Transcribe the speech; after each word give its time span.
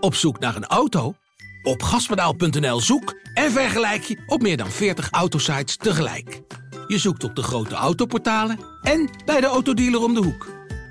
Op 0.00 0.14
zoek 0.14 0.38
naar 0.38 0.56
een 0.56 0.66
auto? 0.66 1.14
Op 1.62 1.82
gaspedaal.nl 1.82 2.80
zoek 2.80 3.14
en 3.34 3.50
vergelijk 3.50 4.02
je 4.02 4.22
op 4.26 4.42
meer 4.42 4.56
dan 4.56 4.70
40 4.70 5.10
autosites 5.10 5.76
tegelijk. 5.76 6.40
Je 6.86 6.98
zoekt 6.98 7.24
op 7.24 7.34
de 7.34 7.42
grote 7.42 7.74
autoportalen 7.74 8.58
en 8.82 9.10
bij 9.24 9.40
de 9.40 9.46
autodealer 9.46 10.02
om 10.02 10.14
de 10.14 10.22
hoek. 10.22 10.46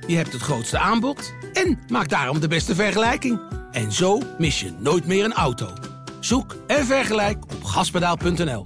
Je 0.08 0.16
hebt 0.16 0.34
het 0.34 0.42
grootste 0.42 0.78
aanbod 0.78 1.34
en 1.54 1.80
maakt 1.88 2.10
daarom 2.10 2.40
de 2.40 2.48
beste 2.48 2.76
vergelijking. 2.76 3.40
En 3.72 3.92
zo 3.92 4.22
mis 4.38 4.60
je 4.60 4.74
nooit 4.80 5.06
meer 5.06 5.26
een 5.26 5.34
auto. 5.34 5.74
Zoek 6.20 6.56
en 6.68 6.86
vergelijk 6.86 7.44
op 7.44 7.64
gaspedaal.nl. 7.64 8.66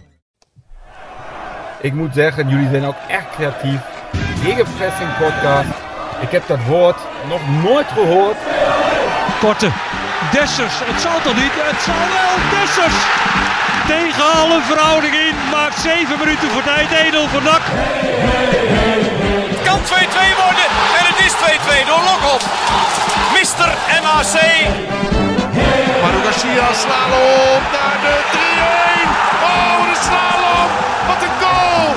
Ik 1.82 1.94
moet 1.94 2.14
zeggen, 2.14 2.50
jullie 2.50 2.70
zijn 2.70 2.86
ook 2.86 3.00
echt 3.08 3.30
creatief. 3.30 3.82
Gegenpressing 4.44 5.18
podcast. 5.18 5.70
Ik 6.22 6.32
heb 6.32 6.48
dat 6.48 6.66
woord 6.68 6.98
nog 7.30 7.64
nooit 7.64 7.88
gehoord. 7.88 8.38
Korte. 9.40 10.01
Dessers. 10.32 10.76
Het 10.92 11.02
zal 11.02 11.18
toch 11.22 11.36
niet? 11.36 11.56
Het 11.72 11.82
zal 11.88 12.04
wel. 12.18 12.34
Dessers. 12.54 13.00
Tegen 13.88 14.26
alle 14.42 14.60
verhouding 14.62 15.16
in. 15.28 15.36
Maakt 15.52 15.80
7 15.80 16.20
minuten 16.20 16.50
voor 16.54 16.64
tijd. 16.64 16.90
Edel 16.92 17.28
voor 17.28 17.44
NAC. 17.44 17.64
Het 19.54 19.62
kan 19.68 19.80
2-2 19.80 19.90
worden. 20.44 20.68
En 21.00 21.04
het 21.10 21.20
is 21.28 21.34
2-2 21.34 21.88
door 21.90 22.02
Lokop. 22.10 22.42
Mister 23.38 23.70
MAC. 24.04 24.36
Manu 26.02 26.20
Garcia 26.24 26.68
slalom 26.84 27.62
naar 27.76 27.98
de 28.06 28.16
3-1. 28.34 29.10
Oh, 29.50 29.78
de 29.90 29.96
slalom. 30.06 30.70
Wat 31.08 31.22
een 31.26 31.36
goal. 31.42 31.94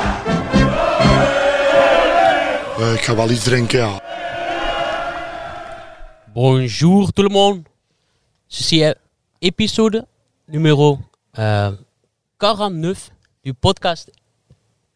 ik 2.94 3.04
ga 3.04 3.14
wel 3.14 3.30
iets 3.30 3.44
drinken, 3.44 3.78
ja. 3.78 4.00
Bonjour 6.32 7.12
tout 7.12 7.28
le 7.28 7.32
monde. 7.32 7.73
Ceci 8.54 8.82
est 8.82 8.96
épisode 9.40 10.04
numéro 10.46 10.98
euh, 11.38 11.72
49 12.38 13.10
du 13.42 13.52
podcast 13.52 14.10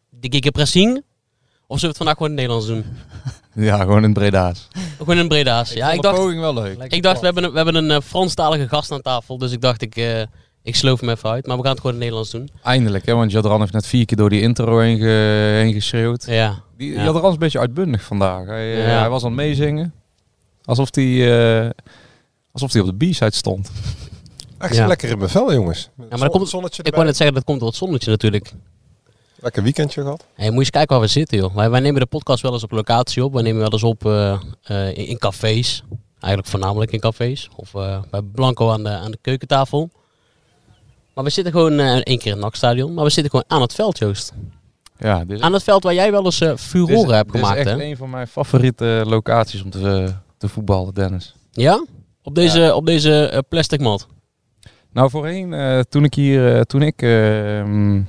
de 0.09 0.27
Gegenpressing. 0.31 1.03
Of 1.67 1.79
zullen 1.79 1.81
we 1.81 1.87
het 1.87 1.97
vandaag 1.97 2.15
gewoon 2.17 2.31
in 2.31 2.37
het 2.37 2.47
Nederlands 2.47 2.67
doen? 2.67 2.85
Ja, 3.65 3.77
gewoon 3.77 4.03
in 4.03 4.13
Breda's. 4.13 4.67
Gewoon 4.97 5.17
in 5.17 5.27
Breda's. 5.27 5.73
Ja, 5.73 5.91
ik 5.91 6.01
dacht, 6.01 6.15
poging 6.17 6.39
wel 6.39 6.53
leuk. 6.53 6.83
ik 6.93 7.03
dacht 7.03 7.19
we 7.19 7.25
hebben 7.25 7.43
een, 7.43 7.49
we 7.51 7.55
hebben 7.55 7.75
een 7.75 7.91
eh, 7.91 8.01
Franstalige 8.01 8.67
gast 8.67 8.91
aan 8.91 9.01
tafel. 9.01 9.37
Dus 9.37 9.51
ik 9.51 9.61
dacht, 9.61 9.81
ik, 9.81 9.95
eh, 9.95 10.21
ik 10.63 10.75
sloof 10.75 10.99
hem 10.99 11.09
even 11.09 11.29
uit. 11.29 11.45
Maar 11.47 11.57
we 11.57 11.61
gaan 11.63 11.71
het 11.71 11.79
gewoon 11.81 11.95
in 11.95 12.01
het 12.01 12.11
Nederlands 12.11 12.31
doen. 12.31 12.61
Eindelijk, 12.63 13.05
hè, 13.05 13.13
want 13.15 13.31
Jadran 13.31 13.59
heeft 13.59 13.73
net 13.73 13.87
vier 13.87 14.05
keer 14.05 14.17
door 14.17 14.29
die 14.29 14.41
intro 14.41 14.79
heen, 14.79 14.97
ge- 14.97 15.59
heen 15.63 15.73
geschreeuwd. 15.73 16.25
Ja. 16.25 16.61
Die, 16.77 16.93
Ja. 16.93 17.03
Jadran 17.03 17.25
is 17.25 17.33
een 17.33 17.39
beetje 17.39 17.59
uitbundig 17.59 18.03
vandaag. 18.03 18.45
Hij, 18.45 18.73
eh, 18.73 18.87
Ja. 18.87 18.99
hij 18.99 19.09
was 19.09 19.23
aan 19.23 19.27
het 19.31 19.37
meezingen. 19.39 19.93
Alsof 20.63 20.95
hij, 20.95 21.05
eh, 21.65 21.69
alsof 22.51 22.73
hij 22.73 22.81
op 22.81 22.99
de 22.99 23.05
b-side 23.09 23.35
stond. 23.35 23.71
Echt 24.57 24.75
Ja. 24.75 24.87
lekker 24.87 25.09
in 25.09 25.17
mijn 25.17 25.29
vel, 25.29 25.53
jongens. 25.53 25.89
Ja, 25.97 26.03
maar 26.09 26.19
dat 26.19 26.29
komt, 26.31 26.49
zonnetje 26.49 26.83
ik 26.83 26.93
wou 26.93 27.05
net 27.05 27.15
zeggen, 27.17 27.35
dat 27.35 27.43
komt 27.45 27.59
door 27.59 27.67
het 27.67 27.77
zonnetje 27.77 28.09
natuurlijk. 28.11 28.53
Lekker 29.41 29.63
weekendje 29.63 30.01
gehad. 30.01 30.25
Hey, 30.33 30.45
moet 30.45 30.53
je 30.53 30.59
eens 30.59 30.69
kijken 30.69 30.95
waar 30.95 31.05
we 31.05 31.11
zitten, 31.11 31.37
joh. 31.37 31.55
Wij, 31.55 31.69
wij 31.69 31.79
nemen 31.79 31.99
de 32.01 32.07
podcast 32.07 32.41
wel 32.41 32.53
eens 32.53 32.63
op 32.63 32.71
locatie 32.71 33.23
op. 33.23 33.33
Wij 33.33 33.41
nemen 33.43 33.61
wel 33.61 33.71
eens 33.71 33.83
op 33.83 34.05
eh, 34.05 34.39
eh, 34.63 34.87
in, 34.87 35.05
in 35.07 35.17
cafés. 35.17 35.83
Eigenlijk 36.19 36.47
voornamelijk 36.51 36.91
in 36.91 36.99
cafés. 36.99 37.49
Of 37.55 37.75
eh, 37.75 38.01
bij 38.11 38.21
Blanco 38.21 38.71
aan 38.71 38.83
de, 38.83 38.89
aan 38.89 39.11
de 39.11 39.17
keukentafel. 39.21 39.89
Maar 41.13 41.23
we 41.23 41.29
zitten 41.29 41.53
gewoon 41.53 41.79
eh, 41.79 41.93
één 41.95 42.03
keer 42.17 42.25
in 42.25 42.31
het 42.31 42.39
NAC-stadion. 42.39 42.93
Maar 42.93 43.03
we 43.03 43.09
zitten 43.09 43.31
gewoon 43.31 43.45
aan 43.47 43.61
het 43.61 43.73
veld, 43.73 43.97
Joost. 43.97 44.33
Ja, 44.97 45.25
dit 45.25 45.37
is, 45.37 45.43
Aan 45.43 45.53
het 45.53 45.63
veld 45.63 45.83
waar 45.83 45.93
jij 45.93 46.11
wel 46.11 46.25
eens 46.25 46.41
eh 46.41 46.51
is- 46.51 46.61
furoren 46.61 47.15
hebt 47.15 47.31
dit 47.31 47.41
is 47.41 47.47
gemaakt, 47.47 47.67
echt 47.67 47.77
hè? 47.77 47.83
een 47.83 47.97
van 47.97 48.09
mijn 48.09 48.27
favoriete 48.27 49.03
locaties 49.05 49.63
om 49.63 49.69
te, 49.69 50.13
te 50.37 50.47
voetballen, 50.47 50.93
Dennis. 50.93 51.35
Ja? 51.51 51.85
Op 52.23 52.35
deze, 52.35 52.75
op 52.75 52.85
deze 52.85 53.25
eh, 53.25 53.39
plastic 53.49 53.79
mat. 53.79 54.07
Nou, 54.91 55.09
voorheen, 55.09 55.53
eh, 55.53 55.79
toen 55.79 56.03
ik 56.03 56.13
hier, 56.13 56.55
eh, 56.55 56.61
toen 56.61 56.81
ik 56.81 57.01
eh, 57.01 58.01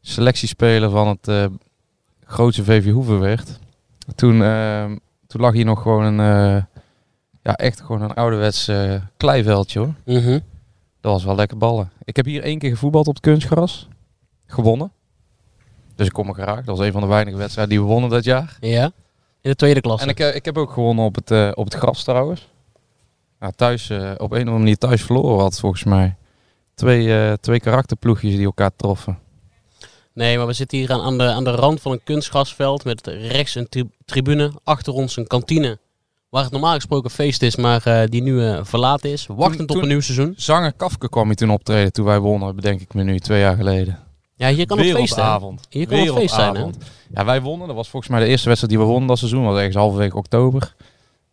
selectiespeler 0.00 0.90
van 0.90 1.18
het 1.20 1.50
grootste 2.24 2.64
VV 2.64 2.90
Hoeven 2.90 3.20
werd, 3.20 3.58
toen, 4.14 4.42
eh, 4.42 4.84
toen 5.26 5.40
lag 5.40 5.52
hier 5.52 5.64
nog 5.64 5.82
gewoon 5.82 6.04
een, 6.04 6.66
ja, 7.42 7.56
echt 7.56 7.80
gewoon 7.80 8.02
een 8.02 8.14
ouderwets 8.14 8.70
kleiveldje 9.16 9.78
hoor. 9.78 9.94
Mhm. 10.04 10.38
Dat 11.00 11.12
was 11.12 11.24
wel 11.24 11.34
lekker 11.34 11.58
ballen. 11.58 11.90
Ik 12.04 12.16
heb 12.16 12.24
hier 12.24 12.42
één 12.42 12.58
keer 12.58 12.70
gevoetbald 12.70 13.06
op 13.08 13.14
het 13.14 13.22
kunstgras, 13.22 13.88
gewonnen. 14.46 14.92
Dus 15.94 16.06
ik 16.06 16.12
kom 16.12 16.26
me 16.26 16.32
graag. 16.32 16.64
Dat 16.64 16.76
was 16.76 16.86
een 16.86 16.92
van 16.92 17.00
de 17.00 17.06
weinige 17.06 17.36
wedstrijden 17.36 17.74
die 17.74 17.84
we 17.84 17.90
wonnen 17.90 18.10
dat 18.10 18.24
jaar. 18.24 18.56
Ja? 18.60 18.84
In 19.40 19.50
de 19.50 19.56
tweede 19.56 19.80
klasse. 19.80 20.06
En 20.06 20.10
ik, 20.10 20.34
ik 20.34 20.44
heb 20.44 20.58
ook 20.58 20.70
gewonnen 20.70 21.04
op 21.04 21.14
het, 21.14 21.56
op 21.56 21.64
het 21.64 21.74
gras 21.74 22.04
trouwens. 22.04 22.48
Nou, 23.40 23.52
thuis, 23.56 23.90
eh, 23.90 23.98
op 23.98 24.06
een 24.18 24.24
of 24.26 24.32
andere 24.32 24.58
manier 24.58 24.78
thuis 24.78 25.02
verloren 25.02 25.40
had 25.40 25.58
volgens 25.60 25.84
mij. 25.84 26.16
Twee, 26.74 27.14
eh, 27.26 27.32
twee 27.32 27.60
karakterploegjes 27.60 28.34
die 28.36 28.44
elkaar 28.44 28.70
troffen. 28.76 29.18
Nee, 30.12 30.36
maar 30.36 30.46
we 30.46 30.52
zitten 30.52 30.78
hier 30.78 30.92
aan, 30.92 31.00
aan, 31.00 31.18
de, 31.18 31.24
aan 31.24 31.44
de 31.44 31.50
rand 31.50 31.80
van 31.80 31.92
een 31.92 32.02
kunstgrasveld 32.04 32.84
met 32.84 33.06
rechts 33.06 33.54
een 33.54 33.68
tri- 33.68 33.88
tribune, 34.04 34.52
achter 34.64 34.92
ons 34.92 35.16
een 35.16 35.26
kantine. 35.26 35.78
Waar 36.28 36.42
het 36.42 36.52
normaal 36.52 36.74
gesproken 36.74 37.10
feest 37.10 37.42
is, 37.42 37.56
maar 37.56 37.86
eh, 37.86 38.08
die 38.08 38.22
nu 38.22 38.44
eh, 38.44 38.58
verlaten 38.62 39.10
is. 39.10 39.26
Wachtend 39.26 39.60
op 39.60 39.68
toen- 39.68 39.82
een 39.82 39.88
nieuw 39.88 40.00
seizoen. 40.00 40.34
Zanger 40.36 40.72
Kafke 40.72 41.08
kwam 41.08 41.26
hier 41.26 41.36
toen 41.36 41.50
optreden 41.50 41.92
toen 41.92 42.04
wij 42.04 42.18
wonnen, 42.18 42.56
bedenk 42.56 42.80
ik 42.80 42.94
me 42.94 43.02
nu, 43.02 43.18
twee 43.18 43.40
jaar 43.40 43.56
geleden. 43.56 43.98
Ja, 44.34 44.48
hier 44.48 44.66
kan 44.66 44.78
het 44.78 44.86
feest 44.96 45.14
zijn. 45.14 45.58
Hier 45.68 45.86
kan 45.88 45.98
het 45.98 46.12
feest 46.12 46.34
zijn, 46.34 46.54
hè? 46.56 46.64
Ja, 47.14 47.24
wij 47.24 47.42
wonnen. 47.42 47.66
Dat 47.66 47.76
was 47.76 47.88
volgens 47.88 48.12
mij 48.12 48.20
de 48.20 48.26
eerste 48.26 48.46
wedstrijd 48.48 48.72
die 48.74 48.82
we 48.82 48.88
wonnen 48.90 49.08
dat 49.08 49.18
seizoen. 49.18 49.40
Dat 49.42 49.48
was 49.50 49.58
ergens 49.58 49.76
halverwege 49.76 50.16
oktober. 50.16 50.74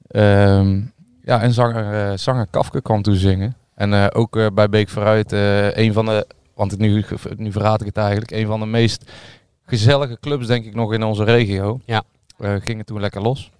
Ehm, 0.07 0.81
ja, 1.25 1.41
en 1.41 1.53
zanger, 1.53 2.11
eh, 2.11 2.17
zanger 2.17 2.47
Kafke 2.49 2.81
kwam 2.81 3.01
toen 3.01 3.15
zingen. 3.15 3.55
En 3.75 3.93
eh, 3.93 4.07
ook 4.13 4.37
eh, 4.37 4.47
bij 4.53 4.69
Beek 4.69 4.89
vooruit 4.89 5.33
eh, 5.33 5.77
een 5.77 5.93
van 5.93 6.05
de, 6.05 6.27
want 6.53 6.71
het 6.71 6.79
nu, 6.79 7.05
nu 7.37 7.51
verraad 7.51 7.81
ik 7.81 7.87
het 7.87 7.97
eigenlijk, 7.97 8.31
een 8.31 8.47
van 8.47 8.59
de 8.59 8.65
meest 8.65 9.11
gezellige 9.65 10.17
clubs 10.19 10.47
denk 10.47 10.65
ik 10.65 10.75
nog 10.75 10.93
in 10.93 11.03
onze 11.03 11.23
regio. 11.23 11.79
Ja. 11.85 12.03
Eh, 12.37 12.55
gingen 12.59 12.85
toen 12.85 12.99
lekker 12.99 13.21
los. 13.21 13.51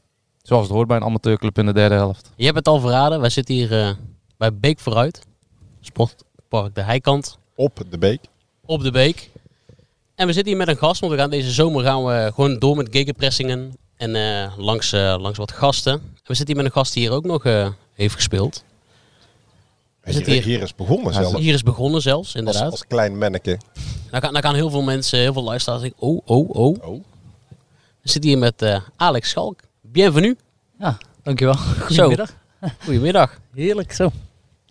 Zoals 0.42 0.64
het 0.64 0.72
hoort 0.72 0.88
bij 0.88 0.98
een 0.98 1.04
amateurclub 1.04 1.58
in 1.58 1.66
de 1.66 1.74
derde 1.74 1.96
helft. 1.96 2.32
Je 2.36 2.44
hebt 2.46 2.58
het 2.58 2.68
al 2.68 2.80
verraden. 2.80 3.20
Wij 3.20 3.30
zitten 3.30 3.56
hier 3.56 3.82
eh, 3.82 3.90
bij 4.38 4.54
Beek 4.54 4.80
vooruit. 4.80 5.22
Sportpark 5.82 6.76
de 6.76 6.82
Heikant. 6.82 7.38
Op 7.56 7.84
de 7.90 7.98
beek. 7.98 8.22
Op 8.66 8.84
de 8.84 8.92
Beek. 8.92 9.30
En 10.16 10.28
we 10.28 10.34
zitten 10.34 10.52
hier 10.54 10.66
met 10.66 10.68
een 10.76 10.78
gast, 10.78 11.02
want 11.02 11.14
we 11.14 11.20
gaan 11.20 11.30
deze 11.30 11.52
zomer 11.52 11.84
gaan 11.84 12.06
we 12.06 12.32
gewoon 12.36 12.60
door 12.60 12.76
met 12.76 12.88
gegenpressingen. 12.92 13.74
En 13.98 14.16
eh, 14.16 14.58
langs, 14.58 14.92
eh, 14.94 15.16
langs 15.20 15.38
wat 15.38 15.52
gasten. 15.52 15.94
En 15.94 16.02
we 16.24 16.34
zitten 16.34 16.56
hier 16.56 16.64
met 16.64 16.66
een 16.66 16.72
gast 16.80 16.94
die 16.94 17.04
hier 17.04 17.12
ook 17.12 17.26
nog 17.26 17.46
eh, 17.46 17.70
heeft 17.94 18.16
gespeeld. 18.16 18.64
We 20.02 20.14
zitten 20.14 20.34
Hier, 20.34 20.44
hier, 20.44 20.54
hier 20.54 20.64
is 20.64 20.76
begonnen 20.76 21.14
zelf. 21.14 21.36
hier 21.36 21.54
is 21.54 21.64
begonnen 21.64 22.02
zelfs, 22.02 22.36
inderdaad. 22.36 22.72
als 22.72 22.88
klein 22.88 23.18
manneke. 23.18 23.60
Dan 24.12 24.22
gaan, 24.22 24.34
dan 24.34 24.42
gaan 24.42 24.56
heel 24.56 24.70
veel 24.70 24.82
mensen, 24.82 25.20
heel 25.20 25.34
veel 25.34 25.44
luisteraars 25.44 25.82
denken, 25.82 26.02
oh, 26.02 26.22
oh, 26.26 26.50
oh. 26.50 26.84
Oh. 26.88 27.04
We 28.02 28.10
zitten 28.12 28.30
hier 28.30 28.40
met 28.40 28.62
eh, 28.62 28.80
Alex 28.96 29.30
Schalk. 29.30 29.60
Bienvenue. 29.82 30.36
Ja, 30.80 30.98
dankjewel. 31.24 31.56
Goedemiddag. 31.56 32.34
Goedemiddag. 32.84 33.40
Heerlijk 33.54 33.92
zo. 33.94 34.12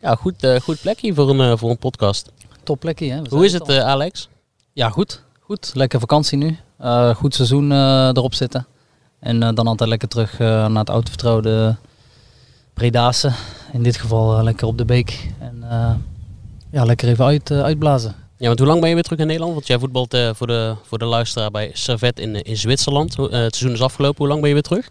Ja, 0.01 0.15
goed, 0.15 0.43
eh, 0.45 0.61
goed 0.61 0.81
plekje 0.81 1.15
voor 1.15 1.31
een, 1.31 1.59
voor 1.59 1.71
een 1.71 1.79
podcast. 1.79 2.33
Top 2.63 2.81
plekje, 2.81 3.11
hè? 3.13 3.21
Hoe 3.29 3.45
is 3.45 3.53
het, 3.53 3.63
al. 3.63 3.69
eh, 3.75 3.85
Alex? 3.87 4.29
Ja, 4.73 4.89
goed. 4.91 5.23
Goed. 5.41 5.71
Lekker 5.75 6.01
vakantie 6.01 6.39
nu. 6.39 6.59
Eh, 6.79 7.15
goed 7.15 7.35
seizoen 7.35 7.73
eh, 7.73 8.09
erop 8.09 8.35
zitten. 8.35 8.67
En 9.25 9.43
eh, 9.43 9.49
dan 9.55 9.67
altijd 9.67 9.89
lekker 9.89 10.09
terug 10.09 10.33
eh, 10.33 10.49
naar 10.49 10.79
het 10.79 10.91
oude 10.91 11.09
vertrouwde 11.09 11.77
Bredase. 12.75 13.33
In 13.73 13.83
dit 13.83 13.97
geval 13.97 14.37
eh, 14.37 14.43
lekker 14.43 14.67
op 14.67 14.79
de 14.79 14.85
beek. 14.85 15.31
En 15.39 15.65
ja, 16.71 16.85
lekker 16.85 17.09
even 17.09 17.25
uit, 17.25 17.51
uitblazen. 17.51 18.15
Ja, 18.37 18.47
want 18.47 18.59
hoe 18.59 18.69
lang 18.69 18.81
ben 18.81 18.89
je 18.89 18.95
weer 18.95 19.05
terug 19.05 19.19
in 19.19 19.27
Nederland? 19.27 19.55
Want 19.55 19.67
jij 19.67 19.79
voetbalt 19.79 20.17
voor, 20.33 20.47
de, 20.47 20.75
voor 20.83 20.99
de 20.99 21.05
luisteraar 21.05 21.51
bij 21.51 21.71
Servet 21.73 22.19
in, 22.19 22.43
in 22.43 22.57
Zwitserland. 22.57 23.17
Het 23.17 23.31
seizoen 23.31 23.73
is 23.73 23.83
afgelopen. 23.83 24.19
Hoe 24.19 24.29
lang 24.29 24.41
ben 24.41 24.49
je 24.49 24.55
weer 24.55 24.63
terug? 24.63 24.91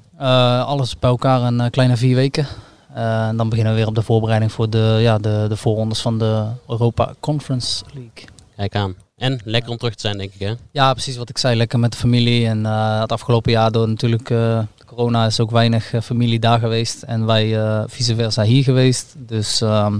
Alles 0.68 1.00
bij 1.00 1.10
elkaar 1.10 1.42
een 1.42 1.70
kleine 1.70 1.98
vier 1.98 2.16
weken. 2.16 2.48
En 2.94 3.38
dan 3.38 3.50
beginnen 3.50 3.74
we 3.74 3.80
weer 3.80 3.88
op 3.88 3.96
de 3.96 4.02
voorbereiding 4.02 4.52
voor 4.52 4.70
de, 4.70 4.98
ja, 5.00 5.18
de, 5.18 5.46
de 5.50 5.58
voorrondes 5.58 6.02
van 6.02 6.18
de 6.18 6.46
Europa 6.68 7.14
Conference 7.20 7.84
League. 7.94 8.28
Kijk 8.56 8.76
aan. 8.76 8.96
En 9.16 9.40
lekker 9.44 9.72
om 9.72 9.78
terug 9.78 9.96
te 9.96 10.02
zijn, 10.02 10.18
denk 10.18 10.34
ik, 10.34 10.40
hè? 10.40 10.54
Ja, 10.72 10.92
precies 10.94 11.16
wat 11.18 11.30
ik 11.30 11.38
zei. 11.38 11.56
Lekker 11.56 11.80
met 11.80 11.92
de 11.92 11.98
familie. 11.98 12.48
En 12.48 12.66
eh, 12.66 13.00
het 13.00 13.12
afgelopen 13.12 13.52
jaar 13.52 13.72
door 13.72 13.88
natuurlijk 13.88 14.30
eh, 14.30 14.60
corona 14.86 15.26
is 15.26 15.40
ook 15.40 15.52
weinig 15.52 15.94
eh, 15.94 16.02
familie 16.02 16.40
daar 16.40 16.60
geweest. 16.60 17.02
En 17.02 17.26
wij 17.26 17.60
eh, 17.60 17.84
vice 17.88 18.16
versa 18.16 18.44
hier 18.44 18.64
geweest. 18.64 19.14
Dus 19.18 19.62
ehm, 19.62 20.00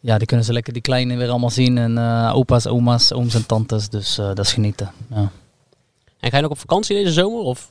ja, 0.00 0.18
die 0.18 0.26
kunnen 0.26 0.46
ze 0.46 0.52
lekker 0.52 0.72
die 0.72 0.82
kleinen 0.82 1.18
weer 1.18 1.28
allemaal 1.28 1.50
zien. 1.50 1.78
En 1.78 1.98
opa's, 2.32 2.66
oma's, 2.66 3.12
ooms 3.12 3.34
en 3.34 3.46
tantes. 3.46 3.88
Dus 3.88 4.14
dat 4.14 4.38
is 4.38 4.52
genieten. 4.52 4.92
Ja. 5.10 5.30
En 6.20 6.30
ga 6.30 6.36
je 6.36 6.42
nog 6.42 6.50
op 6.50 6.58
vakantie 6.58 6.96
deze 6.96 7.12
zomer? 7.12 7.40
Of? 7.40 7.66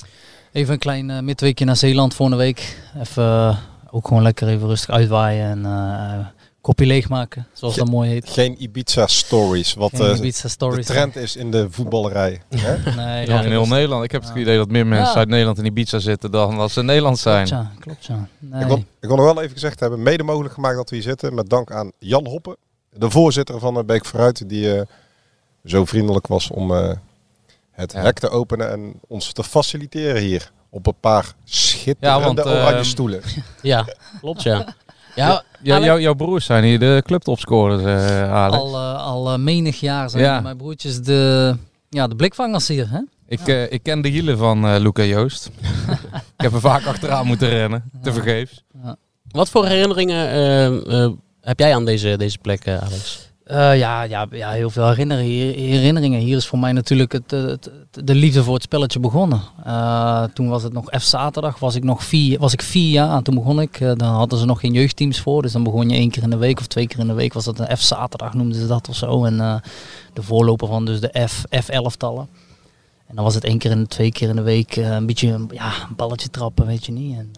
Even 0.51 0.73
een 0.73 0.79
klein 0.79 1.25
midweekje 1.25 1.65
naar 1.65 1.75
Zeeland 1.75 2.13
volgende 2.13 2.43
week. 2.43 2.77
Even 2.99 3.57
ook 3.91 4.07
gewoon 4.07 4.23
lekker 4.23 4.47
even 4.47 4.67
rustig 4.67 4.89
uitwaaien. 4.89 5.49
En 5.49 6.31
kopje 6.67 6.85
leegmaken, 6.85 7.47
zoals 7.53 7.75
dat 7.75 7.89
mooi 7.89 8.09
heet. 8.09 8.29
Geen 8.29 8.63
Ibiza 8.63 9.07
stories, 9.07 9.73
wat 9.73 9.91
Geen 9.95 10.11
eh, 10.11 10.17
Ibiza 10.17 10.47
stories, 10.47 10.85
de 10.87 10.93
trend 10.93 11.15
is 11.15 11.35
in 11.35 11.51
de 11.51 11.67
voetballerij. 11.71 12.41
hè? 12.55 12.95
Nee, 12.95 13.27
Ja, 13.27 13.41
in 13.41 13.49
heel 13.49 13.67
Nederland. 13.67 14.03
Ik 14.03 14.11
heb 14.11 14.23
het 14.23 14.35
idee 14.35 14.57
dat 14.57 14.69
meer 14.69 14.87
mensen 14.87 15.13
Ja. 15.13 15.17
uit 15.19 15.27
Nederland 15.27 15.57
in 15.57 15.65
Ibiza 15.65 15.99
zitten 15.99 16.31
dan 16.31 16.57
als 16.57 16.73
ze 16.73 16.79
in 16.79 16.85
Nederland 16.85 17.19
zijn. 17.19 17.47
Klopt 17.47 17.63
ja, 17.63 17.71
klopt 17.79 18.05
ja. 18.05 18.27
Nee. 18.39 18.61
Ik, 18.61 18.67
wil, 18.67 18.77
ik 18.77 19.07
wil 19.07 19.15
nog 19.15 19.25
wel 19.33 19.41
even 19.41 19.53
gezegd 19.53 19.79
hebben, 19.79 20.03
mede 20.03 20.23
mogelijk 20.23 20.53
gemaakt 20.53 20.75
dat 20.75 20.89
we 20.89 20.95
hier 20.95 21.05
zitten. 21.05 21.33
Met 21.33 21.49
dank 21.49 21.71
aan 21.71 21.91
Jan 21.99 22.27
Hoppen, 22.27 22.55
de 22.93 23.09
voorzitter 23.09 23.59
van 23.59 23.73
de 23.73 23.83
Beek 23.83 24.05
Vooruit. 24.05 24.49
Die 24.49 24.75
eh, 24.75 24.81
zo 25.65 25.85
vriendelijk 25.85 26.27
was 26.27 26.51
om 26.51 26.75
eh, 26.75 26.91
het 27.71 27.91
Ja. 27.91 28.01
hek 28.01 28.19
te 28.19 28.29
openen 28.29 28.71
en 28.71 28.93
ons 29.07 29.31
te 29.31 29.43
faciliteren 29.43 30.21
hier. 30.21 30.51
Op 30.69 30.87
een 30.87 30.99
paar 30.99 31.33
schitterende 31.43 32.19
Ja, 32.19 32.25
want, 32.25 32.39
oranje 32.39 32.77
eh, 32.79 32.83
stoelen. 32.83 33.21
Ja, 33.61 33.85
klopt 34.19 34.43
ja. 34.43 34.75
Ja, 35.15 35.43
Ja, 35.67 35.73
Alex? 35.73 35.87
jou- 35.87 36.01
jouw 36.01 36.13
broers 36.13 36.45
zijn 36.45 36.63
hier 36.63 36.79
de 36.79 37.01
clubtopscorers, 37.05 37.83
eh 37.83 38.31
Alex. 38.33 38.57
Al, 38.63 38.75
eh, 38.75 39.03
al 39.05 39.31
eh, 39.31 39.37
menig 39.39 39.79
jaar 39.79 40.09
zijn 40.09 40.23
Ja. 40.23 40.39
mijn 40.39 40.57
broertjes 40.57 41.01
de, 41.01 41.55
ja, 41.89 42.07
de 42.07 42.15
blikvangers 42.15 42.67
hier. 42.67 42.89
Hè? 42.89 42.99
Ik, 43.27 43.47
eh, 43.47 43.71
ik 43.71 43.83
ken 43.83 44.01
de 44.01 44.07
hielen 44.09 44.37
van 44.37 44.65
eh 44.67 44.79
Luca 44.79 45.03
Joost. 45.03 45.49
ik 46.37 46.43
heb 46.43 46.53
er 46.53 46.59
vaak 46.59 46.85
achteraan 46.85 47.25
moeten 47.27 47.49
rennen, 47.49 47.91
te 48.01 48.13
vergeefs. 48.13 48.63
Wat 49.31 49.49
voor 49.49 49.65
herinneringen 49.65 50.27
eh, 50.29 51.03
eh, 51.03 51.11
heb 51.41 51.59
jij 51.59 51.75
aan 51.75 51.85
deze, 51.85 52.17
deze 52.17 52.37
plek, 52.37 52.65
eh, 52.65 52.77
Alex? 52.77 53.26
Eh, 53.47 53.77
ja, 53.77 54.01
ja, 54.01 54.27
ja, 54.31 54.49
heel 54.49 54.69
veel 54.69 54.89
herinneringen. 54.89 56.19
Hier, 56.19 56.37
is 56.37 56.47
voor 56.47 56.59
mij 56.59 56.71
natuurlijk 56.71 57.11
het, 57.11 57.33
eh, 57.33 57.53
de 57.91 58.15
liefde 58.15 58.43
voor 58.43 58.53
het 58.53 58.63
spelletje 58.63 58.99
begonnen. 58.99 59.41
Eh, 59.63 60.23
toen 60.23 60.49
was 60.49 60.63
het 60.63 60.73
nog 60.73 60.85
F 60.99 61.03
zaterdag, 61.03 61.59
was 61.59 61.75
ik 61.75 61.83
nog 61.83 62.03
vier, 62.03 62.39
was 62.39 62.53
ik 62.53 62.61
vier 62.61 62.91
jaar. 62.91 63.15
En 63.15 63.23
toen 63.23 63.35
begon 63.35 63.61
ik. 63.61 63.79
Dan 63.79 63.99
hadden 63.99 64.39
ze 64.39 64.45
nog 64.45 64.59
geen 64.59 64.73
jeugdteams 64.73 65.19
voor. 65.19 65.41
Dus 65.41 65.51
dan 65.51 65.63
begon 65.63 65.89
je 65.89 65.95
één 65.95 66.09
keer 66.09 66.23
in 66.23 66.29
de 66.29 66.37
week 66.37 66.59
of 66.59 66.67
twee 66.67 66.87
keer 66.87 66.99
in 66.99 67.07
de 67.07 67.13
week. 67.13 67.33
Was 67.33 67.45
dat 67.45 67.59
een 67.59 67.77
F 67.77 67.81
zaterdag 67.81 68.33
noemden 68.33 68.59
ze 68.59 68.67
dat 68.67 68.89
of 68.89 68.95
zo. 68.95 69.25
En 69.25 69.61
de 70.13 70.23
voorloper 70.23 70.67
van 70.67 70.85
dus 70.85 70.99
de 70.99 71.25
F, 71.27 71.43
F11-tallen. 71.55 72.27
En 73.07 73.15
dan 73.15 73.23
was 73.23 73.35
het 73.35 73.43
één 73.43 73.57
keer 73.57 73.71
in 73.71 73.87
twee 73.87 74.11
keer 74.11 74.29
in 74.29 74.35
de 74.35 74.41
week 74.41 74.75
een 74.75 75.05
beetje 75.05 75.45
ja, 75.49 75.67
een 75.89 75.95
balletje 75.95 76.29
trappen, 76.29 76.65
weet 76.65 76.85
je 76.85 76.91
niet. 76.91 77.17
En, 77.17 77.31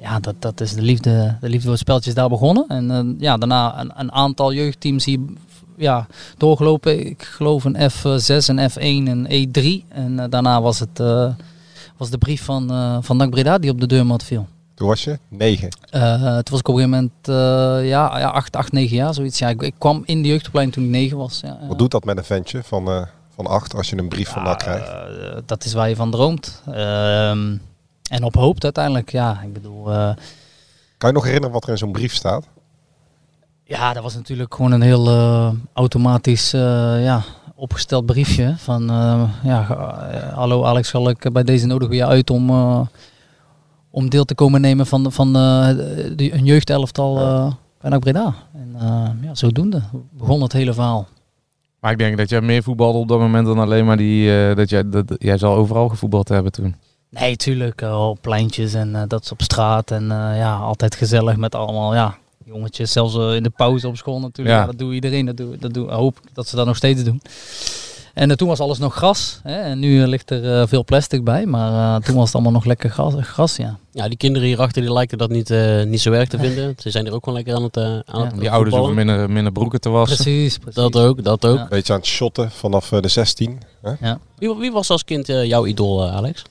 ja, 0.00 0.20
dat, 0.20 0.34
dat 0.38 0.60
is 0.60 0.74
de 0.74 0.82
liefde, 0.82 1.36
de 1.40 1.48
liefde 1.48 1.76
voor 1.76 1.94
het 1.94 2.06
is 2.06 2.14
daar 2.14 2.28
begonnen. 2.28 2.64
En 2.68 2.90
eh, 2.90 3.04
ja, 3.18 3.36
daarna 3.36 3.80
een, 3.80 3.92
een 3.96 4.12
aantal 4.12 4.52
jeugdteams 4.52 5.04
hier 5.04 5.18
ja, 5.76 6.06
doorgelopen. 6.36 7.06
Ik 7.06 7.22
geloof 7.22 7.64
een 7.64 7.90
F6, 7.90 8.46
een 8.46 8.70
F1 8.70 9.08
en 9.08 9.26
E3. 9.26 9.88
En 9.88 10.18
eh, 10.18 10.30
daarna 10.30 10.62
was 10.62 10.78
het 10.78 11.00
eh, 11.00 11.28
was 11.96 12.10
de 12.10 12.18
brief 12.18 12.44
van, 12.44 12.68
van 13.02 13.16
NAC 13.16 13.30
Breda 13.30 13.58
die 13.58 13.70
op 13.70 13.80
de 13.80 13.86
deurmat 13.86 14.24
viel. 14.24 14.46
Toen 14.74 14.88
was 14.88 15.04
je 15.04 15.18
negen. 15.28 15.70
Toen 15.90 16.00
was 16.50 16.58
ik 16.58 16.68
op 16.68 16.74
een 16.74 16.80
gegeven 16.80 16.90
moment 16.90 17.12
ja, 17.86 18.18
ja, 18.18 18.28
8, 18.28 18.56
8, 18.56 18.72
9 18.72 18.96
jaar, 18.96 19.14
zoiets. 19.14 19.38
Ja, 19.38 19.48
ik, 19.48 19.62
ik 19.62 19.74
kwam 19.78 20.02
in 20.04 20.22
de 20.22 20.28
jeugdopleiding 20.28 20.76
toen 20.76 20.84
ik 20.84 20.90
9 20.90 21.16
was. 21.16 21.40
Ja, 21.42 21.58
Wat 21.68 21.78
doet 21.78 21.90
dat 21.90 22.04
met 22.04 22.16
een 22.16 22.24
ventje 22.24 22.62
van, 22.62 23.06
van 23.34 23.46
acht 23.46 23.74
als 23.74 23.90
je 23.90 23.98
een 23.98 24.08
brief 24.08 24.28
van 24.28 24.44
dat 24.44 24.62
krijgt? 24.62 24.92
Dat 25.46 25.64
is 25.64 25.72
waar 25.72 25.88
je 25.88 25.96
van 25.96 26.10
droomt. 26.10 26.62
Ehm, 26.66 27.56
en 28.10 28.24
op 28.24 28.34
hoopt 28.34 28.64
uiteindelijk, 28.64 29.10
ja. 29.10 29.40
Ik 29.44 29.52
bedoel, 29.52 29.92
eh, 29.92 30.10
Kan 30.98 31.08
je 31.08 31.14
nog 31.14 31.24
herinneren 31.24 31.54
wat 31.54 31.64
er 31.64 31.70
in 31.70 31.78
zo'n 31.78 31.92
brief 31.92 32.14
staat? 32.14 32.48
ja, 33.64 33.92
dat 33.92 34.02
was 34.02 34.14
natuurlijk 34.14 34.54
gewoon 34.54 34.72
een 34.72 34.80
heel 34.82 35.06
eh, 35.08 35.50
automatisch 35.72 36.52
eh, 36.52 36.60
ja, 37.04 37.22
opgesteld 37.54 38.06
briefje. 38.06 38.54
Van, 38.56 38.90
eh, 38.90 39.22
ja, 39.42 39.62
hallo 40.34 40.64
Alex, 40.64 40.88
zal 40.88 41.08
ik 41.08 41.32
bij 41.32 41.42
deze 41.42 41.66
nodig 41.66 41.88
weer 41.88 42.04
uit 42.04 42.30
om, 42.30 42.50
eh, 42.50 42.80
om 43.90 44.08
deel 44.10 44.24
te 44.24 44.34
komen 44.34 44.60
nemen 44.60 44.86
van, 44.86 45.12
van 45.12 45.26
eh, 45.36 45.68
de, 46.16 46.32
een 46.32 46.44
jeugdelftal 46.44 47.18
eh 47.18 47.52
bij 47.80 47.90
NAC 47.90 48.00
Breda. 48.00 48.34
En 48.54 48.72
eh, 48.78 49.08
ja, 49.22 49.34
zodoende 49.34 49.82
begon 50.10 50.42
het 50.42 50.52
hele 50.52 50.72
verhaal. 50.72 51.06
Maar 51.80 51.92
ik 51.92 51.98
denk 51.98 52.16
dat 52.16 52.28
jij 52.28 52.40
meer 52.40 52.62
voetbalde 52.62 52.98
op 52.98 53.08
dat 53.08 53.18
moment 53.18 53.46
dan 53.46 53.58
alleen 53.58 53.84
maar 53.84 53.96
die... 53.96 54.48
eh, 54.48 54.56
dat 54.56 54.70
jij, 54.70 54.88
dat, 54.88 55.14
jij 55.18 55.38
zal 55.38 55.54
overal 55.54 55.88
gevoetbald 55.88 56.28
hebben 56.28 56.52
toen. 56.52 56.74
Nee, 57.10 57.36
tuurlijk. 57.36 57.82
eh, 57.82 58.08
op 58.08 58.18
pleintjes 58.20 58.74
en 58.74 58.94
eh, 58.96 59.02
dat 59.08 59.24
is 59.24 59.32
op 59.32 59.42
straat. 59.42 59.90
En 59.90 60.02
eh, 60.02 60.38
ja, 60.38 60.56
altijd 60.56 60.94
gezellig 60.94 61.36
met 61.36 61.54
allemaal 61.54 61.94
ja, 61.94 62.16
jongetjes. 62.44 62.92
Zelfs 62.92 63.14
eh, 63.16 63.34
in 63.34 63.42
de 63.42 63.50
pauze 63.50 63.88
op 63.88 63.96
school 63.96 64.20
natuurlijk. 64.20 64.56
Ja. 64.56 64.60
Ja. 64.60 64.66
dat 64.66 64.78
doet 64.78 64.92
iedereen. 64.94 65.26
Dat 65.26 65.36
doe, 65.36 65.56
dat 65.58 65.74
doe, 65.74 65.90
hoop 65.90 66.16
ik 66.22 66.34
dat 66.34 66.48
ze 66.48 66.56
dat 66.56 66.66
nog 66.66 66.76
steeds 66.76 67.04
doen. 67.04 67.22
En 68.14 68.36
toen 68.36 68.48
was 68.48 68.60
alles 68.60 68.78
nog 68.78 68.94
gras. 68.94 69.40
Hè? 69.42 69.60
En 69.60 69.78
nu 69.78 70.06
ligt 70.06 70.30
er 70.30 70.60
eh, 70.60 70.66
veel 70.66 70.84
plastic 70.84 71.24
bij. 71.24 71.46
Maar 71.46 71.96
eh, 71.96 72.04
toen 72.04 72.14
was 72.14 72.24
het 72.24 72.34
allemaal 72.34 72.52
nog 72.52 72.64
lekker 72.64 72.90
gras, 72.90 73.14
gras 73.20 73.56
ja. 73.56 73.78
Ja, 73.92 74.08
die 74.08 74.16
kinderen 74.16 74.48
hierachter 74.48 74.82
die 74.82 74.92
lijken 74.92 75.18
dat 75.18 75.30
niet, 75.30 75.50
eh, 75.50 75.82
niet 75.82 76.00
zo 76.00 76.12
erg 76.12 76.28
te 76.28 76.38
vinden. 76.38 76.74
Ze 76.82 76.90
zijn 76.90 77.06
er 77.06 77.12
ook 77.12 77.24
gewoon 77.24 77.34
lekker 77.38 77.54
aan 77.54 77.62
het, 77.62 77.76
aan 78.06 78.26
het 78.26 78.40
Die 78.40 78.50
ouders 78.50 78.76
hoeven 78.76 78.94
minder, 78.94 79.30
minder 79.30 79.52
broeken 79.52 79.80
te 79.80 79.88
wassen. 79.88 80.16
Precies, 80.16 80.58
precies. 80.58 80.74
Dat 80.74 80.96
ook, 80.96 81.24
dat 81.24 81.44
ook. 81.44 81.56
Ja. 81.56 81.66
Beetje 81.68 81.92
aan 81.92 81.98
het 81.98 82.08
shotten 82.08 82.50
vanaf 82.50 82.92
eh, 82.92 83.00
de 83.00 83.08
16. 83.08 83.60
Hè? 83.82 83.92
Ja. 84.00 84.18
Wie, 84.38 84.54
wie 84.54 84.72
was 84.72 84.90
als 84.90 85.04
kind 85.04 85.28
eh, 85.28 85.44
jouw 85.44 85.66
idool, 85.66 86.08
Alex? 86.08 86.42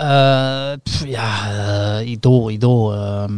Eh, 0.00 0.72
pff, 0.82 1.06
ja, 1.06 1.50
eh, 2.00 2.08
idool, 2.10 2.50
idool. 2.50 2.94
ehm, 2.94 3.32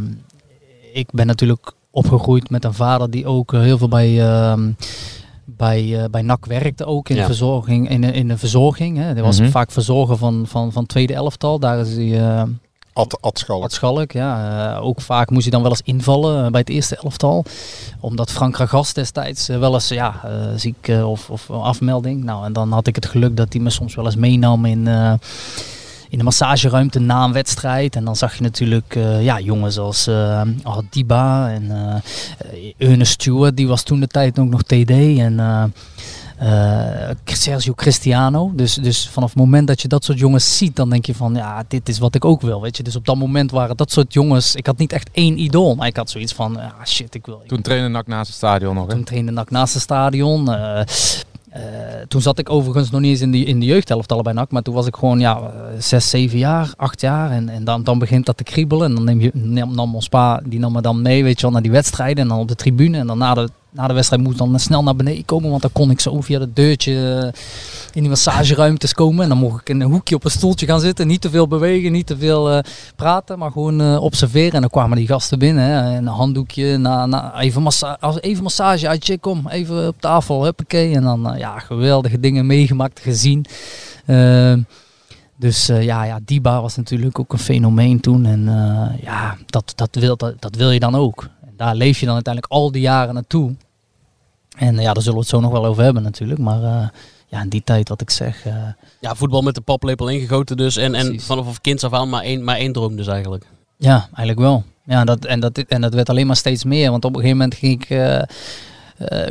ik 0.92 1.08
ben 1.12 1.26
natuurlijk 1.26 1.72
opgegroeid 1.90 2.50
met 2.50 2.64
een 2.64 2.74
vader 2.74 3.10
die 3.10 3.26
ook 3.26 3.52
heel 3.52 3.78
veel 3.78 3.88
bij, 3.88 4.20
ehm, 4.28 4.70
bij, 5.44 5.98
eh, 6.02 6.04
bij 6.10 6.22
NAC 6.22 6.46
werkte. 6.46 6.84
Ook 6.84 7.08
in, 7.08 7.14
Ja. 7.16 7.20
de, 7.20 7.26
verzorging, 7.26 7.90
in, 7.90 8.04
in 8.04 8.28
de 8.28 8.38
verzorging. 8.38 8.96
Hè. 8.96 9.02
Hij 9.04 9.22
was 9.22 9.40
Mhm. 9.40 9.50
vaak 9.50 9.70
verzorger 9.70 10.16
van, 10.16 10.44
van, 10.48 10.72
van 10.72 10.86
tweede 10.86 11.14
elftal. 11.14 11.58
Daar 11.58 11.78
is 11.78 11.94
hij... 11.94 12.20
eh, 12.28 12.42
Ad, 12.94 13.18
Ad 13.22 13.38
Schalk. 13.38 13.62
Ad 13.62 13.72
Schalk, 13.72 14.12
ja. 14.12 14.76
Ook 14.76 15.00
vaak 15.00 15.30
moest 15.30 15.42
hij 15.42 15.50
dan 15.50 15.62
wel 15.62 15.70
eens 15.70 15.82
invallen 15.84 16.50
bij 16.52 16.60
het 16.60 16.68
eerste 16.70 16.96
elftal. 16.96 17.44
Omdat 18.00 18.30
Frank 18.30 18.56
Ragas 18.56 18.92
destijds 18.92 19.46
wel 19.46 19.74
eens 19.74 19.88
ja, 19.88 20.20
ziek 20.56 20.90
of, 21.04 21.30
of 21.30 21.50
afmelding. 21.50 22.24
Nou, 22.24 22.44
en 22.44 22.52
dan 22.52 22.72
had 22.72 22.86
ik 22.86 22.94
het 22.94 23.06
geluk 23.06 23.36
dat 23.36 23.52
hij 23.52 23.62
me 23.62 23.70
soms 23.70 23.94
wel 23.94 24.04
eens 24.04 24.16
meenam 24.16 24.64
in, 24.64 24.86
eh, 24.88 25.12
in 26.12 26.18
de 26.18 26.24
massageruimte 26.24 26.98
na 26.98 27.24
een 27.24 27.32
wedstrijd. 27.32 27.96
En 27.96 28.04
dan 28.04 28.16
zag 28.16 28.36
je 28.36 28.42
natuurlijk 28.42 28.94
eh, 28.96 29.24
ja, 29.24 29.40
jongens 29.40 29.78
als 29.78 30.06
eh 30.06 30.42
Diba 30.90 31.50
en 31.50 31.70
eh, 31.70 32.88
Ernest 32.88 33.12
Stewart. 33.12 33.56
Die 33.56 33.68
was 33.68 33.82
toen 33.82 34.00
de 34.00 34.06
tijd 34.06 34.38
ook 34.38 34.48
nog 34.48 34.62
TD. 34.62 34.90
En... 35.18 35.40
Sergio 37.24 37.72
Cristiano. 37.74 38.52
Dus, 38.54 38.74
dus 38.74 39.08
vanaf 39.08 39.28
het 39.28 39.38
moment 39.38 39.66
dat 39.66 39.82
je 39.82 39.88
dat 39.88 40.04
soort 40.04 40.18
jongens 40.18 40.56
ziet, 40.56 40.76
dan 40.76 40.90
denk 40.90 41.06
je 41.06 41.14
van 41.14 41.34
ja, 41.34 41.64
dit 41.68 41.88
is 41.88 41.98
wat 41.98 42.14
ik 42.14 42.24
ook 42.24 42.40
wil. 42.40 42.60
Weet 42.60 42.76
je? 42.76 42.82
Dus 42.82 42.96
op 42.96 43.06
dat 43.06 43.16
moment 43.16 43.50
waren 43.50 43.76
dat 43.76 43.90
soort 43.90 44.12
jongens. 44.12 44.54
Ik 44.54 44.66
had 44.66 44.78
niet 44.78 44.92
echt 44.92 45.10
één 45.12 45.38
idool, 45.38 45.74
maar 45.74 45.86
ik 45.86 45.96
had 45.96 46.10
zoiets 46.10 46.32
van 46.32 46.56
ah 46.56 46.84
shit, 46.84 47.14
ik 47.14 47.26
wil. 47.26 47.40
Ik 47.42 47.48
Toen 47.48 47.62
trainde 47.62 47.88
NAC 47.88 48.06
naast 48.06 48.26
het 48.26 48.36
stadion 48.36 48.74
nog, 48.74 48.86
hè? 48.86 48.94
toen 48.94 49.04
trainde 49.04 49.32
NAC 49.32 49.50
naast 49.50 49.74
het 49.74 49.82
stadion. 49.82 50.44
Eh, 51.52 51.62
toen 52.08 52.20
zat 52.20 52.38
ik 52.38 52.50
overigens 52.50 52.90
nog 52.90 53.00
niet 53.00 53.10
eens 53.10 53.20
in 53.20 53.30
de, 53.30 53.38
in 53.38 53.60
de 53.60 53.66
jeugdhelftallen 53.66 54.24
bij 54.24 54.32
NAC. 54.32 54.50
Maar 54.50 54.62
toen 54.62 54.74
was 54.74 54.86
ik 54.86 54.96
gewoon 54.96 55.18
ja, 55.18 55.36
eh, 55.36 55.50
zes, 55.78 56.10
zeven 56.10 56.38
jaar, 56.38 56.72
acht 56.76 57.00
jaar. 57.00 57.30
En, 57.30 57.48
en 57.48 57.64
dan, 57.64 57.82
dan 57.82 57.98
begint 57.98 58.26
dat 58.26 58.36
te 58.36 58.42
kriebelen. 58.42 58.88
En 58.88 58.94
dan 58.94 59.04
neem 59.04 59.20
je, 59.20 59.30
nam, 59.34 59.74
nam 59.74 59.94
ons 59.94 60.08
pa, 60.08 60.40
die 60.44 60.58
nam 60.58 60.72
me 60.72 60.80
dan 60.80 61.02
mee, 61.02 61.24
weet 61.24 61.36
je 61.36 61.42
wel, 61.42 61.50
naar 61.50 61.62
die 61.62 61.70
wedstrijden. 61.70 62.22
En 62.22 62.28
dan 62.28 62.38
op 62.38 62.48
de 62.48 62.54
tribune. 62.54 62.98
En 62.98 63.06
dan 63.06 63.18
na 63.18 63.34
de, 63.34 63.48
na 63.72 63.86
de 63.86 63.92
wedstrijd 63.92 64.22
moest 64.22 64.38
dan 64.38 64.58
snel 64.58 64.82
naar 64.82 64.96
beneden 64.96 65.24
komen. 65.24 65.50
Want 65.50 65.62
dan 65.62 65.72
kon 65.72 65.90
ik 65.90 66.00
zo 66.00 66.20
via 66.20 66.40
het 66.40 66.56
deurtje 66.56 66.92
eh, 66.92 67.40
in 67.92 68.00
die 68.00 68.08
massageruimtes 68.08 68.94
komen. 68.94 69.22
En 69.22 69.28
dan 69.28 69.38
mocht 69.38 69.60
ik 69.60 69.68
in 69.68 69.80
een 69.80 69.90
hoekje 69.90 70.14
op 70.14 70.24
een 70.24 70.30
stoeltje 70.30 70.66
gaan 70.66 70.80
zitten. 70.80 71.06
Niet 71.06 71.20
te 71.20 71.30
veel 71.30 71.48
bewegen, 71.48 71.92
niet 71.92 72.06
te 72.06 72.16
veel 72.16 72.50
eh, 72.50 72.58
praten. 72.96 73.38
Maar 73.38 73.50
gewoon 73.50 73.80
eh, 73.80 74.02
observeren. 74.02 74.52
En 74.52 74.60
dan 74.60 74.70
kwamen 74.70 74.96
die 74.96 75.06
gasten 75.06 75.38
binnen. 75.38 75.84
Een 75.84 76.06
handdoekje, 76.06 76.76
na, 76.76 77.06
na, 77.06 77.40
even, 77.40 77.62
massa 77.62 77.98
even 78.20 78.42
massage. 78.42 78.88
Uitje, 78.88 79.18
kom, 79.18 79.48
even 79.48 79.88
op 79.88 80.00
tafel. 80.00 80.44
Huppakee. 80.44 80.94
En 80.94 81.02
dan 81.02 81.34
ja, 81.38 81.58
geweldige 81.58 82.20
dingen 82.20 82.46
meegemaakt, 82.46 83.00
gezien. 83.00 83.44
Ehm, 84.06 84.60
dus 85.36 85.66
ja, 85.66 86.04
ja, 86.04 86.18
Diba 86.24 86.60
was 86.60 86.76
natuurlijk 86.76 87.18
ook 87.18 87.32
een 87.32 87.38
fenomeen 87.38 88.00
toen. 88.00 88.26
En 88.26 88.44
ja, 89.02 89.36
dat, 89.46 89.72
dat, 89.74 89.94
wil, 89.94 90.16
dat, 90.16 90.34
dat 90.38 90.56
wil 90.56 90.70
je 90.70 90.80
dan 90.80 90.94
ook. 90.94 91.28
Daar 91.56 91.74
leef 91.74 91.98
je 91.98 92.06
dan 92.06 92.14
uiteindelijk 92.14 92.52
al 92.52 92.72
die 92.72 92.82
jaren 92.82 93.14
naartoe. 93.14 93.54
En 94.62 94.74
ja, 94.78 94.92
daar 94.92 95.02
zullen 95.02 95.12
we 95.18 95.24
het 95.24 95.28
zo 95.28 95.40
nog 95.40 95.50
wel 95.52 95.64
over 95.66 95.82
hebben 95.82 96.02
natuurlijk. 96.02 96.40
Maar 96.40 96.62
eh, 96.62 96.88
ja, 97.26 97.42
in 97.42 97.48
die 97.48 97.62
tijd 97.64 97.88
wat 97.88 98.00
ik 98.00 98.10
zeg. 98.10 98.46
eh, 98.46 98.54
Ja, 99.00 99.14
voetbal 99.14 99.42
met 99.42 99.54
de 99.54 99.60
paplepel 99.60 100.08
ingegoten 100.08 100.56
dus. 100.56 100.76
En, 100.76 100.94
en 100.94 101.20
vanaf 101.20 101.60
kinds 101.60 101.84
af 101.84 101.92
aan 101.92 102.08
maar 102.08 102.22
één, 102.22 102.44
maar 102.44 102.56
één 102.56 102.72
droom 102.72 102.96
dus 102.96 103.06
eigenlijk. 103.06 103.44
Ja, 103.76 103.98
eigenlijk 104.06 104.38
wel. 104.38 104.64
Ja, 104.84 105.04
dat, 105.04 105.24
en, 105.24 105.40
dat, 105.40 105.58
en 105.58 105.80
dat 105.80 105.94
werd 105.94 106.08
alleen 106.08 106.26
maar 106.26 106.36
steeds 106.36 106.64
meer. 106.64 106.90
Want 106.90 107.04
op 107.04 107.10
een 107.14 107.20
gegeven 107.20 107.38
moment 107.38 107.58
ging 107.58 107.82
ik, 107.82 107.90
eh, 107.90 108.22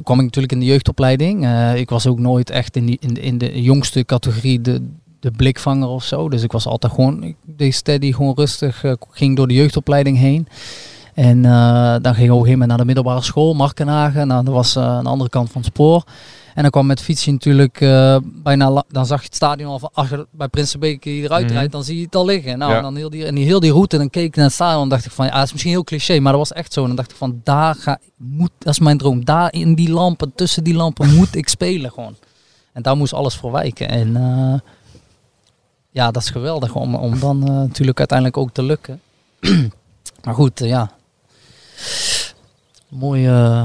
kwam 0.03 0.17
ik 0.17 0.25
natuurlijk 0.25 0.53
in 0.53 0.59
de 0.59 0.65
jeugdopleiding. 0.65 1.47
Ik 1.75 1.89
was 1.89 2.07
ook 2.07 2.19
nooit 2.19 2.49
echt 2.49 2.75
in, 2.75 2.85
die, 2.85 2.97
in, 2.99 3.13
de, 3.13 3.21
in 3.21 3.37
de 3.37 3.61
jongste 3.61 4.03
categorie 4.05 4.61
de, 4.61 4.89
de 5.19 5.31
blikvanger 5.31 5.87
of 5.87 6.03
zo. 6.03 6.29
Dus 6.29 6.43
ik 6.43 6.51
was 6.51 6.65
altijd 6.65 6.93
gewoon, 6.93 7.23
ik 7.23 7.35
deed 7.45 7.73
steady, 7.75 8.11
gewoon 8.13 8.33
rustig, 8.35 8.83
ging 9.11 9.35
door 9.35 9.47
de 9.47 9.53
jeugdopleiding 9.53 10.17
heen. 10.17 10.47
En 11.13 11.45
eh, 11.45 11.95
dan 12.01 12.13
ging 12.13 12.25
ik 12.27 12.31
op 12.33 12.39
een 12.39 12.45
gegeven 12.45 12.51
moment 12.51 12.67
naar 12.67 12.77
de 12.77 12.85
middelbare 12.85 13.21
school, 13.21 13.53
Markenhagen. 13.53 14.27
Nou, 14.27 14.43
dat 14.45 14.53
was 14.53 14.75
eh, 14.75 14.83
aan 14.83 15.03
de 15.03 15.09
andere 15.09 15.29
kant 15.29 15.51
van 15.51 15.61
het 15.61 15.69
spoor. 15.73 16.03
En 16.55 16.61
dan 16.61 16.71
kwam 16.71 16.85
met 16.85 17.01
fietsen 17.01 17.33
natuurlijk 17.33 17.81
eh, 17.81 18.17
bijna, 18.23 18.83
dan 18.89 19.05
zag 19.05 19.19
je 19.19 19.25
het 19.25 19.35
stadion 19.35 19.71
al 19.71 19.79
van, 19.79 19.89
als 19.93 20.09
je 20.09 20.27
bij 20.31 20.47
Prinsenbeek 20.47 21.03
hier 21.03 21.23
eruit 21.23 21.45
Mhm. 21.45 21.53
rijdt, 21.53 21.71
dan 21.71 21.83
zie 21.83 21.97
je 21.97 22.05
het 22.05 22.15
al 22.15 22.25
liggen. 22.25 22.57
Nou, 22.57 22.71
Ja. 22.71 22.77
en 22.77 22.83
dan 22.83 22.95
heel 22.95 23.09
die, 23.09 23.25
en 23.25 23.35
die, 23.35 23.45
heel 23.45 23.59
die 23.59 23.71
route, 23.71 23.97
dan 23.97 24.09
keek 24.09 24.25
ik 24.25 24.35
naar 24.35 24.45
het 24.45 24.53
stadion 24.53 24.83
en 24.83 24.89
dacht 24.89 25.05
ik 25.05 25.11
van, 25.11 25.25
ja, 25.25 25.31
dat 25.33 25.43
is 25.45 25.51
misschien 25.51 25.71
heel 25.73 25.83
cliché, 25.83 26.19
maar 26.19 26.31
dat 26.31 26.41
was 26.41 26.53
echt 26.53 26.73
zo. 26.73 26.81
En 26.81 26.87
dan 26.87 26.95
dacht 26.95 27.11
ik 27.11 27.17
van, 27.17 27.41
daar 27.43 27.75
ga, 27.75 27.99
moet, 28.17 28.51
dat 28.57 28.73
is 28.73 28.79
mijn 28.79 28.97
droom. 28.97 29.25
Daar 29.25 29.53
in 29.53 29.75
die 29.75 29.91
lampen, 29.91 30.31
tussen 30.35 30.63
die 30.63 30.73
lampen 30.73 31.13
moet 31.15 31.35
ik 31.35 31.49
spelen 31.49 31.91
gewoon. 31.91 32.15
En 32.73 32.81
daar 32.81 32.97
moest 32.97 33.13
alles 33.13 33.35
voor 33.35 33.51
wijken. 33.51 33.89
En 33.89 34.13
ja, 35.91 36.11
dat 36.11 36.21
is 36.21 36.29
geweldig 36.29 36.75
om, 36.75 36.95
om 36.95 37.19
dan 37.19 37.39
natuurlijk 37.43 37.97
uiteindelijk 37.99 38.37
ook 38.37 38.51
te 38.51 38.63
lukken. 38.63 39.01
maar 40.23 40.33
goed, 40.33 40.59
ja. 40.59 40.91
Mooi. 42.89 43.27
eh, 43.27 43.63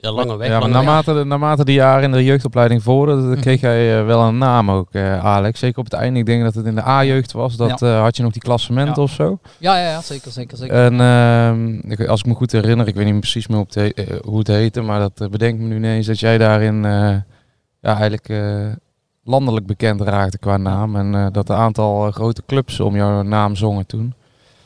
Ja, 0.00 0.10
lange 0.12 0.36
weg. 0.36 0.48
Ja, 0.48 0.58
maar 0.60 0.68
naarmate, 0.68 1.14
de, 1.14 1.24
naarmate 1.24 1.64
die 1.64 1.74
jaren 1.74 2.02
in 2.04 2.12
de 2.12 2.24
jeugdopleiding 2.24 2.82
vorderden, 2.82 3.30
Mhm. 3.30 3.40
kreeg 3.40 3.60
jij 3.60 3.98
eh, 3.98 4.06
wel 4.06 4.22
een 4.22 4.38
naam 4.38 4.70
ook, 4.70 4.88
eh, 4.92 5.24
Alex. 5.24 5.58
Zeker 5.58 5.78
op 5.78 5.84
het 5.84 5.92
einde. 5.92 6.18
Ik 6.18 6.26
denk 6.26 6.42
dat 6.42 6.54
het 6.54 6.66
in 6.66 6.74
de 6.74 6.86
A-jeugd 6.86 7.32
was. 7.32 7.56
Dat 7.56 7.82
eh, 7.82 8.00
had 8.00 8.16
je 8.16 8.22
nog 8.22 8.32
die 8.32 8.42
klassementen 8.42 8.94
Ja. 8.96 9.02
of 9.02 9.10
zo. 9.10 9.38
ja, 9.58 9.78
ja, 9.78 9.90
ja, 9.90 10.00
zeker, 10.00 10.30
zeker, 10.30 10.56
zeker. 10.56 10.74
En 10.76 11.00
ehm, 11.00 11.90
ik, 11.92 12.06
als 12.08 12.20
ik 12.20 12.26
me 12.26 12.34
goed 12.34 12.52
herinner, 12.52 12.86
ik 12.88 12.94
weet 12.94 13.04
niet 13.06 13.20
precies 13.20 13.46
meer 13.46 13.58
op 13.58 13.72
de, 13.72 14.20
hoe 14.24 14.38
het 14.38 14.46
heette, 14.46 14.80
maar 14.80 15.00
dat 15.00 15.20
uh, 15.22 15.28
bedenkt 15.28 15.60
me 15.62 15.68
nu 15.68 15.76
ineens 15.76 16.06
dat 16.06 16.20
jij 16.20 16.38
daarin 16.38 16.84
eh, 16.84 16.90
ja, 17.80 17.90
eigenlijk 17.96 18.28
eh, 18.28 18.66
landelijk 19.24 19.66
bekend 19.66 20.00
raakte 20.00 20.38
qua 20.38 20.56
naam. 20.56 20.96
En 20.96 21.14
eh, 21.14 21.26
dat 21.32 21.48
een 21.48 21.56
aantal 21.56 22.10
grote 22.10 22.42
clubs 22.46 22.80
om 22.80 22.96
jouw 22.96 23.22
naam 23.22 23.56
zongen 23.56 23.86
toen. 23.86 24.14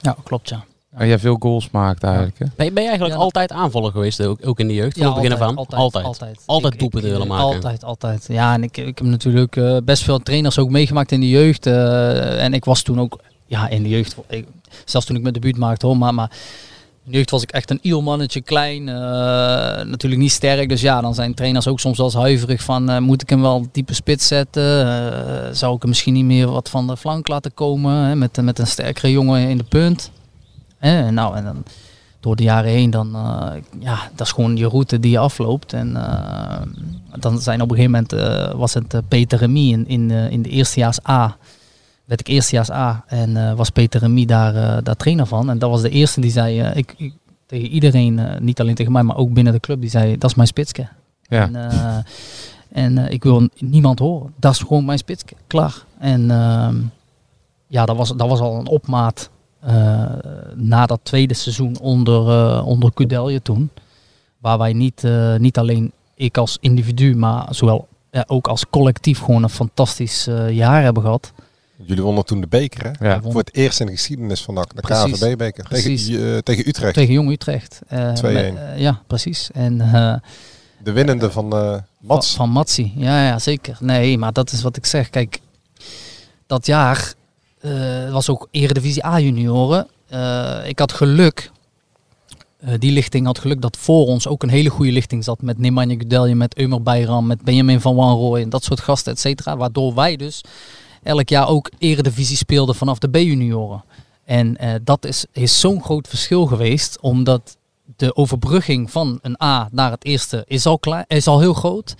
ja, 0.00 0.16
klopt, 0.24 0.48
ja. 0.48 0.64
En 0.96 1.06
jij 1.06 1.18
veel 1.18 1.36
goals 1.38 1.70
maakt 1.70 2.02
eigenlijk. 2.02 2.38
Hè? 2.38 2.44
Ben 2.56 2.66
je, 2.66 2.72
ben 2.72 2.82
je 2.82 2.88
eigenlijk 2.88 3.18
Ja. 3.18 3.24
altijd 3.24 3.52
aanvaller 3.52 3.90
geweest, 3.92 4.22
ook, 4.22 4.38
ook 4.46 4.60
in 4.60 4.68
de 4.68 4.74
jeugd? 4.74 4.96
Van 4.98 5.06
het 5.06 5.14
begin 5.14 5.32
af 5.32 5.40
aan? 5.40 5.56
Altijd, 5.56 5.80
Altijd. 5.80 6.04
altijd. 6.04 6.42
Altijd 6.46 6.78
doelpunten 6.78 7.10
willen 7.10 7.26
maken. 7.26 7.44
Altijd, 7.44 7.84
altijd. 7.84 8.26
Ja, 8.28 8.52
en 8.54 8.62
ik, 8.62 8.76
ik 8.76 8.98
heb 8.98 9.06
natuurlijk 9.06 9.56
eh, 9.56 9.76
best 9.84 10.02
veel 10.02 10.18
trainers 10.18 10.58
ook 10.58 10.70
meegemaakt 10.70 11.12
in 11.12 11.20
de 11.20 11.28
jeugd. 11.28 11.66
eh, 11.66 12.44
en 12.44 12.54
ik 12.54 12.64
was 12.64 12.82
toen 12.82 13.00
ook, 13.00 13.20
ja, 13.46 13.68
in 13.68 13.82
de 13.82 13.88
jeugd, 13.88 14.16
ik, 14.28 14.46
zelfs 14.84 15.06
toen 15.06 15.16
ik 15.16 15.22
mijn 15.22 15.34
debuut 15.34 15.56
maakte 15.56 15.86
hoor, 15.86 15.96
maar, 15.96 16.14
maar 16.14 16.30
in 17.04 17.10
de 17.10 17.16
jeugd 17.16 17.30
was 17.30 17.42
ik 17.42 17.50
echt 17.50 17.70
een 17.70 17.78
ielmannetje, 17.82 18.40
klein, 18.40 18.88
eh, 18.88 18.94
natuurlijk 19.84 20.20
niet 20.22 20.32
sterk. 20.32 20.68
Dus 20.68 20.80
ja, 20.80 21.00
dan 21.00 21.14
zijn 21.14 21.34
trainers 21.34 21.68
ook 21.68 21.80
soms 21.80 21.96
wel 21.96 22.06
eens 22.06 22.14
huiverig 22.14 22.62
van, 22.62 22.90
eh, 22.90 22.98
moet 22.98 23.22
ik 23.22 23.30
hem 23.30 23.40
wel 23.40 23.66
diepe 23.72 23.94
spits 23.94 24.26
zetten? 24.26 24.86
Eh, 24.86 25.48
zou 25.52 25.74
ik 25.74 25.80
hem 25.80 25.88
misschien 25.90 26.12
niet 26.14 26.24
meer 26.24 26.50
wat 26.50 26.68
van 26.70 26.86
de 26.86 26.96
flank 26.96 27.28
laten 27.28 27.54
komen, 27.54 27.94
hè, 27.94 28.16
met, 28.16 28.42
met 28.42 28.58
een 28.58 28.66
sterkere 28.66 29.10
jongen 29.10 29.48
in 29.48 29.58
de 29.58 29.64
punt? 29.64 30.10
Hè, 30.82 31.10
nou, 31.10 31.36
en 31.36 31.44
dan 31.44 31.64
door 32.20 32.36
de 32.36 32.42
jaren 32.42 32.70
heen, 32.70 32.90
dan, 32.90 33.14
eh, 33.14 33.52
ja, 33.80 33.98
dat 34.14 34.26
is 34.26 34.32
gewoon 34.32 34.56
je 34.56 34.68
route 34.68 35.00
die 35.00 35.10
je 35.10 35.18
afloopt. 35.18 35.72
En 35.72 35.96
eh, 35.96 36.62
dan 37.20 37.40
zijn 37.40 37.60
op 37.60 37.70
een 37.70 37.76
gegeven 37.76 38.06
moment, 38.10 38.12
eh, 38.12 38.58
was 38.58 38.74
het 38.74 38.94
eh, 38.94 39.00
Peter 39.08 39.38
Remy 39.38 39.70
in, 39.72 39.86
in, 39.88 40.10
eh, 40.10 40.30
in 40.30 40.42
de 40.42 40.48
eerstejaars 40.48 41.08
A. 41.08 41.36
Werd 42.04 42.20
ik 42.20 42.26
eerstejaars 42.28 42.70
A 42.70 43.04
en 43.06 43.36
eh, 43.36 43.54
was 43.54 43.70
Peter 43.70 44.00
Remy 44.00 44.24
daar, 44.24 44.54
eh, 44.54 44.82
daar 44.82 44.96
trainer 44.96 45.26
van. 45.26 45.50
En 45.50 45.58
dat 45.58 45.70
was 45.70 45.82
de 45.82 45.90
eerste 45.90 46.20
die 46.20 46.30
zei, 46.30 46.60
eh, 46.60 46.76
ik, 46.76 46.94
ik, 46.96 47.12
tegen 47.46 47.68
iedereen, 47.68 48.18
eh, 48.18 48.40
niet 48.40 48.60
alleen 48.60 48.74
tegen 48.74 48.92
mij, 48.92 49.02
maar 49.02 49.16
ook 49.16 49.32
binnen 49.32 49.52
de 49.52 49.60
club, 49.60 49.80
die 49.80 49.90
zei, 49.90 50.18
dat 50.18 50.30
is 50.30 50.36
mijn 50.36 50.48
spitske. 50.48 50.88
Ja. 51.22 51.42
En, 51.42 51.56
eh, 51.70 51.96
en 52.72 52.98
eh, 52.98 53.12
ik 53.12 53.22
wil 53.22 53.48
niemand 53.58 53.98
horen. 53.98 54.32
Dat 54.36 54.52
is 54.52 54.58
gewoon 54.58 54.84
mijn 54.84 54.98
spitske. 54.98 55.34
Klaar. 55.46 55.84
En 55.98 56.30
ehm, 56.30 56.76
ja, 57.66 57.86
dat 57.86 57.96
was, 57.96 58.16
dat 58.16 58.28
was 58.28 58.40
al 58.40 58.58
een 58.58 58.68
opmaat 58.68 59.30
eh, 59.62 60.04
na 60.54 60.86
dat 60.86 61.00
tweede 61.02 61.34
seizoen 61.34 61.78
onder, 61.80 62.28
eh 62.28 62.66
onder 62.66 62.92
Kudelje 62.92 63.42
toen. 63.42 63.70
Waar 64.38 64.58
wij 64.58 64.72
niet, 64.72 65.04
eh, 65.04 65.36
niet 65.36 65.58
alleen 65.58 65.92
ik 66.14 66.36
als 66.36 66.56
individu, 66.60 67.16
maar 67.16 67.46
zowel 67.54 67.88
ja, 68.10 68.24
ook 68.26 68.46
als 68.48 68.64
collectief 68.70 69.18
gewoon 69.18 69.42
een 69.42 69.48
fantastisch 69.48 70.26
eh, 70.26 70.50
jaar 70.50 70.82
hebben 70.82 71.02
gehad. 71.02 71.32
Jullie 71.84 72.02
wonnen 72.02 72.24
toen 72.24 72.40
de 72.40 72.46
beker, 72.46 72.92
hè? 72.98 73.08
Ja. 73.08 73.20
Voor 73.22 73.36
het 73.36 73.54
eerst 73.54 73.80
in 73.80 73.86
de 73.86 73.92
geschiedenis 73.92 74.42
van 74.42 74.54
NAC, 74.54 74.74
de 74.74 74.80
Precies. 74.80 75.18
KVB-beker. 75.18 75.64
Tegen, 75.68 76.32
eh, 76.34 76.38
tegen 76.38 76.68
Utrecht. 76.68 76.94
Tegen 76.94 77.12
Jong 77.14 77.30
Utrecht. 77.30 77.80
Eh, 77.88 78.12
2-1. 78.12 78.54
met- 78.54 78.62
eh, 78.74 78.78
ja, 78.80 79.00
precies. 79.06 79.50
En 79.52 79.80
eh, 79.80 80.14
De 80.82 80.92
winnende 80.92 81.30
van 81.30 81.52
eh 81.52 81.76
Mats. 82.00 82.28
Van, 82.34 82.36
van 82.46 82.54
Matsi, 82.54 82.92
ja, 82.96 83.26
ja, 83.26 83.38
zeker. 83.38 83.76
Nee, 83.80 84.18
maar 84.18 84.32
dat 84.32 84.52
is 84.52 84.62
wat 84.62 84.76
ik 84.76 84.86
zeg. 84.86 85.10
Kijk, 85.10 85.40
dat 86.46 86.66
jaar 86.66 87.14
eh, 87.62 88.12
was 88.12 88.28
ook 88.28 88.48
Eredivisie 88.50 89.06
A-junioren. 89.06 89.88
Eh, 90.08 90.58
ik 90.66 90.78
had 90.78 90.92
geluk, 90.92 91.50
eh, 92.58 92.74
die 92.78 92.92
lichting 92.92 93.26
had 93.26 93.38
geluk 93.38 93.60
dat 93.60 93.76
voor 93.76 94.06
ons 94.06 94.26
ook 94.28 94.42
een 94.42 94.48
hele 94.48 94.68
goede 94.68 94.92
lichting 94.92 95.24
zat. 95.24 95.42
Met 95.42 95.58
Nemanja 95.58 95.94
Gudelje, 95.94 96.34
met 96.34 96.56
Eumer 96.58 96.82
Bayram, 96.82 97.26
met 97.26 97.42
Benjamin 97.42 97.80
van 97.80 97.94
Wanrooy 97.94 98.40
en 98.40 98.48
dat 98.48 98.64
soort 98.64 98.80
gasten, 98.80 99.12
et 99.12 99.20
cetera. 99.20 99.56
Waardoor 99.56 99.94
wij 99.94 100.16
dus 100.16 100.40
elk 101.02 101.28
jaar 101.28 101.48
ook 101.48 101.70
Eredivisie 101.78 102.36
speelden 102.36 102.74
vanaf 102.74 102.98
de 102.98 103.08
B-junioren. 103.08 103.84
En 104.24 104.56
dat 104.84 105.04
is, 105.04 105.24
is 105.32 105.60
zo'n 105.60 105.82
groot 105.82 106.08
verschil 106.08 106.46
geweest, 106.46 107.00
omdat 107.00 107.56
de 107.96 108.16
overbrugging 108.16 108.90
van 108.90 109.18
een 109.22 109.42
A 109.42 109.68
naar 109.72 109.90
het 109.90 110.04
eerste 110.04 110.44
is 110.46 110.66
al, 110.66 110.78
klein, 110.78 111.04
is 111.08 111.26
al 111.26 111.40
heel 111.40 111.54
groot. 111.54 111.94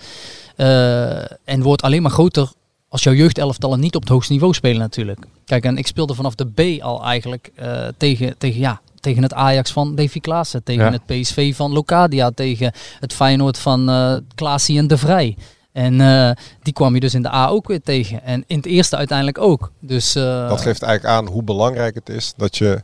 En 1.44 1.62
wordt 1.62 1.82
alleen 1.82 2.02
maar 2.02 2.10
groter 2.10 2.52
als 2.92 3.02
jouw 3.02 3.14
jeugdelftallen 3.14 3.80
niet 3.80 3.94
op 3.94 4.00
het 4.00 4.10
hoogste 4.10 4.32
niveau 4.32 4.54
spelen 4.54 4.78
natuurlijk. 4.80 5.26
Kijk, 5.44 5.64
en 5.64 5.76
ik 5.76 5.86
speelde 5.86 6.14
vanaf 6.14 6.34
de 6.34 6.46
B 6.78 6.82
al 6.82 7.04
eigenlijk 7.04 7.50
eh, 7.54 7.86
tegen, 7.96 8.38
tegen, 8.38 8.60
ja, 8.60 8.80
tegen 9.00 9.22
het 9.22 9.34
Ajax 9.34 9.72
van 9.72 9.94
Davy 9.94 10.20
Klaassen. 10.20 10.62
Tegen 10.62 10.84
Ja. 10.84 10.90
het 10.90 11.06
PSV 11.06 11.56
van 11.56 11.72
Locadia. 11.72 12.30
Tegen 12.30 12.72
het 13.00 13.12
Feyenoord 13.12 13.58
van 13.58 13.88
eh 13.88 14.16
Klaasie 14.34 14.78
en 14.78 14.86
De 14.86 14.98
Vrij. 14.98 15.36
En 15.72 16.00
eh, 16.00 16.30
die 16.62 16.72
kwam 16.72 16.94
je 16.94 17.00
dus 17.00 17.14
in 17.14 17.22
de 17.22 17.32
A 17.32 17.46
ook 17.48 17.68
weer 17.68 17.80
tegen. 17.82 18.22
En 18.24 18.44
in 18.46 18.56
het 18.56 18.66
eerste 18.66 18.96
uiteindelijk 18.96 19.38
ook. 19.38 19.72
Dus, 19.80 20.12
Dat 20.12 20.60
geeft 20.60 20.82
eigenlijk 20.82 21.14
aan 21.14 21.26
hoe 21.26 21.42
belangrijk 21.42 21.94
het 21.94 22.08
is 22.08 22.32
dat 22.36 22.56
je 22.56 22.82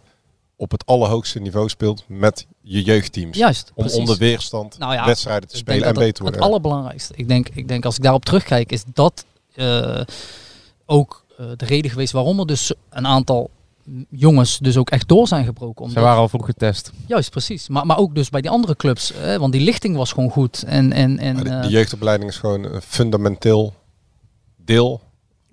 op 0.56 0.70
het 0.70 0.86
allerhoogste 0.86 1.38
niveau 1.40 1.68
speelt 1.68 2.04
met 2.06 2.46
je 2.60 2.82
jeugdteams. 2.82 3.36
Juist, 3.36 3.68
Om 3.74 3.82
precies. 3.82 3.98
onder 3.98 4.16
weerstand 4.16 4.78
Nou 4.78 4.92
ja, 4.94 5.04
wedstrijden 5.06 5.48
te 5.48 5.56
spelen 5.56 5.86
en 5.86 5.94
beter 5.94 6.12
te 6.12 6.22
worden. 6.22 6.40
Het 6.40 6.48
allerbelangrijkste. 6.48 7.12
Ik 7.16 7.28
denk, 7.28 7.48
ik 7.48 7.68
denk 7.68 7.84
als 7.84 7.96
ik 7.96 8.02
daarop 8.02 8.24
terugkijk, 8.24 8.72
is 8.72 8.82
dat 8.92 9.24
ook 10.86 11.24
eh, 11.38 11.46
de 11.56 11.64
reden 11.64 11.90
geweest 11.90 12.12
waarom 12.12 12.38
er 12.38 12.46
dus 12.46 12.72
een 12.90 13.06
aantal 13.06 13.50
jongens 14.10 14.58
dus 14.58 14.76
ook 14.76 14.90
echt 14.90 15.08
door 15.08 15.28
zijn 15.28 15.44
gebroken. 15.44 15.82
Ze 15.84 15.88
Omdat, 15.88 16.02
waren 16.02 16.20
al 16.20 16.28
vroeg 16.28 16.44
getest. 16.44 16.92
Juist, 17.06 17.30
precies. 17.30 17.68
Maar, 17.68 17.86
maar 17.86 17.98
ook 17.98 18.14
dus 18.14 18.30
bij 18.30 18.40
die 18.40 18.50
andere 18.50 18.76
clubs. 18.76 19.12
Hè, 19.14 19.38
want 19.38 19.52
die 19.52 19.62
lichting 19.62 19.96
was 19.96 20.12
gewoon 20.12 20.30
goed. 20.30 20.62
En, 20.62 20.92
en, 20.92 21.18
en, 21.18 21.46
eh, 21.46 21.62
de 21.62 21.68
jeugdopleiding 21.68 22.30
is 22.30 22.36
gewoon 22.36 22.64
een 22.64 22.82
fundamenteel 22.82 23.74
deel. 24.56 25.00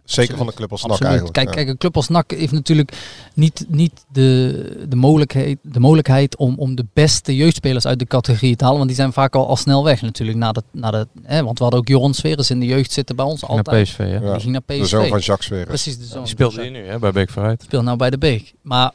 Zeker 0.06 0.34
Absoluut. 0.34 0.38
van 0.38 0.48
de 0.48 0.54
club 0.54 0.72
als 0.72 0.82
NAC 0.82 0.92
Absoluut. 0.92 1.12
eigenlijk. 1.12 1.34
Kijk, 1.34 1.48
ja. 1.48 1.54
kijk, 1.54 1.68
een 1.68 1.78
club 1.78 1.96
als 1.96 2.08
NAC 2.08 2.32
heeft 2.32 2.52
natuurlijk 2.52 2.92
niet, 3.34 3.66
niet 3.68 4.06
de, 4.12 4.86
de, 4.90 4.96
mogelijkheid, 4.96 5.58
de 5.62 5.80
mogelijkheid 5.80 6.38
om, 6.38 6.56
om 6.58 6.76
de 6.76 6.86
beste 6.94 7.36
jeugdspelers 7.36 7.86
uit 7.86 8.00
de 8.00 8.06
categorie 8.06 8.56
te 8.56 8.64
halen. 8.64 8.78
Want 8.78 8.90
die 8.90 9.00
zijn 9.00 9.14
vaak 9.14 9.36
al, 9.36 9.48
al 9.48 9.56
snel 9.56 9.84
weg 9.84 10.02
natuurlijk. 10.02 10.38
Na 10.38 10.52
de, 10.52 10.64
na 10.72 10.92
de, 10.92 11.08
hè, 11.24 11.44
want 11.44 11.58
we 11.58 11.64
hadden 11.64 11.82
ook 11.82 11.88
Joron 11.88 12.14
Sferes 12.14 12.50
in 12.50 12.60
de 12.60 12.66
jeugd 12.66 12.92
zitten 12.92 13.16
bij 13.16 13.26
ons 13.26 13.42
Naar 13.42 13.50
altijd. 13.50 13.84
PSV, 13.84 13.98
hè? 13.98 14.18
Ja. 14.18 14.32
Die 14.32 14.40
ging 14.40 14.52
naar 14.52 14.62
PSV. 14.62 14.80
De 14.80 14.86
zoon 14.86 15.08
van 15.08 15.20
Jacques 15.20 15.48
Sweres. 15.48 15.66
Precies, 15.66 15.98
de 15.98 16.06
zoon. 16.06 16.20
Die 16.24 16.32
speelt 16.32 16.56
hier 16.56 16.72
nu, 16.72 16.86
hè, 16.86 17.00
bij 17.00 17.12
Beek 17.12 17.30
vooruit. 17.30 17.62
speelt 17.62 17.84
nou 17.84 17.98
bij 17.98 18.10
de 18.10 18.18
Beek. 18.18 18.54
Maar 18.62 18.92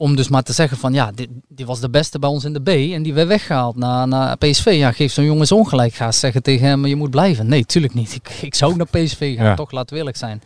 om 0.00 0.16
dus 0.16 0.28
maar 0.28 0.42
te 0.42 0.52
zeggen 0.52 0.76
van 0.76 0.92
ja, 0.92 1.10
dit, 1.14 1.28
die 1.48 1.66
was 1.66 1.80
de 1.80 1.90
beste 1.90 2.18
bij 2.18 2.28
ons 2.30 2.44
in 2.44 2.52
de 2.52 2.60
B 2.62 2.68
en 2.68 3.02
die 3.02 3.14
werd 3.14 3.28
weggehaald 3.28 3.76
naar, 3.76 4.08
naar 4.08 4.36
PSV. 4.36 4.74
Ja, 4.78 4.92
geef 4.92 5.12
zo'n 5.12 5.24
jongen 5.24 5.40
eens 5.40 5.52
ongelijk. 5.52 5.94
Ga 5.94 6.12
zeggen 6.12 6.42
tegen 6.42 6.66
hem, 6.66 6.86
je 6.86 6.96
moet 6.96 7.10
blijven. 7.10 7.46
Nee, 7.48 7.64
tuurlijk 7.64 7.94
niet. 7.94 8.14
Ik, 8.24 8.28
ik 8.42 8.54
zou 8.54 8.70
ook 8.72 8.76
naar 8.76 8.86
PSV 9.04 9.36
gaan, 9.36 9.44
Ja. 9.46 9.54
toch 9.54 9.70
we 9.70 9.96
eerlijk 9.96 10.16
zijn. 10.16 10.42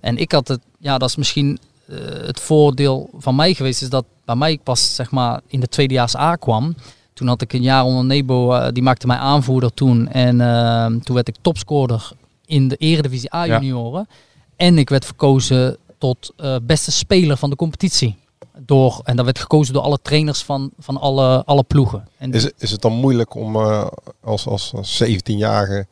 En 0.00 0.16
ik 0.16 0.32
had 0.32 0.48
het, 0.48 0.60
ja, 0.78 0.98
dat 0.98 1.08
is 1.08 1.16
misschien 1.16 1.58
eh, 1.88 1.96
het 2.26 2.40
voordeel 2.40 3.10
van 3.18 3.34
mij 3.34 3.54
geweest, 3.54 3.82
is 3.82 3.88
dat 3.90 4.04
bij 4.24 4.34
mij 4.36 4.58
pas 4.62 4.94
zeg 4.94 5.10
maar 5.10 5.40
in 5.46 5.60
de 5.60 5.68
tweedejaars 5.68 6.16
A 6.16 6.34
kwam. 6.36 6.74
Toen 7.12 7.28
had 7.28 7.42
ik 7.42 7.52
een 7.52 7.62
jaar 7.62 7.84
onder 7.84 8.04
Nebo, 8.04 8.52
eh, 8.52 8.68
die 8.72 8.82
maakte 8.82 9.06
mij 9.06 9.16
aanvoerder 9.16 9.74
toen. 9.74 10.08
En 10.08 10.40
eh, 10.40 10.86
toen 10.86 11.14
werd 11.14 11.28
ik 11.28 11.36
topscorer 11.40 12.10
in 12.46 12.68
de 12.68 12.76
Eredivisie 12.76 13.34
A 13.34 13.44
Ja. 13.44 13.52
junioren. 13.54 14.08
En 14.56 14.78
ik 14.78 14.88
werd 14.88 15.04
verkozen 15.04 15.76
tot 15.98 16.32
beste 16.62 16.92
speler 16.92 17.36
van 17.36 17.50
de 17.50 17.56
competitie. 17.56 18.16
Door, 18.58 19.00
en 19.04 19.16
dat 19.16 19.24
werd 19.24 19.38
gekozen 19.38 19.74
door 19.74 19.82
alle 19.82 19.98
trainers 20.02 20.42
van, 20.42 20.70
van 20.78 20.96
alle, 21.00 21.42
alle 21.44 21.62
ploegen. 21.62 22.08
En 22.18 22.32
Is, 22.32 22.42
het- 22.42 22.54
is 22.58 22.70
het 22.70 22.80
dan 22.82 22.92
moeilijk 22.92 23.34
om 23.34 23.56
eh, 23.56 23.86
als, 24.24 24.46
als, 24.46 24.72
als 24.74 25.02
17-jarige 25.04 25.86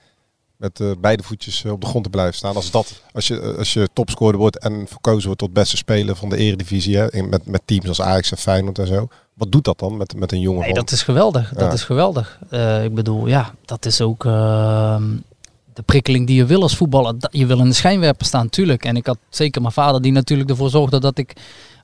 met 0.57 0.81
eh, 0.81 0.91
beide 1.01 1.23
voetjes 1.23 1.65
eh, 1.65 1.73
op 1.73 1.81
de 1.81 1.87
grond 1.87 2.05
te 2.05 2.11
blijven 2.11 2.35
staan? 2.35 2.55
Als, 2.57 2.71
dat, 2.71 3.03
als, 3.13 3.27
je, 3.27 3.55
als 3.59 3.73
je 3.73 3.89
topscorer 3.93 4.39
wordt 4.39 4.59
en 4.59 4.87
verkozen 4.89 5.25
wordt 5.25 5.41
tot 5.41 5.53
beste 5.53 5.77
speler 5.77 6.17
van 6.17 6.29
de 6.29 6.37
eredivisie, 6.37 6.97
hè, 6.97 7.13
in- 7.13 7.29
met, 7.29 7.47
met 7.47 7.63
teams 7.65 7.89
als 7.89 8.01
Ajax 8.01 8.31
en 8.31 8.37
Feyenoord 8.39 8.79
en 8.79 8.87
zo. 8.87 9.09
Wat 9.35 9.53
doet 9.53 9.65
dat 9.65 9.79
dan 9.79 9.97
met, 9.97 10.17
met 10.17 10.33
een 10.33 10.41
jongen 10.41 10.61
Nee, 10.61 10.69
van... 10.75 10.79
dat 10.81 10.91
is 10.91 11.03
geweldig. 11.03 11.49
Dat 11.53 11.61
Ja. 11.69 11.73
is 11.73 11.85
geweldig. 11.85 12.39
Eh, 12.51 12.85
ik 12.85 12.95
bedoel, 12.95 13.27
ja, 13.27 13.55
dat 13.65 13.87
is 13.87 14.01
ook. 14.01 14.25
ehm, 14.25 15.03
de 15.75 15.83
prikkeling 15.83 16.27
die 16.27 16.37
je 16.37 16.45
wil 16.45 16.63
als 16.63 16.77
voetballer. 16.77 17.19
Dat- 17.19 17.33
Je 17.37 17.47
wil 17.47 17.59
in 17.59 17.69
de 17.69 17.73
schijnwerper 17.75 18.27
staan, 18.27 18.43
natuurlijk. 18.45 18.85
En 18.85 18.97
ik 18.97 19.07
had 19.07 19.19
zeker 19.29 19.61
mijn 19.61 19.73
vader 19.73 20.03
die 20.03 20.13
natuurlijk 20.13 20.51
ervoor 20.51 20.71
zorgde 20.71 21.01
dat 21.01 21.19
ik 21.19 21.33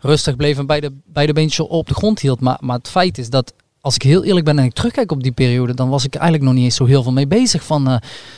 rustig 0.01 0.37
bleef 0.37 0.59
en 0.59 0.67
beide, 0.67 0.93
beide 1.05 1.33
beentjes 1.33 1.67
op 1.67 1.89
de 1.89 1.95
grond 1.95 2.21
hield. 2.21 2.41
Maar, 2.41 2.57
maar 2.61 2.77
het 2.77 2.89
feit 2.89 3.19
is 3.19 3.31
dat, 3.31 3.53
als 3.81 3.95
ik 3.95 4.03
heel 4.03 4.25
eerlijk 4.25 4.45
ben 4.45 4.59
en 4.59 4.65
ik 4.65 4.73
terugkijk 4.73 5.13
op 5.13 5.23
die 5.23 5.33
periode, 5.33 5.75
dan 5.75 5.89
was 5.89 6.05
ik 6.05 6.15
eigenlijk 6.15 6.45
nog 6.45 6.55
niet 6.55 6.65
eens 6.65 6.77
zo 6.77 6.85
heel 6.85 7.03
veel 7.03 7.13
mee 7.13 7.27
bezig 7.27 7.63
van, 7.65 7.89
eh, 7.89 7.97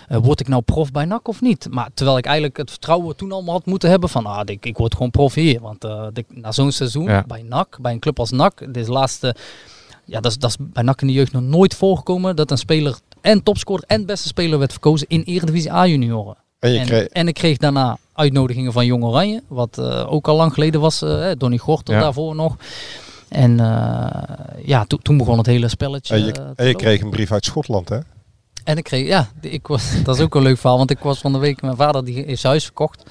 eh, 0.08 0.18
word 0.22 0.40
ik 0.40 0.48
nou 0.48 0.62
prof 0.62 0.90
bij 0.90 1.04
NAC 1.04 1.28
of 1.28 1.40
niet? 1.40 1.66
Maar 1.70 1.88
terwijl 1.94 2.18
ik 2.18 2.24
eigenlijk 2.24 2.56
het 2.56 2.70
vertrouwen 2.70 3.16
toen 3.16 3.32
allemaal 3.32 3.54
had 3.54 3.66
moeten 3.66 3.90
hebben 3.90 4.08
van, 4.08 4.26
ah, 4.26 4.40
ik, 4.44 4.66
ik 4.66 4.76
word 4.76 4.94
gewoon 4.94 5.10
prof 5.10 5.34
hier. 5.34 5.60
Want 5.60 5.84
eh, 5.84 6.06
de- 6.12 6.24
na 6.28 6.52
zo'n 6.52 6.72
seizoen 6.72 7.04
Ja. 7.04 7.24
bij 7.26 7.42
NAC, 7.42 7.78
bij 7.80 7.92
een 7.92 7.98
club 8.00 8.18
als 8.18 8.30
NAC, 8.30 8.74
deze 8.74 8.90
laatste, 8.90 9.34
ja, 10.04 10.20
dat 10.20 10.30
is, 10.32 10.38
dat 10.38 10.50
is 10.50 10.56
bij 10.60 10.82
NAC 10.82 11.00
in 11.00 11.06
de 11.06 11.12
jeugd 11.12 11.32
nog 11.32 11.42
nooit 11.42 11.74
voorgekomen 11.74 12.36
dat 12.36 12.50
een 12.50 12.58
speler 12.58 12.98
en 13.20 13.42
topscorer 13.42 13.84
en 13.86 14.06
beste 14.06 14.28
speler 14.28 14.58
werd 14.58 14.70
verkozen 14.70 15.06
in 15.08 15.22
Eredivisie 15.22 15.72
A-junioren. 15.72 16.36
En 16.58 17.08
en 17.12 17.28
ik 17.28 17.34
kreeg 17.34 17.56
daarna 17.56 17.98
uitnodigingen 18.22 18.72
van 18.72 18.86
Jong 18.86 19.04
Oranje, 19.04 19.42
wat 19.48 19.78
eh, 19.78 20.12
ook 20.12 20.28
al 20.28 20.36
lang 20.36 20.52
geleden 20.54 20.80
was. 20.80 21.02
eh 21.02 21.30
Donny 21.38 21.58
Gortel 21.58 21.94
Ja. 21.94 22.00
daarvoor 22.00 22.34
nog. 22.34 22.56
En 23.28 23.60
eh, 23.60 24.36
ja, 24.64 24.84
to- 24.84 24.96
toen 24.96 25.16
begon 25.16 25.38
het 25.38 25.46
hele 25.46 25.68
spelletje. 25.68 26.14
en 26.14 26.24
je, 26.24 26.32
en 26.56 26.76
kreeg 26.76 27.00
een 27.00 27.10
brief 27.10 27.32
uit 27.32 27.44
Schotland, 27.44 27.88
hè? 27.88 27.98
En 28.64 28.76
ik 28.76 28.84
kreeg, 28.84 29.06
ja, 29.06 29.28
ik 29.40 29.66
was, 29.66 29.90
dat 30.04 30.16
is 30.16 30.22
ook 30.22 30.34
een 30.34 30.42
leuk 30.42 30.58
verhaal, 30.58 30.78
want 30.78 30.90
ik 30.90 30.98
was 30.98 31.18
van 31.18 31.32
de 31.32 31.38
week, 31.38 31.62
mijn 31.62 31.76
vader 31.76 32.04
die 32.04 32.14
zijn 32.24 32.52
huis 32.52 32.64
verkocht. 32.64 33.02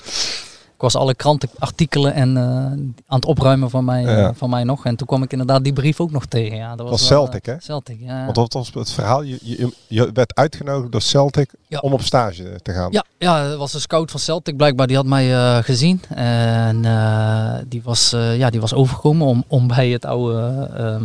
Ik 0.81 0.87
was 0.91 1.01
alle 1.01 1.15
krantenartikelen 1.15 2.13
en 2.13 2.37
eh, 2.37 2.43
aan 2.45 2.93
het 3.07 3.25
opruimen 3.25 3.69
van 3.69 3.85
mij, 3.85 4.05
eh, 4.05 4.29
van 4.33 4.49
mij 4.49 4.63
nog. 4.63 4.85
En 4.85 4.95
toen 4.95 5.07
kwam 5.07 5.23
ik 5.23 5.31
inderdaad 5.31 5.63
die 5.63 5.73
brief 5.73 5.99
ook 5.99 6.11
nog 6.11 6.25
tegen. 6.25 6.57
Ja, 6.57 6.69
dat 6.75 6.89
was 6.89 6.89
was 6.99 7.09
wel, 7.09 7.19
Celtic, 7.19 7.47
eh, 7.47 7.53
hè? 7.53 7.59
Celtic, 7.61 7.97
ja. 7.99 8.23
Want 8.23 8.35
dat 8.35 8.53
was 8.53 8.71
het 8.73 8.91
verhaal. 8.91 9.21
Je, 9.21 9.37
je, 9.41 9.73
je 9.87 10.09
werd 10.13 10.35
uitgenodigd 10.35 10.91
door 10.91 11.01
Celtic 11.01 11.49
Ja. 11.67 11.79
om 11.79 11.93
op 11.93 12.01
stage 12.01 12.59
te 12.63 12.71
gaan. 12.73 12.91
Ja, 12.91 13.05
ja, 13.17 13.43
het 13.43 13.57
was 13.57 13.73
een 13.73 13.79
scout 13.81 14.11
van 14.11 14.19
Celtic 14.19 14.57
blijkbaar. 14.57 14.87
Die 14.87 14.95
had 14.95 15.05
mij 15.05 15.33
eh, 15.33 15.63
gezien. 15.63 16.01
En 16.15 16.85
eh, 16.85 17.53
die, 17.67 17.81
was, 17.83 18.13
eh, 18.13 18.37
ja, 18.37 18.49
die 18.49 18.61
was 18.61 18.73
overgekomen 18.73 19.27
om, 19.27 19.43
om 19.47 19.67
bij 19.67 19.89
het 19.89 20.05
oude 20.05 20.69
ehm, 20.77 21.03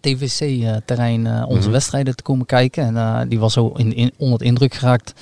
TVC-terrein 0.00 1.26
eh, 1.26 1.44
onze 1.48 1.62
Mhm. 1.62 1.70
wedstrijden 1.70 2.16
te 2.16 2.22
komen 2.22 2.46
kijken. 2.46 2.84
En 2.84 2.96
eh, 2.96 3.20
die 3.28 3.38
was 3.38 3.52
zo 3.52 3.72
in, 3.76 3.94
in, 3.94 4.12
onder 4.16 4.38
het 4.38 4.46
indruk 4.48 4.74
geraakt. 4.74 5.12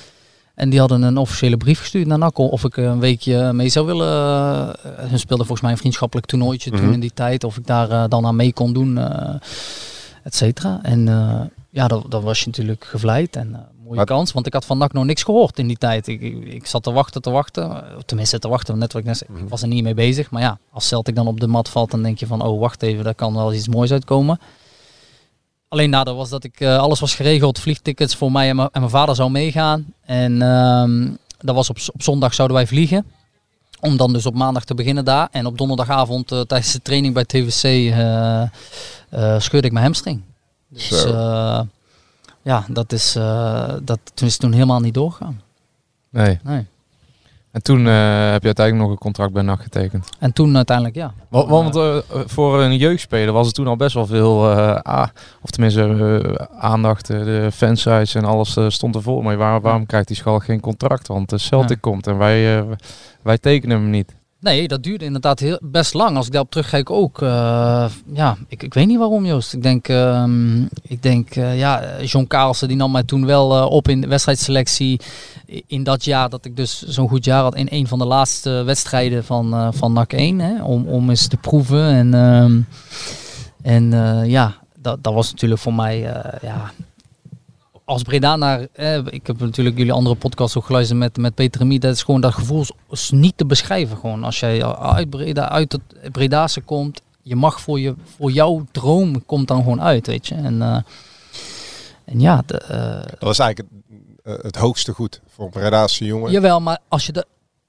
En 0.56 0.70
die 0.70 0.78
hadden 0.78 1.02
een 1.02 1.16
officiële 1.16 1.56
brief 1.56 1.78
gestuurd 1.78 2.06
naar 2.06 2.18
NAC 2.18 2.38
of 2.38 2.64
ik 2.64 2.76
een 2.76 2.98
weekje 3.00 3.52
mee 3.52 3.68
zou 3.68 3.86
willen. 3.86 4.06
eh, 4.08 4.90
hun 5.08 5.18
speelden 5.18 5.46
volgens 5.46 5.60
mij 5.60 5.70
een 5.70 5.76
vriendschappelijk 5.78 6.26
toernooitje 6.26 6.70
Mhm. 6.70 6.80
toen 6.82 6.92
in 6.92 7.00
die 7.00 7.10
tijd. 7.14 7.44
Of 7.44 7.56
ik 7.56 7.66
daar 7.66 7.90
eh, 7.90 8.04
dan 8.08 8.26
aan 8.26 8.36
mee 8.36 8.52
kon 8.52 8.72
doen, 8.72 8.98
eh 8.98 9.34
et 10.22 10.34
cetera. 10.34 10.78
En 10.82 11.08
eh, 11.08 11.40
ja, 11.70 11.88
dat, 11.88 12.04
dat 12.08 12.22
was 12.22 12.40
je 12.40 12.46
natuurlijk 12.46 12.84
gevleid. 12.84 13.36
En 13.36 13.54
eh, 13.54 13.60
mooie 13.84 13.96
Maar- 13.96 14.04
kans, 14.04 14.32
want 14.32 14.46
ik 14.46 14.52
had 14.52 14.64
van 14.64 14.78
NAC 14.78 14.92
nog 14.92 15.04
niks 15.04 15.22
gehoord 15.22 15.58
in 15.58 15.66
die 15.66 15.76
tijd. 15.76 16.06
Ik, 16.06 16.20
ik, 16.20 16.44
ik 16.44 16.66
zat 16.66 16.82
te 16.82 16.92
wachten, 16.92 17.22
te 17.22 17.30
wachten. 17.30 17.70
eh, 17.70 17.96
Tenminste, 18.06 18.38
te 18.38 18.48
wachten, 18.48 18.78
net 18.78 18.92
wat 18.92 19.02
ik 19.02 19.08
net 19.08 19.16
zei. 19.16 19.30
Mhm. 19.32 19.42
Ik 19.42 19.48
was 19.48 19.62
er 19.62 19.68
niet 19.68 19.82
mee 19.82 19.94
bezig. 19.94 20.30
Maar 20.30 20.42
ja, 20.42 20.58
als 20.72 20.86
Celtic 20.88 21.14
dan 21.14 21.26
op 21.26 21.40
de 21.40 21.46
mat 21.46 21.68
valt, 21.68 21.90
dan 21.90 22.02
denk 22.02 22.18
je 22.18 22.26
van... 22.26 22.42
Oh, 22.42 22.60
wacht 22.60 22.82
even, 22.82 23.04
daar 23.04 23.14
kan 23.14 23.34
wel 23.34 23.52
iets 23.54 23.68
moois 23.68 23.92
uitkomen. 23.92 24.38
Alleen 25.76 25.90
nadeel 25.90 26.16
was 26.16 26.28
dat 26.28 26.44
ik... 26.44 26.60
eh, 26.60 26.78
alles 26.78 27.00
was 27.00 27.14
geregeld, 27.14 27.58
vliegtickets 27.58 28.16
voor 28.16 28.32
mij 28.32 28.48
en 28.48 28.56
mijn, 28.56 28.68
en 28.72 28.80
mijn 28.80 28.92
vader 28.92 29.14
zou 29.14 29.30
meegaan. 29.30 29.94
En 30.04 30.42
ehm, 30.42 31.08
dat 31.38 31.54
was 31.54 31.70
op, 31.70 31.76
op 31.92 32.02
zondag 32.02 32.34
zouden 32.34 32.56
wij 32.56 32.66
vliegen. 32.66 33.06
Om 33.80 33.96
dan 33.96 34.12
dus 34.12 34.26
op 34.26 34.34
maandag 34.34 34.64
te 34.64 34.74
beginnen 34.74 35.04
daar. 35.04 35.28
En 35.30 35.46
op 35.46 35.58
donderdagavond 35.58 36.32
eh, 36.32 36.40
tijdens 36.40 36.72
de 36.72 36.82
training 36.82 37.14
bij 37.14 37.24
TVC 37.24 37.92
eh, 37.92 39.38
scheurde 39.38 39.66
ik 39.66 39.72
mijn 39.72 39.84
hamstring. 39.84 40.22
Dus 40.68 41.06
ja, 42.42 42.64
dat 42.68 42.92
is, 42.92 43.12
dat 43.82 43.98
toen 44.14 44.26
is 44.26 44.32
het 44.32 44.40
toen 44.40 44.52
helemaal 44.52 44.80
niet 44.80 44.94
doorgaan. 44.94 45.40
Nee. 46.10 46.38
Nee. 46.42 46.66
En 47.56 47.62
toen 47.62 47.86
eh, 47.86 47.92
heb 48.30 48.40
je 48.40 48.46
uiteindelijk 48.46 48.76
nog 48.76 48.90
een 48.90 48.98
contract 48.98 49.32
bij 49.32 49.42
NAC 49.42 49.60
getekend. 49.62 50.08
En 50.18 50.32
toen 50.32 50.56
uiteindelijk 50.56 50.96
ja. 50.96 51.12
Want, 51.28 51.48
want 51.48 51.76
eh, 51.76 51.96
voor 52.26 52.60
een 52.60 52.76
jeugdspeler 52.76 53.32
was 53.32 53.46
er 53.46 53.52
toen 53.52 53.66
al 53.66 53.76
best 53.76 53.94
wel 53.94 54.06
veel, 54.06 54.50
eh, 54.50 54.92
a- 54.92 55.12
of 55.42 55.50
tenminste 55.50 56.48
aandacht, 56.58 57.06
de 57.06 57.48
fansites 57.52 58.14
en 58.14 58.24
alles 58.24 58.56
stond 58.68 58.94
ervoor. 58.94 59.22
Maar 59.22 59.36
waar, 59.36 59.60
waarom 59.60 59.86
krijgt 59.86 60.06
die 60.08 60.16
schal 60.16 60.38
geen 60.38 60.60
contract? 60.60 61.06
Want 61.06 61.28
de 61.30 61.38
Celtic 61.38 61.68
Ja. 61.70 61.90
komt 61.90 62.06
en 62.06 62.18
wij, 62.18 62.64
wij 63.22 63.38
tekenen 63.38 63.76
hem 63.80 63.90
niet. 63.90 64.14
Nee, 64.40 64.68
dat 64.68 64.82
duurde 64.82 65.04
inderdaad 65.04 65.40
heel, 65.40 65.58
best 65.62 65.94
lang. 65.94 66.16
Als 66.16 66.26
ik 66.26 66.32
daarop 66.32 66.50
terugkijk 66.50 66.90
ook. 66.90 67.22
eh, 67.22 67.86
ja, 68.12 68.36
ik, 68.48 68.62
ik 68.62 68.74
weet 68.74 68.86
niet 68.86 68.98
waarom 68.98 69.24
Joost. 69.26 69.52
Ik 69.52 69.62
denk, 69.62 69.88
ehm, 69.88 70.62
ik 70.82 71.02
denk 71.02 71.36
eh, 71.36 71.58
ja, 71.58 72.02
John 72.02 72.26
Karelsen 72.26 72.68
die 72.68 72.76
nam 72.76 72.90
mij 72.90 73.02
toen 73.02 73.26
wel 73.26 73.56
eh, 73.56 73.70
op 73.70 73.88
in 73.88 74.00
de 74.00 74.06
wedstrijdselectie. 74.06 75.00
In 75.66 75.82
dat 75.82 76.04
jaar 76.04 76.28
dat 76.28 76.44
ik 76.44 76.56
dus 76.56 76.82
zo'n 76.82 77.08
goed 77.08 77.24
jaar 77.24 77.42
had 77.42 77.54
in 77.54 77.66
een 77.70 77.86
van 77.86 77.98
de 77.98 78.04
laatste 78.04 78.50
wedstrijden 78.50 79.24
van, 79.24 79.74
van 79.74 79.92
NAC 79.92 80.12
1. 80.12 80.38
Hè, 80.38 80.62
om, 80.62 80.86
om 80.86 81.10
eens 81.10 81.28
te 81.28 81.36
proeven. 81.36 81.88
En, 81.90 82.14
ehm, 82.14 82.60
en 83.62 83.90
ja, 84.28 84.54
dat, 84.80 85.02
dat 85.02 85.14
was 85.14 85.30
natuurlijk 85.30 85.60
voor 85.60 85.74
mij 85.74 85.98
ja, 86.42 86.72
als 87.86 88.02
Breda 88.02 88.36
naar, 88.36 88.66
eh, 88.72 88.96
ik 89.06 89.26
heb 89.26 89.40
natuurlijk 89.40 89.76
jullie 89.76 89.92
andere 89.92 90.16
podcast 90.16 90.56
ook 90.56 90.64
geluisterd 90.64 90.98
met, 90.98 91.16
met 91.16 91.34
Peter 91.34 91.60
Remy, 91.60 91.78
dat 91.78 91.94
is 91.94 92.02
gewoon 92.02 92.20
dat 92.20 92.34
gevoel 92.34 92.64
is- 92.90 93.10
niet 93.10 93.36
te 93.36 93.46
beschrijven. 93.46 93.96
Gewoon 93.96 94.24
als 94.24 94.40
jij 94.40 94.64
uit 94.76 95.10
Breda, 95.10 95.48
uit 95.48 95.72
het 95.72 96.12
Bredaanse 96.12 96.60
komt, 96.60 97.00
je 97.22 97.36
mag 97.36 97.60
voor, 97.60 97.80
je, 97.80 97.94
voor 98.16 98.30
jouw 98.30 98.64
droom 98.72 99.24
komt 99.26 99.48
dan 99.48 99.62
gewoon 99.62 99.82
uit, 99.82 100.06
weet 100.06 100.26
je. 100.26 100.34
En, 100.34 100.62
eh, 100.62 100.78
en 102.04 102.20
ja, 102.20 102.42
de, 102.46 102.58
eh, 102.58 103.18
Dat 103.18 103.30
is 103.30 103.38
eigenlijk 103.38 103.70
het, 104.22 104.42
het 104.42 104.56
hoogste 104.56 104.92
goed 104.92 105.20
voor 105.28 105.44
een 105.44 105.50
Bredaanse 105.50 106.04
jongen. 106.04 106.30
jawel, 106.30 106.60
maar 106.60 106.78
als 106.88 107.06
je, 107.06 107.12
de, 107.12 107.26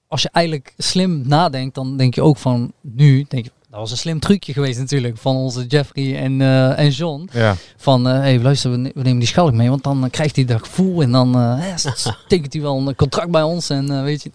als 0.08 0.22
je 0.22 0.30
eigenlijk 0.32 0.74
slim 0.78 1.28
nadenkt, 1.28 1.76
dan 1.76 1.98
denk 1.98 2.16
je 2.16 2.22
ook 2.22 2.38
van 2.38 2.72
nu, 2.82 3.26
denk 3.30 3.46
je, 3.46 3.52
dat 3.70 3.80
was 3.80 3.92
een 3.92 3.98
slim 3.98 4.20
trucje 4.20 4.54
geweest 4.54 4.80
natuurlijk 4.80 5.18
van 5.18 5.36
onze 5.36 5.66
Jeffrey 5.66 6.18
en, 6.18 6.42
eh, 6.42 6.80
en 6.80 6.90
John. 6.90 7.30
Ja. 7.34 7.56
Van, 7.78 8.06
hé 8.06 8.14
hey, 8.18 8.40
luister, 8.40 8.72
we, 8.72 8.78
ne- 8.78 8.92
we 8.94 9.02
nemen 9.02 9.20
die 9.20 9.28
schalk 9.28 9.54
mee, 9.54 9.70
want 9.70 9.84
dan 9.84 10.04
eh, 10.04 10.10
krijgt 10.10 10.36
hij 10.36 10.46
dat 10.46 10.60
gevoel 10.64 11.02
en 11.02 11.12
dan 11.12 11.36
eh, 11.36 11.76
s- 11.76 12.12
tekent 12.28 12.54
hij 12.54 12.62
wel 12.62 12.88
een 12.88 12.96
contract 12.96 13.32
bij 13.32 13.42
ons. 13.42 13.70
En 13.70 13.92
eh, 13.92 14.04
weet 14.04 14.24
je, 14.24 14.30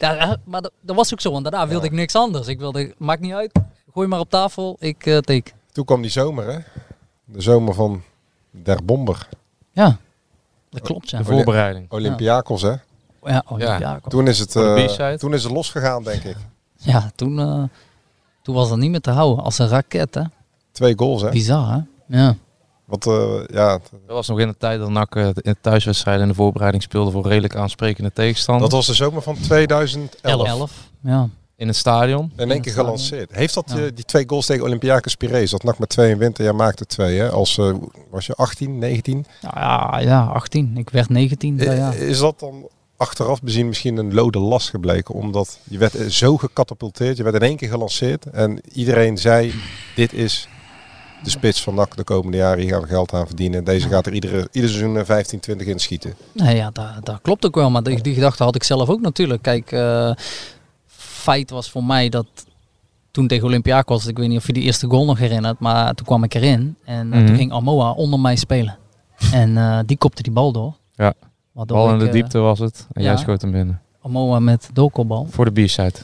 maar 0.45 0.62
dat, 0.62 0.73
dat 0.81 0.97
was 0.97 1.12
ook 1.12 1.21
zo, 1.21 1.31
want 1.31 1.45
daarna 1.45 1.68
wilde 1.68 1.87
ik 1.87 1.92
niks 1.92 2.14
anders. 2.14 2.47
Ik 2.49 2.59
wilde, 2.59 2.95
maakt 2.99 3.21
niet 3.21 3.33
uit, 3.33 3.53
gooi 3.92 4.09
maar 4.09 4.18
op 4.21 4.31
tafel, 4.31 4.77
ik 4.81 5.07
eh 5.07 5.18
teken. 5.18 5.53
Toen 5.73 5.85
kwam 5.85 6.03
die 6.03 6.11
zomer, 6.11 6.47
hè? 6.53 6.59
De 7.25 7.40
zomer 7.40 7.75
van 7.75 8.03
Der 8.51 8.85
Bomber. 8.85 9.29
Ja, 9.73 9.97
dat 10.71 10.81
klopt. 10.83 11.11
Ja, 11.11 11.18
De 11.18 11.25
voorbereiding. 11.25 11.87
Olympiakos, 11.92 12.62
hè? 12.62 12.73
ja, 13.25 13.42
Olympiakos. 13.49 14.11
Toen 14.11 14.29
is 14.29 14.38
het, 14.38 14.57
eh, 14.57 15.12
toen 15.12 15.35
is 15.35 15.42
het 15.42 15.53
losgegaan, 15.53 16.03
denk 16.03 16.23
ik. 16.23 16.37
ja 16.77 17.11
toen, 17.14 17.38
eh, 17.38 17.62
toen 18.42 18.55
was 18.55 18.68
dat 18.68 18.78
niet 18.78 18.90
meer 18.90 19.00
te 19.00 19.11
houden, 19.11 19.44
als 19.44 19.59
een 19.59 19.68
raket, 19.68 20.14
hè. 20.14 20.22
Twee 20.72 20.98
goals, 20.98 21.22
hè? 21.22 21.31
Bizar, 21.31 21.72
hè? 21.72 21.81
Ja. 22.18 22.37
Wat, 22.85 23.07
eh, 23.07 23.40
ja, 23.52 23.68
Dat 23.90 24.00
was 24.07 24.28
nog 24.28 24.38
in 24.40 24.48
de 24.48 24.57
tijd 24.59 24.78
dat 24.78 24.88
NAC 24.90 25.16
eh, 25.16 25.26
in 25.26 25.33
de 25.35 25.57
thuiswedstrijden 25.61 26.22
in 26.22 26.28
de 26.28 26.35
voorbereiding 26.35 26.83
speelde 26.83 27.11
voor 27.11 27.26
redelijk 27.26 27.57
aansprekende 27.57 28.12
tegenstander. 28.12 28.62
dat 28.62 28.72
was 28.72 28.87
de 28.87 28.94
zomer 28.94 29.22
van 29.22 29.37
2011. 29.40 30.46
11. 30.48 30.90
Ja. 31.02 31.28
in 31.57 31.66
het 31.68 31.76
stadion. 31.76 32.33
In 32.37 32.50
één 32.50 32.61
keer 32.61 32.72
gelanceerd. 32.72 33.35
Heeft 33.35 33.55
dat 33.55 33.72
Ja. 33.74 33.76
eh, 33.85 33.90
die 33.94 34.05
twee 34.05 34.24
goals 34.26 34.46
tegen 34.46 34.64
Olympiakos 34.64 35.14
Piraeus, 35.14 35.50
dat 35.50 35.62
NAC 35.62 35.78
met 35.78 35.88
twee 35.88 36.11
in 36.11 36.18
winter, 36.18 36.44
jij 36.44 36.52
maakte 36.52 36.87
twee, 36.87 37.18
hè? 37.18 37.31
Als, 37.31 37.59
eh, 37.59 37.72
was 38.11 38.26
je 38.26 38.35
18, 38.35 38.78
19? 38.78 39.26
Nou 39.42 39.55
ja, 39.59 39.98
ja, 39.98 40.24
18. 40.26 40.76
Ik 40.76 40.90
werd 40.90 41.09
19. 41.09 41.59
I- 41.61 41.64
ja, 41.64 41.72
ja. 41.72 41.92
Is 41.92 42.18
dat 42.18 42.40
dan 42.40 42.68
achteraf 42.96 43.42
bezien 43.42 43.66
misschien 43.66 43.96
een 43.96 44.14
lode 44.14 44.38
last 44.38 44.70
gebleken? 44.70 45.14
Omdat 45.14 45.59
je 45.64 45.78
werd 45.78 45.94
zo 46.12 46.37
gecatapulteerd, 46.37 47.16
je 47.16 47.22
werd 47.22 47.35
in 47.35 47.40
één 47.42 47.57
keer 47.57 47.68
gelanceerd 47.68 48.24
en 48.26 48.61
iedereen 48.72 49.18
zei, 49.18 49.55
dit 49.94 50.12
is 50.12 50.48
de 51.22 51.31
spits 51.31 51.62
van 51.62 51.74
NAC 51.74 51.96
de 51.96 52.05
komende 52.05 52.37
jaren, 52.37 52.62
hier 52.62 52.72
gaan 52.72 52.81
we 52.83 52.87
geld 52.88 53.12
aan 53.12 53.26
verdienen. 53.26 53.64
Deze 53.64 53.88
gaat 53.88 54.07
er 54.07 54.12
iedere, 54.12 54.48
ieder 54.52 54.70
seizoen 54.70 54.96
eh, 54.98 55.05
15, 55.05 55.40
20 55.40 55.66
in 55.66 55.78
schieten. 55.78 56.14
Nee, 56.33 56.57
ja, 56.57 56.70
dat, 56.70 56.87
dat 57.02 57.18
klopt 57.22 57.46
ook 57.46 57.55
wel. 57.55 57.70
Maar 57.70 57.83
die, 57.83 58.00
die 58.00 58.14
gedachte 58.14 58.42
had 58.42 58.55
ik 58.55 58.62
zelf 58.62 58.88
ook 58.88 59.00
natuurlijk. 59.00 59.42
Kijk, 59.42 59.72
eh, 59.72 60.12
feit 60.96 61.50
was 61.50 61.70
voor 61.70 61.85
mij 61.85 62.09
dat 62.09 62.26
toen 63.11 63.26
tegen 63.26 63.46
Olympiakos, 63.46 64.07
ik 64.07 64.18
weet 64.18 64.28
niet 64.28 64.38
of 64.38 64.46
je 64.46 64.52
die 64.52 64.62
eerste 64.62 64.87
goal 64.87 65.05
nog 65.05 65.18
herinnert, 65.18 65.59
maar 65.59 65.94
toen 65.94 66.07
kwam 66.07 66.24
ik 66.24 66.35
erin 66.35 66.76
en 66.85 67.12
eh, 67.12 67.18
Mhm. 67.18 67.26
toen 67.26 67.37
ging 67.37 67.52
Almoa 67.52 67.90
onder 67.90 68.20
mij 68.20 68.37
spelen. 68.37 68.78
En 69.33 69.57
eh, 69.57 69.78
die 69.87 69.96
kopte 69.96 70.22
die 70.22 70.33
bal 70.33 70.52
door. 70.52 70.74
Ja. 70.94 71.14
Waardoor 71.53 71.77
Bal 71.77 71.88
in 71.88 71.95
ik, 71.95 72.01
de 72.01 72.07
eh, 72.07 72.12
diepte 72.12 72.38
was 72.38 72.59
het. 72.59 72.87
En 72.93 73.03
jij 73.03 73.17
schoot 73.17 73.41
hem 73.43 73.51
binnen. 73.51 73.81
Almoa 74.01 74.38
met 74.38 74.71
doelkopbal. 74.73 75.27
Voor 75.31 75.53
de 75.53 75.62
B-side. 75.62 75.95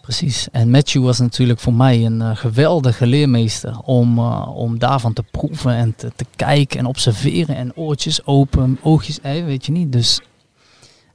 Precies. 0.00 0.48
En 0.52 0.70
Matthew 0.70 1.04
was 1.04 1.18
natuurlijk 1.18 1.58
voor 1.60 1.74
mij 1.74 2.04
een 2.04 2.22
eh, 2.22 2.36
geweldige 2.36 3.06
leermeester 3.06 3.78
om, 3.80 4.18
eh, 4.18 4.56
om 4.56 4.78
daarvan 4.78 5.12
te 5.12 5.22
proeven 5.22 5.74
en 5.74 5.94
te, 5.96 6.12
te 6.16 6.24
kijken 6.36 6.78
en 6.78 6.86
observeren 6.86 7.56
en 7.56 7.76
oortjes 7.76 8.26
open, 8.26 8.78
oogjes, 8.82 9.18
weet 9.22 9.66
je 9.66 9.72
niet. 9.72 9.92
Dus 9.92 10.20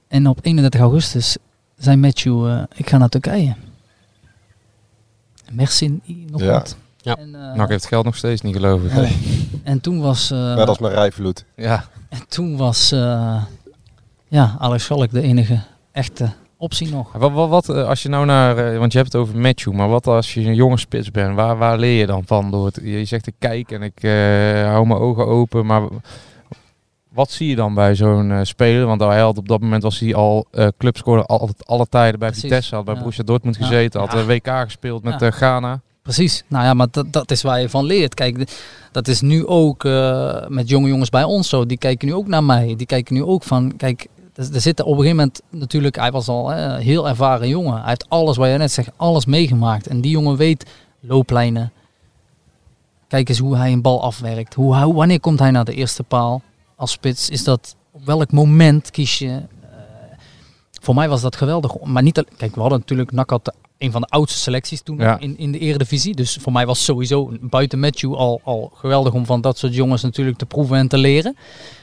en 0.07 0.27
op 0.27 0.39
31 0.41 0.79
augustus 0.79 1.37
zei 1.77 1.97
Matthew, 1.97 2.63
ik 2.75 2.89
ga 2.89 2.97
naar 2.97 3.09
Turkije. 3.09 3.55
Merci 5.51 5.99
nog 6.31 6.41
Ja. 6.41 6.51
wat. 6.51 6.77
Ja. 6.97 7.15
En, 7.15 7.35
eh, 7.35 7.41
NAC 7.55 7.69
heeft 7.69 7.81
het 7.81 7.85
geld 7.85 8.05
nog 8.05 8.15
steeds 8.15 8.41
niet, 8.41 8.55
geloof 8.55 8.83
ik. 8.83 8.93
nee. 8.93 9.17
en 9.63 9.81
toen 9.81 9.99
was, 10.01 10.31
eh, 10.31 10.55
Net 10.55 10.67
als 10.67 10.79
mijn 10.79 10.93
rijvloed. 10.93 11.45
Ja. 11.55 11.85
En 12.09 12.19
toen 12.27 12.57
was, 12.57 12.91
eh, 12.91 13.43
ja, 14.27 14.55
Alex 14.59 14.83
Schalk 14.83 15.11
de 15.11 15.21
enige 15.21 15.59
echte 15.91 16.29
optie 16.57 16.89
nog. 16.91 17.11
Wat, 17.11 17.31
wat, 17.31 17.49
wat, 17.49 17.69
eh, 17.69 17.87
als 17.87 18.03
je 18.03 18.09
nou 18.09 18.25
naar, 18.25 18.57
eh, 18.57 18.77
want 18.77 18.91
je 18.91 18.97
hebt 18.97 19.13
het 19.13 19.21
over 19.21 19.37
Matthew, 19.37 19.73
maar 19.73 19.89
wat 19.89 20.07
als 20.07 20.33
je 20.33 20.41
een 20.41 20.55
jonge 20.55 20.77
spits 20.77 21.11
bent, 21.11 21.35
waar, 21.35 21.57
waar 21.57 21.77
leer 21.77 21.99
je 21.99 22.05
dan 22.05 22.23
van? 22.25 22.51
Door 22.51 22.65
het, 22.65 22.79
je 22.83 23.05
zegt 23.05 23.27
ik 23.27 23.33
kijk 23.39 23.71
en 23.71 23.81
ik 23.81 24.01
hou 24.65 24.85
mijn 24.87 24.99
ogen 24.99 25.25
open, 25.27 25.65
maar 25.65 25.81
wat 27.13 27.31
zie 27.31 27.49
je 27.49 27.55
dan 27.55 27.73
bij 27.73 27.95
zo'n 27.95 28.39
speler? 28.43 28.85
Want 28.85 29.01
hij 29.01 29.19
had 29.19 29.37
op 29.37 29.47
dat 29.47 29.61
moment 29.61 29.83
was 29.83 29.99
hij 29.99 30.15
al 30.15 30.45
uh, 30.51 30.67
clubscorer 30.77 31.25
altijd 31.25 31.65
alle 31.67 31.85
tijden 31.87 32.19
bij 32.19 32.29
Precies, 32.29 32.49
Vitesse, 32.49 32.75
had 32.75 32.85
bij 32.85 32.93
ja. 32.93 32.99
Borussia 32.99 33.23
Dortmund 33.23 33.55
Ja. 33.57 33.65
gezeten, 33.65 33.99
had 33.99 34.11
de 34.11 34.25
WK 34.25 34.47
gespeeld 34.47 35.03
met 35.03 35.19
Ja. 35.19 35.31
Ghana. 35.31 35.81
Precies. 36.15 36.43
Nou 36.47 36.63
ja, 36.65 36.73
maar 36.73 36.87
dat, 36.91 37.13
dat 37.13 37.31
is 37.31 37.41
waar 37.41 37.61
je 37.61 37.69
van 37.69 37.85
leert. 37.85 38.13
Kijk, 38.13 38.51
dat 38.91 39.07
is 39.07 39.21
nu 39.21 39.47
ook 39.47 39.85
eh, 39.85 40.47
met 40.47 40.69
jonge 40.69 40.87
jongens 40.87 41.09
bij 41.09 41.23
ons 41.23 41.49
zo. 41.49 41.65
Die 41.65 41.77
kijken 41.77 42.07
nu 42.07 42.13
ook 42.13 42.27
naar 42.27 42.43
mij. 42.43 42.75
Die 42.77 42.85
kijken 42.85 43.13
nu 43.15 43.23
ook 43.23 43.43
van, 43.43 43.73
kijk, 43.77 44.07
er, 44.35 44.61
zitten 44.61 44.85
op 44.85 44.91
een 44.91 44.97
gegeven 44.97 45.17
moment 45.17 45.41
natuurlijk, 45.49 45.95
hij 45.95 46.11
was 46.11 46.27
al 46.27 46.53
een 46.53 46.81
heel 46.81 47.07
ervaren 47.07 47.47
jongen. 47.47 47.77
Hij 47.79 47.87
heeft 47.87 48.09
alles, 48.09 48.37
wat 48.37 48.49
je 48.49 48.57
net 48.57 48.71
zegt, 48.71 48.89
alles 48.95 49.25
meegemaakt. 49.25 49.87
En 49.87 50.01
die 50.01 50.11
jongen 50.11 50.35
weet 50.35 50.65
looplijnen. 50.99 51.71
Kijk 53.07 53.29
eens 53.29 53.39
hoe 53.39 53.57
hij 53.57 53.71
een 53.71 53.81
bal 53.81 54.03
afwerkt. 54.03 54.53
Hoe, 54.53 54.93
wanneer 54.93 55.19
komt 55.19 55.39
hij 55.39 55.51
naar 55.51 55.65
de 55.65 55.73
eerste 55.73 56.03
paal 56.03 56.41
als 56.75 56.91
spits? 56.91 57.29
Is 57.29 57.43
dat, 57.43 57.75
op 57.91 58.05
welk 58.05 58.31
moment 58.31 58.91
kies 58.91 59.17
je? 59.19 59.27
Eh, 59.61 59.69
voor 60.81 60.95
mij 60.95 61.09
was 61.09 61.21
dat 61.21 61.35
geweldig. 61.35 61.79
Maar 61.83 62.03
niet, 62.03 62.23
kijk, 62.37 62.55
we 62.55 62.61
hadden 62.61 62.79
natuurlijk 62.79 63.11
de- 63.43 63.53
een 63.79 63.91
van 63.91 64.01
de 64.01 64.07
oudste 64.07 64.39
selecties 64.39 64.81
toen 64.81 64.97
Ja. 64.97 65.19
in, 65.19 65.37
in 65.37 65.51
de 65.51 65.59
eredivisie. 65.59 66.15
Dus 66.15 66.37
voor 66.41 66.51
mij 66.51 66.65
was 66.65 66.83
sowieso 66.83 67.31
buiten 67.41 67.79
Matthew 67.79 68.13
al, 68.15 68.41
al 68.43 68.71
geweldig 68.75 69.13
om 69.13 69.25
van 69.25 69.41
dat 69.41 69.57
soort 69.57 69.75
jongens 69.75 70.01
natuurlijk 70.03 70.37
te 70.37 70.45
proeven 70.45 70.77
en 70.77 70.87
te 70.87 70.97
leren. 70.97 71.37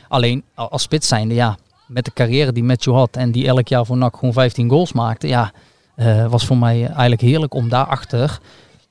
Alleen 0.08 0.42
al- 0.54 0.68
als 0.70 0.82
spits 0.82 1.08
zijnde, 1.08 1.34
ja, 1.34 1.56
met 1.86 2.04
de 2.04 2.12
carrière 2.12 2.52
die 2.52 2.64
Matthew 2.64 2.94
had 2.94 3.16
en 3.16 3.30
die 3.30 3.46
elk 3.46 3.68
jaar 3.68 3.86
voor 3.86 3.96
NAC 3.96 4.16
gewoon 4.16 4.32
15 4.34 4.68
goals 4.70 4.92
maakte, 4.92 5.28
ja, 5.28 5.52
eh, 5.94 6.26
was 6.26 6.44
voor 6.44 6.56
mij 6.58 6.86
eigenlijk 6.86 7.20
heerlijk 7.20 7.54
om 7.54 7.68
daarachter 7.68 8.38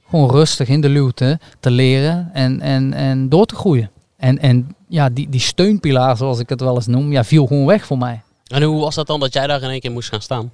gewoon 0.10 0.30
rustig 0.30 0.68
in 0.68 0.82
de 0.82 0.90
luwte 0.90 1.40
te 1.60 1.72
leren 1.72 2.30
en, 2.34 2.62
en, 2.62 2.94
en 2.94 3.30
door 3.30 3.46
te 3.46 3.56
groeien. 3.56 3.92
En, 4.18 4.40
en 4.40 4.76
ja, 4.88 5.10
die, 5.10 5.30
die 5.30 5.40
steunpilaar, 5.40 6.18
zoals 6.18 6.40
ik 6.40 6.50
het 6.50 6.62
wel 6.62 6.76
eens 6.76 6.88
noem, 6.88 7.12
ja, 7.12 7.24
viel 7.24 7.46
gewoon 7.48 7.66
weg 7.66 7.86
voor 7.86 7.98
mij. 7.98 8.22
En 8.48 8.64
hoe 8.64 8.82
was 8.82 8.96
dat 8.96 9.08
dan 9.08 9.20
dat 9.20 9.34
jij 9.34 9.48
daar 9.48 9.62
in 9.62 9.70
één 9.70 9.80
keer 9.80 9.92
moest 9.92 10.10
gaan 10.10 10.22
staan? 10.22 10.52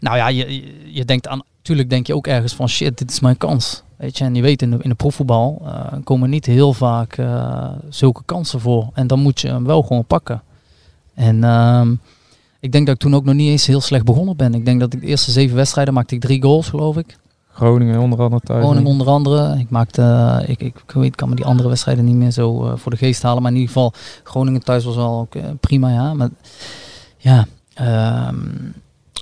Nou 0.00 0.16
ja, 0.16 0.28
je, 0.28 0.72
je, 0.92 1.04
denkt 1.04 1.28
aan, 1.28 1.42
natuurlijk 1.56 1.90
denk 1.90 2.06
je 2.06 2.14
ook 2.14 2.26
ergens 2.26 2.54
van 2.54 2.68
shit, 2.68 2.98
dit 2.98 3.10
is 3.10 3.20
mijn 3.20 3.36
kans. 3.36 3.82
Weet 3.96 4.18
je, 4.18 4.24
en 4.24 4.34
je 4.34 4.42
weet 4.42 4.62
in 4.62 4.70
de, 4.70 4.78
in 4.80 4.88
de 4.88 4.94
profvoetbal 4.94 5.62
eh, 5.64 5.92
komen 6.04 6.30
niet 6.30 6.46
heel 6.46 6.72
vaak 6.72 7.16
eh, 7.16 7.72
zulke 7.88 8.22
kansen 8.24 8.60
voor. 8.60 8.90
En 8.94 9.06
dan 9.06 9.20
moet 9.20 9.40
je 9.40 9.48
hem 9.48 9.64
wel 9.64 9.82
gewoon 9.82 10.04
pakken. 10.04 10.42
En 11.14 11.44
ehm, 11.44 11.94
ik 12.60 12.72
denk 12.72 12.86
dat 12.86 12.94
ik 12.94 13.00
toen 13.00 13.14
ook 13.14 13.24
nog 13.24 13.34
niet 13.34 13.50
eens 13.50 13.66
heel 13.66 13.80
slecht 13.80 14.04
begonnen 14.04 14.36
ben. 14.36 14.54
Ik 14.54 14.64
denk 14.64 14.80
dat 14.80 14.94
ik 14.94 15.00
de 15.00 15.06
eerste 15.06 15.30
zeven 15.30 15.56
wedstrijden 15.56 15.94
maakte 15.94 16.14
ik 16.14 16.20
drie 16.20 16.42
goals, 16.42 16.68
geloof 16.68 16.96
ik. 16.96 17.18
Groningen 17.48 18.00
onder 18.00 18.20
andere 18.20 18.40
thuis. 18.44 18.64
Groningen 18.64 18.90
onder 18.90 19.06
andere. 19.06 19.58
Ik 19.58 19.70
maakte, 19.70 20.02
eh, 20.02 20.48
ik, 20.48 20.60
ik, 20.60 20.76
ik 20.86 20.90
weet, 20.92 21.16
kan 21.16 21.28
me 21.28 21.34
die 21.34 21.44
andere 21.44 21.68
wedstrijden 21.68 22.04
niet 22.04 22.16
meer 22.16 22.30
zo 22.30 22.76
voor 22.76 22.90
de 22.90 22.96
geest 22.96 23.22
halen. 23.22 23.42
Maar 23.42 23.52
in 23.52 23.58
ieder 23.58 23.72
geval, 23.72 23.92
Groningen 24.22 24.64
thuis 24.64 24.84
was 24.84 24.96
wel 24.96 25.18
ook, 25.18 25.60
prima, 25.60 25.90
ja. 25.90 26.14
Maar 26.14 26.28
ja, 27.16 27.46
ehm, 27.74 28.36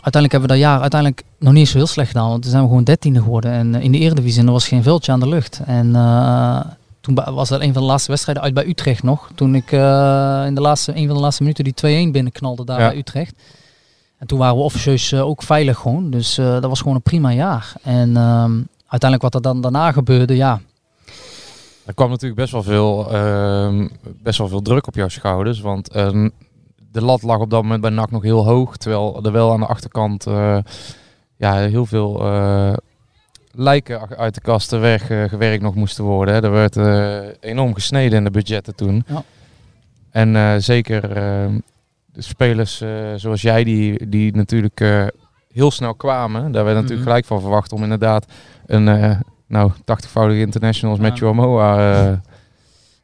uiteindelijk 0.05 0.33
hebben 0.33 0.51
we 0.51 0.57
dat 0.57 0.59
jaar 0.73 0.81
uiteindelijk 0.81 1.23
nog 1.38 1.53
niet 1.53 1.69
zo 1.69 1.77
heel 1.77 1.87
slecht 1.87 2.09
gedaan. 2.09 2.29
Want 2.29 2.43
toen 2.43 2.51
zijn 2.51 2.62
we 2.62 2.69
gewoon 2.69 2.85
dertiende 2.85 3.23
geworden. 3.23 3.53
En 3.53 3.75
eh, 3.75 3.83
in 3.83 3.93
de 3.93 3.99
Eredivisie 3.99 4.40
en 4.40 4.47
er 4.47 4.53
was 4.53 4.69
geen 4.69 4.83
veldje 4.83 5.12
aan 5.12 5.21
de 5.21 5.29
lucht. 5.29 5.61
En 5.67 5.95
eh, 5.97 6.61
toen 7.01 7.14
was 7.14 7.49
dat 7.49 7.61
een 7.61 7.73
van 7.73 7.83
de 7.83 7.88
laatste 7.88 8.11
wedstrijden 8.11 8.43
uit 8.43 8.55
bij 8.55 8.67
Utrecht 8.67 9.03
nog. 9.03 9.31
Toen 9.35 9.55
ik 9.55 9.73
eh, 9.73 10.43
in 10.47 10.55
de 10.55 10.61
laatste, 10.61 10.97
een 10.97 11.07
van 11.07 11.17
de 11.17 11.23
laatste 11.23 11.43
minuten 11.43 11.64
die 11.64 12.09
2-1 12.09 12.11
binnenknalde 12.12 12.64
daar 12.64 12.81
Ja. 12.81 12.88
bij 12.88 12.97
Utrecht. 12.97 13.35
En 14.19 14.27
toen 14.27 14.38
waren 14.38 14.57
we 14.57 14.62
officieus 14.62 15.14
ook 15.14 15.43
veilig 15.43 15.79
gewoon. 15.79 16.11
Dus 16.11 16.35
dat 16.35 16.64
was 16.64 16.79
gewoon 16.81 16.95
een 16.95 17.03
prima 17.03 17.33
jaar. 17.33 17.73
En 17.83 18.17
ehm, 18.17 18.53
uiteindelijk 18.87 19.23
wat 19.23 19.35
er 19.35 19.43
dan 19.43 19.61
daarna 19.61 19.93
gebeurde, 19.93 20.37
ja. 20.37 20.61
Er 21.85 21.95
kwam 21.95 22.09
natuurlijk 22.11 22.40
best 22.40 22.53
wel 22.53 22.62
veel, 22.62 23.12
ehm, 23.12 23.88
best 24.23 24.38
wel 24.38 24.49
veel 24.49 24.62
druk 24.62 24.87
op 24.87 24.95
jouw 24.95 25.09
schouders. 25.09 25.61
Want 25.61 25.88
ehm, 25.88 26.29
de 26.94 27.04
lat 27.04 27.22
lag 27.22 27.38
op 27.38 27.50
dat 27.50 27.62
moment 27.62 27.80
bij 27.80 27.90
NAC 27.90 28.11
nog 28.11 28.22
heel 28.22 28.44
hoog. 28.44 28.76
Terwijl 28.76 29.20
er 29.24 29.33
wel 29.33 29.52
aan 29.52 29.61
de 29.61 29.66
achterkant 29.66 30.26
eh, 30.26 30.59
ja, 31.37 31.54
heel 31.57 31.87
veel 31.87 32.20
eh, 32.24 32.72
lijken 33.52 34.09
uit 34.18 34.35
de 34.35 34.40
kasten 34.40 34.80
weggewerkt 34.80 35.62
nog 35.62 35.74
moesten 35.74 36.04
worden. 36.04 36.35
Hè. 36.35 36.42
Er 36.42 36.50
werd 36.50 36.76
eh, 36.76 37.50
enorm 37.50 37.74
gesneden 37.74 38.18
in 38.18 38.24
de 38.24 38.30
budgetten 38.30 38.74
toen. 38.74 39.04
Ja. 39.07 39.22
En 40.11 40.37
eh, 40.37 40.54
zeker 40.59 41.00
de 42.12 42.22
spelers 42.22 42.80
eh, 42.80 42.88
zoals 43.16 43.42
jij, 43.42 43.64
die, 43.64 44.09
die 44.09 44.37
natuurlijk 44.37 44.80
eh, 44.80 45.07
heel 45.52 45.70
snel 45.70 45.94
kwamen. 45.94 46.52
Daar 46.52 46.64
werd 46.64 46.74
natuurlijk 46.76 47.00
Mhm. 47.00 47.09
gelijk 47.09 47.24
van 47.24 47.40
verwacht 47.40 47.72
om 47.72 47.83
inderdaad 47.83 48.26
een 48.66 48.88
eh, 48.88 49.18
nou, 49.46 49.72
80-voudige 49.72 50.40
internationals 50.40 50.98
Ja. 50.98 51.04
met 51.04 51.18
Joamoa 51.18 51.92
eh 52.02 52.12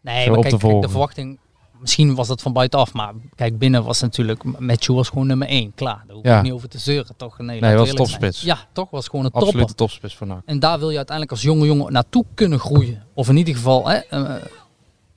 Nee, 0.03 0.29
maar 0.29 0.37
op 0.37 0.43
kijk, 0.43 0.55
te 0.55 0.59
kijk, 0.59 0.61
de 0.61 0.69
volgen. 0.69 0.91
verwachting, 0.91 1.39
misschien 1.81 2.15
was 2.15 2.29
dat 2.29 2.43
van 2.43 2.53
buitenaf. 2.53 2.93
Maar 2.93 3.13
kijk, 3.35 3.59
binnen 3.59 3.85
was 3.85 4.01
natuurlijk, 4.01 4.45
Matthew 4.59 4.95
was 4.95 5.09
gewoon 5.09 5.27
nummer 5.27 5.49
één. 5.49 5.73
Klaar, 5.75 6.03
daar 6.07 6.15
hoef 6.17 6.25
ik 6.25 6.31
Ja. 6.31 6.43
niet 6.43 6.53
over 6.53 6.69
te 6.69 6.79
zeuren, 6.79 7.17
toch? 7.17 7.39
Nee, 7.39 7.47
Nee, 7.47 7.61
was 7.61 7.71
eerlijk 7.71 7.87
zijn. 7.89 7.97
topspits. 8.09 8.41
Ja, 8.43 8.59
toch? 8.73 8.91
Was 8.91 9.09
gewoon 9.09 9.25
een 9.25 9.31
topper. 9.31 9.49
Absolute 9.49 9.75
topspits 9.75 10.17
van 10.17 10.29
NAC. 10.29 10.43
En 10.45 10.59
daar 10.59 10.79
wil 10.79 10.91
je 10.91 10.97
uiteindelijk 10.97 11.37
als 11.37 11.45
jonge 11.47 11.67
jongen 11.67 11.93
naartoe 11.93 12.25
kunnen 12.35 12.59
groeien. 12.59 13.05
Of 13.15 13.29
in 13.29 13.37
ieder 13.37 13.55
geval 13.55 13.89
hè, 13.89 13.97
eh, 13.97 14.35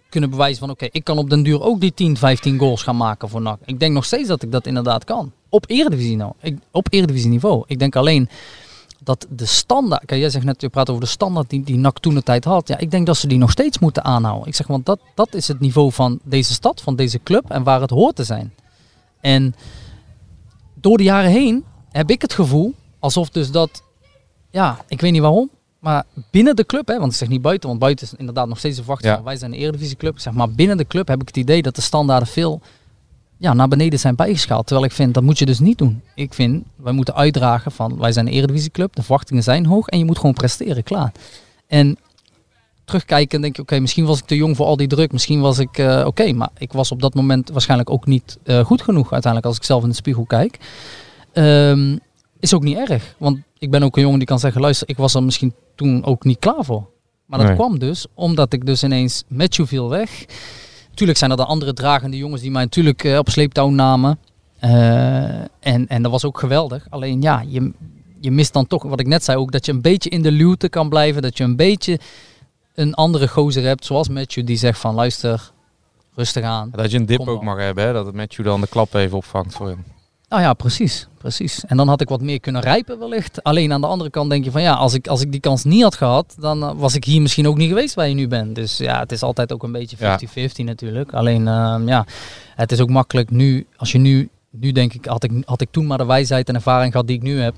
kunnen 0.10 0.30
bewijzen 0.30 0.60
van 0.60 0.70
oké, 0.70 0.88
ik 0.92 1.04
kan 1.04 1.18
op 1.18 1.30
den 1.30 1.44
duur 1.44 1.62
ook 1.62 1.80
die 1.82 1.94
10, 1.94 2.18
15 2.18 2.58
goals 2.60 2.84
gaan 2.84 2.98
maken 2.98 3.30
voor 3.30 3.42
NAC. 3.42 3.60
Ik 3.66 3.80
denk 3.80 3.94
nog 3.94 4.06
steeds 4.06 4.28
dat 4.28 4.44
ik 4.44 4.52
dat 4.52 4.66
inderdaad 4.68 5.04
kan. 5.04 5.32
Op 5.50 5.66
eredivisie 5.68 6.16
nou. 6.16 6.32
Ik, 6.42 6.58
op 6.72 6.88
eredivisie 6.90 7.30
niveau. 7.30 7.64
Ik 7.68 7.80
denk 7.80 7.96
alleen 7.96 8.30
dat 9.04 9.28
de 9.30 9.46
standaard, 9.46 10.06
kijk 10.06 10.20
jij 10.20 10.30
zegt 10.30 10.46
net, 10.46 10.62
je 10.62 10.70
praat 10.70 10.90
over 10.90 11.02
de 11.02 11.10
standaard 11.10 11.50
die, 11.50 11.64
die 11.64 11.78
NAC 11.78 12.00
toen 12.00 12.14
de 12.14 12.24
tijd 12.24 12.44
had. 12.44 12.68
Ja, 12.68 12.78
ik 12.78 12.92
denk 12.92 13.06
dat 13.06 13.18
ze 13.18 13.28
die 13.28 13.38
nog 13.38 13.52
steeds 13.52 13.80
moeten 13.80 14.04
aanhouden. 14.04 14.48
Ik 14.48 14.56
zeg, 14.56 14.68
want 14.68 14.86
dat, 14.86 15.00
dat 15.16 15.34
is 15.34 15.48
het 15.48 15.60
niveau 15.60 15.92
van 15.92 16.20
deze 16.24 16.54
stad, 16.54 16.82
van 16.82 16.96
deze 16.96 17.20
club 17.24 17.50
en 17.50 17.64
waar 17.64 17.82
het 17.82 17.90
hoort 17.90 18.16
te 18.16 18.24
zijn. 18.24 18.54
En 19.22 19.56
door 20.74 20.98
de 20.98 21.04
jaren 21.04 21.32
heen 21.32 21.64
heb 21.92 22.10
ik 22.10 22.22
het 22.22 22.34
gevoel 22.34 22.74
alsof 23.00 23.30
dus 23.30 23.52
dat, 23.52 23.84
ja, 24.50 24.80
ik 24.88 25.02
weet 25.02 25.12
niet 25.12 25.22
waarom, 25.22 25.50
maar 25.80 26.04
binnen 26.32 26.56
de 26.56 26.66
club, 26.66 26.88
hè, 26.88 27.00
want 27.00 27.12
ik 27.12 27.18
zeg 27.18 27.28
niet 27.28 27.42
buiten, 27.42 27.70
want 27.70 27.82
buiten 27.82 28.06
is 28.06 28.14
inderdaad 28.18 28.48
nog 28.48 28.58
steeds 28.58 28.76
de 28.76 28.82
verwachting 28.82 29.16
Ja. 29.16 29.24
wij 29.24 29.36
zijn 29.36 29.54
een 29.54 29.60
eredivisieclub. 29.60 30.20
Zeg 30.20 30.34
maar 30.34 30.52
binnen 30.52 30.78
de 30.78 30.88
club 30.88 31.08
heb 31.08 31.22
ik 31.22 31.28
het 31.28 31.38
idee 31.38 31.62
dat 31.62 31.76
de 31.76 31.82
standaarden 31.82 32.28
veel 32.28 32.62
ja, 33.44 33.54
naar 33.54 33.68
beneden 33.68 34.00
zijn 34.00 34.16
bijgeschaald. 34.16 34.66
Terwijl 34.68 34.88
ik 34.88 34.94
vind, 34.96 35.14
dat 35.14 35.24
moet 35.24 35.38
je 35.40 35.46
dus 35.46 35.60
niet 35.60 35.78
doen. 35.78 36.02
Ik 36.16 36.34
vind, 36.34 36.64
wij 36.76 36.94
moeten 36.94 37.16
uitdragen 37.16 37.72
van 37.72 37.98
wij 37.98 38.12
zijn 38.12 38.28
een 38.28 38.34
eredivisieclub, 38.34 38.96
de 38.96 39.02
verwachtingen 39.02 39.44
zijn 39.44 39.66
hoog 39.66 39.88
en 39.88 39.98
je 39.98 40.06
moet 40.06 40.18
gewoon 40.18 40.34
presteren, 40.34 40.84
klaar. 40.84 41.12
En 41.68 41.98
terugkijken 42.86 43.42
denk 43.42 43.56
je, 43.56 43.62
oké, 43.62 43.80
misschien 43.80 44.06
was 44.06 44.20
ik 44.20 44.26
te 44.26 44.36
jong 44.36 44.56
voor 44.56 44.66
al 44.66 44.78
die 44.78 44.88
druk, 44.88 45.12
misschien 45.12 45.42
was 45.42 45.60
ik, 45.60 45.78
eh, 45.78 46.04
oké, 46.06 46.32
maar 46.34 46.50
ik 46.58 46.74
was 46.74 46.92
op 46.92 47.02
dat 47.02 47.14
moment 47.14 47.50
waarschijnlijk 47.50 47.90
ook 47.90 48.06
niet 48.06 48.38
eh, 48.44 48.66
goed 48.66 48.82
genoeg 48.82 49.12
uiteindelijk 49.12 49.46
als 49.46 49.58
ik 49.58 49.64
zelf 49.64 49.84
in 49.84 49.90
de 49.90 49.96
spiegel 49.96 50.26
kijk. 50.26 50.60
Ehm, 51.34 51.98
is 52.40 52.54
ook 52.54 52.64
niet 52.64 52.78
erg, 52.78 53.16
want 53.18 53.38
ik 53.58 53.72
ben 53.72 53.84
ook 53.84 53.96
een 53.96 54.02
jongen 54.02 54.18
die 54.20 54.28
kan 54.28 54.40
zeggen, 54.40 54.62
luister, 54.62 54.90
ik 54.90 54.98
was 54.98 55.14
er 55.14 55.24
misschien 55.24 55.54
toen 55.76 56.06
ook 56.06 56.24
niet 56.24 56.40
klaar 56.40 56.64
voor. 56.66 56.86
Maar 57.26 57.40
dat 57.40 57.48
Nee. 57.48 57.58
kwam 57.58 57.80
dus 57.80 58.06
omdat 58.14 58.54
ik 58.54 58.66
dus 58.66 58.84
ineens 58.84 59.24
Matthew 59.28 59.66
viel 59.68 59.90
weg. 59.90 60.26
Tuurlijk 60.94 61.18
zijn 61.18 61.32
er 61.32 61.38
dan 61.38 61.48
andere 61.48 61.74
dragende 61.74 62.18
jongens 62.18 62.42
die 62.42 62.52
mij 62.52 62.64
natuurlijk 62.64 63.04
eh, 63.04 63.18
op 63.18 63.30
sleeptouw 63.30 63.70
namen. 63.70 64.20
Eh, 64.60 65.40
en, 65.60 65.88
en 65.88 66.02
dat 66.02 66.12
was 66.12 66.26
ook 66.26 66.40
geweldig. 66.40 66.88
Alleen 66.90 67.22
ja, 67.22 67.44
je, 67.48 67.72
je 68.20 68.32
mist 68.32 68.54
dan 68.54 68.68
toch, 68.68 68.84
wat 68.84 69.00
ik 69.00 69.08
net 69.08 69.24
zei 69.24 69.38
ook, 69.38 69.52
dat 69.52 69.66
je 69.66 69.72
een 69.72 69.82
beetje 69.82 70.10
in 70.10 70.22
de 70.22 70.32
luwte 70.32 70.70
kan 70.70 70.90
blijven. 70.90 71.22
Dat 71.22 71.38
je 71.38 71.44
een 71.44 71.56
beetje 71.56 72.00
een 72.76 72.94
andere 72.94 73.28
gozer 73.28 73.64
hebt, 73.64 73.86
zoals 73.86 74.10
Matthew, 74.10 74.46
die 74.46 74.58
zegt 74.58 74.80
van 74.80 74.96
luister, 74.96 75.52
rustig 76.16 76.44
aan. 76.44 76.70
Dat 76.72 76.92
je 76.92 76.98
een 76.98 77.06
dip 77.06 77.28
ook 77.28 77.44
mag 77.44 77.58
hebben, 77.58 77.84
hè? 77.84 77.94
dat 77.94 78.06
het 78.06 78.16
Matthew 78.16 78.46
dan 78.46 78.62
de 78.62 78.68
klap 78.68 78.94
even 78.94 79.18
opvangt 79.18 79.54
voor 79.54 79.68
hem. 79.68 79.84
Nou 80.34 80.46
ja, 80.46 80.54
precies, 80.54 81.08
precies. 81.18 81.66
En 81.66 81.78
dan 81.78 81.88
had 81.88 82.02
ik 82.02 82.10
wat 82.10 82.22
meer 82.22 82.40
kunnen 82.40 82.62
rijpen 82.62 83.00
wellicht. 83.00 83.44
Alleen 83.44 83.74
aan 83.74 83.82
de 83.82 83.88
andere 83.88 84.10
kant 84.10 84.30
denk 84.30 84.44
je 84.44 84.52
van 84.52 84.62
ja, 84.62 84.74
als 84.74 84.94
ik, 84.94 85.08
als 85.08 85.22
ik 85.22 85.32
die 85.32 85.40
kans 85.40 85.64
niet 85.64 85.84
had 85.84 85.96
gehad, 85.96 86.36
dan 86.40 86.64
eh, 86.64 86.72
was 86.76 86.96
ik 86.96 87.04
hier 87.04 87.22
misschien 87.22 87.48
ook 87.48 87.58
niet 87.58 87.68
geweest 87.70 87.94
waar 87.94 88.08
je 88.08 88.14
nu 88.14 88.28
bent. 88.28 88.56
Dus 88.56 88.78
ja, 88.78 89.00
het 89.00 89.12
is 89.12 89.24
altijd 89.24 89.54
ook 89.54 89.64
een 89.64 89.72
beetje 89.72 89.98
50-50 89.98 90.00
Ja. 90.34 90.64
natuurlijk. 90.64 91.14
Alleen 91.14 91.48
ehm, 91.48 91.88
ja, 91.88 92.06
het 92.56 92.72
is 92.72 92.80
ook 92.80 92.90
makkelijk 92.90 93.30
nu, 93.30 93.66
als 93.78 93.92
je 93.92 93.98
nu, 93.98 94.30
nu 94.50 94.72
denk 94.72 94.94
ik, 94.94 95.06
had 95.06 95.24
ik, 95.24 95.32
had 95.46 95.62
ik 95.62 95.68
toen 95.72 95.88
maar 95.88 95.98
de 95.98 96.06
wijsheid 96.06 96.50
en 96.50 96.56
ervaring 96.56 96.92
gehad 96.92 97.08
die 97.08 97.16
ik 97.16 97.24
nu 97.24 97.40
heb, 97.40 97.56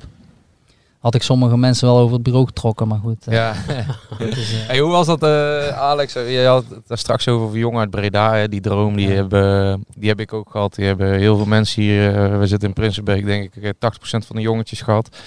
had 1.06 1.15
ik 1.15 1.22
sommige 1.24 1.58
mensen 1.58 1.88
wel 1.88 1.98
over 1.98 2.13
het 2.13 2.24
bureau 2.24 2.46
getrokken. 2.46 2.88
Maar 2.88 3.00
goed, 3.00 3.28
eh, 3.28 3.34
Ja. 3.34 3.54
eh, 3.68 4.28
Hey, 4.68 4.80
hoe 4.80 4.91
was 4.91 5.06
dat, 5.06 5.24
eh, 5.24 5.68
Alex? 5.68 6.13
Je 6.13 6.44
had 6.48 6.65
het 6.70 6.88
daar 6.88 6.98
straks 6.98 7.28
over 7.28 7.48
voor 7.48 7.58
jongen 7.58 7.80
uit 7.80 7.89
Breda. 7.89 8.34
Hè? 8.34 8.50
Die 8.50 8.62
droom, 8.62 8.96
die, 8.96 9.10
hebben, 9.10 9.86
die 9.96 10.10
heb 10.10 10.20
ik 10.20 10.34
ook 10.34 10.50
gehad. 10.50 10.76
Die 10.76 10.86
hebben 10.86 11.13
heel 11.13 11.38
veel 11.38 11.46
mensen 11.46 11.82
hier. 11.82 12.39
we 12.39 12.48
zitten 12.48 12.68
in 12.68 12.74
Prinsenbeek, 12.74 13.26
denk 13.26 13.56
ik, 13.56 13.63
eh, 13.63 13.70
80% 13.70 14.26
van 14.26 14.36
de 14.36 14.41
jongetjes 14.41 14.82
gehad. 14.82 15.18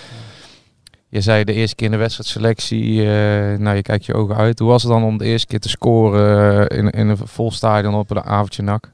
Je 1.09 1.21
zei 1.21 1.45
de 1.45 1.53
eerste 1.53 1.75
keer 1.75 1.87
in 1.87 1.93
de 1.93 1.99
wedstrijdselectie, 1.99 3.01
eh 3.01 3.59
nou 3.59 3.77
je 3.77 3.83
kijkt 3.83 4.05
je 4.07 4.15
ogen 4.15 4.37
uit. 4.37 4.59
Hoe 4.59 4.69
was 4.69 4.83
het 4.83 4.93
dan 4.93 5.05
om 5.05 5.19
de 5.19 5.25
eerste 5.25 5.47
keer 5.47 5.61
te 5.61 5.69
scoren 5.69 6.69
in, 6.69 6.91
in 6.91 7.09
een 7.09 7.19
vol 7.25 7.51
stadion 7.51 7.95
op 7.95 8.11
een 8.11 8.23
avondje 8.25 8.63
nak? 8.63 8.93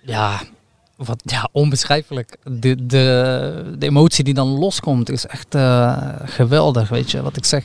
Ja, 0.00 0.40
wat 0.96 1.22
ja, 1.24 1.48
onbeschrijfelijk. 1.52 2.36
De, 2.44 2.86
de, 2.86 3.74
de 3.78 3.86
emotie 3.86 4.24
die 4.24 4.34
dan 4.34 4.48
loskomt 4.48 5.10
is 5.10 5.26
echt 5.26 5.54
eh, 5.54 6.08
geweldig, 6.24 6.88
weet 6.88 7.10
je. 7.10 7.22
Wat 7.22 7.36
ik 7.36 7.44
zeg, 7.44 7.64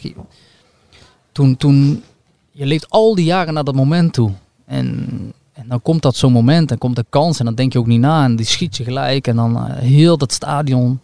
toen, 1.32 1.58
toen, 1.58 2.04
je 2.52 2.66
leeft 2.66 2.90
al 2.90 3.16
die 3.16 3.26
jaren 3.26 3.54
naar 3.54 3.64
dat 3.64 3.76
moment 3.76 4.14
toe. 4.14 4.32
En, 4.66 5.08
en 5.54 5.68
dan 5.68 5.82
komt 5.82 6.02
dat 6.02 6.16
zo'n 6.16 6.32
moment, 6.32 6.72
en 6.72 6.78
komt 6.78 6.96
de 6.96 7.06
kans 7.10 7.40
en 7.40 7.46
dan 7.46 7.56
denk 7.56 7.74
je 7.74 7.80
ook 7.80 7.88
niet 7.88 8.00
na. 8.00 8.24
En 8.24 8.36
die 8.36 8.46
schiet 8.46 8.78
je 8.78 8.84
gelijk 8.84 9.28
en 9.28 9.36
dan 9.36 9.58
eh, 9.58 9.78
heel 9.78 10.18
dat 10.18 10.32
stadion 10.32 11.00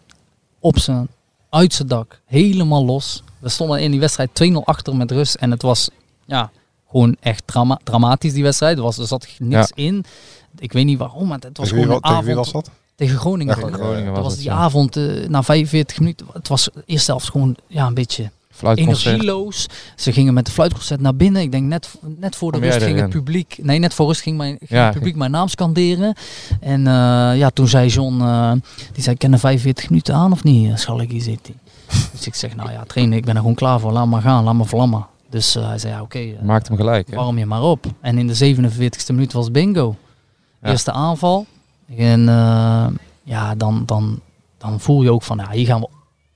op 0.60 0.80
zijn, 0.80 1.08
uit 1.50 1.74
zijn 1.74 1.88
dak, 1.88 2.22
helemaal 2.26 2.86
los. 2.86 3.24
We 3.40 3.50
stonden 3.50 3.82
in 3.82 3.92
die 3.92 4.00
wedstrijd 4.00 4.30
2-0 4.52 4.56
achter 4.64 4.96
met 4.96 5.12
rust 5.12 5.36
en 5.36 5.52
het 5.52 5.62
was, 5.62 5.90
ja, 6.26 6.52
gewoon 6.90 7.16
echt 7.20 7.48
drama 7.48 7.80
dramatisch 7.84 8.34
die 8.34 8.44
wedstrijd. 8.44 8.78
Er, 8.78 8.84
was, 8.84 8.98
er 8.98 9.08
zat 9.08 9.28
niks 9.40 9.72
in. 9.76 10.06
Ik 10.58 10.74
weet 10.74 10.86
niet 10.86 10.98
waarom, 10.98 11.28
maar 11.28 11.40
het 11.40 11.58
was 11.58 11.70
Tegen 11.70 11.84
gewoon 11.84 11.96
een 11.96 12.02
tegen 12.02 12.24
wie 12.24 12.32
avond. 12.32 12.52
was 12.52 12.52
dat? 12.52 12.72
Tegen 12.96 13.18
Groningen. 13.18 13.60
Dat 13.62 13.72
Groningen 13.72 14.12
was 14.12 14.22
was 14.22 14.32
het, 14.32 14.42
die 14.42 14.50
ja. 14.50 14.56
avond 14.56 14.96
eh, 14.96 15.28
na 15.28 15.44
45 15.44 16.00
minuten. 16.00 16.28
Het 16.34 16.48
was 16.48 16.70
eerst 16.86 17.06
zelfs 17.06 17.30
gewoon 17.30 17.56
ja, 17.68 17.88
een 17.88 17.94
beetje 17.94 18.32
Fluitconcert. 18.54 19.06
energieloos. 19.06 19.68
Ze 19.96 20.12
gingen 20.12 20.34
met 20.34 20.46
de 20.46 20.52
fluitconcert 20.52 21.02
naar 21.02 21.16
binnen. 21.16 21.42
Ik 21.42 21.52
denk 21.52 21.68
net, 21.68 21.90
net 22.18 22.36
voor 22.36 22.52
de 22.52 22.60
Kom 22.60 22.68
rust 22.68 22.84
ging 22.84 23.00
het 23.00 23.10
publiek... 23.10 23.58
Nee, 23.62 23.80
net 23.80 23.94
voor 23.94 24.08
rust 24.08 24.22
ging, 24.22 24.38
mijn, 24.38 24.56
ging 24.58 24.70
Ja, 24.70 24.86
het 24.86 24.94
publiek 24.94 25.16
mijn 25.16 25.32
naam 25.32 25.48
scanderen. 25.48 26.16
En 26.60 26.88
eh, 26.88 26.94
ja, 27.38 27.50
toen 27.50 27.68
zei 27.68 27.88
John... 27.90 28.22
eh, 28.22 28.52
die 28.94 29.04
zei, 29.04 29.14
ik 29.14 29.20
ken 29.20 29.34
er 29.34 29.40
45 29.40 29.90
minuten 29.90 30.16
aan 30.16 30.32
of 30.32 30.44
niet? 30.44 30.80
Zal 30.80 31.02
ik 31.02 31.12
hier 31.12 31.22
zitten? 31.22 31.54
dus 32.12 32.28
ik 32.28 32.36
zeg, 32.36 32.56
nou 32.56 32.72
ja, 32.72 32.84
trainer, 32.88 33.18
ik 33.18 33.26
ben 33.26 33.34
er 33.34 33.40
gewoon 33.40 33.56
klaar 33.56 33.80
voor. 33.80 33.92
Laat 33.92 34.08
maar 34.08 34.22
gaan, 34.22 34.44
laat 34.44 34.54
maar 34.54 34.66
vlammen. 34.66 35.06
Dus 35.30 35.56
eh, 35.56 35.68
hij 35.68 35.78
zei, 35.78 35.94
ja, 35.94 36.02
oké. 36.02 36.36
Maakt 36.42 36.68
hem 36.68 36.78
gelijk. 36.78 37.10
Hè? 37.10 37.16
warm 37.16 37.38
je 37.38 37.46
maar 37.46 37.64
op. 37.64 37.86
En 38.02 38.18
in 38.18 38.28
de 38.28 38.56
47ste 38.56 39.08
minuut 39.08 39.34
was 39.34 39.52
bingo. 39.52 39.96
Eerste 40.64 40.92
aanval. 40.92 41.46
En 41.98 42.30
eh, 42.30 42.86
ja, 43.24 43.56
dan, 43.56 43.84
dan, 43.86 44.20
dan 44.58 44.80
voel 44.80 45.02
je 45.04 45.12
ook 45.12 45.24
van, 45.24 45.38
ja, 45.38 45.52
hier 45.52 45.66
gaan 45.66 45.82
we 45.82 45.88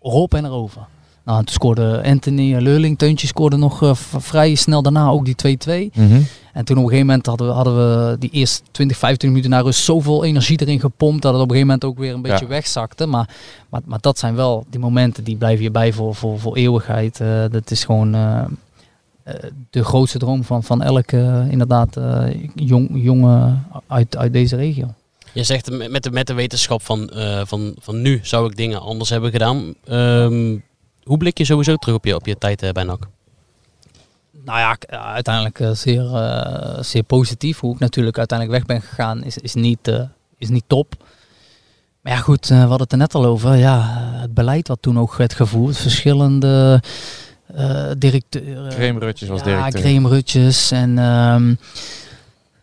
erop 0.01 0.33
en 0.33 0.45
erover. 0.45 0.81
Nou, 1.25 1.39
en 1.39 1.45
toen 1.45 1.53
scoorde 1.53 2.03
Anthony 2.05 2.55
Leurling, 2.61 2.97
Teuntje 2.97 3.27
scoorde 3.27 3.57
nog 3.57 3.83
eh, 3.83 3.91
vrij 4.17 4.55
snel 4.55 4.81
daarna 4.81 5.07
ook 5.07 5.25
die 5.25 5.57
2-2. 5.91 5.93
Mhm. 5.93 6.21
En 6.53 6.65
toen 6.65 6.77
op 6.77 6.83
een 6.83 6.89
gegeven 6.89 7.05
moment 7.07 7.25
hadden 7.25 7.47
we, 7.47 7.53
hadden 7.53 7.75
we 7.75 8.15
die 8.19 8.29
eerste 8.29 8.61
20, 8.71 8.97
25 8.97 9.29
minuten 9.29 9.49
naar 9.49 9.63
rust 9.63 9.83
zoveel 9.83 10.23
energie 10.23 10.61
erin 10.61 10.79
gepompt 10.79 11.21
dat 11.21 11.33
het 11.33 11.41
op 11.41 11.49
een 11.49 11.55
gegeven 11.55 11.67
moment 11.67 11.83
ook 11.85 11.97
weer 11.97 12.13
een 12.13 12.21
beetje 12.21 12.45
Ja. 12.45 12.51
wegzakte. 12.51 13.05
Maar, 13.05 13.29
maar, 13.69 13.81
maar 13.85 13.99
dat 14.01 14.19
zijn 14.19 14.35
wel 14.35 14.65
die 14.69 14.79
momenten 14.79 15.23
die 15.23 15.35
blijven 15.35 15.63
je 15.63 15.71
bij 15.71 15.93
voor, 15.93 16.15
voor, 16.15 16.39
voor 16.39 16.55
eeuwigheid. 16.55 17.19
Eh, 17.21 17.43
dat 17.51 17.71
is 17.71 17.83
gewoon 17.83 18.15
de 19.69 19.83
grootste 19.83 20.17
droom 20.17 20.43
van, 20.43 20.63
van 20.63 20.81
elke 20.81 21.17
eh, 21.17 21.51
inderdaad 21.51 21.97
eh, 21.97 22.25
jong, 22.55 22.89
jongen 22.93 23.67
uit, 23.87 24.17
uit 24.17 24.33
deze 24.33 24.55
regio. 24.55 24.93
Je 25.33 25.43
zegt 25.43 25.89
met 25.89 26.03
de, 26.03 26.11
met 26.11 26.27
de 26.27 26.33
wetenschap 26.33 26.81
van, 26.81 27.09
eh, 27.09 27.41
van, 27.45 27.75
van 27.79 28.01
nu 28.01 28.19
zou 28.23 28.49
ik 28.49 28.55
dingen 28.55 28.81
anders 28.81 29.09
hebben 29.09 29.31
gedaan. 29.31 29.73
Ehm, 29.85 30.57
hoe 31.03 31.17
blik 31.17 31.37
je 31.37 31.45
sowieso 31.45 31.75
terug 31.75 31.95
op 31.95 32.05
je, 32.05 32.15
op 32.15 32.25
je 32.25 32.37
tijd 32.37 32.63
eh, 32.63 32.71
bij 32.71 32.83
NAC? 32.83 33.07
Nou 34.45 34.59
ja, 34.59 34.77
uiteindelijk 35.13 35.59
eh, 35.59 35.71
zeer, 35.71 36.15
eh, 36.15 36.83
zeer 36.83 37.03
positief. 37.03 37.59
Hoe 37.59 37.73
ik 37.73 37.79
natuurlijk 37.79 38.17
uiteindelijk 38.17 38.57
weg 38.57 38.77
ben 38.77 38.89
gegaan 38.89 39.23
is, 39.23 39.37
is, 39.37 39.53
niet, 39.53 39.87
eh, 39.87 40.01
is 40.37 40.49
niet 40.49 40.63
top. 40.67 40.95
Maar 42.07 42.15
ja 42.15 42.21
goed, 42.21 42.43
eh, 42.43 42.49
we 42.49 42.67
hadden 42.67 42.81
het 42.81 42.91
er 42.91 42.97
net 42.97 43.15
al 43.15 43.25
over. 43.25 43.55
Ja, 43.55 43.79
eh, 43.79 44.21
het 44.21 44.33
beleid 44.33 44.67
wat 44.67 44.81
toen 44.81 44.99
ook 44.99 45.15
werd 45.15 45.33
gevoerd. 45.33 45.77
Verschillende 45.77 46.81
eh, 47.55 47.91
directeuren. 47.97 48.71
Graham 48.71 48.97
Rutjes 48.97 49.29
was 49.29 49.39
ja, 49.39 49.45
directeur. 49.45 49.81
Graham 49.81 50.07
Rutjes 50.07 50.71
en 50.71 50.97
ehm, 50.97 51.53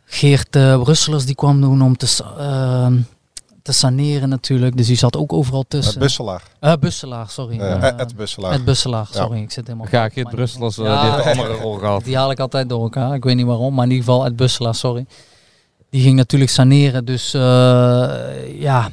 Geert 0.05 0.57
uh, 0.57 0.83
Brusselers 0.83 1.25
die 1.27 1.35
kwam 1.35 1.61
doen 1.61 1.83
om 1.83 1.97
te, 1.97 2.25
ehm, 2.38 2.97
te 3.62 3.73
saneren 3.73 4.29
natuurlijk. 4.29 4.77
Dus 4.77 4.87
die 4.87 4.97
zat 4.97 5.16
ook 5.16 5.33
overal 5.33 5.64
tussen. 5.68 5.94
Uh, 5.94 6.01
Busselaar. 6.01 6.42
Eh, 6.61 6.73
Busselaar, 6.81 7.29
sorry. 7.29 7.57
Uh, 7.61 7.73
Eh, 7.85 7.99
Ed 8.01 8.16
Busselaar. 8.16 8.53
Ed 8.53 8.64
Busselaar, 8.64 9.09
Ja. 9.12 9.20
sorry. 9.23 9.40
Ik 9.42 9.51
zit 9.51 9.66
helemaal 9.66 9.87
Ja. 9.90 10.09
Geert 10.09 10.31
Brusselers, 10.31 10.79
uh, 10.79 10.85
Ja. 10.85 11.03
die 11.03 11.11
heeft 11.23 11.37
een 11.37 11.42
andere 11.44 11.62
rol 11.62 11.75
gehad. 11.79 12.05
Die 12.09 12.16
haal 12.16 12.31
ik 12.31 12.38
altijd 12.40 12.68
door 12.68 12.83
elkaar. 12.83 13.14
Ik 13.14 13.25
weet 13.25 13.37
niet 13.37 13.47
waarom, 13.47 13.75
maar 13.75 13.85
in 13.85 13.90
ieder 13.90 14.05
geval 14.07 14.27
Ed 14.27 14.37
Busselaar, 14.37 14.75
sorry. 14.75 15.07
Die 15.90 16.03
ging 16.03 16.16
natuurlijk 16.16 16.51
saneren. 16.51 17.05
Dus 17.05 17.35
eh, 17.35 17.40
ja, 18.61 18.88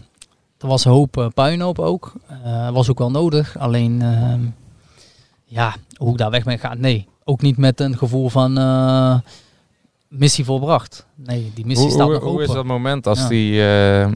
er 0.58 0.68
was 0.68 0.86
een 0.86 0.92
hoop 0.92 1.18
eh, 1.18 1.28
puinhoop 1.34 1.80
ook. 1.80 2.14
Eh, 2.44 2.70
was 2.70 2.90
ook 2.90 3.00
wel 3.00 3.12
nodig. 3.12 3.58
Alleen, 3.58 4.02
ehm, 4.02 4.40
ja, 5.52 5.76
hoe 5.96 6.12
ik 6.12 6.18
daar 6.18 6.30
weg 6.32 6.44
ben 6.44 6.60
gegaan, 6.60 6.80
nee. 6.80 7.08
Ook 7.24 7.42
niet 7.42 7.58
met 7.58 7.80
een 7.80 7.98
gevoel 7.98 8.30
van 8.30 8.58
eh, 8.58 9.18
missie 10.08 10.46
volbracht. 10.46 11.06
Nee, 11.16 11.52
die 11.56 11.66
missie 11.66 11.86
Hoe, 11.86 11.94
staat 11.96 12.06
hoe, 12.06 12.14
nog 12.14 12.24
hoe 12.24 12.32
open. 12.32 12.46
is 12.46 12.52
dat 12.54 12.66
moment 12.66 13.08
als 13.08 13.20
Ja. 13.20 13.28
die, 13.28 13.52
eh, 13.62 14.12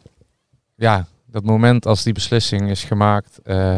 ja, 0.76 1.08
dat 1.26 1.44
moment 1.44 1.86
als 1.86 2.04
die 2.04 2.14
beslissing 2.14 2.70
is 2.70 2.84
gemaakt? 2.84 3.40
eh, 3.44 3.78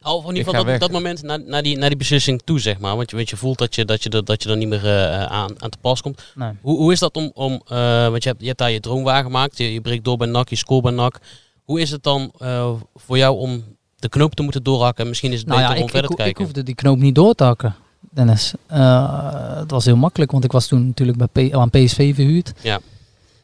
Al 0.00 0.22
in 0.22 0.28
Ik 0.30 0.36
ieder 0.36 0.48
geval 0.54 0.64
dat, 0.70 0.80
dat 0.80 0.90
moment 0.90 1.22
naar, 1.22 1.40
naar, 1.42 1.62
die, 1.62 1.78
naar 1.78 1.88
die 1.88 1.98
beslissing 1.98 2.42
toe, 2.44 2.60
zeg 2.60 2.78
maar. 2.78 2.96
Want 2.96 3.10
je, 3.10 3.16
want 3.16 3.30
je 3.30 3.36
voelt 3.36 3.58
dat 3.58 3.74
je, 3.74 3.84
dat 3.84 4.02
je, 4.02 4.10
er, 4.10 4.24
dat 4.24 4.42
je 4.42 4.48
er 4.50 4.56
niet 4.56 4.68
meer 4.68 4.86
eh, 4.86 5.24
aan, 5.24 5.62
aan 5.62 5.70
te 5.70 5.78
pas 5.80 6.00
komt. 6.02 6.24
Nee. 6.34 6.50
Hoe, 6.60 6.76
hoe 6.78 6.92
is 6.92 6.98
dat 6.98 7.14
om, 7.16 7.30
om 7.34 7.52
eh, 7.68 8.08
want 8.08 8.22
je 8.22 8.28
hebt, 8.28 8.40
je 8.40 8.46
hebt 8.46 8.58
daar 8.58 8.70
je 8.70 8.80
droom 8.80 9.02
waargemaakt. 9.02 9.58
Je, 9.58 9.72
je 9.72 9.80
breekt 9.80 10.04
door 10.04 10.16
bij 10.16 10.26
NAC, 10.28 10.48
je 10.48 10.56
scoort 10.56 10.82
bij 10.82 10.92
NAC. 10.92 11.18
Hoe 11.64 11.80
is 11.80 11.90
het 11.90 12.02
dan 12.02 12.32
eh, 12.38 12.72
voor 12.94 13.16
jou 13.18 13.38
om 13.38 13.64
de 14.04 14.10
knoop 14.18 14.34
te 14.34 14.42
moeten 14.42 14.62
doorhakken? 14.62 15.02
En 15.02 15.08
misschien 15.08 15.32
is 15.32 15.38
het 15.38 15.46
Nou 15.48 15.60
beter 15.60 15.74
ja, 15.76 15.80
om 15.82 15.86
ik, 15.86 15.92
verder 15.94 16.10
ik, 16.10 16.16
te 16.16 16.22
ik 16.22 16.28
kijken. 16.28 16.44
hoefde 16.44 16.62
die 16.62 16.74
knoop 16.74 16.98
niet 16.98 17.14
door 17.14 17.34
te 17.34 17.44
hakken, 17.44 17.74
Dennis. 18.00 18.52
Eh, 18.66 19.32
het 19.58 19.70
was 19.70 19.84
heel 19.84 19.96
makkelijk, 19.96 20.30
want 20.30 20.44
ik 20.44 20.52
was 20.52 20.66
toen 20.66 20.86
natuurlijk 20.86 21.18
bij 21.30 21.48
P- 21.48 21.54
aan 21.54 21.70
PSV 21.70 22.14
verhuurd. 22.14 22.52
Ja. 22.62 22.80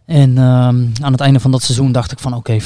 En 0.07 0.39
ehm, 0.39 0.87
aan 1.03 1.13
het 1.13 1.21
einde 1.21 1.41
van 1.41 1.51
dat 1.51 1.63
seizoen 1.63 1.93
dacht 1.93 2.13
ik 2.13 2.19
van 2.19 2.35
oké, 2.35 2.59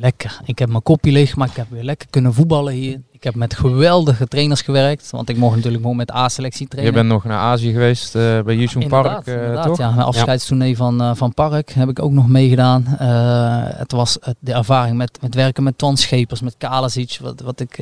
lekker. 0.00 0.40
Ik 0.44 0.58
heb 0.58 0.68
mijn 0.68 0.82
kopje 0.82 1.12
leeggemaakt, 1.12 1.50
ik 1.50 1.56
heb 1.56 1.66
weer 1.70 1.82
lekker 1.82 2.08
kunnen 2.10 2.34
voetballen 2.34 2.72
hier. 2.72 3.00
Ik 3.24 3.24
heb 3.32 3.34
met 3.34 3.54
geweldige 3.54 4.26
trainers 4.26 4.62
gewerkt, 4.62 5.10
want 5.10 5.28
ik 5.28 5.36
mocht 5.36 5.54
natuurlijk 5.54 5.82
gewoon 5.82 5.96
met 5.96 6.12
A-selectie 6.12 6.62
je 6.62 6.68
trainen. 6.68 6.94
bent 6.94 7.08
nog 7.08 7.24
naar 7.24 7.38
Azië 7.38 7.72
geweest 7.72 8.14
eh, 8.14 8.40
bij 8.40 8.56
Yusung 8.56 8.88
Park, 8.88 9.26
inderdaad, 9.26 9.66
toch? 9.66 9.78
Ja, 9.78 9.90
mijn 9.90 10.06
afscheidstournee 10.06 10.76
van, 10.76 11.00
eh, 11.00 11.10
van 11.14 11.34
Park 11.34 11.72
heb 11.72 11.88
ik 11.88 12.02
ook 12.02 12.12
nog 12.12 12.28
meegedaan. 12.28 12.84
Het 13.76 13.92
was 13.92 14.18
de 14.38 14.52
ervaring 14.52 14.96
met, 14.96 15.18
met 15.20 15.34
werken 15.34 15.62
met 15.62 15.78
Twan 15.78 15.96
Schepers, 15.96 16.40
met 16.40 16.54
Kalasic, 16.58 17.18
wat, 17.20 17.40
wat 17.40 17.60
ik... 17.60 17.78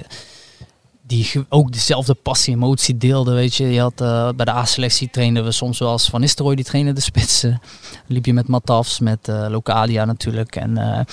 Die 1.07 1.31
ook 1.49 1.73
dezelfde 1.73 2.15
passie, 2.15 2.55
emotie 2.55 2.97
deelde, 2.97 3.33
weet 3.33 3.55
je. 3.55 3.73
je 3.73 3.81
had, 3.81 3.97
bij 4.37 4.45
de 4.45 4.51
A-selectie 4.51 5.11
trainden 5.11 5.45
we 5.45 5.53
soms 5.53 5.79
wel 5.79 5.89
als 5.89 6.09
Van 6.09 6.21
Nistelrooy, 6.21 6.55
die 6.55 6.65
trainde 6.65 6.93
de 6.93 7.01
spitsen. 7.01 7.61
liep 8.07 8.27
je 8.27 8.33
met 8.33 8.49
Matafs, 8.49 8.99
met 8.99 9.27
Locadia 9.49 10.05
natuurlijk. 10.05 10.57
En 10.57 11.07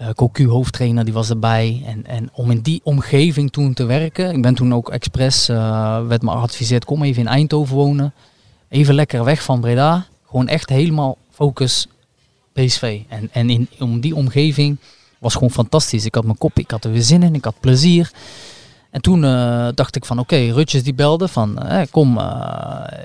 eh, 0.00 0.08
Cocu, 0.14 0.48
hoofdtrainer, 0.48 1.04
die 1.04 1.12
was 1.12 1.30
erbij. 1.30 1.82
En, 1.86 2.06
en 2.06 2.30
om 2.32 2.50
in 2.50 2.60
die 2.60 2.80
omgeving 2.84 3.52
toen 3.52 3.72
te 3.72 3.84
werken. 3.84 4.34
Ik 4.34 4.42
ben 4.42 4.54
toen 4.54 4.74
ook 4.74 4.90
expres, 4.90 5.48
eh, 5.48 6.06
werd 6.06 6.22
me 6.22 6.30
geadviseerd, 6.30 6.84
kom 6.84 7.02
even 7.02 7.22
in 7.22 7.28
Eindhoven 7.28 7.76
wonen. 7.76 8.12
Even 8.68 8.94
lekker 8.94 9.24
weg 9.24 9.42
van 9.42 9.60
Breda. 9.60 10.06
Gewoon 10.26 10.48
echt 10.48 10.68
helemaal 10.68 11.16
focus 11.30 11.86
PSV. 12.52 13.00
En, 13.08 13.28
en 13.32 13.50
in, 13.50 13.68
om 13.78 14.00
die 14.00 14.14
omgeving 14.14 14.76
was 15.18 15.32
gewoon 15.32 15.50
fantastisch. 15.50 16.04
Ik 16.04 16.14
had 16.14 16.24
mijn 16.24 16.38
kop, 16.38 16.58
ik 16.58 16.70
had 16.70 16.84
er 16.84 16.92
weer 16.92 17.02
zin 17.02 17.22
in, 17.22 17.34
ik 17.34 17.44
had 17.44 17.60
plezier. 17.60 18.10
En 18.90 19.00
toen 19.00 19.24
eh, 19.24 19.68
dacht 19.74 19.96
ik 19.96 20.04
van 20.04 20.18
oké, 20.18 20.36
Rutjes 20.36 20.82
die 20.82 20.94
belde 20.94 21.28
van 21.28 21.58
kom, 21.90 22.20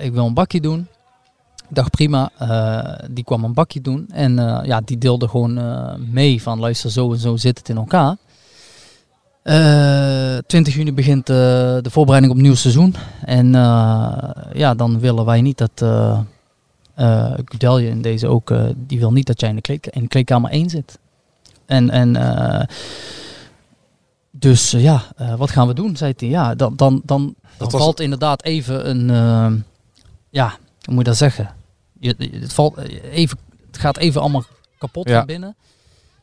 ik 0.01 0.13
wil 0.13 0.25
een 0.25 0.34
bakje 0.34 0.62
doen. 0.62 0.88
Ik 1.69 1.75
dacht 1.75 1.91
prima, 1.91 2.32
eh, 2.38 3.08
die 3.12 3.23
kwam 3.23 3.43
een 3.43 3.54
bakje 3.54 3.82
doen. 3.82 4.08
En 4.12 4.39
eh, 4.39 4.65
ja, 4.65 4.82
die 4.86 4.97
deelde 4.97 5.28
gewoon 5.28 5.58
eh, 5.58 5.93
mee 5.95 6.41
van 6.41 6.60
luister 6.60 6.91
zo 6.91 7.12
en 7.12 7.19
zo 7.19 7.36
zit 7.36 7.58
het 7.58 7.69
in 7.69 7.78
elkaar. 7.78 8.15
Eh 9.41 10.38
20 10.47 10.75
juni 10.75 10.93
begint 10.93 11.28
de 11.28 11.89
voorbereiding 11.89 12.34
op 12.34 12.38
het 12.39 12.47
nieuw 12.47 12.58
seizoen. 12.58 12.95
En 13.21 13.51
ja, 14.54 14.73
dan 14.75 14.99
willen 14.99 15.25
wij 15.25 15.41
niet 15.41 15.58
dat 15.58 15.82
eh 16.95 17.34
Kudelje 17.43 17.89
in 17.89 18.01
deze 18.01 18.28
ook, 18.28 18.54
die 18.75 18.99
wil 18.99 19.12
niet 19.12 19.28
dat 19.28 19.39
jij 19.39 19.49
in 19.49 19.56
de, 19.56 19.62
kleed, 19.62 19.88
in 19.88 20.01
de 20.01 20.08
kleedkamer 20.08 20.51
1 20.51 20.69
zit. 20.69 20.99
En, 21.65 21.89
en 21.89 22.67
dus 24.32 24.71
ja, 24.71 25.01
wat 25.38 25.51
gaan 25.51 25.67
we 25.67 25.73
doen, 25.73 25.97
zei 25.97 26.13
hij. 26.17 26.30
Ja, 26.30 26.56
dan, 26.56 26.73
dan, 26.75 27.01
dan, 27.06 27.36
valt 27.58 27.99
inderdaad 27.99 28.43
even 28.43 28.89
een, 28.89 29.63
ja, 30.30 30.58
hoe 30.85 30.93
moet 30.93 31.03
je 31.03 31.09
dat 31.09 31.17
zeggen? 31.17 31.49
Je, 31.99 32.15
het, 32.41 32.53
valt 32.53 32.75
eh, 32.77 33.13
even, 33.13 33.37
het 33.67 33.77
gaat 33.77 33.97
even 33.97 34.21
allemaal 34.21 34.43
kapot 34.77 35.09
Ja. 35.09 35.17
van 35.17 35.25
binnen. 35.25 35.55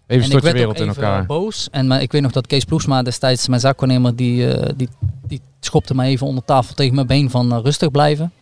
Even 0.07 0.23
en 0.25 0.29
stort 0.31 0.45
ik 0.45 0.49
je 0.49 0.55
werd 0.55 0.69
ook 0.69 0.75
wereld 0.77 0.97
in 0.97 1.03
even 1.03 1.03
elkaar. 1.13 1.27
boos. 1.27 1.69
En 1.71 1.87
maar 1.87 2.03
ik 2.03 2.13
weet 2.13 2.23
nog 2.23 2.33
dat 2.33 2.47
Kees 2.47 2.65
Ploesma 2.65 3.03
destijds, 3.03 3.49
mijn 3.49 3.61
zaakwaarnemer, 3.61 4.17
die, 4.17 4.55
eh, 4.55 4.73
die, 4.77 4.89
die 5.27 5.41
schopte 5.61 5.95
mij 5.95 6.09
even 6.09 6.27
onder 6.27 6.45
tafel 6.45 6.75
tegen 6.75 6.95
mijn 6.95 7.07
been 7.07 7.31
van 7.31 7.53
eh, 7.53 7.59
rustig 7.63 7.91
blijven. 7.91 8.33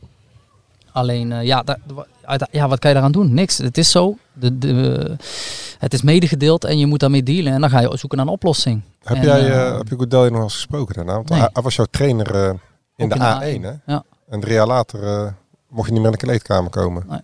Alleen, 0.92 1.32
eh, 1.32 1.42
ja, 1.44 1.62
daar- 1.62 1.78
ja, 2.50 2.68
wat 2.68 2.78
kan 2.78 2.88
je 2.90 2.94
daaraan 2.94 3.12
doen? 3.12 3.34
Niks. 3.34 3.58
Het 3.58 3.78
is 3.78 3.90
zo. 3.90 4.16
De, 4.32 4.58
de, 4.58 5.16
het 5.78 5.92
is 5.94 6.02
medegedeeld 6.02 6.64
en 6.64 6.78
je 6.78 6.86
moet 6.86 7.00
daarmee 7.00 7.22
dealen. 7.22 7.52
En 7.52 7.60
dan 7.60 7.70
ga 7.70 7.80
je 7.80 7.96
zoeken 7.96 8.18
naar 8.18 8.26
een 8.26 8.32
oplossing. 8.32 8.82
Heb 9.02 9.16
En, 9.16 9.22
jij, 9.22 9.40
eh, 9.50 9.66
eh, 9.68 9.76
heb 9.76 9.88
je 9.88 9.94
Goedelje 9.96 10.30
nog 10.30 10.42
eens 10.42 10.54
gesproken 10.54 10.94
daarna? 10.94 11.12
Want 11.14 11.28
Nee. 11.28 11.38
hij, 11.38 11.48
hij 11.52 11.62
was 11.62 11.74
jouw 11.76 11.86
trainer 11.90 12.34
eh, 12.34 12.48
in 12.96 13.08
de 13.08 13.14
in 13.14 13.20
de 13.20 13.58
A1, 13.58 13.60
A1, 13.60 13.60
hè? 13.84 13.92
ja. 13.92 14.02
En 14.28 14.40
drie 14.40 14.54
jaar 14.54 14.66
later 14.66 15.02
eh, 15.02 15.26
mocht 15.70 15.86
je 15.86 15.92
niet 15.92 16.02
meer 16.02 16.12
in 16.12 16.18
de 16.18 16.24
kleedkamer 16.26 16.70
komen. 16.70 17.04
Nee. 17.08 17.20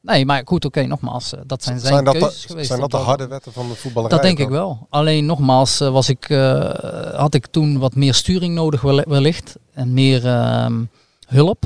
Nee, 0.00 0.26
maar 0.26 0.42
goed, 0.44 0.64
oké, 0.64 0.82
nogmaals, 0.86 1.34
eh, 1.34 1.40
dat 1.46 1.62
zijn 1.64 1.80
zijn, 1.80 1.92
Zijn 1.92 2.04
dat, 2.04 2.16
keuzes 2.16 2.40
de, 2.42 2.48
geweest. 2.48 2.66
zijn 2.68 2.80
dat 2.80 2.90
de 2.90 2.96
harde 2.96 3.26
wetten 3.26 3.52
van 3.52 3.68
de 3.68 3.74
voetballerij? 3.74 4.16
Dat 4.18 4.26
denk 4.26 4.38
ik 4.38 4.48
wel. 4.48 4.86
Alleen 4.90 5.26
nogmaals, 5.26 5.80
eh, 5.80 5.90
was 5.90 6.08
ik, 6.08 6.28
eh, 6.28 7.14
had 7.14 7.34
ik 7.34 7.46
toen 7.46 7.78
wat 7.78 7.94
meer 7.94 8.14
sturing 8.14 8.54
nodig 8.54 8.80
wel- 8.80 9.04
wellicht. 9.08 9.56
En 9.72 9.92
meer 9.92 10.26
ehm, 10.26 10.82
hulp. 11.26 11.64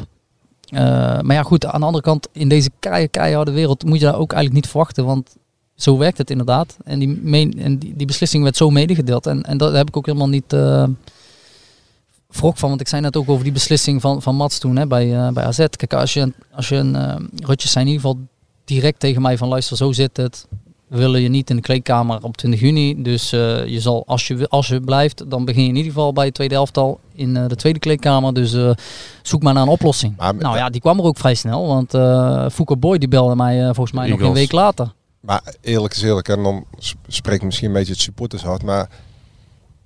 Maar 1.23 1.33
ja 1.33 1.43
goed, 1.43 1.67
aan 1.67 1.81
de 1.81 1.87
andere 1.87 2.05
kant, 2.05 2.29
in 2.33 2.49
deze 2.49 2.71
kei, 2.79 3.09
keiharde 3.09 3.51
wereld 3.51 3.85
moet 3.85 3.99
je 3.99 4.05
dat 4.05 4.15
ook 4.15 4.33
eigenlijk 4.33 4.63
niet 4.63 4.71
verwachten. 4.71 5.05
Want 5.05 5.37
zo 5.75 5.99
werkt 5.99 6.19
het 6.19 6.31
inderdaad. 6.31 6.77
En 6.85 6.99
die, 6.99 7.09
meen, 7.23 7.59
en 7.59 7.79
die, 7.79 7.97
die 7.97 8.07
beslissing 8.07 8.43
werd 8.43 8.57
zo 8.57 8.71
medegedeeld. 8.71 9.27
En, 9.27 9.43
en 9.43 9.59
dat 9.59 9.73
heb 9.73 9.89
ik 9.89 9.97
ook 9.97 10.07
helemaal 10.07 10.29
niet 10.29 10.53
wrok 12.29 12.57
van. 12.57 12.69
Want 12.69 12.81
ik 12.81 12.89
zei 12.89 13.03
net 13.03 13.17
ook 13.17 13.29
over 13.29 13.43
die 13.45 13.53
beslissing 13.53 14.01
van, 14.01 14.23
van 14.23 14.35
Mats 14.37 14.59
toen 14.59 14.77
hè, 14.77 14.87
bij, 14.87 15.17
eh, 15.17 15.29
bij 15.33 15.45
AZ. 15.45 15.65
Kijk, 15.71 15.93
als 15.95 16.13
je, 16.15 16.33
als 16.53 16.69
je 16.69 16.77
een... 16.77 16.97
eh 16.97 17.17
Rutjes 17.47 17.73
zei 17.73 17.85
in 17.85 17.91
ieder 17.93 18.07
geval 18.09 18.23
direct 18.65 19.01
tegen 19.01 19.23
mij 19.23 19.39
van 19.39 19.49
luister, 19.49 19.77
zo 19.77 19.93
zit 19.93 20.17
het. 20.17 20.47
We 20.87 20.97
willen 20.99 21.21
je 21.21 21.29
niet 21.29 21.51
in 21.51 21.57
de 21.57 21.63
kleedkamer 21.63 22.23
op 22.23 22.37
20 22.37 22.61
juni. 22.61 23.03
Dus 23.03 23.33
eh, 23.33 23.67
je 23.67 23.81
zal, 23.81 24.03
als 24.07 24.27
je, 24.27 24.49
als 24.49 24.69
je 24.69 24.81
blijft, 24.81 25.31
dan 25.31 25.45
begin 25.45 25.63
je 25.63 25.69
in 25.69 25.77
ieder 25.77 25.93
geval 25.93 26.13
bij 26.13 26.25
het 26.25 26.35
tweede 26.35 26.55
elftal 26.55 27.01
in 27.15 27.35
de 27.35 27.57
tweede 27.57 27.79
kleedkamer. 27.79 28.35
Dus 28.35 28.57
zoek 29.23 29.43
maar 29.43 29.55
naar 29.55 29.63
een 29.63 29.69
oplossing. 29.69 30.17
Maar- 30.17 30.35
nou 30.35 30.57
ja, 30.57 30.71
die 30.71 30.81
kwam 30.81 30.99
er 30.99 31.05
ook 31.05 31.19
vrij 31.19 31.35
snel. 31.35 31.67
Want 31.67 31.91
Fouke 32.53 32.77
Boy 32.77 32.99
die 32.99 33.09
belde 33.09 33.37
mij 33.37 33.65
volgens 33.65 33.93
mij 33.93 34.09
nog 34.09 34.21
een 34.21 34.33
week 34.33 34.53
later. 34.53 34.93
Maar 35.21 35.55
eerlijk 35.61 35.95
is 35.95 36.03
eerlijk, 36.03 36.29
en 36.29 36.43
dan 36.43 36.65
sp- 36.79 36.97
spreek 37.07 37.37
ik 37.37 37.43
misschien 37.45 37.67
een 37.69 37.73
beetje 37.75 37.93
het 37.93 38.01
supportershart, 38.03 38.63
maar 38.63 38.89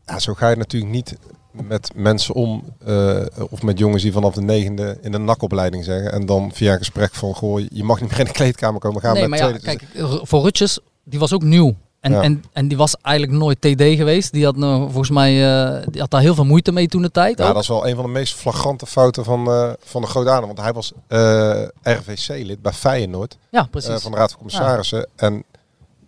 ja, 0.06 0.18
zo 0.18 0.34
ga 0.34 0.48
je 0.48 0.56
natuurlijk 0.56 0.92
niet 0.92 1.16
met 1.52 1.90
mensen 1.94 2.34
om, 2.34 2.62
eh, 2.86 3.20
of 3.50 3.62
met 3.62 3.78
jongens 3.78 4.02
die 4.02 4.12
vanaf 4.12 4.34
de 4.34 4.42
negende 4.42 4.98
in 5.00 5.12
de 5.12 5.18
nakopleiding 5.18 5.84
zeggen, 5.84 6.12
en 6.12 6.26
dan 6.26 6.50
via 6.54 6.72
een 6.72 6.78
gesprek 6.78 7.14
van, 7.14 7.34
goh, 7.34 7.60
je 7.70 7.84
mag 7.84 8.00
niet 8.00 8.10
meer 8.10 8.18
in 8.18 8.24
de 8.24 8.32
kleedkamer 8.32 8.80
komen, 8.80 9.00
gaan 9.00 9.12
nee, 9.14 9.28
met 9.28 9.40
maar 9.40 9.52
ja, 9.52 9.58
kijk, 9.58 9.82
R- 9.94 10.20
voor 10.22 10.42
Rutjes, 10.42 10.78
die 11.04 11.18
was 11.18 11.32
ook 11.32 11.42
nieuw. 11.42 11.74
En, 12.00 12.12
Ja. 12.12 12.22
en, 12.22 12.44
en 12.52 12.68
die 12.68 12.76
was 12.76 12.96
eigenlijk 13.02 13.38
nooit 13.38 13.60
TD 13.60 13.82
geweest. 13.82 14.32
Die 14.32 14.44
had 14.44 14.56
nou, 14.56 14.82
volgens 14.82 15.10
mij 15.10 15.30
eh, 15.76 15.86
die 15.90 16.00
had 16.00 16.10
daar 16.10 16.20
heel 16.20 16.34
veel 16.34 16.44
moeite 16.44 16.72
mee 16.72 16.86
toen 16.88 17.02
de 17.02 17.10
tijd. 17.10 17.38
Ja, 17.38 17.46
ook. 17.46 17.52
dat 17.52 17.62
is 17.62 17.68
wel 17.68 17.86
een 17.88 17.94
van 17.94 18.04
de 18.04 18.10
meest 18.10 18.34
flagrante 18.34 18.86
fouten 18.86 19.24
van, 19.24 19.46
eh, 19.50 19.70
van 19.84 20.02
de 20.02 20.08
Adem. 20.30 20.46
Want 20.46 20.60
hij 20.60 20.72
was 20.72 20.92
eh, 21.08 21.62
RVC-lid 21.82 22.62
bij 22.62 22.72
Feyenoord. 22.72 23.38
Ja, 23.50 23.68
precies. 23.70 23.90
eh, 23.90 23.96
van 23.96 24.10
de 24.12 24.16
Raad 24.18 24.28
van 24.30 24.38
Commissarissen. 24.38 25.06
En 25.16 25.44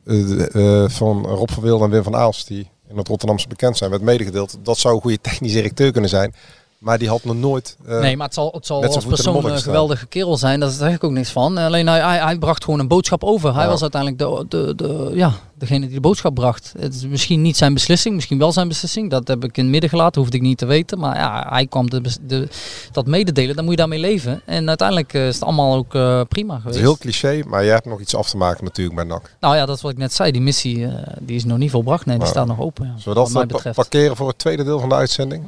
eh, 0.05 0.27
de- 0.27 0.49
eh, 0.85 0.91
van 0.97 1.27
Rob 1.27 1.51
van 1.51 1.63
Wilde 1.63 1.85
en 1.85 1.91
Wim 1.91 2.03
van 2.03 2.17
Aalst, 2.17 2.47
die 2.49 2.71
het 2.99 3.09
Rotterdamse 3.09 3.49
bekend 3.49 3.77
zijn, 3.77 3.91
werd 3.91 4.03
medegedeeld. 4.03 4.57
Dat 4.63 4.79
zou 4.79 4.95
een 4.95 5.01
goede 5.01 5.21
technisch 5.21 5.53
directeur 5.53 5.93
kunnen 5.93 6.11
zijn. 6.11 6.35
Maar 6.85 6.99
die 6.99 7.09
had 7.09 7.25
nog 7.25 7.37
nooit... 7.37 7.77
eh, 7.87 8.01
nee, 8.01 8.17
maar 8.17 8.27
het 8.27 8.35
zal, 8.35 8.51
het 8.53 8.67
zal 8.67 8.85
als 8.85 9.05
persoon 9.05 9.45
een 9.45 9.59
geweldige 9.59 10.07
kerel 10.07 10.37
zijn. 10.37 10.61
Daar 10.61 10.71
zeg 10.71 10.95
ik 10.95 11.05
ook 11.05 11.11
niks 11.11 11.31
van. 11.31 11.59
Alleen 11.59 11.87
hij, 11.87 12.01
hij, 12.01 12.19
hij 12.19 12.39
bracht 12.39 12.65
gewoon 12.65 12.81
een 12.81 12.89
boodschap 12.89 13.25
over. 13.25 13.55
Hij 13.55 13.65
Ja. 13.65 13.69
was 13.71 13.83
uiteindelijk 13.83 14.23
de, 14.23 14.45
de, 14.49 14.75
de, 14.75 15.11
ja, 15.15 15.33
degene 15.55 15.87
die 15.87 15.95
de 15.95 16.01
boodschap 16.01 16.35
bracht. 16.35 16.75
Het 16.79 16.95
is 16.95 17.07
misschien 17.07 17.43
niet 17.43 17.57
zijn 17.57 17.75
beslissing, 17.75 18.15
misschien 18.15 18.39
wel 18.39 18.53
zijn 18.53 18.69
beslissing. 18.69 19.11
Dat 19.11 19.29
heb 19.29 19.45
ik 19.45 19.57
in 19.57 19.63
het 19.63 19.73
midden 19.73 19.91
gelaten, 19.91 20.21
hoefde 20.21 20.37
ik 20.37 20.43
niet 20.43 20.59
te 20.59 20.67
weten. 20.67 20.99
Maar 20.99 21.17
ja, 21.17 21.47
hij 21.49 21.67
kwam 21.67 21.91
de, 21.91 22.01
de, 22.27 22.49
dat 22.93 23.07
mededelen, 23.07 23.55
dan 23.55 23.65
moet 23.65 23.73
je 23.75 23.79
daarmee 23.81 23.99
leven. 23.99 24.41
En 24.45 24.69
uiteindelijk 24.69 25.15
eh, 25.15 25.27
is 25.27 25.35
het 25.35 25.45
allemaal 25.45 25.75
ook 25.77 25.95
eh, 25.95 26.21
prima 26.29 26.53
het 26.53 26.63
geweest. 26.63 26.79
is 26.79 26.85
heel 26.85 26.97
cliché, 26.99 27.43
maar 27.49 27.65
jij 27.65 27.75
hebt 27.75 27.87
nog 27.87 28.01
iets 28.01 28.15
af 28.15 28.31
te 28.31 28.37
maken 28.37 28.65
natuurlijk 28.65 28.97
bij 28.97 29.05
NAC. 29.05 29.37
Nou 29.41 29.57
ja, 29.57 29.67
dat 29.67 29.77
is 29.77 29.83
wat 29.83 29.93
ik 29.93 29.99
net 29.99 30.13
zei. 30.13 30.31
Die 30.33 30.41
missie 30.43 30.89
die 31.21 31.37
is 31.37 31.45
nog 31.45 31.59
niet 31.59 31.71
volbracht. 31.71 32.07
Nee, 32.07 32.19
die 32.19 32.27
staat 32.27 32.47
nog 32.47 32.61
open. 32.61 32.87
Ja, 32.87 32.93
Zullen 32.99 33.33
we 33.33 33.47
dat 33.47 33.75
parkeren 33.75 34.17
voor 34.17 34.29
het 34.29 34.39
tweede 34.39 34.65
deel 34.65 34.81
van 34.81 34.89
de 34.89 34.95
uitzending? 34.95 35.45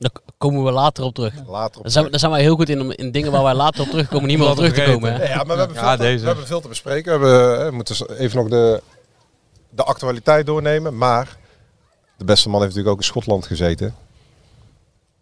Daar 0.00 0.10
komen 0.38 0.64
we 0.64 0.70
later 0.70 1.04
op 1.04 1.14
terug. 1.14 1.34
Later 1.46 1.76
op 1.76 1.82
Daar 1.82 1.92
zijn, 1.92 2.04
we- 2.04 2.10
daar 2.10 2.20
zijn 2.20 2.32
wij 2.32 2.40
heel 2.40 2.56
goed 2.56 2.68
in 2.68 2.80
om 2.80 2.90
in 2.90 3.10
dingen 3.12 3.32
waar 3.32 3.42
wij 3.42 3.54
later 3.54 3.80
op 3.82 3.88
terugkomen 3.88 4.28
niet 4.28 4.38
meer 4.38 4.48
op 4.48 4.56
terug 4.56 4.74
te 4.74 4.82
komen. 4.92 5.12
Hè? 5.12 5.24
Ja, 5.28 5.36
maar 5.44 5.56
we 5.56 5.62
hebben, 5.62 5.76
Ja, 5.76 5.96
veel, 5.96 6.06
te, 6.14 6.20
we 6.20 6.26
hebben 6.26 6.46
veel 6.46 6.60
te 6.60 6.68
bespreken. 6.68 7.20
We, 7.20 7.26
hebben, 7.26 7.58
eh, 7.60 7.68
we 7.68 7.74
moeten 7.74 8.16
even 8.18 8.36
nog 8.38 8.48
de, 8.48 8.82
de 9.70 9.82
actualiteit 9.84 10.46
doornemen. 10.46 10.96
Maar 10.96 11.36
de 12.16 12.24
beste 12.24 12.48
man 12.48 12.60
heeft 12.60 12.74
natuurlijk 12.74 12.94
ook 12.96 13.02
in 13.02 13.08
Schotland 13.08 13.46
gezeten. 13.46 13.94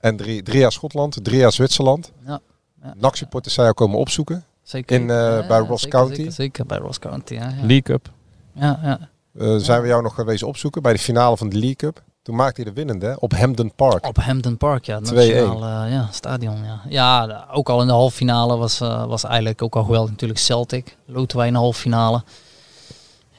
En 0.01 0.17
drie, 0.17 0.43
drie 0.43 0.59
jaar 0.59 0.73
Schotland, 0.73 1.25
drie 1.25 1.39
jaar 1.39 1.53
Zwitserland. 1.53 2.13
Ja, 2.27 2.41
ja. 2.83 2.95
NAC-supporters 2.97 3.55
zijn 3.55 3.67
jou 3.67 3.79
komen 3.79 3.99
opzoeken. 3.99 4.45
Zeker. 4.63 4.97
in, 5.01 5.11
eh, 5.11 5.17
Ja, 5.17 5.47
bij 5.47 5.59
Ross 5.59 5.83
zeker, 5.83 5.99
County. 5.99 6.17
Zeker, 6.17 6.33
zeker, 6.33 6.67
bij 6.67 6.79
Ross 6.79 6.99
County. 6.99 7.35
Ja, 7.35 7.41
ja. 7.49 7.55
League 7.61 7.83
Cup. 7.83 8.11
ja, 8.53 8.79
ja. 8.83 9.09
Eh, 9.39 9.57
zijn 9.57 9.83
we 9.83 9.89
jou 9.89 10.03
nog 10.03 10.15
geweest 10.15 10.43
opzoeken 10.43 10.83
bij 10.83 10.93
de 10.93 10.99
finale 10.99 11.37
van 11.37 11.49
de 11.49 11.55
League 11.57 11.75
Cup. 11.77 12.03
Toen 12.29 12.37
maakte 12.37 12.63
hij 12.63 12.71
de 12.71 12.77
winnende 12.77 13.17
op 13.21 13.33
Hampden 13.33 13.73
Park. 13.75 14.07
Op 14.07 14.17
Hampden 14.17 14.57
Park, 14.57 14.85
ja. 14.85 14.97
Het 14.99 15.11
2-1. 15.11 15.15
nationale 15.15 15.91
ja, 15.91 16.09
stadion, 16.13 16.57
ja. 16.65 16.81
Ja, 16.89 17.47
ook 17.53 17.69
al 17.69 17.81
in 17.81 17.87
de 17.87 17.93
halve 17.93 18.17
finale 18.17 18.57
was, 18.57 18.81
eh, 18.81 19.05
was 19.07 19.25
eigenlijk 19.25 19.63
ook 19.63 19.77
al 19.77 19.85
geweldig 19.85 20.11
natuurlijk 20.11 20.41
Celtic. 20.41 20.97
Loten 21.07 21.37
wij 21.37 21.47
in 21.47 21.53
de 21.53 21.59
halve 21.59 21.81
finale. 21.81 22.23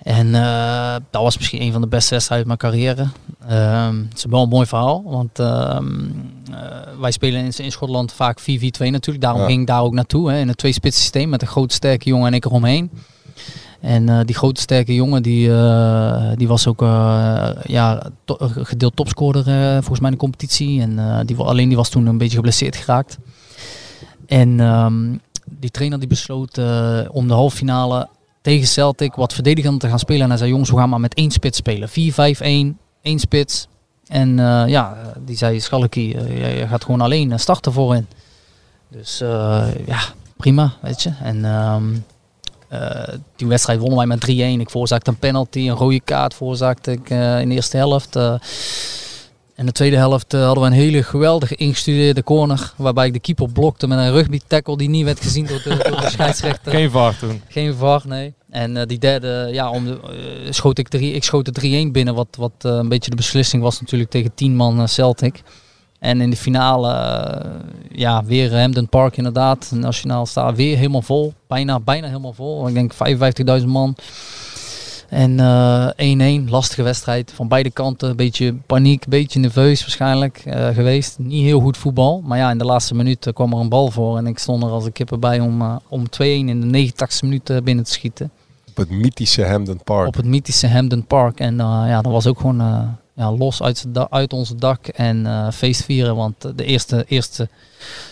En 0.03 0.35
eh, 0.35 0.95
dat 1.09 1.21
was 1.21 1.37
misschien 1.37 1.61
een 1.61 1.71
van 1.71 1.81
de 1.81 1.87
beste 1.87 2.13
wedstrijden 2.13 2.49
uit 2.49 2.61
mijn 2.61 2.71
carrière. 2.73 3.07
Ehm, 3.47 3.97
het 4.09 4.17
is 4.17 4.25
wel 4.29 4.43
een 4.43 4.49
mooi 4.49 4.65
verhaal, 4.67 5.03
want 5.05 5.39
ehm, 5.39 5.87
eh, 6.51 6.99
wij 6.99 7.11
spelen 7.11 7.39
in, 7.45 7.51
in 7.57 7.71
Schotland 7.71 8.11
vaak 8.11 8.39
4-4-2 8.39 8.43
natuurlijk. 8.91 9.21
Daarom 9.21 9.41
Ja. 9.41 9.47
ging 9.47 9.61
ik 9.61 9.67
daar 9.67 9.81
ook 9.81 9.93
naartoe, 9.93 10.31
hè, 10.31 10.39
in 10.39 10.47
het 10.47 10.57
twee-spits 10.57 10.97
systeem 10.97 11.29
met 11.29 11.41
een 11.41 11.47
grote 11.47 11.73
sterke 11.73 12.09
jongen 12.09 12.27
en 12.27 12.33
ik 12.33 12.45
eromheen. 12.45 12.91
En 13.81 14.09
eh, 14.09 14.19
die 14.25 14.35
grote 14.35 14.61
sterke 14.61 14.93
jongen, 14.93 15.23
die, 15.23 15.53
eh, 15.53 16.31
die 16.35 16.47
was 16.47 16.67
ook 16.67 16.81
eh, 16.81 17.49
ja, 17.63 18.09
gedeeld 18.53 18.95
topscorer 18.95 19.43
volgens 19.71 19.99
mij 19.99 20.09
in 20.09 20.15
de 20.15 20.21
competitie. 20.21 20.81
En 20.81 21.25
die, 21.25 21.37
alleen 21.37 21.67
die 21.67 21.77
was 21.77 21.89
toen 21.89 22.05
een 22.05 22.17
beetje 22.17 22.35
geblesseerd 22.35 22.75
geraakt. 22.75 23.17
En 24.25 24.59
ehm, 24.59 25.15
die 25.45 25.71
trainer 25.71 25.99
die 25.99 26.07
besloot 26.07 26.57
om 27.11 27.27
de 27.27 27.33
halve 27.33 27.57
finale 27.57 28.07
tegen 28.41 28.67
Celtic 28.67 29.15
wat 29.15 29.33
verdedigender 29.33 29.79
te 29.79 29.87
gaan 29.87 29.99
spelen. 29.99 30.21
En 30.21 30.29
hij 30.29 30.37
zei, 30.37 30.49
jongens, 30.49 30.69
we 30.69 30.77
gaan 30.77 30.89
maar 30.89 30.99
met 30.99 31.13
één 31.13 31.31
spits 31.31 31.57
spelen. 31.57 31.89
4-5-1, 31.89 32.77
één 33.01 33.19
spits. 33.19 33.67
En 34.07 34.37
ja, 34.67 34.97
die 35.25 35.37
zei, 35.37 35.59
Schalke, 35.59 36.07
jij 36.37 36.67
gaat 36.67 36.83
gewoon 36.83 37.01
alleen 37.01 37.39
starten 37.39 37.73
voorin. 37.73 38.07
Dus 38.87 39.17
ja, 39.85 39.99
prima, 40.37 40.73
weet 40.81 41.03
je. 41.03 41.11
En 41.21 41.45
ehm, 41.45 41.85
eh, 42.69 43.13
die 43.35 43.47
wedstrijd 43.47 43.79
wonnen 43.79 43.97
wij 43.97 44.07
met 44.07 44.25
3-1. 44.57 44.61
Ik 44.61 44.69
veroorzaakte 44.69 45.09
een 45.09 45.17
penalty, 45.17 45.59
een 45.59 45.75
rode 45.75 45.99
kaart 46.01 46.33
veroorzaakte 46.33 46.91
ik 46.91 47.09
eh, 47.09 47.41
in 47.41 47.49
de 47.49 47.55
eerste 47.55 47.77
helft. 47.77 48.15
eh. 48.15 48.33
in 49.55 49.65
de 49.65 49.71
tweede 49.71 49.95
helft 49.97 50.31
hadden 50.31 50.63
we 50.63 50.69
een 50.69 50.75
hele 50.75 51.03
geweldige 51.03 51.55
ingestudeerde 51.55 52.23
corner. 52.23 52.73
Waarbij 52.75 53.07
ik 53.07 53.13
de 53.13 53.19
keeper 53.19 53.51
blokte 53.51 53.87
met 53.87 53.97
een 53.97 54.11
rugby 54.11 54.39
tackle 54.47 54.77
die 54.77 54.89
niet 54.89 55.05
werd 55.05 55.19
gezien 55.21 55.45
door 55.45 55.61
de, 55.63 55.89
door 55.89 56.01
de 56.01 56.09
scheidsrechter. 56.15 56.71
Geen 56.71 56.91
VAR 56.91 57.17
toen. 57.17 57.41
Geen 57.47 57.73
VAR, 57.73 58.01
nee. 58.05 58.33
En 58.49 58.87
die 58.87 58.99
derde, 58.99 59.49
ja, 59.51 59.69
om 59.69 59.85
de, 59.85 59.99
schoot 60.49 60.77
ik, 60.77 60.87
drie, 60.87 61.13
ik 61.13 61.23
schoot 61.23 61.55
de 61.55 61.85
3-1 61.87 61.91
binnen. 61.91 62.15
Wat, 62.15 62.27
wat 62.37 62.51
een 62.57 62.89
beetje 62.89 63.09
de 63.09 63.15
beslissing 63.15 63.63
was 63.63 63.81
natuurlijk 63.81 64.09
tegen 64.09 64.33
10 64.33 64.55
man 64.55 64.87
Celtic. 64.87 65.41
En 65.99 66.21
in 66.21 66.29
de 66.29 66.35
finale, 66.35 66.93
eh, 66.93 67.49
ja, 67.91 68.23
weer 68.23 68.59
Hampden 68.59 68.87
Park 68.87 69.17
inderdaad. 69.17 69.71
Nationaal 69.75 70.25
staat 70.25 70.55
weer 70.55 70.77
helemaal 70.77 71.01
vol. 71.01 71.33
Bijna, 71.47 71.79
bijna 71.79 72.07
helemaal 72.07 72.33
vol. 72.33 72.67
Ik 72.67 72.73
denk 72.73 72.93
55.000 72.93 73.67
man. 73.67 73.95
En 75.09 75.39
eh 75.39 75.89
1-1, 75.97 76.49
lastige 76.49 76.83
wedstrijd 76.83 77.31
van 77.35 77.47
beide 77.47 77.71
kanten. 77.71 78.09
Een 78.09 78.15
beetje 78.15 78.53
paniek, 78.65 79.03
een 79.03 79.09
beetje 79.09 79.39
nerveus 79.39 79.81
waarschijnlijk 79.81 80.41
eh, 80.45 80.67
geweest. 80.67 81.19
Niet 81.19 81.43
heel 81.43 81.59
goed 81.59 81.77
voetbal. 81.77 82.21
Maar 82.25 82.37
ja, 82.37 82.51
in 82.51 82.57
de 82.57 82.65
laatste 82.65 82.95
minuut 82.95 83.27
eh, 83.27 83.33
kwam 83.33 83.53
er 83.53 83.59
een 83.59 83.69
bal 83.69 83.91
voor. 83.91 84.17
En 84.17 84.27
ik 84.27 84.39
stond 84.39 84.63
er 84.63 84.69
als 84.69 84.85
een 84.85 84.91
kippen 84.91 85.19
bij 85.19 85.39
om, 85.39 85.61
eh, 85.61 85.75
om 85.87 86.09
2-1 86.09 86.49
in 86.49 86.61
de 86.61 86.67
89ste 86.67 87.19
minuut 87.21 87.49
eh, 87.49 87.57
binnen 87.63 87.83
te 87.83 87.91
schieten. 87.91 88.31
Op 88.69 88.77
het 88.77 88.89
mythische 88.89 89.45
Hampden 89.45 89.83
Park. 89.83 90.07
Op 90.07 90.15
het 90.15 90.25
mythische 90.25 90.67
Hampden 90.67 91.05
Park. 91.05 91.39
En 91.39 91.59
eh, 91.59 91.83
ja, 91.87 92.01
dat 92.01 92.11
was 92.11 92.27
ook 92.27 92.39
gewoon 92.39 92.61
eh, 92.61 92.81
ja, 93.19 93.31
los 93.31 93.61
uit, 93.61 93.85
uit 94.09 94.33
onze 94.33 94.55
dak 94.55 94.87
en 94.87 95.25
eh 95.25 95.47
feest 95.51 95.83
vieren. 95.83 96.15
Want 96.15 96.45
eh, 96.45 96.51
de 96.55 96.63
eerste, 96.65 97.05
eerste, 97.07 97.49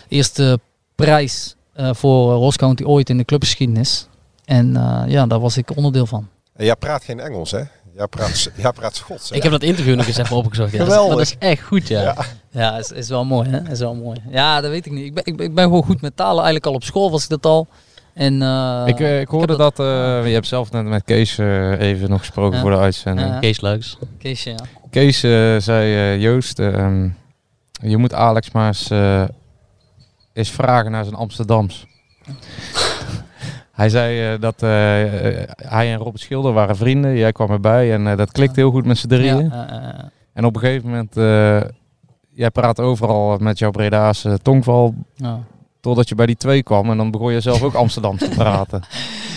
eerste 0.08 0.60
prijs 0.96 1.56
eh, 1.74 1.90
voor 1.94 2.34
Ross 2.34 2.58
County 2.58 2.84
ooit 2.84 3.10
in 3.10 3.18
de 3.18 3.26
clubgeschiedenis. 3.26 4.08
En 4.46 4.76
eh, 4.76 5.04
ja, 5.08 5.28
daar 5.28 5.40
was 5.40 5.58
ik 5.58 5.76
onderdeel 5.76 6.06
van. 6.06 6.28
En 6.56 6.66
jij 6.66 6.76
praat 6.76 7.04
geen 7.04 7.20
Engels, 7.20 7.52
hè? 7.52 7.62
Jij 7.96 8.08
praat, 8.08 8.50
jij 8.64 8.72
praat 8.72 8.96
Schots. 8.96 9.30
hè? 9.30 9.36
Ik 9.36 9.44
heb 9.44 9.52
dat 9.52 9.64
interview 9.64 9.96
nog 9.96 10.08
eens 10.08 10.18
even 10.18 10.36
opgezocht. 10.36 10.72
Ja. 10.72 10.78
Dat, 10.78 10.88
is, 10.88 10.94
Geweldig. 10.94 11.18
dat 11.18 11.28
is 11.28 11.36
echt 11.40 11.62
goed, 11.64 11.88
ja. 11.88 12.02
Ja. 12.02 12.16
Ja, 12.52 12.78
is, 12.78 12.92
is 12.92 13.10
wel 13.10 13.26
mooi, 13.26 13.50
hè? 13.50 13.72
Is 13.72 13.80
wel 13.80 13.96
mooi. 13.96 14.22
Ja, 14.30 14.62
dat 14.62 14.70
weet 14.72 14.86
ik 14.86 14.92
niet. 14.92 15.06
Ik 15.06 15.14
ben, 15.14 15.26
ik, 15.26 15.38
ben- 15.38 15.46
ik 15.46 15.54
ben 15.56 15.64
gewoon 15.64 15.84
goed 15.84 16.02
met 16.02 16.16
talen. 16.16 16.36
Eigenlijk 16.36 16.66
al 16.66 16.74
op 16.74 16.84
school 16.84 17.12
was 17.12 17.24
ik 17.24 17.30
dat 17.30 17.46
al. 17.46 17.68
En, 18.18 18.42
eh, 18.42 18.84
ik, 18.86 19.00
eh, 19.00 19.20
ik 19.20 19.28
hoorde 19.28 19.48
heb 19.48 19.58
dat, 19.58 19.80
eh, 19.80 20.28
je 20.28 20.34
hebt 20.34 20.48
zelf 20.48 20.72
net 20.72 20.86
met 20.86 21.04
Kees 21.04 21.38
eh, 21.38 21.80
even 21.80 22.10
nog 22.10 22.20
gesproken 22.20 22.56
Ja. 22.56 22.62
voor 22.62 22.72
de 22.72 22.78
uitzending. 22.78 23.40
Kees 23.40 23.62
Luiks. 23.62 23.98
Keesje, 24.20 24.50
ja. 24.50 24.56
Kees 24.90 25.20
zei, 25.64 25.96
eh, 25.96 26.22
Joost, 26.22 26.60
eh, 26.60 26.74
ehm, 26.80 27.10
je 27.82 27.98
moet 27.98 28.14
Alex 28.14 28.52
maar 28.52 28.68
eens, 28.68 28.90
eh, 28.90 29.24
eens 30.34 30.50
vragen 30.52 30.92
naar 30.92 31.04
zijn 31.04 31.16
Amsterdams. 31.16 31.86
Hij 33.72 33.90
zei 33.90 34.34
eh, 34.34 34.42
dat 34.42 34.62
hij 34.62 35.92
en 35.94 35.98
Robert 35.98 36.20
Schilder 36.20 36.54
waren 36.54 36.76
vrienden. 36.76 37.18
Jij 37.18 37.32
kwam 37.32 37.50
erbij 37.52 37.94
en 37.94 38.08
eh, 38.08 38.18
dat 38.18 38.32
klikte 38.32 38.60
heel 38.60 38.72
goed 38.72 38.86
met 38.86 38.98
z'n 38.98 39.08
drieën. 39.08 39.50
Ja, 39.50 40.12
En 40.34 40.46
op 40.46 40.56
een 40.56 40.62
gegeven 40.62 40.90
moment, 40.90 41.18
eh, 41.18 41.62
jij 42.30 42.50
praat 42.52 42.80
overal 42.80 43.38
met 43.38 43.60
jouw 43.60 43.72
Bredaanse 43.72 44.40
tongval, 44.42 44.96
ja. 45.16 45.40
Totdat 45.88 46.10
je 46.10 46.16
bij 46.16 46.26
die 46.26 46.38
twee 46.38 46.64
kwam. 46.64 46.90
En 46.92 46.98
dan 46.98 47.12
begon 47.12 47.34
je 47.34 47.40
zelf 47.42 47.62
ook 47.64 47.74
Amsterdam 47.84 48.18
te 48.18 48.30
praten. 48.30 48.84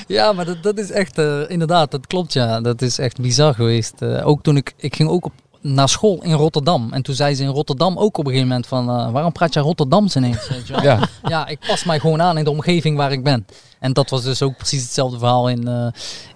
Ja, 0.06 0.32
maar 0.32 0.44
dat, 0.44 0.62
dat 0.62 0.78
is 0.78 0.90
echt, 0.90 1.18
eh, 1.18 1.40
inderdaad, 1.48 1.90
dat 1.90 2.06
klopt 2.06 2.32
ja. 2.32 2.60
Dat 2.60 2.82
is 2.82 2.98
echt 2.98 3.20
bizar 3.20 3.54
geweest. 3.54 4.02
Eh, 4.02 4.26
ook 4.26 4.42
toen 4.42 4.56
ik, 4.56 4.74
ik 4.76 4.96
ging 4.96 5.08
ook 5.08 5.24
op, 5.24 5.32
naar 5.60 5.88
school 5.88 6.22
in 6.22 6.32
Rotterdam. 6.32 6.92
En 6.92 7.02
toen 7.02 7.14
zei 7.14 7.34
ze 7.34 7.42
in 7.42 7.48
Rotterdam 7.48 7.98
ook 7.98 8.18
op 8.18 8.24
een 8.24 8.30
gegeven 8.30 8.48
moment 8.48 8.66
van, 8.66 8.88
eh, 8.90 9.10
waarom 9.12 9.32
praat 9.32 9.54
je 9.54 9.60
Rotterdams 9.60 10.16
ineens? 10.16 10.48
Weet 10.48 10.66
je 10.66 10.72
wel? 10.72 10.82
Ja. 10.82 10.98
ja, 11.28 11.46
ik 11.46 11.58
pas 11.66 11.84
mij 11.84 11.98
gewoon 12.00 12.22
aan 12.22 12.38
in 12.38 12.44
de 12.44 12.50
omgeving 12.50 12.96
waar 12.96 13.12
ik 13.12 13.24
ben. 13.24 13.46
En 13.78 13.92
dat 13.92 14.10
was 14.10 14.22
dus 14.22 14.42
ook 14.42 14.56
precies 14.56 14.82
hetzelfde 14.82 15.18
verhaal 15.18 15.48
in, 15.48 15.68
eh, 15.68 15.86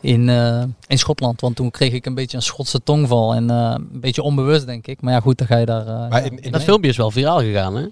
in, 0.00 0.28
eh, 0.28 0.62
in 0.86 0.98
Schotland. 0.98 1.40
Want 1.40 1.56
toen 1.56 1.70
kreeg 1.70 1.92
ik 1.92 2.06
een 2.06 2.14
beetje 2.14 2.36
een 2.36 2.42
Schotse 2.42 2.82
tongval. 2.82 3.34
En 3.34 3.50
eh, 3.50 3.74
een 3.76 4.00
beetje 4.00 4.22
onbewust, 4.22 4.66
denk 4.66 4.86
ik. 4.86 5.00
Maar 5.00 5.12
ja, 5.12 5.20
goed, 5.20 5.38
dan 5.38 5.46
ga 5.46 5.56
je 5.56 5.66
daar... 5.66 5.84
Maar 5.84 6.24
in- 6.24 6.40
in- 6.42 6.52
Dat 6.52 6.62
filmpje 6.62 6.90
is 6.90 6.96
wel 6.96 7.10
viraal 7.10 7.38
gegaan, 7.40 7.76
hè? 7.76 7.84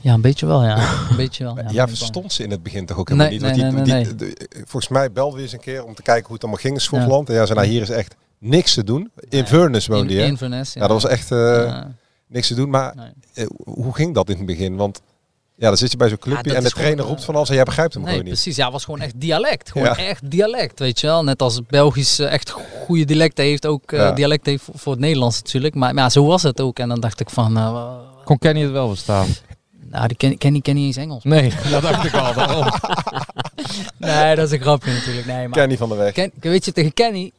Ja, 0.00 0.14
een 0.14 0.20
beetje 0.20 0.46
wel, 0.46 0.64
ja. 0.64 0.76
Een 1.10 1.16
beetje 1.16 1.44
wel, 1.44 1.56
ja. 1.56 1.64
Ja, 1.70 1.88
verstond 1.88 2.32
ze 2.32 2.42
in 2.42 2.50
het 2.50 2.62
begin 2.62 2.86
toch 2.86 2.96
ook 2.98 3.08
helemaal 3.08 3.30
Nee, 3.30 3.38
niet? 3.38 3.46
Want 3.46 3.62
nee, 3.74 3.84
die, 3.84 3.94
nee, 3.94 4.04
die- 4.04 4.26
nee, 4.26 4.36
de- 4.36 4.48
volgens 4.56 4.88
mij 4.88 5.12
belden 5.12 5.36
we 5.36 5.42
eens 5.42 5.52
een 5.52 5.60
keer 5.60 5.84
om 5.84 5.94
te 5.94 6.02
kijken 6.02 6.24
hoe 6.24 6.32
het 6.34 6.42
allemaal 6.42 6.60
ging 6.62 6.74
in 6.74 6.80
Schotland. 6.80 7.28
En 7.28 7.34
ja, 7.34 7.46
ze 7.46 7.54
nou 7.54 7.66
hier 7.66 7.82
is 7.82 7.90
echt 7.90 8.14
niks 8.38 8.74
te 8.74 8.84
doen. 8.84 9.10
In 9.28 9.38
Inverness 9.38 9.86
woonde 9.86 10.12
In- 10.12 10.18
je. 10.20 10.24
Inverness, 10.26 10.72
ja. 10.72 10.80
ja. 10.80 10.88
dat 10.88 11.02
was 11.02 11.10
echt 11.12 11.30
eh, 11.30 11.38
Ja. 11.38 11.92
niks 12.26 12.46
te 12.46 12.54
doen. 12.54 12.70
Maar 12.70 12.94
eh, 13.34 13.46
hoe 13.64 13.94
ging 13.94 14.14
dat 14.14 14.28
in 14.28 14.36
het 14.36 14.46
begin? 14.46 14.76
Want 14.76 15.00
ja, 15.56 15.68
dan 15.68 15.76
zit 15.76 15.90
je 15.90 15.96
bij 15.96 16.08
zo'n 16.08 16.18
clubje 16.18 16.54
en 16.54 16.62
de 16.62 16.70
trainer 16.70 17.04
roept 17.04 17.24
van 17.24 17.34
alles 17.34 17.48
en 17.48 17.54
jij 17.54 17.64
begrijpt 17.64 17.94
hem 17.94 18.02
Nee, 18.02 18.10
gewoon 18.12 18.26
niet. 18.26 18.34
precies. 18.34 18.56
Ja, 18.56 18.64
het 18.64 18.72
was 18.72 18.84
gewoon 18.84 19.00
echt 19.00 19.20
dialect. 19.20 19.70
Gewoon 19.70 19.86
Ja. 19.86 19.96
echt 19.96 20.30
dialect, 20.30 20.78
weet 20.78 21.00
je 21.00 21.06
wel. 21.06 21.24
Net 21.24 21.42
als 21.42 21.60
Belgisch 21.66 22.18
eh, 22.18 22.32
echt 22.32 22.50
goede 22.86 23.04
dialecten 23.04 23.44
heeft, 23.44 23.66
ook 23.66 23.92
eh, 23.92 23.98
Ja. 23.98 24.12
dialect 24.12 24.46
heeft 24.46 24.64
voor, 24.74 24.92
het 24.92 25.00
Nederlands 25.00 25.36
natuurlijk. 25.42 25.74
Maar, 25.74 25.94
maar 25.94 26.02
ja, 26.04 26.10
zo 26.10 26.26
was 26.26 26.42
het 26.42 26.60
ook. 26.60 26.78
En 26.78 26.88
dan 26.88 27.00
dacht 27.00 27.20
ik 27.20 27.30
van, 27.30 27.56
eh, 27.56 27.72
wa- 27.72 27.98
Kon 28.24 28.38
Kenny 28.38 28.62
het 28.62 28.70
wel 28.72 28.88
verstaan? 28.88 29.26
Nou, 29.90 30.06
die 30.08 30.16
ken, 30.16 30.38
ken, 30.38 30.52
die 30.52 30.62
ken 30.62 30.74
niet 30.74 30.86
eens 30.86 30.96
Engels. 30.96 31.24
Nee, 31.24 31.52
dat 31.70 31.82
dacht 31.82 32.04
ik 32.04 32.14
al. 32.14 32.34
daarom. 32.34 32.66
nee, 33.98 34.36
dat 34.36 34.46
is 34.46 34.52
een 34.52 34.60
grapje 34.60 34.92
natuurlijk. 34.92 35.26
Nee, 35.26 35.48
maar 35.48 35.58
Kenny 35.58 35.76
van 35.76 35.88
der 35.88 35.98
Weg. 35.98 36.12
Ken, 36.12 36.32
weet 36.40 36.64
je, 36.64 36.72
tegen 36.72 36.94
Kenny, 36.94 37.32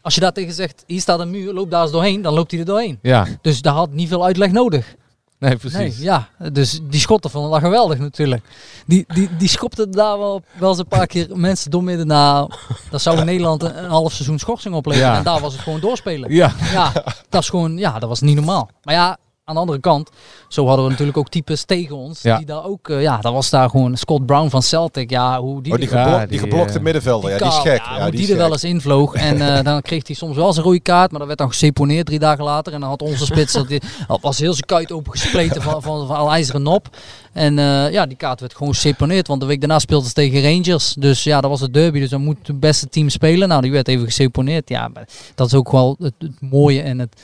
als 0.00 0.14
je 0.14 0.20
daar 0.20 0.32
tegen 0.32 0.54
zegt, 0.54 0.84
hier 0.86 1.00
staat 1.00 1.20
een 1.20 1.30
muur, 1.30 1.52
loop 1.52 1.70
daar 1.70 1.82
eens 1.82 1.90
doorheen, 1.90 2.22
dan 2.22 2.34
loopt 2.34 2.50
hij 2.50 2.60
er 2.60 2.66
doorheen. 2.66 2.98
Ja. 3.02 3.26
Dus 3.40 3.62
daar 3.62 3.74
had 3.74 3.92
niet 3.92 4.08
veel 4.08 4.24
uitleg 4.24 4.52
nodig. 4.52 4.94
Nee, 5.38 5.56
precies. 5.56 5.78
Nee, 5.78 5.94
ja, 5.98 6.28
dus 6.52 6.80
die 6.82 7.00
Schotten 7.00 7.30
vonden 7.30 7.50
dat 7.50 7.60
geweldig 7.60 7.98
natuurlijk. 7.98 8.44
Die, 8.86 9.04
die, 9.14 9.28
die 9.36 9.48
schopten 9.48 9.90
daar 9.90 10.18
wel, 10.18 10.42
wel 10.58 10.68
eens 10.68 10.78
een 10.78 10.86
paar 10.86 11.06
keer 11.06 11.28
mensen 11.38 11.70
doormidden. 11.70 12.06
Nou, 12.06 12.50
dat 12.90 13.02
zou 13.02 13.18
in 13.18 13.24
Nederland 13.24 13.62
een, 13.62 13.84
een 13.84 13.90
half 13.90 14.12
seizoen 14.12 14.38
schorsing 14.38 14.74
opleveren. 14.74 15.10
Ja. 15.10 15.16
En 15.16 15.24
daar 15.24 15.40
was 15.40 15.52
het 15.52 15.62
gewoon 15.62 15.80
doorspelen. 15.80 16.32
Ja. 16.32 16.52
ja, 16.72 16.92
dat 17.28 17.42
is 17.42 17.48
gewoon, 17.48 17.76
ja, 17.76 17.98
dat 17.98 18.08
was 18.08 18.20
niet 18.20 18.34
normaal. 18.34 18.70
Maar 18.82 18.94
ja, 18.94 19.18
aan 19.46 19.54
de 19.54 19.60
andere 19.60 19.80
kant, 19.80 20.10
zo 20.48 20.66
hadden 20.66 20.84
we 20.84 20.90
natuurlijk 20.90 21.18
ook 21.18 21.28
types 21.28 21.64
tegen 21.64 21.96
ons. 21.96 22.22
Ja. 22.22 22.36
Die 22.36 22.46
daar 22.46 22.64
ook, 22.64 22.88
eh, 22.88 23.02
ja, 23.02 23.16
dat 23.18 23.32
was 23.32 23.50
daar 23.50 23.70
gewoon 23.70 23.96
Scott 23.96 24.26
Brown 24.26 24.48
van 24.48 24.62
Celtic. 24.62 25.10
Ja, 25.10 25.40
hoe 25.40 25.62
die, 25.62 25.72
Oh, 25.72 25.78
die, 25.78 25.88
geblok- 25.88 26.28
die 26.28 26.38
geblokte 26.38 26.80
middenvelder, 26.80 27.30
ja, 27.30 27.38
die 27.38 27.46
is 27.46 27.54
gek. 27.54 27.82
ja, 27.84 27.96
Ja, 27.96 28.02
hoe 28.02 28.10
die 28.10 28.20
die, 28.20 28.30
er 28.30 28.36
wel 28.36 28.50
eens 28.52 28.64
invloog. 28.64 29.14
En 29.14 29.56
eh, 29.56 29.64
dan 29.64 29.82
kreeg 29.82 30.06
hij 30.06 30.16
soms 30.16 30.36
wel 30.36 30.52
zijn 30.52 30.64
rode 30.64 30.80
kaart, 30.80 31.10
maar 31.10 31.18
dat 31.18 31.26
werd 31.26 31.38
dan 31.38 31.48
geseponeerd 31.48 32.06
drie 32.06 32.18
dagen 32.18 32.44
later. 32.44 32.72
En 32.72 32.80
dan 32.80 32.88
had 32.88 33.02
onze 33.02 33.24
spits, 33.24 33.52
dat 33.52 33.68
die, 33.68 33.80
dat 34.06 34.20
was 34.20 34.38
heel 34.38 34.52
zijn 34.52 34.66
kuit 34.66 34.92
opengespleten 34.92 35.62
van, 35.62 35.82
van, 35.82 36.06
van 36.06 36.16
al 36.16 36.30
ijzeren 36.30 36.62
nop. 36.62 36.96
En 37.32 37.58
eh, 37.58 37.90
ja, 37.92 38.06
die 38.06 38.16
kaart 38.16 38.40
werd 38.40 38.54
gewoon 38.54 38.74
geseponeerd, 38.74 39.26
want 39.28 39.40
de 39.40 39.46
week 39.46 39.60
daarna 39.60 39.78
speelden 39.78 40.08
ze 40.08 40.14
tegen 40.14 40.42
Rangers. 40.42 40.94
Dus 40.98 41.24
ja, 41.24 41.40
dat 41.40 41.50
was 41.50 41.60
het 41.60 41.72
derby, 41.74 42.00
dus 42.00 42.10
dan 42.10 42.20
moet 42.24 42.36
het 42.46 42.60
beste 42.60 42.88
team 42.88 43.08
spelen. 43.08 43.48
Nou, 43.48 43.62
die 43.62 43.72
werd 43.72 43.88
even 43.88 44.04
geseponeerd. 44.04 44.68
Ja, 44.68 44.88
maar 44.88 45.08
dat 45.34 45.46
is 45.46 45.54
ook 45.54 45.70
wel 45.72 45.96
het, 45.98 46.14
het 46.18 46.40
mooie 46.40 46.82
en 46.82 46.98
het, 46.98 47.20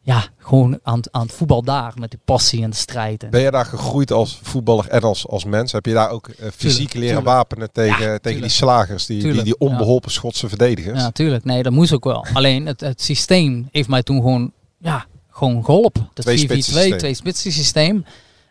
ja, 0.00 0.24
gewoon 0.38 0.78
aan, 0.82 0.96
het- 0.96 1.12
aan 1.12 1.22
het 1.22 1.32
voetbal 1.32 1.62
daar, 1.62 1.92
met 1.98 2.10
die 2.10 2.20
passie 2.24 2.62
en 2.62 2.70
de 2.70 2.76
strijd. 2.76 3.22
En, 3.22 3.30
Ben 3.30 3.40
je 3.40 3.50
daar 3.50 3.64
gegroeid 3.64 4.12
als 4.12 4.38
voetballer 4.42 4.88
en 4.88 5.00
als, 5.02 5.26
als 5.26 5.44
mens? 5.44 5.72
Heb 5.72 5.86
je 5.86 5.92
daar 5.92 6.10
ook 6.10 6.28
eh, 6.28 6.48
fysiek 6.56 6.92
leren 6.92 7.06
tuurlijk. 7.08 7.26
wapenen 7.26 7.72
tegen, 7.72 8.20
tegen 8.22 8.40
die 8.40 8.50
slagers, 8.50 9.06
die, 9.06 9.32
die, 9.32 9.42
die 9.42 9.58
onbeholpen 9.58 10.10
Schotse 10.10 10.48
verdedigers? 10.48 11.00
Ja, 11.00 11.10
tuurlijk. 11.10 11.44
Nee, 11.44 11.62
dat 11.62 11.72
moest 11.72 11.92
ook 11.92 12.04
wel. 12.04 12.26
Alleen 12.32 12.66
het, 12.66 12.80
het 12.80 13.02
systeem 13.02 13.68
heeft 13.72 13.88
mij 13.88 14.02
toen 14.02 14.16
gewoon, 14.16 14.52
ja, 14.78 15.06
gewoon 15.30 15.64
geholpen. 15.64 16.08
Dat 16.14 16.24
4-4-2, 16.24 16.28
Twee-spitsen 16.28 16.72
systeem. 16.74 16.98
twee 16.98 17.14
spitsen 17.14 17.52
systeem. 17.52 18.04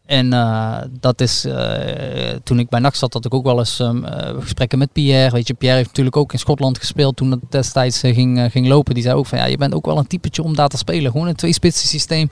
En 0.07 0.33
eh, 0.33 0.77
dat 0.99 1.21
is, 1.21 1.45
eh, 1.45 2.29
toen 2.43 2.59
ik 2.59 2.69
bij 2.69 2.79
NAC 2.79 2.95
zat, 2.95 3.13
had 3.13 3.25
ik 3.25 3.33
ook 3.33 3.43
wel 3.43 3.59
eens 3.59 3.79
ehm, 3.79 4.03
eh, 4.03 4.41
gesprekken 4.41 4.77
met 4.77 4.91
Pierre. 4.91 5.31
Weet 5.31 5.47
je, 5.47 5.53
Pierre 5.53 5.77
heeft 5.77 5.89
natuurlijk 5.89 6.17
ook 6.17 6.33
in 6.33 6.39
Schotland 6.39 6.77
gespeeld 6.77 7.15
toen 7.15 7.31
het 7.31 7.39
destijds 7.49 7.99
ging, 7.99 8.51
ging 8.51 8.67
lopen. 8.67 8.93
Die 8.93 9.03
zei 9.03 9.15
ook 9.15 9.25
van, 9.25 9.37
ja, 9.37 9.45
je 9.45 9.57
bent 9.57 9.73
ook 9.73 9.85
wel 9.85 9.97
een 9.97 10.07
typetje 10.07 10.43
om 10.43 10.55
daar 10.55 10.67
te 10.67 10.77
spelen. 10.77 11.11
Gewoon 11.11 11.27
een 11.27 11.35
twee 11.35 11.53
spitsen 11.53 11.87
systeem. 11.87 12.27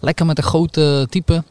Lekker 0.00 0.26
met 0.26 0.38
een 0.38 0.44
grote 0.44 1.06
type. 1.10 1.42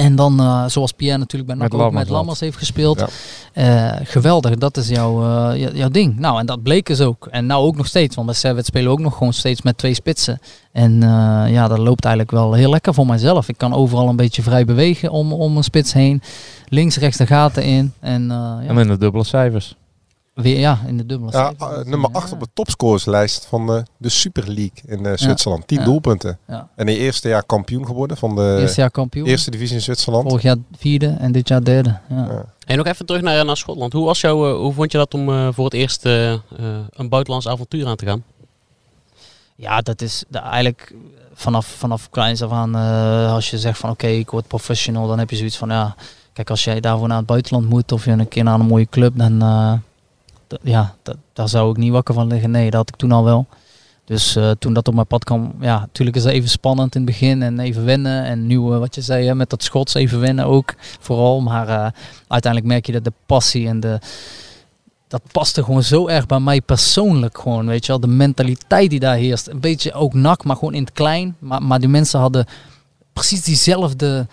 En 0.00 0.16
dan, 0.16 0.40
eh, 0.40 0.64
zoals 0.66 0.92
Pierre 0.92 1.18
natuurlijk 1.18 1.50
bij 1.50 1.58
NAC 1.58 1.64
Met 1.70 1.74
ook 1.74 1.80
Lammers 1.84 2.04
met. 2.04 2.14
Lammers 2.16 2.40
heeft 2.40 2.56
gespeeld. 2.56 3.04
Eh, 3.52 3.92
geweldig, 4.02 4.56
dat 4.56 4.76
is 4.76 4.88
jouw, 4.88 5.22
eh, 5.22 5.58
jou- 5.60 5.74
jouw 5.76 5.88
ding. 5.88 6.18
Nou, 6.18 6.38
en 6.38 6.46
dat 6.46 6.62
bleek 6.62 6.86
dus 6.86 7.00
ook. 7.00 7.26
En 7.30 7.46
nou 7.46 7.64
ook 7.64 7.76
nog 7.76 7.86
steeds, 7.86 8.14
want 8.14 8.26
bij 8.26 8.36
Servet 8.36 8.66
spelen 8.66 8.86
we 8.86 8.92
ook 8.92 9.00
nog 9.00 9.16
gewoon 9.16 9.32
steeds 9.32 9.62
met 9.62 9.78
twee 9.78 9.94
spitsen. 9.94 10.40
En 10.72 11.00
ja, 11.48 11.68
dat 11.68 11.78
loopt 11.78 12.04
eigenlijk 12.04 12.34
wel 12.34 12.52
heel 12.52 12.70
lekker 12.70 12.94
voor 12.94 13.06
mijzelf. 13.06 13.48
Ik 13.48 13.58
kan 13.58 13.74
overal 13.74 14.08
een 14.08 14.16
beetje 14.16 14.42
vrij 14.42 14.64
bewegen 14.64 15.10
om, 15.10 15.32
om 15.32 15.56
een 15.56 15.64
spits 15.64 15.92
heen. 15.92 16.22
Links, 16.68 16.96
rechts 16.96 17.16
de 17.18 17.26
gaten 17.26 17.62
in. 17.64 17.92
En, 18.00 18.26
ja, 18.28 18.60
En 18.66 18.74
met 18.74 18.88
de 18.88 18.98
dubbele 18.98 19.24
cijfers. 19.24 19.76
Weer 20.42 20.58
ja, 20.58 20.78
in 20.86 20.96
de 20.96 21.06
dubbele 21.06 21.32
Ja, 21.32 21.52
eh, 21.58 21.84
nummer 21.84 22.10
8 22.12 22.32
op 22.32 22.40
de 22.40 22.48
topscorerslijst 22.54 23.44
van 23.46 23.66
de, 23.66 23.82
de 23.96 24.08
Super 24.08 24.44
League 24.46 24.70
in 24.86 25.06
eh, 25.06 25.12
Zwitserland. 25.16 25.66
10 25.66 25.78
Ja. 25.78 25.84
doelpunten. 25.84 26.38
Ja. 26.48 26.68
En 26.76 26.88
in 26.88 26.96
eerste 26.96 27.28
jaar 27.28 27.44
kampioen 27.44 27.86
geworden 27.86 28.16
van 28.16 28.34
de 28.34 28.56
Eerste 28.60 28.80
jaar 28.80 28.90
kampioen. 28.90 29.26
eerste 29.26 29.50
divisie 29.50 29.74
in 29.76 29.82
Zwitserland. 29.82 30.28
Vorig 30.28 30.42
jaar 30.42 30.56
vierde 30.76 31.16
en 31.18 31.32
dit 31.32 31.48
jaar 31.48 31.64
derde. 31.64 31.98
Ja. 32.08 32.44
En 32.66 32.76
nog 32.76 32.86
even 32.86 33.06
terug 33.06 33.22
naar, 33.22 33.44
naar 33.44 33.56
Schotland. 33.56 33.92
Hoe, 33.92 34.04
was 34.04 34.20
jou, 34.20 34.50
eh, 34.50 34.56
hoe 34.56 34.72
vond 34.72 34.92
je 34.92 34.98
dat 34.98 35.14
om 35.14 35.28
eh, 35.28 35.48
voor 35.52 35.64
het 35.64 35.74
eerst 35.74 36.04
eh, 36.06 36.32
eh, 36.32 36.38
een 36.90 37.08
buitenlands 37.08 37.48
avontuur 37.48 37.86
aan 37.86 37.96
te 37.96 38.06
gaan? 38.06 38.24
Ja, 39.56 39.80
dat 39.80 40.02
is 40.02 40.24
de- 40.28 40.38
eigenlijk 40.38 40.94
vanaf, 41.34 41.66
vanaf 41.66 42.10
kleins 42.10 42.42
af 42.42 42.50
aan, 42.50 42.74
eh, 42.76 43.32
als 43.32 43.50
je 43.50 43.58
zegt 43.58 43.78
van 43.78 43.90
oké, 43.90 44.06
ik 44.06 44.30
word 44.30 44.46
professional, 44.46 45.06
dan 45.08 45.18
heb 45.18 45.30
je 45.30 45.36
zoiets 45.36 45.56
van 45.56 45.68
ja, 45.68 45.94
kijk 46.32 46.50
als 46.50 46.64
jij 46.64 46.80
daarvoor 46.80 47.08
naar 47.08 47.16
het 47.16 47.26
buitenland 47.26 47.68
moet 47.68 47.92
of 47.92 48.04
je 48.04 48.10
een 48.10 48.28
keer 48.28 48.44
naar 48.44 48.60
een 48.60 48.66
mooie 48.66 48.86
club, 48.90 49.16
dan 49.18 49.42
ja, 50.62 50.94
dat, 51.02 51.16
daar 51.32 51.48
zou 51.48 51.70
ik 51.70 51.76
niet 51.76 51.92
wakker 51.92 52.14
van 52.14 52.26
liggen. 52.26 52.50
Nee, 52.50 52.64
dat 52.64 52.74
had 52.74 52.88
ik 52.88 52.96
toen 52.96 53.12
al 53.12 53.24
wel. 53.24 53.46
Dus 54.04 54.36
eh, 54.36 54.50
toen 54.50 54.72
dat 54.72 54.88
op 54.88 54.94
mijn 54.94 55.06
pad 55.06 55.24
kwam, 55.24 55.54
ja, 55.60 55.78
natuurlijk 55.78 56.16
is 56.16 56.22
dat 56.22 56.32
even 56.32 56.48
spannend 56.48 56.94
in 56.94 57.00
het 57.00 57.10
begin 57.10 57.42
en 57.42 57.60
even 57.60 57.84
wennen. 57.84 58.24
En 58.24 58.46
nu, 58.46 58.60
wat 58.60 58.94
je 58.94 59.00
zei, 59.00 59.26
hè, 59.26 59.34
met 59.34 59.50
dat 59.50 59.62
Schots 59.62 59.94
even 59.94 60.20
wennen 60.20 60.44
ook 60.44 60.74
vooral. 60.78 61.40
Maar 61.40 61.68
eh, 61.68 61.86
uiteindelijk 62.28 62.72
merk 62.72 62.86
je 62.86 62.92
dat 62.92 63.04
de 63.04 63.12
passie 63.26 63.68
en 63.68 63.80
de, 63.80 63.98
dat 65.08 65.22
paste 65.32 65.64
gewoon 65.64 65.82
zo 65.82 66.08
erg 66.08 66.26
bij 66.26 66.40
mij 66.40 66.60
persoonlijk 66.60 67.38
gewoon, 67.38 67.66
weet 67.66 67.86
je 67.86 67.92
wel. 67.92 68.00
De 68.00 68.06
mentaliteit 68.06 68.90
die 68.90 69.00
daar 69.00 69.16
heerst. 69.16 69.48
Een 69.48 69.60
beetje 69.60 69.92
ook 69.92 70.14
nak, 70.14 70.44
maar 70.44 70.56
gewoon 70.56 70.74
in 70.74 70.82
het 70.82 70.92
klein. 70.92 71.36
Maar, 71.38 71.62
maar 71.62 71.80
die 71.80 71.88
mensen 71.88 72.20
hadden 72.20 72.46
precies 73.12 73.42
diezelfde... 73.42 74.26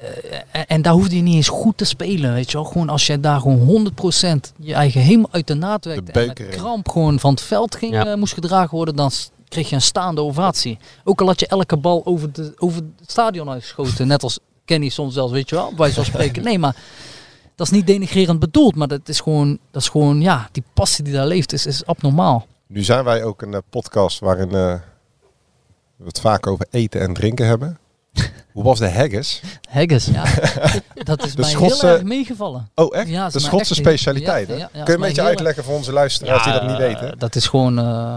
eh, 0.00 0.62
en, 0.66 0.82
daar 0.82 0.92
hoefde 0.92 1.16
je 1.16 1.22
niet 1.22 1.34
eens 1.34 1.48
goed 1.48 1.76
te 1.78 1.84
spelen, 1.84 2.32
weet 2.32 2.50
je 2.50 2.56
wel. 2.56 2.66
Gewoon 2.66 2.88
als 2.88 3.06
jij 3.06 3.20
daar 3.20 3.40
gewoon 3.40 3.58
100% 3.58 4.52
je 4.58 4.74
eigen 4.74 5.00
helemaal 5.00 5.28
uit 5.32 5.46
de 5.46 5.54
naad 5.54 5.84
werkte. 5.84 6.12
En 6.12 6.18
met 6.18 6.26
beuker 6.36 6.52
in. 6.54 6.58
kramp 6.60 6.88
gewoon 6.88 7.20
van 7.20 7.30
het 7.30 7.40
veld 7.40 7.76
ging, 7.76 7.92
Ja. 7.92 8.06
eh, 8.06 8.14
moest 8.16 8.34
gedragen 8.34 8.76
worden, 8.76 8.96
dan 8.96 9.10
kreeg 9.48 9.68
je 9.68 9.74
een 9.74 9.82
staande 9.82 10.20
ovatie. 10.20 10.78
Ook 11.04 11.20
al 11.20 11.26
had 11.26 11.40
je 11.40 11.46
elke 11.46 11.76
bal 11.76 12.02
over, 12.06 12.32
de, 12.32 12.52
over 12.58 12.82
het 12.98 13.10
stadion 13.10 13.50
uitgeschoten. 13.50 14.06
Net 14.06 14.22
als 14.22 14.38
Kenny 14.64 14.88
soms 14.88 15.14
zelfs, 15.14 15.32
weet 15.32 15.48
je 15.48 15.54
wel. 15.54 15.72
Bij 15.74 15.90
zo'n 15.90 16.04
spreken. 16.14 16.42
Nee, 16.42 16.58
maar 16.58 16.76
dat 17.54 17.66
is 17.66 17.72
niet 17.72 17.86
denigrerend 17.86 18.38
bedoeld. 18.38 18.74
Maar 18.74 18.88
dat 18.88 19.08
is 19.08 19.20
gewoon, 19.20 19.58
dat 19.70 19.82
is 19.82 19.88
gewoon 19.88 20.20
ja, 20.20 20.48
die 20.52 20.62
passie 20.74 21.04
die 21.04 21.12
daar 21.12 21.26
leeft 21.26 21.52
is, 21.52 21.66
is 21.66 21.86
abnormaal. 21.86 22.46
Nu 22.66 22.82
zijn 22.82 23.04
wij 23.04 23.24
ook 23.24 23.42
een 23.42 23.54
eh, 23.54 23.60
podcast 23.70 24.18
waarin 24.18 24.50
eh, 24.54 24.74
we 25.96 26.04
het 26.06 26.20
vaak 26.20 26.46
over 26.46 26.66
eten 26.70 27.00
en 27.00 27.14
drinken 27.14 27.46
hebben. 27.46 27.78
Hoe 28.56 28.64
was 28.64 28.78
de 28.78 28.90
haggis? 28.90 29.40
Haggis, 29.70 30.06
ja. 30.06 30.24
dat 31.10 31.24
is 31.24 31.34
De 31.34 31.40
mij 31.40 31.50
Schotse- 31.50 31.86
heel 31.86 31.94
erg 31.94 32.04
meegevallen. 32.04 32.68
Oh, 32.74 32.96
echt? 32.96 33.08
Ja, 33.08 33.26
is 33.26 33.32
de 33.32 33.38
Schotse 33.38 33.74
echt- 33.74 33.80
specialiteit, 33.84 34.48
ja, 34.48 34.54
hè? 34.54 34.58
ja, 34.60 34.66
Kun 34.72 34.82
je 34.84 34.92
een 34.92 35.00
beetje 35.00 35.22
uitleggen 35.22 35.64
voor 35.64 35.74
onze 35.74 35.92
luisteraars 35.92 36.44
die 36.44 36.52
dat 36.52 36.66
niet 36.66 36.76
weten? 36.76 37.18
Dat 37.18 37.34
is 37.34 37.46
gewoon 37.46 37.78
eh, 37.78 38.16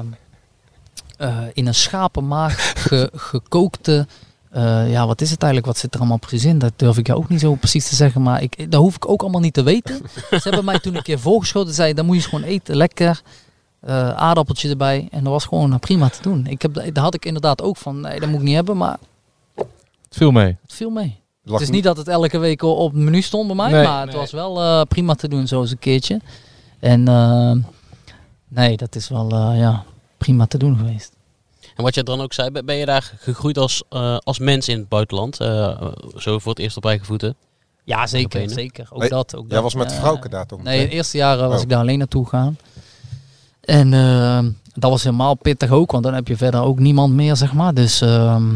eh, 1.17 1.37
in 1.53 1.67
een 1.67 1.75
schapenmaag 1.75 2.71
ge- 2.87 3.11
gekookte... 3.15 4.07
eh, 4.51 4.91
ja, 4.91 5.07
wat 5.07 5.21
is 5.21 5.29
het 5.31 5.41
eigenlijk? 5.43 5.71
Wat 5.73 5.81
zit 5.81 5.93
er 5.93 5.99
allemaal 5.99 6.17
precies 6.17 6.45
in? 6.45 6.59
Dat 6.59 6.73
durf 6.75 6.97
ik 6.97 7.07
jou 7.07 7.19
ook 7.19 7.29
niet 7.29 7.39
zo 7.39 7.55
precies 7.55 7.89
te 7.89 7.95
zeggen. 7.95 8.21
Maar 8.21 8.41
ik, 8.41 8.71
dat 8.71 8.81
hoef 8.81 8.95
ik 8.95 9.09
ook 9.09 9.21
allemaal 9.21 9.41
niet 9.41 9.53
te 9.53 9.63
weten. 9.63 10.01
Ze 10.29 10.39
hebben 10.41 10.65
mij 10.65 10.79
toen 10.79 10.95
een 10.95 11.03
keer 11.03 11.19
voorgeschoten. 11.19 11.73
Zeiden, 11.73 11.95
dan 11.95 12.05
moet 12.05 12.15
je 12.23 12.29
gewoon 12.29 12.43
eten. 12.45 12.75
Lekker. 12.75 13.21
aardappeltje 14.15 14.69
erbij. 14.69 15.07
En 15.11 15.23
dat 15.23 15.33
was 15.33 15.45
gewoon 15.45 15.79
prima 15.79 16.09
te 16.09 16.21
doen. 16.21 16.45
Ik 16.47 16.61
heb, 16.61 16.73
daar 16.73 17.03
had 17.03 17.13
ik 17.15 17.25
inderdaad 17.25 17.61
ook 17.61 17.77
van, 17.77 17.99
nee, 18.01 18.19
dat 18.19 18.29
moet 18.29 18.39
ik 18.39 18.45
niet 18.45 18.55
hebben. 18.55 18.77
Maar 18.77 18.97
Het 20.09 20.17
viel 20.17 20.31
mee. 20.31 20.57
het 20.61 20.73
viel 20.73 20.89
mee. 20.89 21.19
Het 21.45 21.61
is 21.61 21.69
niet 21.69 21.83
dat 21.83 21.97
het 21.97 22.07
elke 22.07 22.37
week 22.37 22.61
op 22.63 22.93
het 22.93 23.01
menu 23.01 23.21
stond 23.21 23.47
bij 23.47 23.55
mij, 23.55 23.71
Nee, 23.71 23.83
maar 23.83 23.99
het 24.01 24.09
nee. 24.09 24.17
was 24.19 24.31
wel 24.31 24.61
eh, 24.61 24.81
prima 24.81 25.13
te 25.15 25.27
doen 25.27 25.47
zo 25.47 25.61
eens 25.61 25.71
een 25.71 25.79
keertje. 25.79 26.19
En 26.79 27.07
eh, 27.07 27.51
nee, 28.47 28.77
dat 28.77 28.95
is 28.95 29.09
wel 29.09 29.31
eh, 29.31 29.59
ja, 29.59 29.83
prima 30.17 30.45
te 30.45 30.57
doen 30.57 30.77
geweest. 30.77 31.11
En 31.75 31.83
wat 31.83 31.95
je 31.95 32.03
dan 32.03 32.21
ook 32.21 32.33
zei, 32.33 32.51
ben- 32.51 32.75
je 32.75 32.85
daar 32.85 33.13
gegroeid 33.19 33.57
als, 33.57 33.83
eh, 33.89 34.17
als 34.17 34.39
mens 34.39 34.67
in 34.67 34.77
het 34.77 34.89
buitenland? 34.89 35.39
eh, 35.39 35.81
zo 36.17 36.39
voor 36.39 36.51
het 36.51 36.59
eerst 36.61 36.77
op 36.77 36.85
eigen 36.85 37.05
voeten? 37.05 37.35
Ja, 37.83 38.07
zeker. 38.07 38.49
Zeker. 38.49 38.87
Ook 38.89 38.99
Nee, 38.99 39.09
dat. 39.09 39.35
Ook 39.35 39.41
Jij 39.45 39.53
dat. 39.53 39.63
was 39.63 39.73
met 39.75 39.93
Frauke 39.93 40.29
daar 40.29 40.45
toch? 40.45 40.63
Nee, 40.63 40.87
de 40.87 40.93
eerste 40.93 41.17
jaren 41.17 41.47
was 41.47 41.57
Oh. 41.57 41.61
ik 41.63 41.69
daar 41.69 41.79
alleen 41.79 41.97
naartoe 41.97 42.23
gegaan. 42.23 42.57
En 43.61 43.89
dat 44.73 44.91
was 44.91 45.03
helemaal 45.03 45.33
pittig 45.35 45.71
ook, 45.71 45.91
want 45.91 46.03
dan 46.03 46.13
heb 46.13 46.27
je 46.27 46.37
verder 46.37 46.61
ook 46.61 46.79
niemand 46.79 47.13
meer, 47.13 47.35
zeg 47.35 47.53
maar. 47.53 47.73
Dus 47.73 48.01
ehm 48.01 48.47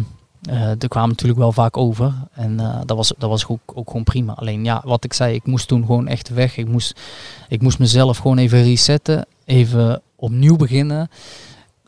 eh 0.50 0.70
er 0.70 0.88
kwamen 0.88 1.10
natuurlijk 1.10 1.40
wel 1.40 1.52
vaak 1.52 1.78
over. 1.78 2.14
En 2.34 2.60
eh, 2.60 2.80
dat, 2.86 2.98
was, 2.98 3.14
dat 3.18 3.30
was 3.30 3.48
ook, 3.48 3.60
ook 3.66 3.88
gewoon 3.88 4.04
prima. 4.04 4.34
Alleen 4.34 4.64
ja, 4.64 4.82
wat 4.86 5.04
ik 5.04 5.14
zei, 5.14 5.36
ik 5.36 5.46
moest 5.46 5.68
toen 5.68 5.86
gewoon 5.86 6.08
echt 6.08 6.30
weg. 6.30 6.58
Ik 6.58 6.68
moest, 6.68 7.00
ik 7.48 7.62
moest 7.62 7.80
mezelf 7.80 8.18
gewoon 8.18 8.38
even 8.38 8.64
resetten. 8.64 9.26
Even 9.46 10.02
opnieuw 10.16 10.56
beginnen. 10.56 11.10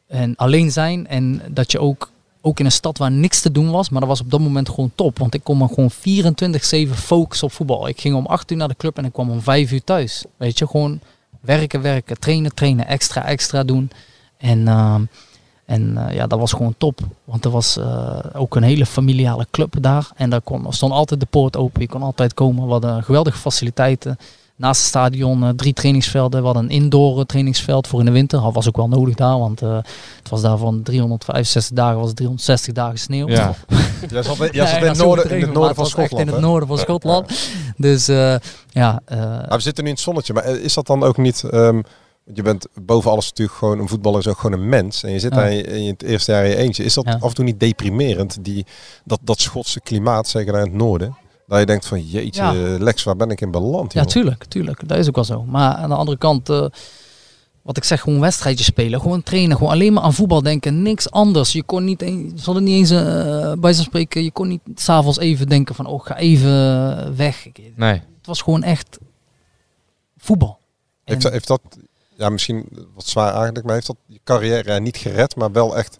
En 0.07 0.35
alleen 0.35 0.71
zijn. 0.71 1.07
En 1.07 1.41
dat 1.49 1.71
je 1.71 1.79
ook, 1.79 2.11
ook 2.41 2.59
in 2.59 2.65
een 2.65 2.71
stad 2.71 2.97
waar 2.97 3.11
niks 3.11 3.41
te 3.41 3.51
doen 3.51 3.71
was. 3.71 3.89
Maar 3.89 3.99
dat 3.99 4.09
was 4.09 4.21
op 4.21 4.31
dat 4.31 4.39
moment 4.39 4.69
gewoon 4.69 4.91
top. 4.95 5.19
Want 5.19 5.33
ik 5.33 5.43
kon 5.43 5.57
me 5.57 5.67
gewoon 5.67 5.91
24-7 6.89 6.93
focussen 6.93 7.47
op 7.47 7.53
voetbal. 7.53 7.87
Ik 7.87 8.01
ging 8.01 8.15
om 8.15 8.25
8 8.25 8.51
uur 8.51 8.57
naar 8.57 8.67
de 8.67 8.75
club 8.77 8.97
en 8.97 9.05
ik 9.05 9.13
kwam 9.13 9.29
om 9.29 9.41
5 9.41 9.71
uur 9.71 9.83
thuis. 9.83 10.25
Weet 10.37 10.57
je, 10.57 10.67
gewoon 10.67 10.99
werken, 11.41 11.81
werken, 11.81 12.19
trainen, 12.19 12.53
trainen, 12.53 12.87
extra, 12.87 13.25
extra 13.25 13.63
doen. 13.63 13.91
En, 14.37 14.67
ehm, 14.67 15.03
en 15.65 15.97
eh, 15.97 16.15
ja, 16.15 16.27
dat 16.27 16.39
was 16.39 16.51
gewoon 16.51 16.75
top. 16.77 16.99
Want 17.23 17.45
er 17.45 17.51
was 17.51 17.77
eh, 17.77 18.17
ook 18.33 18.55
een 18.55 18.63
hele 18.63 18.85
familiale 18.85 19.47
club 19.51 19.75
daar. 19.81 20.07
En 20.15 20.29
daar 20.29 20.41
kon, 20.41 20.65
er 20.67 20.73
stond 20.73 20.91
altijd 20.91 21.19
de 21.19 21.25
poort 21.29 21.57
open. 21.57 21.81
Je 21.81 21.87
kon 21.87 22.01
altijd 22.03 22.33
komen. 22.33 22.65
We 22.65 22.71
hadden 22.71 23.03
geweldige 23.03 23.37
faciliteiten. 23.37 24.17
Naast 24.57 24.79
het 24.79 24.89
stadion 24.89 25.43
eh, 25.43 25.49
drie 25.49 25.73
trainingsvelden. 25.73 26.39
We 26.39 26.45
hadden 26.45 26.63
een 26.63 26.69
indoor 26.69 27.25
trainingsveld 27.25 27.87
voor 27.87 27.99
in 27.99 28.05
de 28.05 28.11
winter. 28.11 28.41
Dat 28.41 28.53
was 28.53 28.67
ook 28.67 28.75
wel 28.75 28.87
nodig 28.87 29.15
daar. 29.15 29.39
Want 29.39 29.61
eh, 29.61 29.75
het 30.19 30.29
was 30.29 30.41
daar 30.41 30.57
van 30.57 30.81
365 30.83 31.75
dagen 31.75 31.97
was 31.97 32.07
het 32.07 32.15
360 32.15 32.73
dagen 32.73 32.97
sneeuw. 32.99 33.27
Ja. 33.27 33.53
Jij 34.09 34.23
zat, 34.23 34.37
jij 34.37 34.49
Ja, 34.51 34.65
zat 34.65 34.77
in, 34.77 34.83
ja, 34.83 34.89
het 34.89 34.97
noorden, 34.97 35.29
in 35.29 35.41
het 35.41 35.53
noorden 35.53 35.75
van 35.75 35.85
Schotland. 35.85 36.27
In 36.27 36.33
het 36.33 36.41
noorden 36.41 36.67
van 36.67 36.77
Schotland. 36.77 37.31
Dus 37.77 38.07
eh, 38.07 38.35
ja, 38.69 39.01
eh, 39.05 39.17
we 39.47 39.59
zitten 39.59 39.83
nu 39.83 39.89
in 39.89 39.95
het 39.95 40.03
zonnetje, 40.05 40.33
maar 40.33 40.45
is 40.45 40.73
dat 40.73 40.87
dan 40.87 41.03
ook 41.03 41.17
niet... 41.17 41.43
ehm, 41.43 41.81
want 42.25 42.37
je 42.37 42.43
bent 42.43 42.67
boven 42.85 43.11
alles 43.11 43.29
natuurlijk 43.29 43.57
gewoon, 43.57 43.79
een 43.79 43.87
voetballer 43.87 44.19
is 44.19 44.27
ook 44.27 44.37
gewoon 44.39 44.59
een 44.59 44.69
mens. 44.69 45.03
En 45.03 45.11
je 45.11 45.19
zit 45.19 45.33
Ja. 45.33 45.37
daar 45.39 45.51
in, 45.51 45.87
het 45.87 46.03
eerste 46.03 46.31
jaar 46.31 46.43
in 46.43 46.49
je 46.49 46.55
eentje. 46.55 46.83
Is 46.83 46.93
dat 46.93 47.05
Ja. 47.05 47.13
af 47.19 47.29
en 47.29 47.35
toe 47.35 47.45
niet 47.45 47.59
deprimerend, 47.59 48.37
die, 48.43 48.65
dat, 49.03 49.19
dat 49.23 49.39
Schotse 49.39 49.79
klimaat, 49.81 50.27
zeker 50.27 50.51
daar 50.53 50.61
in 50.61 50.67
het 50.69 50.77
noorden? 50.77 51.17
Dat 51.47 51.59
je 51.59 51.65
denkt 51.65 51.85
van, 51.85 52.01
jeetje, 52.01 52.41
Ja. 52.41 52.53
eh, 52.53 52.79
Lex, 52.79 53.03
waar 53.03 53.15
ben 53.15 53.29
ik 53.29 53.41
in 53.41 53.51
beland? 53.51 53.93
Ja, 53.93 54.05
tuurlijk, 54.05 54.43
tuurlijk. 54.45 54.87
Dat 54.87 54.97
is 54.97 55.07
ook 55.07 55.15
wel 55.15 55.23
zo. 55.23 55.43
Maar 55.43 55.73
aan 55.75 55.89
de 55.89 55.95
andere 55.95 56.17
kant, 56.17 56.49
eh, 56.49 56.65
wat 57.61 57.77
ik 57.77 57.83
zeg, 57.83 58.01
gewoon 58.01 58.19
wedstrijdjes 58.19 58.65
spelen. 58.67 59.01
Gewoon 59.01 59.23
trainen. 59.23 59.57
Gewoon 59.57 59.71
alleen 59.73 59.93
maar 59.93 60.03
aan 60.03 60.13
voetbal 60.13 60.41
denken. 60.41 60.81
Niks 60.81 61.11
anders. 61.11 61.51
Je 61.51 61.63
kon 61.63 61.83
niet, 61.83 62.01
een- 62.01 62.31
ze 62.35 62.45
hadden 62.45 62.63
niet 62.63 62.75
eens, 62.75 62.89
eh 62.89 63.51
bij 63.59 63.73
zo'n 63.73 63.83
spreken, 63.83 64.23
je 64.23 64.31
kon 64.31 64.47
niet 64.47 64.61
s'avonds 64.75 65.19
even 65.19 65.47
denken 65.49 65.75
van, 65.75 65.85
oh, 65.85 65.95
ik 65.99 66.05
ga 66.05 66.17
even 66.17 67.15
weg. 67.17 67.45
Ik- 67.45 67.71
Nee. 67.75 67.93
Het 67.93 68.25
was 68.25 68.41
gewoon 68.41 68.63
echt 68.63 68.97
voetbal. 70.17 70.59
Heeft 71.03 71.47
dat, 71.47 71.61
ja, 72.17 72.29
misschien 72.29 72.69
wat 72.95 73.05
zwaar 73.05 73.33
eigenlijk, 73.33 73.65
maar 73.65 73.73
heeft 73.73 73.87
dat 73.87 73.97
je 74.05 74.19
carrière 74.23 74.79
niet 74.79 74.97
gered, 74.97 75.35
maar 75.35 75.51
wel 75.51 75.77
echt 75.77 75.97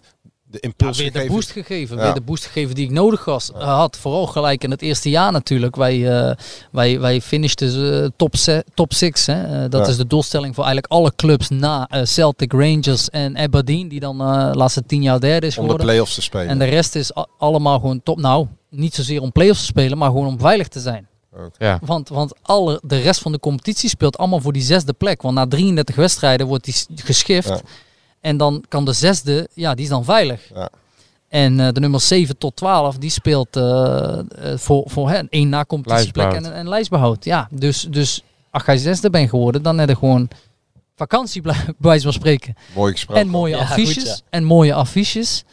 de 0.50 0.58
Ja, 0.60 0.68
impuls 0.68 0.98
weer 0.98 1.12
de 1.12 1.26
boost 1.28 1.50
gegeven. 1.50 1.96
Ja. 1.96 2.02
Weer 2.02 2.14
de 2.14 2.20
boost 2.20 2.44
gegeven 2.46 2.74
die 2.74 2.84
ik 2.84 2.90
nodig 2.90 3.24
was, 3.24 3.52
eh, 3.52 3.76
had. 3.78 3.96
Vooral 3.96 4.26
gelijk 4.26 4.64
in 4.64 4.70
het 4.70 4.82
eerste 4.82 5.10
jaar 5.10 5.32
natuurlijk. 5.32 5.76
Wij, 5.76 6.18
eh 6.28 6.34
wij, 6.72 7.00
wij 7.00 7.20
finishten 7.20 8.02
eh, 8.02 8.08
top, 8.16 8.36
se- 8.36 8.64
top 8.74 8.92
six. 8.92 9.26
Hè. 9.26 9.68
Dat 9.68 9.84
Ja. 9.84 9.90
is 9.90 9.96
de 9.96 10.06
doelstelling 10.06 10.54
voor 10.54 10.64
eigenlijk 10.64 10.92
alle 10.92 11.12
clubs 11.16 11.48
na 11.48 11.88
Celtic, 12.02 12.52
Rangers 12.52 13.10
en 13.10 13.36
Aberdeen. 13.38 13.88
Die 13.88 14.00
dan 14.00 14.18
de 14.18 14.24
laatste 14.58 14.86
tien 14.86 15.02
jaar 15.02 15.20
derde 15.20 15.46
is 15.46 15.52
om 15.58 15.62
de 15.64 15.70
geworden. 15.70 15.86
play-offs 15.86 16.14
te 16.14 16.22
spelen. 16.22 16.48
En 16.48 16.58
de 16.58 16.64
rest 16.64 16.94
is 16.94 17.10
allemaal 17.38 17.78
gewoon 17.80 18.02
top. 18.02 18.18
Nou, 18.18 18.46
niet 18.70 18.94
zozeer 18.94 19.20
om 19.20 19.32
play-offs 19.32 19.60
te 19.60 19.66
spelen, 19.66 19.98
maar 19.98 20.10
gewoon 20.10 20.26
om 20.26 20.38
veilig 20.38 20.68
te 20.68 20.80
zijn. 20.80 21.08
Ja. 21.58 21.78
Want, 21.82 22.08
want 22.08 22.32
alle, 22.42 22.80
de 22.82 22.98
rest 22.98 23.20
van 23.20 23.32
de 23.32 23.38
competitie 23.38 23.88
speelt 23.88 24.18
allemaal 24.18 24.40
voor 24.40 24.52
die 24.52 24.62
zesde 24.62 24.92
plek. 24.92 25.22
Want 25.22 25.34
na 25.34 25.46
33 25.46 25.94
wedstrijden 25.94 26.46
wordt 26.46 26.64
die 26.64 26.74
geschift. 27.04 27.48
Ja. 27.48 27.60
En 28.20 28.36
dan 28.36 28.64
kan 28.68 28.84
de 28.84 28.92
zesde, 28.92 29.48
ja, 29.54 29.74
die 29.74 29.84
is 29.84 29.90
dan 29.90 30.04
veilig. 30.04 30.50
Ja. 30.54 30.68
En 31.28 31.60
eh, 31.60 31.72
de 31.72 31.80
nummer 31.80 32.00
7 32.00 32.38
tot 32.38 32.56
12, 32.56 32.96
die 32.96 33.10
speelt 33.10 33.56
eh, 33.56 34.18
eh, 34.18 34.58
voor, 34.58 34.82
voor 34.86 35.10
hè, 35.10 35.22
één 35.28 35.48
na 35.48 35.64
competitieplek 35.64 36.24
en, 36.26 36.30
Lijstbehoud. 36.32 36.58
en 36.60 36.68
lijstbehoud. 36.68 37.24
Ja, 37.24 37.48
dus, 37.50 37.86
dus 37.90 38.22
als 38.50 38.64
jij 38.64 38.76
zesde 38.76 39.10
bent 39.10 39.30
geworden, 39.30 39.62
dan 39.62 39.78
heb 39.78 39.88
je 39.88 39.96
gewoon 39.96 40.28
vakantie, 40.96 41.42
bij 41.48 41.56
wijze 41.78 42.02
van 42.02 42.12
spreken. 42.12 42.54
Mooi 42.74 42.92
gesproken. 42.92 43.22
En 43.22 43.28
mooie 43.28 43.56
Ja, 43.56 43.62
affiches. 43.62 43.94
goed, 43.94 44.06
ja. 44.06 44.16
En 44.30 44.44
mooie 44.44 44.74
affiches. 44.74 45.44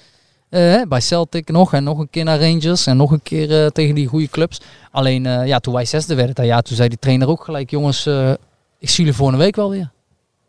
Eh, 0.53 0.81
bij 0.87 1.01
Celtic 1.01 1.49
nog 1.49 1.73
en 1.73 1.83
nog 1.83 1.99
een 1.99 2.09
keer 2.09 2.23
naar 2.23 2.39
Rangers 2.39 2.85
en 2.85 2.97
nog 2.97 3.11
een 3.11 3.23
keer 3.23 3.63
eh, 3.63 3.67
tegen 3.67 3.95
die 3.95 4.07
goede 4.07 4.29
clubs. 4.29 4.61
Alleen 4.91 5.23
ja, 5.23 5.41
ja, 5.41 5.59
toen 5.59 5.73
wij 5.73 5.85
zesde 5.85 6.15
werden, 6.15 6.35
dat 6.35 6.45
jaar, 6.45 6.61
toen 6.61 6.75
zei 6.75 6.89
die 6.89 6.97
trainer 6.97 7.27
ook 7.27 7.43
gelijk, 7.43 7.69
jongens, 7.69 8.05
eh, 8.05 8.31
ik 8.79 8.89
zie 8.89 8.97
jullie 8.97 9.13
volgende 9.13 9.43
week 9.43 9.55
wel 9.55 9.69
weer. 9.69 9.91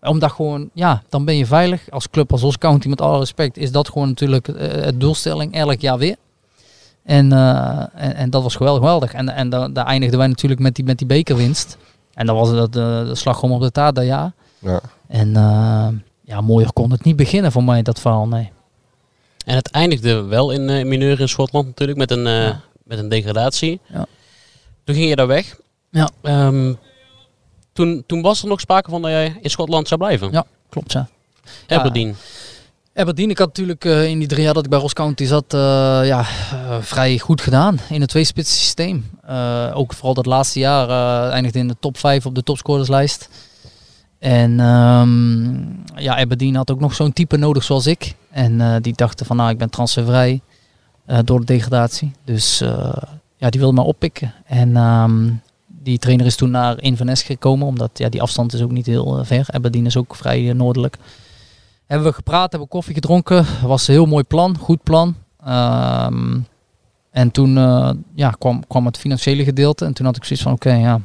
Omdat 0.00 0.32
gewoon, 0.32 0.70
ja, 0.72 1.02
dan 1.08 1.24
ben 1.24 1.36
je 1.36 1.46
veilig. 1.46 1.90
Als 1.90 2.10
club, 2.10 2.32
als 2.32 2.42
Os 2.42 2.58
County, 2.58 2.88
met 2.88 3.00
alle 3.00 3.18
respect, 3.18 3.56
is 3.56 3.72
dat 3.72 3.88
gewoon 3.88 4.08
natuurlijk 4.08 4.48
eh, 4.48 4.84
het 4.84 5.00
doelstelling 5.00 5.54
elk 5.54 5.80
jaar 5.80 5.98
weer. 5.98 6.16
En, 7.04 7.32
eh, 7.32 7.82
en, 7.94 8.14
en 8.14 8.30
dat 8.30 8.42
was 8.42 8.56
geweldig, 8.56 8.82
geweldig. 8.82 9.12
En, 9.12 9.28
en 9.28 9.48
daar, 9.48 9.72
daar 9.72 9.86
eindigden 9.86 10.18
wij 10.18 10.28
natuurlijk 10.28 10.60
met 10.60 10.74
die, 10.74 10.84
met 10.84 10.98
die 10.98 11.06
bekerwinst. 11.06 11.76
En 12.14 12.26
dat 12.26 12.36
was 12.36 12.50
dat, 12.50 12.72
de, 12.72 13.04
de 13.06 13.14
slagroom 13.14 13.52
op 13.52 13.60
de 13.60 13.70
taart 13.70 13.94
dat 13.94 14.04
jaar. 14.04 14.32
Ja. 14.58 14.80
En 15.06 15.36
eh, 15.36 15.88
ja, 16.20 16.40
mooier 16.40 16.72
kon 16.72 16.90
het 16.90 17.04
niet 17.04 17.16
beginnen 17.16 17.52
voor 17.52 17.64
mij, 17.64 17.82
dat 17.82 18.00
verhaal, 18.00 18.28
nee. 18.28 18.50
En 19.44 19.54
het 19.56 19.70
eindigde 19.70 20.22
wel 20.22 20.50
in 20.50 20.68
uh, 20.68 20.84
mineur 20.84 21.20
in 21.20 21.28
Schotland 21.28 21.66
natuurlijk 21.66 21.98
met 21.98 22.10
een, 22.10 22.26
uh, 22.26 22.42
Ja. 22.42 22.60
met 22.84 22.98
een 22.98 23.08
degradatie. 23.08 23.80
Ja. 23.86 24.06
Toen 24.84 24.94
ging 24.94 25.08
je 25.08 25.16
daar 25.16 25.26
weg. 25.26 25.56
Ja. 25.90 26.10
Ehm, 26.22 26.74
toen, 27.72 28.04
toen 28.06 28.22
was 28.22 28.42
er 28.42 28.48
nog 28.48 28.60
sprake 28.60 28.90
van 28.90 29.02
dat 29.02 29.10
jij 29.10 29.38
in 29.40 29.50
Schotland 29.50 29.88
zou 29.88 30.00
blijven. 30.00 30.32
Ja, 30.32 30.46
klopt 30.68 30.92
ja. 30.92 31.08
Aberdeen. 31.66 32.16
Aberdeen, 32.94 33.30
ik 33.30 33.38
had 33.38 33.46
natuurlijk 33.46 33.84
uh, 33.84 34.06
in 34.06 34.18
die 34.18 34.28
drie 34.28 34.42
jaar 34.42 34.54
dat 34.54 34.64
ik 34.64 34.70
bij 34.70 34.78
Ross 34.78 34.94
County 34.94 35.24
zat, 35.24 35.54
uh, 35.54 35.60
ja, 36.04 36.20
uh, 36.20 36.76
vrij 36.80 37.18
goed 37.18 37.40
gedaan 37.40 37.78
in 37.88 38.00
het 38.00 38.10
tweespits 38.10 38.58
systeem. 38.58 39.10
Ook 39.74 39.92
vooral 39.92 40.14
dat 40.14 40.26
laatste 40.26 40.58
jaar 40.58 40.88
eindigde 41.30 41.58
in 41.58 41.68
de 41.68 41.76
top 41.80 41.98
5 41.98 42.26
op 42.26 42.34
de 42.34 42.42
topscorerslijst. 42.42 43.28
En 44.24 44.60
um, 44.60 45.82
ja, 45.96 46.16
Aberdeen 46.16 46.54
had 46.54 46.70
ook 46.70 46.80
nog 46.80 46.94
zo'n 46.94 47.12
type 47.12 47.36
nodig 47.36 47.64
zoals 47.64 47.86
ik. 47.86 48.14
En 48.30 48.52
uh, 48.52 48.76
die 48.80 48.92
dachten 48.92 49.26
van 49.26 49.36
nou, 49.36 49.50
ik 49.50 49.58
ben 49.58 49.70
transfervrij 49.70 50.40
uh, 51.06 51.18
door 51.24 51.40
de 51.40 51.46
degradatie. 51.46 52.12
Dus 52.24 52.62
uh, 52.62 52.92
ja, 53.36 53.50
die 53.50 53.60
wilde 53.60 53.74
me 53.74 53.82
oppikken. 53.82 54.34
En 54.44 54.76
um, 54.76 55.40
die 55.66 55.98
trainer 55.98 56.26
is 56.26 56.36
toen 56.36 56.50
naar 56.50 56.82
Inverness 56.82 57.22
gekomen, 57.22 57.66
omdat 57.66 57.90
ja, 57.94 58.08
die 58.08 58.22
afstand 58.22 58.52
is 58.52 58.62
ook 58.62 58.70
niet 58.70 58.86
heel 58.86 59.24
ver. 59.24 59.46
Aberdeen 59.50 59.86
is 59.86 59.96
ook 59.96 60.14
vrij 60.14 60.52
noordelijk. 60.52 60.96
Hebben 61.86 62.06
we 62.06 62.14
gepraat, 62.14 62.50
hebben 62.50 62.60
we 62.60 62.74
koffie 62.74 62.94
gedronken. 62.94 63.46
Was 63.62 63.88
een 63.88 63.94
heel 63.94 64.06
mooi 64.06 64.24
plan, 64.24 64.58
goed 64.58 64.82
plan. 64.82 65.14
Um, 65.48 66.46
en 67.10 67.30
toen 67.30 67.54
ja, 68.14 68.30
kwam, 68.38 68.66
kwam 68.66 68.86
het 68.86 68.98
financiële 68.98 69.44
gedeelte. 69.44 69.84
En 69.84 69.92
toen 69.92 70.06
had 70.06 70.16
ik 70.16 70.24
zoiets 70.24 70.44
van, 70.44 70.52
oké, 70.52 70.72
ja, 70.72 71.00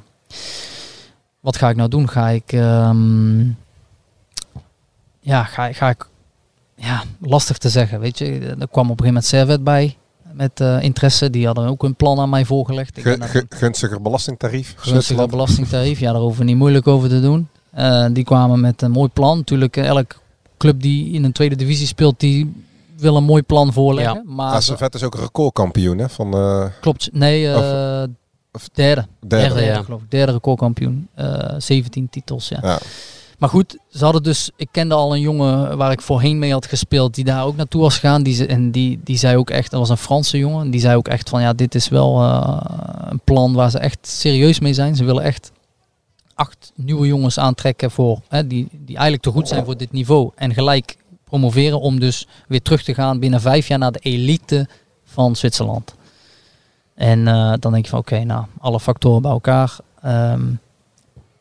wat 1.39 1.57
ga 1.57 1.69
ik 1.69 1.75
nou 1.75 1.89
doen? 1.89 2.09
Ga 2.09 2.29
ik, 2.29 2.51
um, 2.51 3.57
ja, 5.19 5.43
ga, 5.43 5.73
ga 5.73 5.89
ik, 5.89 6.09
ja, 6.75 7.03
lastig 7.19 7.57
te 7.57 7.69
zeggen, 7.69 7.99
weet 7.99 8.17
je. 8.17 8.55
Er 8.59 8.67
kwam 8.67 8.91
op 8.91 8.99
een 8.99 9.05
gegeven 9.05 9.05
moment 9.05 9.25
Servet 9.25 9.63
bij 9.63 9.97
met 10.33 10.59
uh, 10.59 10.83
interesse. 10.83 11.29
Die 11.29 11.45
hadden 11.45 11.67
ook 11.67 11.83
een 11.83 11.95
plan 11.95 12.19
aan 12.19 12.29
mij 12.29 12.45
voorgelegd. 12.45 12.97
Ik 12.97 13.03
Ge, 13.03 13.17
ge, 13.19 13.45
gunstiger 13.49 14.01
belastingtarief. 14.01 14.73
Gunstiger 14.77 15.27
belastingtarief, 15.27 15.99
ja, 15.99 16.11
daar 16.11 16.21
hoeven 16.21 16.39
we 16.39 16.45
niet 16.45 16.57
moeilijk 16.57 16.87
over 16.87 17.09
te 17.09 17.21
doen. 17.21 17.47
Uh, 17.77 18.05
die 18.11 18.23
kwamen 18.23 18.59
met 18.59 18.81
een 18.81 18.91
mooi 18.91 19.09
plan. 19.09 19.37
Natuurlijk, 19.37 19.77
elk 19.77 20.19
club 20.57 20.81
die 20.81 21.11
in 21.11 21.23
een 21.23 21.31
tweede 21.31 21.55
divisie 21.55 21.87
speelt, 21.87 22.19
die 22.19 22.65
wil 22.97 23.15
een 23.15 23.23
mooi 23.23 23.43
plan 23.43 23.73
voorleggen. 23.73 24.23
Ja. 24.27 24.33
Maar 24.33 24.61
Servet 24.61 24.95
is 24.95 25.03
ook 25.03 25.13
een 25.13 25.21
recordkampioen, 25.21 25.97
hè? 25.97 26.09
Van, 26.09 26.31
Klopt, 26.81 27.09
nee, 27.11 27.55
of, 27.55 27.63
of 28.51 28.69
derde. 28.73 29.07
Derde, 29.27 29.53
derde 29.53 29.71
ja. 29.71 29.83
geloof 29.83 30.01
ik. 30.01 30.11
Derde 30.11 30.31
recordkampioen. 30.31 31.07
Uh, 31.19 31.53
17 31.57 32.09
titels, 32.09 32.47
ja. 32.47 32.59
ja. 32.61 32.79
Maar 33.37 33.49
goed, 33.49 33.77
ze 33.89 34.03
hadden 34.03 34.23
dus, 34.23 34.51
ik 34.55 34.67
kende 34.71 34.95
al 34.95 35.13
een 35.13 35.21
jongen 35.21 35.77
waar 35.77 35.91
ik 35.91 36.01
voorheen 36.01 36.39
mee 36.39 36.51
had 36.51 36.65
gespeeld, 36.65 37.15
die 37.15 37.23
daar 37.23 37.45
ook 37.45 37.55
naartoe 37.55 37.81
was 37.81 37.93
gegaan. 37.93 38.23
Die, 38.23 38.45
en 38.45 38.71
die, 38.71 38.99
die 39.03 39.17
zei 39.17 39.37
ook 39.37 39.49
echt, 39.49 39.71
dat 39.71 39.79
was 39.79 39.89
een 39.89 39.97
Franse 39.97 40.37
jongen, 40.37 40.71
die 40.71 40.79
zei 40.79 40.95
ook 40.95 41.07
echt 41.07 41.29
van 41.29 41.41
ja, 41.41 41.53
dit 41.53 41.75
is 41.75 41.89
wel 41.89 42.23
uh, 42.23 42.57
een 43.09 43.21
plan 43.23 43.53
waar 43.53 43.69
ze 43.69 43.79
echt 43.79 44.07
serieus 44.07 44.59
mee 44.59 44.73
zijn. 44.73 44.95
Ze 44.95 45.03
willen 45.03 45.23
echt 45.23 45.51
acht 46.33 46.71
nieuwe 46.75 47.07
jongens 47.07 47.39
aantrekken 47.39 47.91
voor, 47.91 48.19
hè, 48.27 48.47
die, 48.47 48.67
die 48.71 48.95
eigenlijk 48.95 49.21
te 49.23 49.31
goed 49.31 49.47
zijn 49.47 49.65
voor 49.65 49.77
dit 49.77 49.91
niveau. 49.91 50.31
En 50.35 50.53
gelijk 50.53 50.97
promoveren 51.23 51.79
om 51.79 51.99
dus 51.99 52.27
weer 52.47 52.61
terug 52.61 52.83
te 52.83 52.93
gaan 52.93 53.19
binnen 53.19 53.41
vijf 53.41 53.67
jaar 53.67 53.79
naar 53.79 53.91
de 53.91 53.99
elite 53.99 54.67
van 55.03 55.35
Zwitserland. 55.35 55.93
En 56.99 57.19
uh, 57.19 57.53
dan 57.59 57.71
denk 57.71 57.83
je 57.83 57.89
van 57.89 57.99
oké, 57.99 58.13
okay, 58.13 58.25
nou, 58.25 58.45
alle 58.59 58.79
factoren 58.79 59.21
bij 59.21 59.31
elkaar. 59.31 59.77
Um, 60.05 60.59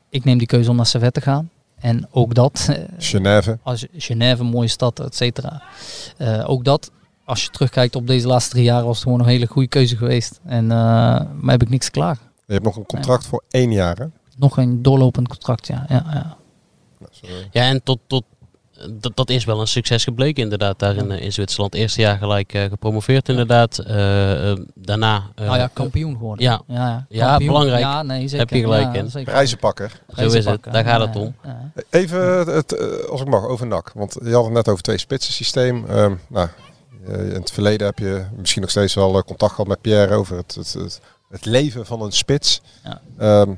ik 0.08 0.24
neem 0.24 0.38
die 0.38 0.46
keuze 0.46 0.70
om 0.70 0.76
naar 0.76 0.86
Servet 0.86 1.14
te 1.14 1.20
gaan. 1.20 1.50
En 1.78 2.08
ook 2.10 2.34
dat. 2.34 2.68
Genève. 2.98 3.58
Als 3.62 3.86
Genève, 3.96 4.44
mooie 4.44 4.68
stad, 4.68 5.00
et 5.00 5.14
cetera. 5.14 5.62
Uh, 6.18 6.50
ook 6.50 6.64
dat, 6.64 6.90
als 7.24 7.44
je 7.44 7.50
terugkijkt 7.50 7.96
op 7.96 8.06
deze 8.06 8.26
laatste 8.26 8.50
drie 8.50 8.64
jaar, 8.64 8.84
was 8.84 8.94
het 8.94 9.02
gewoon 9.02 9.20
een 9.20 9.26
hele 9.26 9.46
goede 9.46 9.68
keuze 9.68 9.96
geweest. 9.96 10.40
En 10.44 10.64
uh, 10.64 10.70
maar 10.70 11.50
heb 11.50 11.62
ik 11.62 11.68
niks 11.68 11.90
klaar. 11.90 12.18
Je 12.46 12.52
hebt 12.52 12.64
nog 12.64 12.76
een 12.76 12.86
contract 12.86 13.26
voor 13.26 13.44
één 13.50 13.72
jaar, 13.72 13.96
hè? 13.96 14.06
Nog 14.36 14.56
een 14.56 14.82
doorlopend 14.82 15.28
contract, 15.28 15.66
ja. 15.66 15.84
ja, 15.88 16.04
ja. 16.12 16.36
Ja, 17.50 17.62
en 17.62 17.82
tot, 17.82 17.98
tot, 18.06 18.24
dat, 18.90 19.12
dat 19.16 19.30
is 19.30 19.44
wel 19.44 19.60
een 19.60 19.66
succes 19.66 20.04
gebleken 20.04 20.42
inderdaad 20.42 20.78
daar 20.78 20.96
in, 20.96 21.10
eh, 21.10 21.22
in 21.22 21.32
Zwitserland. 21.32 21.74
Eerste 21.74 22.00
jaar 22.00 22.18
gelijk 22.18 22.52
eh, 22.54 22.64
gepromoveerd 22.64 23.28
inderdaad. 23.28 23.78
Eh, 23.78 24.52
daarna... 24.74 25.22
eh, 25.34 25.46
nou 25.46 25.58
ja, 25.58 25.70
kampioen 25.72 26.12
geworden. 26.12 26.44
Ja, 26.44 26.62
ja, 26.66 27.06
ja. 27.08 27.36
belangrijk. 27.38 27.80
Ja, 27.80 28.02
nee, 28.02 28.20
zeker. 28.28 28.38
Heb 28.38 28.50
je 28.50 28.60
gelijk 28.60 28.94
Ja, 28.94 29.00
in. 29.00 29.10
zeker. 29.10 29.32
Prijzenpakker. 29.32 30.02
Zo 30.16 30.26
is 30.26 30.44
het, 30.44 30.62
daar 30.70 30.84
gaat 30.84 31.00
het 31.00 31.16
om. 31.16 31.34
ja. 31.44 31.70
Even, 31.90 32.20
het, 32.54 33.08
als 33.08 33.20
ik 33.20 33.28
mag, 33.28 33.46
over 33.46 33.66
NAC. 33.66 33.90
Want 33.94 34.16
je 34.24 34.34
had 34.34 34.44
het 34.44 34.52
net 34.52 34.68
over 34.68 34.82
twee 34.82 34.98
spitsen 34.98 35.32
systeem. 35.32 35.84
Ehm, 35.88 36.14
nou, 36.28 36.48
eh, 37.06 37.28
in 37.28 37.34
het 37.40 37.50
verleden 37.52 37.86
heb 37.86 37.98
je 37.98 38.24
misschien 38.36 38.60
nog 38.62 38.70
steeds 38.70 38.94
wel 38.94 39.24
contact 39.24 39.50
gehad 39.52 39.66
met 39.66 39.80
Pierre 39.80 40.14
over 40.14 40.36
het, 40.36 40.54
het, 40.54 40.72
het, 40.72 41.00
het 41.30 41.44
leven 41.44 41.86
van 41.86 42.02
een 42.02 42.12
spits. 42.12 42.60
Ja. 42.84 43.00
Ehm, 43.18 43.54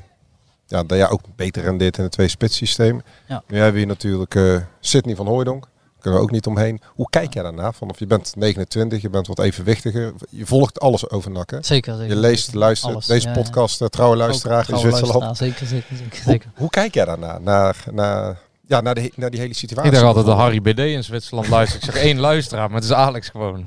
ja, 0.71 0.83
dat 0.85 0.99
jij 0.99 1.09
ook 1.09 1.21
beter 1.37 1.63
rendeert 1.63 1.97
in 1.97 2.03
het 2.03 2.13
twee 2.13 2.29
spits 2.29 2.57
systeem. 2.57 3.03
Ja. 3.29 3.43
Nu 3.49 3.57
hebben 3.57 3.73
we 3.73 3.79
hier 3.79 3.89
natuurlijk 3.89 4.35
eh 4.35 4.57
Sidney 4.81 5.17
van 5.17 5.27
Hooijdonk. 5.27 5.63
Daar 5.63 6.01
kunnen 6.01 6.19
we 6.21 6.25
ook 6.27 6.31
niet 6.31 6.47
omheen. 6.47 6.81
Hoe 6.95 7.07
kijk 7.11 7.35
jij 7.35 7.43
daarna? 7.43 7.73
Vanaf 7.73 7.99
je 7.99 8.07
bent 8.07 8.33
29, 8.37 9.03
je 9.03 9.11
bent 9.11 9.27
wat 9.27 9.39
evenwichtiger. 9.39 10.13
Je 10.31 10.47
volgt 10.47 10.81
alles 10.81 11.11
over 11.11 11.31
NAC, 11.31 11.51
hè? 11.51 11.59
Zeker, 11.63 11.95
zeker. 11.97 12.15
Je 12.15 12.21
leest, 12.21 12.55
luistert. 12.55 12.93
Alles, 12.93 13.07
Deze 13.07 13.29
ja, 13.29 13.35
ja. 13.35 13.41
podcast, 13.43 13.81
eh, 13.81 13.89
trouwe 13.89 14.17
luisteraar 14.17 14.59
Ook 14.61 14.69
in 14.69 14.75
trouwe 14.75 14.89
Zwitserland. 14.89 15.25
luisteraar, 15.25 15.53
Zeker, 15.53 15.67
zeker, 15.67 15.97
zeker. 15.97 16.23
Hoe, 16.25 16.33
zeker. 16.33 16.51
hoe 16.55 16.71
kijk 16.71 16.95
jij 16.95 17.05
daarna? 17.05 17.39
Naar, 17.39 17.77
naar, 17.93 18.39
ja, 18.67 18.81
naar, 18.81 18.95
de, 18.95 19.13
naar 19.17 19.31
die 19.31 19.41
hele 19.41 19.55
situatie? 19.55 19.91
Ik 19.91 19.97
dacht 19.97 20.07
altijd 20.07 20.27
dat 20.27 20.37
Harry 20.37 20.61
BD 20.61 20.79
in 20.79 21.05
Zwitserland 21.05 21.49
luistert. 21.49 21.85
Ik 21.87 21.93
zeg 21.93 22.03
één 22.03 22.19
luisteraar, 22.19 22.67
maar 22.71 22.81
het 22.81 22.85
is 22.91 22.93
Alex 22.93 23.29
gewoon. 23.29 23.65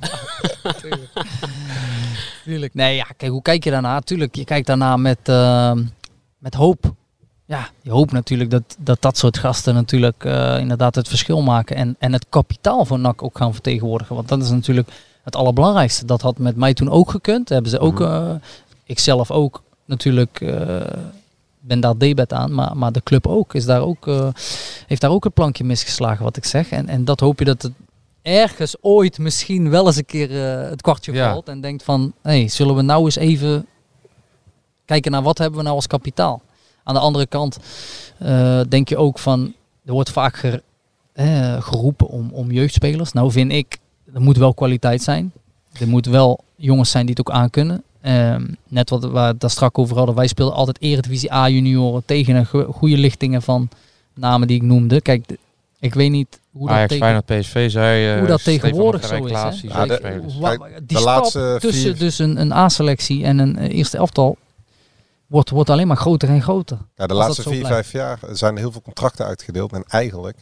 Tuurlijk. 2.44 2.74
Nee, 2.74 2.96
ja, 2.96 3.06
kijk, 3.16 3.32
hoe 3.32 3.42
kijk 3.42 3.64
je 3.64 3.70
daarna? 3.70 4.00
Tuurlijk, 4.00 4.34
je 4.34 4.44
kijkt 4.44 4.66
daarna 4.66 4.96
met, 4.96 5.18
ehm, 5.22 5.82
met 6.44 6.54
hoop. 6.54 6.94
Ja, 7.44 7.68
je 7.82 7.90
hoopt 7.90 8.12
natuurlijk 8.12 8.50
dat 8.50 8.76
dat, 8.78 9.02
dat 9.02 9.18
soort 9.18 9.38
gasten 9.38 9.74
natuurlijk 9.74 10.24
eh, 10.24 10.58
inderdaad 10.58 10.94
het 10.94 11.08
verschil 11.08 11.42
maken. 11.42 11.76
En, 11.76 11.96
en 11.98 12.12
het 12.12 12.26
kapitaal 12.28 12.84
van 12.84 13.00
NAC 13.00 13.22
ook 13.22 13.36
gaan 13.38 13.52
vertegenwoordigen. 13.52 14.14
Want 14.14 14.28
dat 14.28 14.42
is 14.42 14.50
natuurlijk 14.50 14.88
het 15.22 15.36
allerbelangrijkste. 15.36 16.04
Dat 16.04 16.20
had 16.20 16.38
met 16.38 16.56
mij 16.56 16.74
toen 16.74 16.90
ook 16.90 17.10
gekund. 17.10 17.48
Hebben 17.48 17.70
ze 17.70 17.78
ook, 17.78 18.00
eh 18.00 18.34
ik 18.84 18.98
zelf 18.98 19.30
ook 19.30 19.62
natuurlijk, 19.84 20.40
eh, 20.40 20.80
ben 21.60 21.80
daar 21.80 21.98
debet 21.98 22.32
aan. 22.32 22.54
Maar, 22.54 22.76
maar 22.76 22.92
de 22.92 23.02
club 23.02 23.26
ook, 23.26 23.54
is 23.54 23.64
daar 23.64 23.80
ook 23.80 24.06
heeft 24.86 25.00
daar 25.00 25.10
ook 25.10 25.24
het 25.24 25.34
plankje 25.34 25.64
misgeslagen 25.64 26.24
wat 26.24 26.36
ik 26.36 26.44
zeg. 26.44 26.70
En, 26.70 26.88
en 26.88 27.04
dat 27.04 27.20
hoop 27.20 27.38
je 27.38 27.44
dat 27.44 27.62
het 27.62 27.72
ergens 28.22 28.76
ooit 28.80 29.18
misschien 29.18 29.70
wel 29.70 29.86
eens 29.86 29.96
een 29.96 30.04
keer 30.04 30.30
het 30.70 30.82
kwartje 30.82 31.12
Ja. 31.12 31.30
valt. 31.30 31.48
En 31.48 31.60
denkt 31.60 31.82
van, 31.82 32.12
hé, 32.22 32.30
hey, 32.30 32.48
zullen 32.48 32.74
we 32.74 32.82
nou 32.82 33.04
eens 33.04 33.16
even 33.16 33.66
kijken 34.84 35.10
naar 35.12 35.22
wat 35.22 35.38
hebben 35.38 35.58
we 35.58 35.64
nou 35.64 35.76
als 35.76 35.86
kapitaal. 35.86 36.42
Aan 36.84 36.94
de 36.94 37.00
andere 37.00 37.26
kant 37.26 37.58
eh, 38.18 38.60
denk 38.68 38.88
je 38.88 38.96
ook 38.96 39.18
van, 39.18 39.52
er 39.84 39.92
wordt 39.92 40.10
vaak 40.10 40.36
ger- 40.36 40.62
eh, 41.12 41.62
geroepen 41.62 42.08
om, 42.08 42.30
om 42.32 42.50
jeugdspelers. 42.50 43.12
Nou 43.12 43.30
vind 43.32 43.52
ik, 43.52 43.78
er 44.14 44.20
moet 44.20 44.36
wel 44.36 44.54
kwaliteit 44.54 45.02
zijn. 45.02 45.32
Er 45.80 45.88
moet 45.88 46.06
wel 46.06 46.38
jongens 46.56 46.90
zijn 46.90 47.06
die 47.06 47.14
het 47.18 47.28
ook 47.28 47.34
aankunnen. 47.34 47.82
Ehm 48.00 48.44
net 48.68 48.90
wat 48.90 49.04
we 49.04 49.34
daar 49.38 49.50
strak 49.50 49.78
over 49.78 49.96
hadden. 49.96 50.14
Wij 50.14 50.26
speelden 50.26 50.54
altijd 50.56 50.80
Eredivisie 50.80 51.32
A 51.32 51.48
junioren 51.48 52.02
tegen 52.06 52.34
een 52.34 52.46
go- 52.46 52.72
goede 52.72 52.96
lichtingen 52.96 53.42
van 53.42 53.68
namen 54.14 54.48
die 54.48 54.56
ik 54.56 54.62
noemde. 54.62 55.00
Kijk, 55.00 55.24
ik 55.80 55.94
weet 55.94 56.10
niet 56.10 56.40
hoe 56.52 56.66
dat 56.68 56.76
Ajax, 56.76 56.88
tegen- 56.92 57.04
Feyenoord, 57.04 57.26
PSV 57.40 57.70
zei... 57.70 58.12
eh, 58.12 58.18
hoe 58.18 58.26
dat 58.28 58.40
Stefan 58.40 58.60
tegenwoordig 58.60 59.06
zo 59.06 59.14
is. 59.24 59.30
Klaas, 59.30 59.60
Ja, 59.60 59.86
de- 59.86 60.00
die 60.00 60.86
de 60.86 60.94
stap 60.94 61.04
laatste 61.04 61.56
tussen 61.60 61.82
vier- 61.82 61.98
dus 61.98 62.18
een, 62.18 62.40
een 62.40 62.52
A-selectie 62.52 63.24
en 63.24 63.38
een 63.38 63.56
eh, 63.58 63.76
eerste 63.76 63.96
elftal 63.96 64.36
wordt, 65.26 65.50
wordt 65.50 65.70
alleen 65.70 65.86
maar 65.86 65.96
groter 65.96 66.28
en 66.28 66.42
groter. 66.42 66.78
Ja, 66.96 67.06
de 67.06 67.14
laatste 67.14 67.42
vier, 67.42 67.58
blijft. 67.58 67.68
vijf 67.68 67.92
jaar 67.92 68.18
zijn 68.36 68.52
er 68.54 68.58
heel 68.58 68.72
veel 68.72 68.82
contracten 68.82 69.26
uitgedeeld. 69.26 69.72
En 69.72 69.84
eigenlijk, 69.88 70.36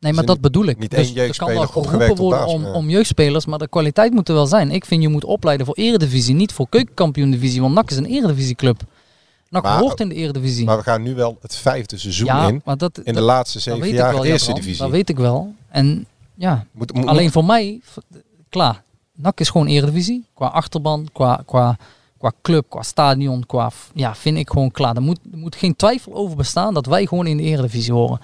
Nee, 0.00 0.12
maar 0.12 0.24
dat 0.24 0.40
bedoel 0.40 0.64
ik. 0.66 0.78
niet 0.78 0.90
dus 0.90 1.12
één 1.14 1.28
er 1.28 1.36
kan 1.36 1.48
wel 1.48 1.66
geroepen 1.66 2.16
worden 2.16 2.38
basis, 2.40 2.54
om, 2.54 2.62
ja. 2.62 2.72
om 2.72 2.88
jeugdspelers, 2.88 3.46
maar 3.46 3.58
de 3.58 3.68
kwaliteit 3.68 4.12
moet 4.12 4.28
er 4.28 4.34
wel 4.34 4.46
zijn. 4.46 4.70
Ik 4.70 4.84
vind 4.84 5.02
je 5.02 5.08
moet 5.08 5.24
opleiden 5.24 5.66
voor 5.66 5.74
eredivisie, 5.74 6.34
niet 6.34 6.52
voor 6.52 6.68
keukenkampioen-divisie, 6.68 7.60
want 7.60 7.74
NAC 7.74 7.90
is 7.90 7.96
een 7.96 8.04
eredivisieclub. 8.06 8.80
NAC 9.48 9.62
Maar- 9.62 9.78
hoort 9.78 10.00
in 10.00 10.08
de 10.08 10.14
eredivisie. 10.14 10.64
maar 10.64 10.76
we 10.76 10.82
gaan 10.82 11.02
nu 11.02 11.14
wel 11.14 11.38
het 11.40 11.56
vijfde 11.56 11.98
seizoen 11.98 12.26
ja, 12.26 12.48
in. 12.48 12.60
maar 12.64 12.76
dat, 12.76 12.96
In 12.98 13.04
de 13.04 13.12
dat- 13.12 13.22
laatste 13.22 13.58
zeven 13.60 13.80
weet 13.80 13.90
ik 13.90 13.96
jaar 13.96 14.12
wel, 14.12 14.24
eerste 14.24 14.46
Jabran. 14.46 14.60
divisie. 14.64 14.82
Dat 14.82 14.90
weet 14.92 15.08
ik 15.08 15.16
wel. 15.16 15.54
En 15.68 16.06
ja, 16.34 16.66
Moet, 16.70 16.92
moet, 16.94 17.06
alleen 17.06 17.32
voor 17.32 17.44
mij, 17.44 17.80
klaar. 18.48 18.82
NAC 19.14 19.40
is 19.40 19.48
gewoon 19.50 19.66
eredivisie. 19.66 20.24
Qua 20.34 20.46
achterban, 20.46 21.08
qua, 21.12 21.42
qua, 21.46 21.76
qua 22.18 22.32
club, 22.42 22.66
qua 22.68 22.82
stadion, 22.82 23.46
qua, 23.46 23.70
ja, 23.94 24.14
vind 24.14 24.36
ik 24.38 24.50
gewoon 24.50 24.70
klaar. 24.70 24.96
Er 24.96 25.02
moet, 25.02 25.18
er 25.32 25.38
moet 25.38 25.56
geen 25.56 25.76
twijfel 25.76 26.14
over 26.14 26.36
bestaan 26.36 26.74
dat 26.74 26.86
wij 26.86 27.06
gewoon 27.06 27.26
in 27.26 27.36
de 27.36 27.42
eredivisie 27.42 27.92
horen. 27.92 28.20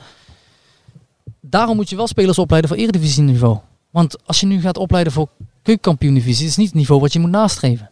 Daarom 1.40 1.76
moet 1.76 1.90
je 1.90 1.96
wel 1.96 2.06
spelers 2.06 2.38
opleiden 2.38 2.70
voor 2.70 2.78
eredivisieniveau. 2.78 3.58
Want 3.90 4.26
als 4.26 4.40
je 4.40 4.46
nu 4.46 4.60
gaat 4.60 4.76
opleiden 4.78 5.12
voor 5.12 5.28
keukenkampioen-divisie, 5.62 6.46
is 6.46 6.56
niet 6.56 6.66
het 6.66 6.76
niveau 6.76 7.00
wat 7.00 7.12
je 7.12 7.18
moet 7.18 7.30
nastreven. 7.30 7.90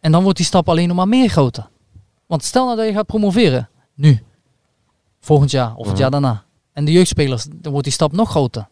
En 0.00 0.12
dan 0.12 0.22
wordt 0.22 0.36
die 0.36 0.46
stap 0.46 0.68
alleen 0.68 0.88
nog 0.88 0.96
maar 0.96 1.08
meer 1.08 1.28
groter. 1.28 1.68
Want 2.26 2.44
stel 2.44 2.64
nou 2.64 2.76
dat 2.76 2.86
je 2.86 2.92
gaat 2.92 3.06
promoveren, 3.06 3.68
nu, 3.94 4.22
volgend 5.20 5.50
jaar 5.50 5.74
of 5.74 5.84
het 5.84 5.92
Mhm. 5.92 6.00
jaar 6.00 6.10
daarna. 6.10 6.44
En 6.72 6.84
de 6.84 6.92
jeugdspelers, 6.92 7.46
dan 7.54 7.70
wordt 7.72 7.84
die 7.84 7.92
stap 7.94 8.12
nog 8.12 8.30
groter. 8.30 8.68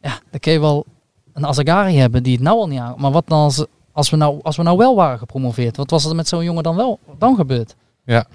Ja, 0.00 0.20
dan 0.30 0.40
kun 0.40 0.52
je 0.52 0.60
wel 0.60 0.86
een 1.32 1.46
Azagari 1.46 1.96
hebben 1.96 2.22
die 2.22 2.32
het 2.32 2.42
nou 2.42 2.58
al 2.58 2.68
niet 2.68 2.78
aan. 2.80 2.94
Maar 2.98 3.10
wat 3.10 3.26
dan 3.26 3.38
als, 3.38 3.64
als, 3.96 4.10
we 4.10 4.16
nou, 4.16 4.38
als 4.42 4.56
we 4.56 4.62
nou 4.62 4.76
wel 4.78 4.96
waren 4.96 5.18
gepromoveerd? 5.18 5.76
Wat 5.76 5.90
was 5.90 6.04
er 6.04 6.14
met 6.14 6.28
zo'n 6.28 6.44
jongen 6.44 6.62
dan 6.62 6.76
wel 6.76 6.98
dan 7.18 7.36
gebeurd? 7.36 7.76
Ja. 8.04 8.26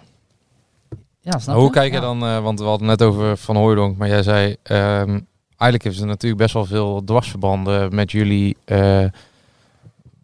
Ja, 1.21 1.31
snap 1.31 1.45
Maar 1.45 1.55
hoe 1.55 1.65
je? 1.65 1.71
kijk 1.71 1.89
je 1.93 1.97
Ja. 1.99 2.01
dan, 2.01 2.23
eh, 2.25 2.39
want 2.43 2.59
we 2.59 2.65
hadden 2.65 2.87
net 2.87 3.01
over 3.01 3.37
Van 3.37 3.55
Hooijdonk, 3.55 3.97
maar 3.97 4.07
jij 4.07 4.23
zei, 4.23 4.55
ehm, 4.63 5.19
eigenlijk 5.47 5.83
heeft 5.83 5.97
ze 5.97 6.05
natuurlijk 6.05 6.41
best 6.41 6.53
wel 6.53 6.65
veel 6.65 7.03
dwarsverbanden 7.03 7.95
met 7.95 8.11
jullie, 8.11 8.57
eh, 8.65 8.77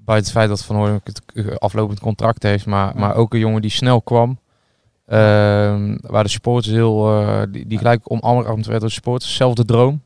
buiten 0.05 0.27
het 0.27 0.31
feit 0.31 0.49
dat 0.49 0.63
Van 0.65 0.75
Hooijdonk 0.75 1.07
het 1.07 1.21
eh, 1.33 1.55
aflopend 1.55 1.99
contract 1.99 2.43
heeft, 2.43 2.65
maar, 2.65 2.93
Ja. 2.93 2.99
maar 2.99 3.15
ook 3.15 3.33
een 3.33 3.39
jongen 3.39 3.61
die 3.61 3.71
snel 3.71 4.01
kwam, 4.01 4.39
ehm, 5.05 5.97
waar 6.01 6.23
de 6.23 6.29
supporters 6.29 6.73
heel, 6.73 7.19
eh, 7.21 7.41
die, 7.49 7.67
die 7.67 7.77
gelijk 7.77 8.01
omarmd 8.03 8.65
werd 8.65 8.79
door 8.79 8.89
de 8.89 8.95
supporters, 8.95 9.35
zelfde 9.35 9.65
droom. 9.65 10.01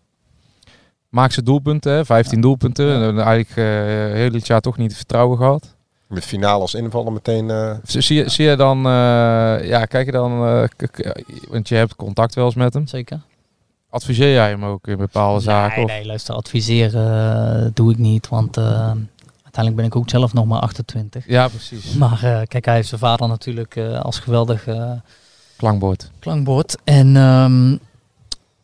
Maakt 1.12 1.34
ze 1.34 1.44
doelpunten, 1.44 1.94
hè, 1.94 2.06
15 2.06 2.42
doelpunten, 2.42 2.86
Ja. 2.86 3.08
en 3.08 3.20
eigenlijk 3.20 3.50
eh 3.58 3.66
heel 4.16 4.32
dit 4.32 4.48
jaar 4.48 4.62
toch 4.62 4.78
niet 4.78 4.96
vertrouwen 4.96 5.38
gehad. 5.38 5.76
De 6.10 6.22
finale 6.22 6.62
als 6.62 6.74
invaller 6.74 7.12
meteen... 7.12 7.50
eh, 7.50 7.74
Zie 7.84 8.02
zie 8.02 8.18
je, 8.24 8.30
zie 8.30 8.46
je 8.46 8.56
dan, 8.56 8.78
eh, 8.78 8.92
ja, 9.68 9.86
kijk 9.86 10.06
je 10.06 10.12
dan, 10.12 10.32
eh, 10.48 10.64
want 11.50 11.68
je 11.70 11.76
hebt 11.76 11.96
contact 11.96 12.36
wel 12.36 12.46
eens 12.46 12.56
met 12.56 12.74
hem. 12.74 12.88
Zeker. 12.88 13.20
Adviseer 13.90 14.34
jij 14.34 14.50
hem 14.50 14.66
ook 14.66 14.88
in 14.88 14.98
bepaalde 14.98 15.40
zaken? 15.42 15.76
Nee, 15.76 15.86
of- 15.86 15.92
nee, 15.92 16.06
luister, 16.06 16.36
adviseren 16.36 17.72
doe 17.74 17.92
ik 17.92 17.98
niet. 17.98 18.28
Want 18.30 18.58
uiteindelijk 18.58 19.76
ben 19.76 19.86
ik 19.86 19.96
ook 19.96 20.10
zelf 20.10 20.34
nog 20.34 20.46
maar 20.46 20.60
28. 20.60 21.28
Ja, 21.28 21.48
precies. 21.48 21.94
Maar 21.94 22.24
eh, 22.24 22.42
kijk, 22.48 22.66
hij 22.66 22.76
heeft 22.76 22.88
zijn 22.88 23.00
vader 23.02 23.28
natuurlijk 23.28 23.76
eh, 23.76 24.00
als 24.00 24.20
geweldig 24.20 24.68
eh, 24.68 24.92
Klankbord. 25.58 26.12
klankbord. 26.20 26.78
En 26.84 27.16
ehm, 27.16 27.78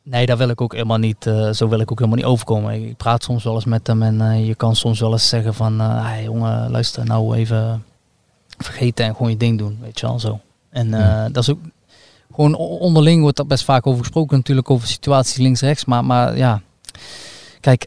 nee, 0.09 0.25
daar 0.25 0.37
wil 0.37 0.49
ik 0.49 0.61
ook 0.61 0.71
helemaal 0.73 0.97
niet, 0.97 1.25
eh, 1.25 1.51
zo 1.51 1.67
wil 1.67 1.79
ik 1.79 1.91
ook 1.91 1.97
helemaal 1.99 2.19
niet 2.19 2.27
overkomen. 2.27 2.73
Ik 2.87 2.97
praat 2.97 3.23
soms 3.23 3.43
wel 3.43 3.53
eens 3.55 3.65
met 3.65 3.87
hem 3.87 4.01
en 4.01 4.21
eh, 4.21 4.47
je 4.47 4.55
kan 4.55 4.75
soms 4.75 4.99
wel 4.99 5.11
eens 5.11 5.27
zeggen 5.27 5.53
van, 5.53 5.81
eh 5.81 6.05
hey, 6.05 6.23
jongen, 6.23 6.71
luister, 6.71 7.05
nou 7.05 7.35
even 7.35 7.83
vergeten 8.57 9.05
en 9.05 9.15
gewoon 9.15 9.31
je 9.31 9.37
ding 9.37 9.57
doen, 9.57 9.77
weet 9.81 9.99
je 9.99 10.05
wel, 10.07 10.19
zo. 10.19 10.39
En 10.69 10.89
Ja. 10.89 11.29
dat 11.29 11.43
is 11.43 11.49
ook, 11.49 11.59
gewoon 12.31 12.55
onderling 12.55 13.21
wordt 13.21 13.37
daar 13.37 13.45
best 13.45 13.63
vaak 13.63 13.87
over 13.87 13.99
gesproken 13.99 14.37
natuurlijk, 14.37 14.69
over 14.69 14.87
situaties 14.87 15.37
links-rechts, 15.37 15.85
maar, 15.85 16.05
maar 16.05 16.37
ja, 16.37 16.61
kijk, 17.59 17.85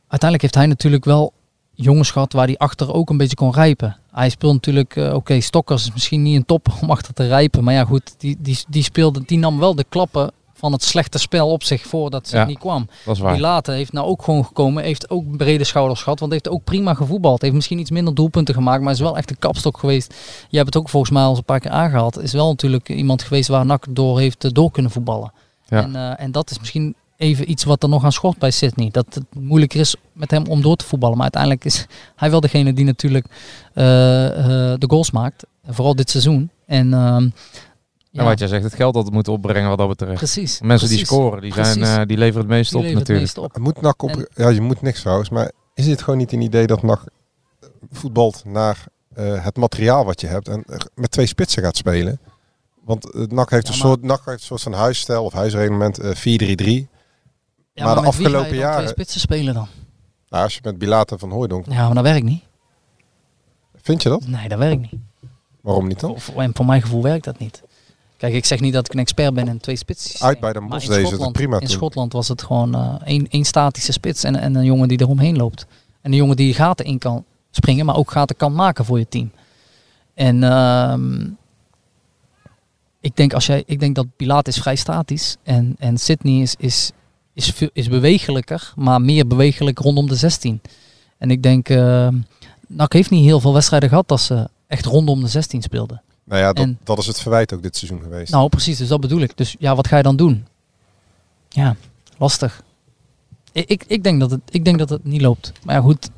uiteindelijk 0.00 0.42
heeft 0.42 0.54
hij 0.54 0.66
natuurlijk 0.66 1.04
wel 1.04 1.32
jongens 1.72 2.10
gehad 2.10 2.32
waar 2.32 2.46
hij 2.46 2.56
achter 2.56 2.92
ook 2.94 3.10
een 3.10 3.16
beetje 3.16 3.36
kon 3.36 3.52
rijpen. 3.52 3.96
Hij 4.12 4.28
speelt 4.28 4.52
natuurlijk, 4.52 4.96
oké, 5.12 5.40
Stokkers 5.40 5.82
is 5.82 5.92
misschien 5.92 6.22
niet 6.22 6.36
een 6.36 6.44
top 6.44 6.68
om 6.82 6.90
achter 6.90 7.14
te 7.14 7.26
rijpen. 7.26 7.64
Maar 7.64 7.74
ja, 7.74 7.84
goed, 7.84 8.14
die, 8.18 8.36
die, 8.40 8.58
die 8.68 8.82
speelde, 8.82 9.22
die 9.26 9.38
nam 9.38 9.58
wel 9.58 9.74
de 9.74 9.84
klappen 9.88 10.30
van 10.58 10.72
het 10.72 10.82
slechte 10.82 11.18
spel 11.18 11.50
op 11.50 11.62
zich 11.62 11.86
voordat 11.86 12.28
ze 12.28 12.36
Ja, 12.36 12.44
niet 12.44 12.58
kwam. 12.58 12.88
Dat 13.04 13.14
is 13.14 13.20
waar. 13.20 13.32
Die 13.32 13.40
later 13.40 13.74
heeft 13.74 13.92
nou 13.92 14.06
ook 14.06 14.22
gewoon 14.22 14.44
gekomen, 14.44 14.82
heeft 14.82 15.10
ook 15.10 15.36
brede 15.36 15.64
schouders 15.64 16.02
gehad, 16.02 16.20
want 16.20 16.32
heeft 16.32 16.48
ook 16.48 16.64
prima 16.64 16.94
gevoetbald. 16.94 17.42
Heeft 17.42 17.54
misschien 17.54 17.78
iets 17.78 17.90
minder 17.90 18.14
doelpunten 18.14 18.54
gemaakt, 18.54 18.82
maar 18.82 18.92
is 18.92 19.00
wel 19.00 19.16
echt 19.16 19.30
een 19.30 19.38
kapstok 19.38 19.78
geweest. 19.78 20.14
Je 20.48 20.56
hebt 20.56 20.74
het 20.74 20.82
ook 20.82 20.88
volgens 20.88 21.12
mij 21.12 21.22
al 21.22 21.28
eens 21.28 21.38
een 21.38 21.44
paar 21.44 21.60
keer 21.60 21.70
aangehaald. 21.70 22.22
Is 22.22 22.32
wel 22.32 22.48
natuurlijk 22.48 22.88
iemand 22.88 23.22
geweest 23.22 23.48
waar 23.48 23.66
NAC 23.66 23.84
door 23.90 24.18
heeft 24.18 24.44
eh, 24.44 24.50
door 24.52 24.70
kunnen 24.70 24.92
voetballen. 24.92 25.32
Ja. 25.66 25.82
En, 25.82 25.96
eh, 25.96 26.24
en 26.24 26.32
dat 26.32 26.50
is 26.50 26.58
misschien 26.58 26.94
even 27.16 27.50
iets 27.50 27.64
wat 27.64 27.82
er 27.82 27.88
nog 27.88 28.04
aan 28.04 28.12
schort 28.12 28.38
bij 28.38 28.50
Sydney. 28.50 28.90
Dat 28.90 29.14
het 29.14 29.24
moeilijker 29.34 29.80
is 29.80 29.96
met 30.12 30.30
hem 30.30 30.46
om 30.46 30.62
door 30.62 30.76
te 30.76 30.84
voetballen. 30.84 31.16
Maar 31.16 31.30
uiteindelijk 31.34 31.64
is 31.64 31.86
hij 32.16 32.30
wel 32.30 32.40
degene 32.40 32.72
die 32.72 32.84
natuurlijk 32.84 33.26
eh, 33.74 33.84
de 34.78 34.86
goals 34.88 35.10
maakt. 35.10 35.46
Vooral 35.66 35.96
dit 35.96 36.10
seizoen. 36.10 36.50
En 36.66 36.92
En 38.18 38.24
wat 38.24 38.38
jij 38.38 38.48
zegt, 38.48 38.62
het 38.64 38.74
geld 38.74 38.94
dat 38.94 39.04
het 39.04 39.12
moet 39.14 39.28
opbrengen 39.28 39.68
wat 39.68 39.78
dat 39.78 39.88
betreft. 39.88 40.14
Precies. 40.16 40.60
Mensen 40.60 40.88
die 40.88 41.04
scoren, 41.06 41.40
die, 41.40 41.52
zijn, 41.52 41.82
eh, 41.82 42.06
die 42.06 42.16
leveren 42.16 42.40
het 42.40 42.48
meest 42.56 42.70
Die 42.70 42.78
op 42.78 42.84
leveren 42.84 43.06
het 43.06 43.08
natuurlijk. 43.08 43.20
meest 43.20 43.38
op. 43.38 43.54
Het 43.54 43.62
moet 43.62 43.80
NAC 43.80 44.02
op... 44.02 44.10
En- 44.10 44.28
ja, 44.34 44.48
je 44.48 44.60
moet 44.60 44.82
niks 44.82 45.00
trouwens. 45.00 45.28
Maar 45.30 45.50
is 45.74 45.86
het 45.86 46.02
gewoon 46.02 46.18
niet 46.18 46.32
een 46.32 46.40
idee 46.40 46.66
dat 46.66 46.82
NAC 46.82 47.02
voetbalt 47.90 48.42
naar 48.44 48.84
eh, 49.14 49.44
het 49.44 49.56
materiaal 49.56 50.04
wat 50.04 50.20
je 50.20 50.26
hebt 50.26 50.48
en 50.48 50.64
eh, 50.66 50.78
met 50.94 51.10
twee 51.10 51.26
spitsen 51.26 51.62
gaat 51.62 51.76
spelen. 51.76 52.20
Want 52.84 53.14
uh, 53.14 53.26
NAC 53.26 53.50
heeft, 53.50 53.66
Ja, 53.66 53.72
een 53.72 53.78
maar- 53.78 53.88
soort, 53.88 54.02
NAC 54.02 54.22
heeft 54.24 54.40
een 54.40 54.46
soort 54.46 54.62
van 54.62 54.72
huisstijl 54.72 55.24
of 55.24 55.32
huisreglement 55.32 55.98
eh 55.98 56.10
4-3-3. 56.10 56.86
Ja, 57.72 57.84
maar 57.84 57.94
de 57.94 58.00
met 58.00 58.16
wie 58.16 58.24
ga 58.24 58.30
je 58.30 58.36
afgelopen 58.36 58.56
jaren, 58.56 58.76
twee 58.76 58.88
spitsen 58.88 59.20
spelen 59.20 59.54
dan? 59.54 59.68
nou, 60.28 60.44
als 60.44 60.54
je 60.54 60.60
met 60.62 60.78
Bilate 60.78 61.18
van 61.18 61.30
Hooijdonk, 61.30 61.66
Ja, 61.70 61.84
maar 61.86 61.94
dat 61.94 62.02
werkt 62.04 62.24
niet. 62.24 62.42
vind 63.74 64.02
je 64.02 64.08
dat? 64.08 64.26
Nee, 64.26 64.48
dat 64.48 64.58
werkt 64.58 64.80
niet. 64.80 65.00
Waarom 65.60 65.86
niet 65.88 66.00
dan? 66.00 66.10
Of, 66.10 66.28
en 66.36 66.50
voor 66.54 66.66
mijn 66.66 66.82
gevoel 66.82 67.02
werkt 67.02 67.24
dat 67.24 67.38
niet. 67.38 67.62
Kijk, 68.18 68.34
ik 68.34 68.44
zeg 68.44 68.60
niet 68.60 68.72
dat 68.72 68.86
ik 68.86 68.92
een 68.92 68.98
expert 68.98 69.34
ben 69.34 69.48
in 69.48 69.58
twee 69.58 69.76
spitsen. 69.76 70.26
Uit 70.26 70.40
bij 70.40 70.52
de 70.52 70.66
deze 70.68 71.22
het 71.22 71.32
prima 71.32 71.54
In 71.54 71.60
toen. 71.60 71.68
Schotland 71.68 72.12
was 72.12 72.28
het 72.28 72.42
gewoon 72.42 72.74
eh, 72.74 72.94
één, 73.04 73.28
één 73.28 73.44
statische 73.44 73.92
spits 73.92 74.24
en, 74.24 74.36
en 74.36 74.54
een 74.54 74.64
jongen 74.64 74.88
die 74.88 75.00
eromheen 75.00 75.36
loopt. 75.36 75.66
En 76.00 76.10
een 76.10 76.16
jongen 76.16 76.36
die 76.36 76.54
gaten 76.54 76.84
in 76.84 76.98
kan 76.98 77.24
springen, 77.50 77.86
maar 77.86 77.96
ook 77.96 78.10
gaten 78.10 78.36
kan 78.36 78.54
maken 78.54 78.84
voor 78.84 78.98
je 78.98 79.08
team. 79.08 79.30
En 80.14 80.42
ehm, 80.42 81.26
ik, 83.00 83.16
denk 83.16 83.32
als 83.32 83.46
jij, 83.46 83.62
ik 83.66 83.80
denk 83.80 83.94
dat 83.94 84.06
Pilaat 84.16 84.48
is 84.48 84.58
vrij 84.58 84.76
statisch 84.76 85.36
en, 85.42 85.74
en 85.78 85.98
Sydney 85.98 86.40
is, 86.40 86.54
is, 86.58 86.90
is, 87.34 87.52
is 87.72 87.88
bewegelijker, 87.88 88.72
maar 88.76 89.00
meer 89.00 89.26
bewegelijk 89.26 89.78
rondom 89.78 90.08
de 90.08 90.16
16. 90.16 90.60
En 91.18 91.30
ik 91.30 91.42
denk, 91.42 91.68
uh, 91.68 92.08
NAC 92.66 92.92
heeft 92.92 93.10
niet 93.10 93.24
heel 93.24 93.40
veel 93.40 93.52
wedstrijden 93.52 93.88
gehad 93.88 94.08
dat 94.08 94.20
ze 94.20 94.48
echt 94.66 94.84
rondom 94.84 95.20
de 95.20 95.28
16 95.28 95.62
speelden. 95.62 96.02
Nou 96.28 96.40
ja, 96.40 96.52
dat, 96.52 96.64
En- 96.64 96.78
dat 96.84 96.98
is 96.98 97.06
het 97.06 97.20
verwijt 97.20 97.52
ook 97.54 97.62
dit 97.62 97.76
seizoen 97.76 98.02
geweest. 98.02 98.32
Nou, 98.32 98.48
precies, 98.48 98.78
dus 98.78 98.88
dat 98.88 99.00
bedoel 99.00 99.20
ik. 99.20 99.36
Dus 99.36 99.56
ja, 99.58 99.74
wat 99.74 99.86
ga 99.86 99.96
je 99.96 100.02
dan 100.02 100.16
doen? 100.16 100.46
Ja, 101.48 101.76
lastig. 102.18 102.62
Ik, 103.52 103.68
ik, 103.68 103.84
ik, 103.86 104.02
denk, 104.02 104.20
dat 104.20 104.30
het, 104.30 104.40
ik 104.50 104.64
denk 104.64 104.78
dat 104.78 104.88
het 104.88 105.04
niet 105.04 105.20
loopt. 105.20 105.52
Maar 105.64 105.74
ja, 105.74 105.80
goed. 105.80 106.10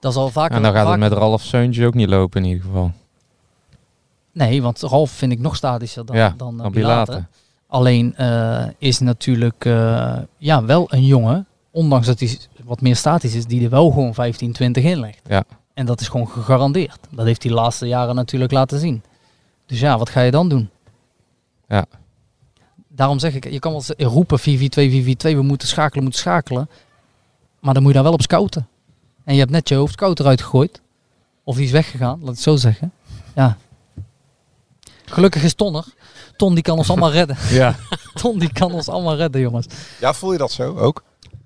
Dat 0.00 0.12
is 0.12 0.18
al 0.18 0.30
vaker. 0.30 0.56
En 0.56 0.62
dan 0.62 0.72
gaat 0.72 0.80
het 0.80 0.94
vaker- 0.94 1.08
met 1.08 1.18
Ralf 1.18 1.42
Seuntjes 1.42 1.86
ook 1.86 1.94
niet 1.94 2.08
lopen 2.08 2.42
in 2.42 2.48
ieder 2.48 2.64
geval. 2.64 2.92
Nee, 4.32 4.62
want 4.62 4.80
Ralf 4.80 5.10
vind 5.10 5.32
ik 5.32 5.38
nog 5.38 5.56
statischer 5.56 6.06
dan, 6.06 6.16
Ja, 6.16 6.34
dan, 6.36 6.56
eh, 6.56 6.62
dan 6.62 6.72
Pilate. 6.72 7.24
Alleen 7.66 8.16
eh, 8.16 8.64
is 8.78 8.98
natuurlijk 8.98 9.64
eh, 9.64 10.16
ja, 10.38 10.64
wel 10.64 10.86
een 10.92 11.04
jongen, 11.04 11.46
ondanks 11.70 12.06
dat 12.06 12.20
hij 12.20 12.38
wat 12.64 12.80
meer 12.80 12.96
statisch 12.96 13.34
is, 13.34 13.46
die 13.46 13.64
er 13.64 13.70
wel 13.70 13.90
gewoon 13.90 14.14
15, 14.14 14.52
20 14.52 14.84
in 14.84 15.00
legt. 15.00 15.20
Ja. 15.28 15.44
En 15.74 15.86
dat 15.86 16.00
is 16.00 16.08
gewoon 16.08 16.28
gegarandeerd. 16.28 16.98
Dat 17.10 17.26
heeft 17.26 17.42
hij 17.42 17.52
de 17.52 17.58
laatste 17.58 17.86
jaren 17.86 18.14
natuurlijk 18.14 18.52
laten 18.52 18.78
zien. 18.78 19.02
Dus 19.66 19.80
ja, 19.80 19.98
wat 19.98 20.08
ga 20.10 20.20
je 20.20 20.30
dan 20.30 20.48
doen? 20.48 20.70
Ja. 21.68 21.84
Daarom 22.88 23.18
zeg 23.18 23.34
ik, 23.34 23.50
je 23.50 23.58
kan 23.58 23.72
wel 23.72 23.80
z- 23.80 23.90
roepen 23.96 24.38
4-4-2, 24.40 24.42
4-4-2, 24.42 25.36
we 25.36 25.42
moeten 25.42 25.68
schakelen, 25.68 26.02
moeten 26.02 26.20
schakelen. 26.22 26.68
Maar 27.60 27.74
dan 27.74 27.82
moet 27.82 27.90
je 27.90 27.96
daar 27.98 28.06
wel 28.06 28.16
op 28.16 28.22
scouten. 28.22 28.68
En 29.24 29.34
je 29.34 29.40
hebt 29.40 29.52
net 29.52 29.68
je 29.68 29.74
hoofdscout 29.74 30.20
eruit 30.20 30.40
gegooid. 30.42 30.80
Of 31.44 31.56
die 31.56 31.64
is 31.64 31.70
weggegaan, 31.70 32.18
laat 32.18 32.28
ik 32.28 32.34
het 32.34 32.40
zo 32.40 32.56
zeggen. 32.56 32.92
Ja. 33.34 33.56
Gelukkig 35.04 35.42
is 35.42 35.54
Ton 35.54 35.74
er. 35.74 35.84
Ton 36.36 36.54
die 36.54 36.62
kan 36.62 36.78
ons 36.78 36.90
allemaal 36.90 37.10
redden. 37.12 37.36
Ja. 37.50 37.74
Ton 38.22 38.38
die 38.38 38.52
kan 38.52 38.72
ons 38.72 38.88
allemaal 38.88 39.16
redden, 39.16 39.40
jongens. 39.40 39.66
Ja, 40.00 40.14
voel 40.14 40.32
je 40.32 40.38
dat 40.38 40.52
zo 40.52 40.76
ook? 40.76 41.02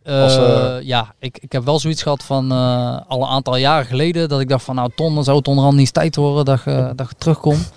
Eh, 0.09 0.22
Als, 0.22 0.36
eh, 0.36 0.76
ja, 0.82 1.14
ik, 1.18 1.38
ik 1.40 1.52
heb 1.52 1.64
wel 1.64 1.78
zoiets 1.78 2.02
gehad 2.02 2.22
van 2.22 2.52
eh, 2.52 3.00
al 3.09 3.22
een 3.22 3.28
aantal 3.28 3.56
jaren 3.56 3.86
geleden. 3.86 4.28
Dat 4.28 4.40
ik 4.40 4.48
dacht 4.48 4.64
van 4.64 4.74
nou 4.74 4.90
Ton, 4.94 5.14
dan 5.14 5.24
zou 5.24 5.36
het 5.36 5.48
onderhand 5.48 5.76
niet 5.76 5.84
eens 5.84 5.94
tijd 5.94 6.16
worden 6.16 6.44
dat 6.44 6.62
je, 6.64 6.92
dat 6.96 7.09
je 7.09 7.14
terugkomt. 7.18 7.72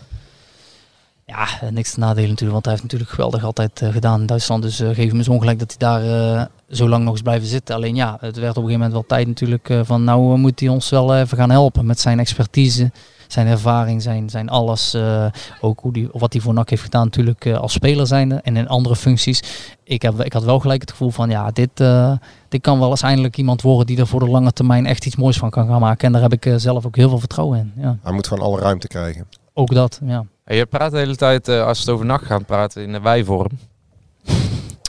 Ja, 1.25 1.47
niks 1.71 1.93
te 1.93 1.99
nadelen 1.99 2.29
natuurlijk. 2.29 2.51
Want 2.51 2.65
hij 2.65 2.73
heeft 2.73 2.85
natuurlijk 2.85 3.11
geweldig 3.11 3.43
altijd 3.43 3.81
gedaan 3.91 4.19
in 4.19 4.25
Duitsland. 4.25 4.63
Dus 4.63 4.75
geef 4.75 5.07
hem 5.07 5.17
eens 5.17 5.27
ongelijk 5.27 5.59
dat 5.59 5.75
hij 5.77 5.89
daar 5.89 6.47
zo 6.69 6.89
lang 6.89 7.03
nog 7.03 7.13
eens 7.13 7.21
blijven 7.21 7.47
zitten. 7.47 7.75
Alleen 7.75 7.95
ja, 7.95 8.17
het 8.19 8.37
werd 8.37 8.57
op 8.57 8.63
een 8.63 8.69
gegeven 8.69 8.71
moment 8.71 8.91
wel 8.91 9.05
tijd 9.07 9.27
natuurlijk 9.27 9.73
van 9.83 10.03
nou 10.03 10.37
moet 10.37 10.59
hij 10.59 10.69
ons 10.69 10.89
wel 10.89 11.15
even 11.15 11.37
gaan 11.37 11.49
helpen 11.51 11.85
met 11.85 11.99
zijn 11.99 12.19
expertise. 12.19 12.91
Zijn 13.31 13.47
ervaring, 13.47 14.01
zijn, 14.01 14.29
zijn 14.29 14.49
alles. 14.49 14.93
eh, 14.93 15.25
ook 15.61 15.79
hoe 15.79 15.93
die, 15.93 16.09
wat 16.11 16.33
hij 16.33 16.41
voor 16.41 16.53
NAC 16.53 16.69
heeft 16.69 16.81
gedaan 16.81 17.03
natuurlijk 17.03 17.45
eh, 17.45 17.57
als 17.57 17.73
speler 17.73 18.07
zijnde 18.07 18.35
en 18.35 18.57
in 18.57 18.67
andere 18.67 18.95
functies. 18.95 19.43
Ik, 19.91 20.01
heb, 20.01 20.23
ik 20.23 20.33
had 20.33 20.43
wel 20.43 20.59
gelijk 20.59 20.81
het 20.81 20.91
gevoel 20.91 21.09
van 21.09 21.29
ja, 21.29 21.51
dit, 21.51 21.79
eh, 21.79 22.11
dit 22.49 22.61
kan 22.61 22.79
wel 22.79 22.89
eens 22.89 23.01
eindelijk 23.01 23.37
iemand 23.37 23.61
worden 23.61 23.85
die 23.85 23.97
er 23.97 24.07
voor 24.07 24.19
de 24.19 24.29
lange 24.29 24.51
termijn 24.51 24.85
echt 24.85 25.05
iets 25.05 25.15
moois 25.15 25.37
van 25.37 25.49
kan 25.49 25.67
gaan 25.67 25.79
maken. 25.79 26.05
En 26.07 26.11
daar 26.13 26.21
heb 26.21 26.33
ik 26.33 26.45
eh, 26.45 26.53
zelf 26.57 26.85
ook 26.85 26.95
heel 26.95 27.09
veel 27.09 27.19
vertrouwen 27.19 27.59
in. 27.59 27.81
Ja. 27.83 27.97
Hij 28.03 28.13
moet 28.13 28.27
gewoon 28.27 28.43
alle 28.43 28.59
ruimte 28.59 28.87
krijgen. 28.87 29.27
Ook 29.53 29.73
dat, 29.73 29.99
ja. 30.05 30.25
En 30.43 30.55
je 30.55 30.65
praat 30.65 30.91
de 30.91 30.97
hele 30.97 31.15
tijd, 31.15 31.47
eh, 31.47 31.65
als 31.65 31.79
het 31.79 31.89
over 31.89 32.05
nacht 32.05 32.25
gaat, 32.25 32.45
praten 32.45 32.83
in 32.83 32.91
de 32.91 32.99
wij-vorm. 32.99 33.51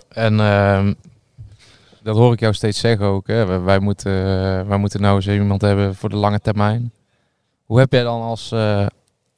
en 0.08 0.40
ehm, 0.40 0.92
dat 2.02 2.16
hoor 2.16 2.32
ik 2.32 2.40
jou 2.40 2.54
steeds 2.54 2.80
zeggen 2.80 3.06
ook. 3.06 3.26
Hè. 3.26 3.60
Wij, 3.60 3.78
moeten, 3.78 4.12
wij 4.68 4.78
moeten 4.78 5.00
nou 5.00 5.16
eens 5.16 5.28
iemand 5.28 5.60
hebben 5.60 5.94
voor 5.94 6.08
de 6.08 6.16
lange 6.16 6.40
termijn. 6.40 6.92
Hoe 7.64 7.78
heb 7.78 7.92
jij 7.92 8.02
dan 8.02 8.22
als, 8.22 8.52
eh, 8.52 8.86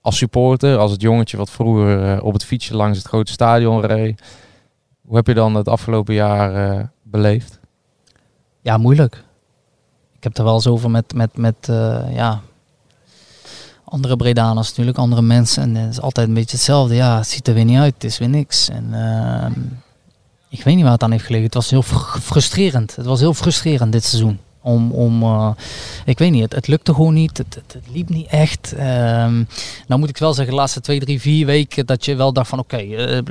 als 0.01 0.17
supporter, 0.17 0.79
als 0.79 0.91
het 0.91 1.01
jongetje 1.01 1.37
wat 1.37 1.51
vroeger 1.51 2.13
eh, 2.13 2.25
op 2.25 2.33
het 2.33 2.45
fietsje 2.45 2.77
langs 2.77 2.99
het 2.99 3.07
grote 3.07 3.33
stadion 3.33 3.81
reed, 3.81 4.23
hoe 5.07 5.17
heb 5.17 5.27
je 5.27 5.35
dan 5.35 5.55
het 5.55 5.69
afgelopen 5.69 6.15
jaar 6.15 6.71
eh, 6.71 6.85
beleefd? 7.03 7.61
Ja, 8.61 8.77
moeilijk. 8.77 9.25
Ik 10.17 10.23
heb 10.23 10.39
er 10.39 10.45
wel 10.45 10.55
eens 10.55 10.67
over 10.67 10.91
met, 10.91 11.15
met, 11.15 11.37
met 11.37 11.57
ja, 12.11 12.41
andere 13.85 14.17
Bredaners 14.17 14.69
natuurlijk, 14.69 14.99
andere 14.99 15.23
mensen. 15.23 15.63
En 15.63 15.75
het 15.75 15.91
is 15.91 16.01
altijd 16.01 16.29
een 16.29 16.35
beetje 16.35 16.57
hetzelfde. 16.57 16.95
Ja, 16.95 17.17
het 17.17 17.27
ziet 17.27 17.49
er 17.49 17.55
weer 17.55 17.65
niet 17.65 17.79
uit, 17.79 17.95
het 17.95 18.05
is 18.05 18.19
weer 18.19 18.29
niks. 18.29 18.69
En 18.69 18.95
ehm, 18.95 19.53
ik 20.49 20.65
weet 20.65 20.75
niet 20.75 20.83
waar 20.83 20.93
het 20.93 21.03
aan 21.03 21.11
heeft 21.11 21.25
gelegen. 21.25 21.47
Het 21.47 21.55
was 21.55 21.71
heel 21.71 21.83
fr- 21.83 22.19
frustrerend. 22.19 22.97
Het 22.97 23.07
was 23.07 23.21
heel 23.21 23.35
frustrerend 23.35 23.93
dit 23.93 24.05
seizoen. 24.05 24.39
Om, 24.65 24.93
om 24.93 25.23
eh, 25.23 25.51
ik 26.05 26.19
weet 26.19 26.31
niet, 26.31 26.43
het, 26.43 26.55
het 26.55 26.67
lukte 26.67 26.95
gewoon 26.95 27.15
niet. 27.15 27.39
Het, 27.39 27.55
het, 27.55 27.73
het 27.73 27.85
liep 27.93 28.09
niet 28.09 28.27
echt. 28.27 28.73
Ehm, 28.73 29.43
nou 29.87 30.01
moet 30.01 30.09
ik 30.09 30.19
wel 30.19 30.35
zeggen, 30.35 30.55
de 30.55 30.61
laatste 30.61 30.81
twee, 30.81 31.01
drie, 31.01 31.21
vier 31.21 31.47
weken 31.47 31.87
dat 31.87 32.05
je 32.05 32.15
wel 32.15 32.33
dacht 32.33 32.49
van 32.49 32.59
oké, 32.59 32.77
eh, 32.77 33.19
eh, 33.19 33.25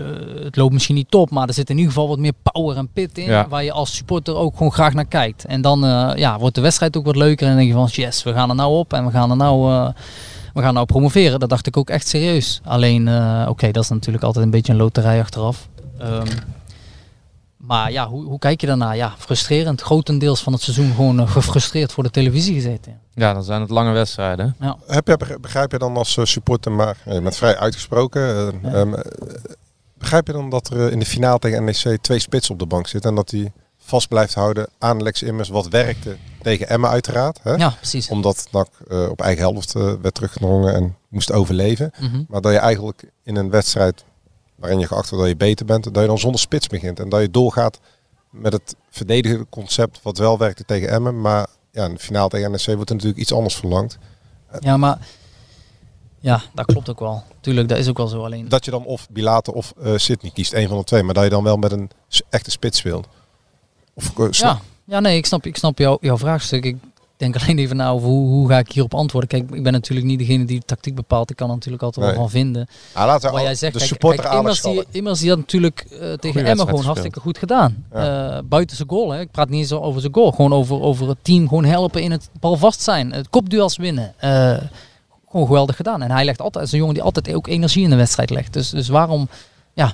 het 0.43 0.55
loopt 0.55 0.73
misschien 0.73 0.95
niet 0.95 1.11
top, 1.11 1.29
maar 1.29 1.47
er 1.47 1.53
zit 1.53 1.69
in 1.69 1.77
ieder 1.77 1.91
geval 1.91 2.07
wat 2.07 2.19
meer 2.19 2.33
power 2.51 2.77
en 2.77 2.89
pit 2.93 3.17
in. 3.17 3.25
Ja. 3.25 3.47
Waar 3.47 3.63
je 3.63 3.71
als 3.71 3.95
supporter 3.95 4.35
ook 4.35 4.57
gewoon 4.57 4.71
graag 4.71 4.93
naar 4.93 5.05
kijkt. 5.05 5.45
En 5.45 5.61
dan 5.61 5.79
ja, 6.15 6.39
wordt 6.39 6.55
de 6.55 6.61
wedstrijd 6.61 6.97
ook 6.97 7.05
wat 7.05 7.15
leuker. 7.15 7.47
En 7.47 7.47
dan 7.47 7.57
denk 7.57 7.69
je 7.69 7.77
van 7.77 8.03
yes, 8.05 8.23
we 8.23 8.33
gaan 8.33 8.49
er 8.49 8.55
nou 8.55 8.77
op 8.77 8.93
en 8.93 9.05
we 9.05 9.11
gaan 9.11 9.29
er 9.29 9.37
nou, 9.37 9.91
we 10.53 10.61
gaan 10.61 10.73
nou 10.73 10.85
promoveren. 10.85 11.39
Dat 11.39 11.49
dacht 11.49 11.67
ik 11.67 11.77
ook 11.77 11.89
echt 11.89 12.07
serieus. 12.07 12.61
Alleen, 12.63 13.09
oké, 13.47 13.71
dat 13.71 13.83
is 13.83 13.89
natuurlijk 13.89 14.23
altijd 14.23 14.45
een 14.45 14.51
beetje 14.51 14.71
een 14.71 14.79
loterij 14.79 15.19
achteraf. 15.19 15.67
Ehm, 15.97 16.25
maar 17.67 17.91
ja, 17.91 18.07
hoe, 18.07 18.23
hoe 18.25 18.39
kijk 18.39 18.61
je 18.61 18.67
daarna? 18.67 18.91
Ja, 18.91 19.13
frustrerend. 19.17 19.81
Grotendeels 19.81 20.43
van 20.43 20.53
het 20.53 20.61
seizoen 20.61 20.93
gewoon 20.95 21.19
eh, 21.19 21.31
gefrustreerd 21.31 21.91
voor 21.91 22.03
de 22.03 22.09
televisie 22.11 22.53
gezeten. 22.53 22.99
Ja, 23.13 23.33
dan 23.33 23.43
zijn 23.43 23.61
het 23.61 23.69
lange 23.69 23.91
wedstrijden. 23.91 24.55
Ja. 24.59 24.77
Heb 24.87 25.07
je, 25.07 25.37
begrijp- 25.41 25.71
je 25.71 25.77
dan 25.77 25.97
als 25.97 26.17
eh, 26.17 26.25
supporter, 26.25 26.71
maar 26.71 26.97
eh, 27.05 27.13
je 27.13 27.21
bent 27.21 27.35
vrij 27.35 27.57
uitgesproken, 27.57 28.21
eh, 28.21 28.73
ehm, 28.81 28.93
eh, 28.93 28.99
begrijp 29.97 30.27
je 30.27 30.33
dan 30.33 30.49
dat 30.49 30.69
er 30.69 30.85
eh, 30.85 30.91
in 30.91 30.99
de 30.99 31.05
finale 31.05 31.39
tegen 31.39 31.63
NEC 31.63 31.97
twee 32.01 32.19
spitsen 32.19 32.53
op 32.53 32.59
de 32.59 32.65
bank 32.65 32.87
zitten 32.87 33.09
en 33.09 33.15
dat 33.15 33.31
hij 33.31 33.51
vast 33.77 34.07
blijft 34.07 34.33
houden 34.33 34.67
aan 34.79 35.03
Lex 35.03 35.23
Immers, 35.23 35.49
wat 35.49 35.67
werkte 35.67 36.15
tegen 36.41 36.69
Emma 36.69 36.89
uiteraard. 36.89 37.39
Hè? 37.41 37.53
Ja, 37.53 37.69
precies. 37.69 38.09
Omdat 38.09 38.47
NAC 38.51 38.67
eh, 38.89 39.09
op 39.09 39.21
eigen 39.21 39.41
helft 39.43 39.75
eh, 39.75 39.93
werd 40.01 40.13
teruggedrongen 40.15 40.73
en 40.73 40.95
moest 41.09 41.31
overleven. 41.31 41.91
Mhm. 41.99 42.23
Maar 42.27 42.41
dat 42.41 42.51
je 42.51 42.57
eigenlijk 42.57 43.03
in 43.23 43.35
een 43.35 43.49
wedstrijd 43.49 44.03
waarin 44.63 44.81
je 44.81 44.87
geacht 44.87 45.09
wordt 45.09 45.23
dat 45.25 45.33
je 45.33 45.45
beter 45.45 45.65
bent, 45.65 45.83
dat 45.83 46.01
je 46.01 46.07
dan 46.07 46.19
zonder 46.19 46.39
spits 46.39 46.67
begint. 46.67 46.99
En 46.99 47.09
dat 47.09 47.21
je 47.21 47.29
doorgaat 47.31 47.79
met 48.29 48.53
het 48.53 48.75
verdedigende 48.89 49.45
concept 49.49 49.99
wat 50.01 50.17
wel 50.17 50.37
werkte 50.37 50.65
tegen 50.65 50.89
Emmen. 50.89 51.21
Maar 51.21 51.47
ja, 51.71 51.85
in 51.85 51.93
de 51.93 51.99
finale 51.99 52.29
tegen 52.29 52.51
NEC 52.51 52.65
wordt 52.65 52.89
er 52.89 52.95
natuurlijk 52.95 53.21
iets 53.21 53.33
anders 53.33 53.55
verlangd. 53.55 53.97
Ja, 54.59 54.77
maar 54.77 54.97
ja, 56.19 56.41
dat 56.53 56.65
klopt 56.65 56.89
ook 56.89 56.99
wel. 56.99 57.23
Tuurlijk, 57.41 57.67
dat 57.69 57.77
is 57.77 57.87
ook 57.87 57.97
wel 57.97 58.07
zo. 58.07 58.23
Alleen 58.23 58.49
Dat 58.49 58.65
je 58.65 58.71
dan 58.71 58.85
of 58.85 59.07
Bilate 59.09 59.53
of 59.53 59.73
eh 59.83 59.93
Sydney 59.95 60.31
kiest, 60.31 60.53
een 60.53 60.67
van 60.67 60.77
de 60.77 60.83
twee. 60.83 61.03
Maar 61.03 61.13
dat 61.13 61.23
je 61.23 61.29
dan 61.29 61.43
wel 61.43 61.57
met 61.57 61.71
een 61.71 61.89
echte 62.29 62.51
spits 62.51 62.77
speelt. 62.77 63.07
Of, 63.93 64.03
snap- 64.03 64.33
Ja, 64.33 64.61
ja 64.85 64.99
nee, 64.99 65.17
ik 65.17 65.25
snap, 65.25 65.45
ik 65.45 65.57
snap 65.57 65.77
jou, 65.77 65.97
jouw 66.01 66.17
vraagstuk. 66.17 66.63
Ik 66.65 66.77
denk 67.23 67.43
alleen 67.43 67.57
even 67.57 67.75
na 67.75 67.89
over 67.89 68.07
hoe, 68.07 68.27
hoe 68.27 68.49
ga 68.49 68.57
ik 68.57 68.71
hierop 68.71 68.93
antwoorden. 68.93 69.29
Kijk, 69.29 69.51
ik 69.51 69.63
ben 69.63 69.71
natuurlijk 69.71 70.07
niet 70.07 70.19
degene 70.19 70.45
die 70.45 70.59
de 70.59 70.65
tactiek 70.65 70.95
bepaalt. 70.95 71.29
Ik 71.29 71.35
kan 71.35 71.47
er 71.49 71.55
natuurlijk 71.55 71.83
altijd 71.83 72.05
Nee. 72.05 72.15
wel 72.15 72.23
van 72.23 72.31
vinden. 72.31 72.67
Ah, 72.93 73.05
laten 73.05 73.33
we 73.33 73.41
jij 73.41 73.55
zegt, 73.55 73.73
de 73.73 73.77
kijk, 73.79 73.91
supporter 73.91 74.23
kijk, 74.23 74.35
Immers, 74.35 74.61
die. 74.61 74.83
Immers 74.91 75.19
die 75.19 75.29
had 75.29 75.37
natuurlijk 75.37 75.85
eh, 76.01 76.13
tegen 76.13 76.45
Emma 76.45 76.65
gewoon 76.65 76.83
hartstikke 76.83 77.19
goed 77.19 77.37
gedaan. 77.37 77.85
Ja. 77.93 78.37
Eh, 78.37 78.43
buiten 78.45 78.75
zijn 78.75 78.89
goal. 78.89 79.11
Hè. 79.11 79.19
Ik 79.19 79.31
praat 79.31 79.49
niet 79.49 79.59
eens 79.59 79.71
over 79.71 80.01
zijn 80.01 80.13
goal. 80.13 80.31
Gewoon 80.31 80.53
over, 80.53 80.81
over 80.81 81.07
het 81.07 81.17
team 81.21 81.47
gewoon 81.47 81.65
helpen 81.65 82.01
in 82.01 82.11
het 82.11 82.29
balvast 82.39 82.81
zijn. 82.81 83.11
Het 83.13 83.29
kopduels 83.29 83.77
winnen. 83.77 84.13
Eh, 84.17 84.57
gewoon 85.29 85.47
geweldig 85.47 85.75
gedaan. 85.75 86.01
En 86.01 86.11
hij 86.11 86.25
legt 86.25 86.41
altijd, 86.41 86.65
is 86.65 86.71
een 86.71 86.77
jongen 86.77 86.93
die 86.93 87.03
altijd 87.03 87.33
ook 87.33 87.47
energie 87.47 87.83
in 87.83 87.89
de 87.89 87.95
wedstrijd 87.95 88.29
legt. 88.29 88.53
Dus, 88.53 88.69
dus 88.69 88.87
waarom, 88.87 89.27
ja, 89.73 89.93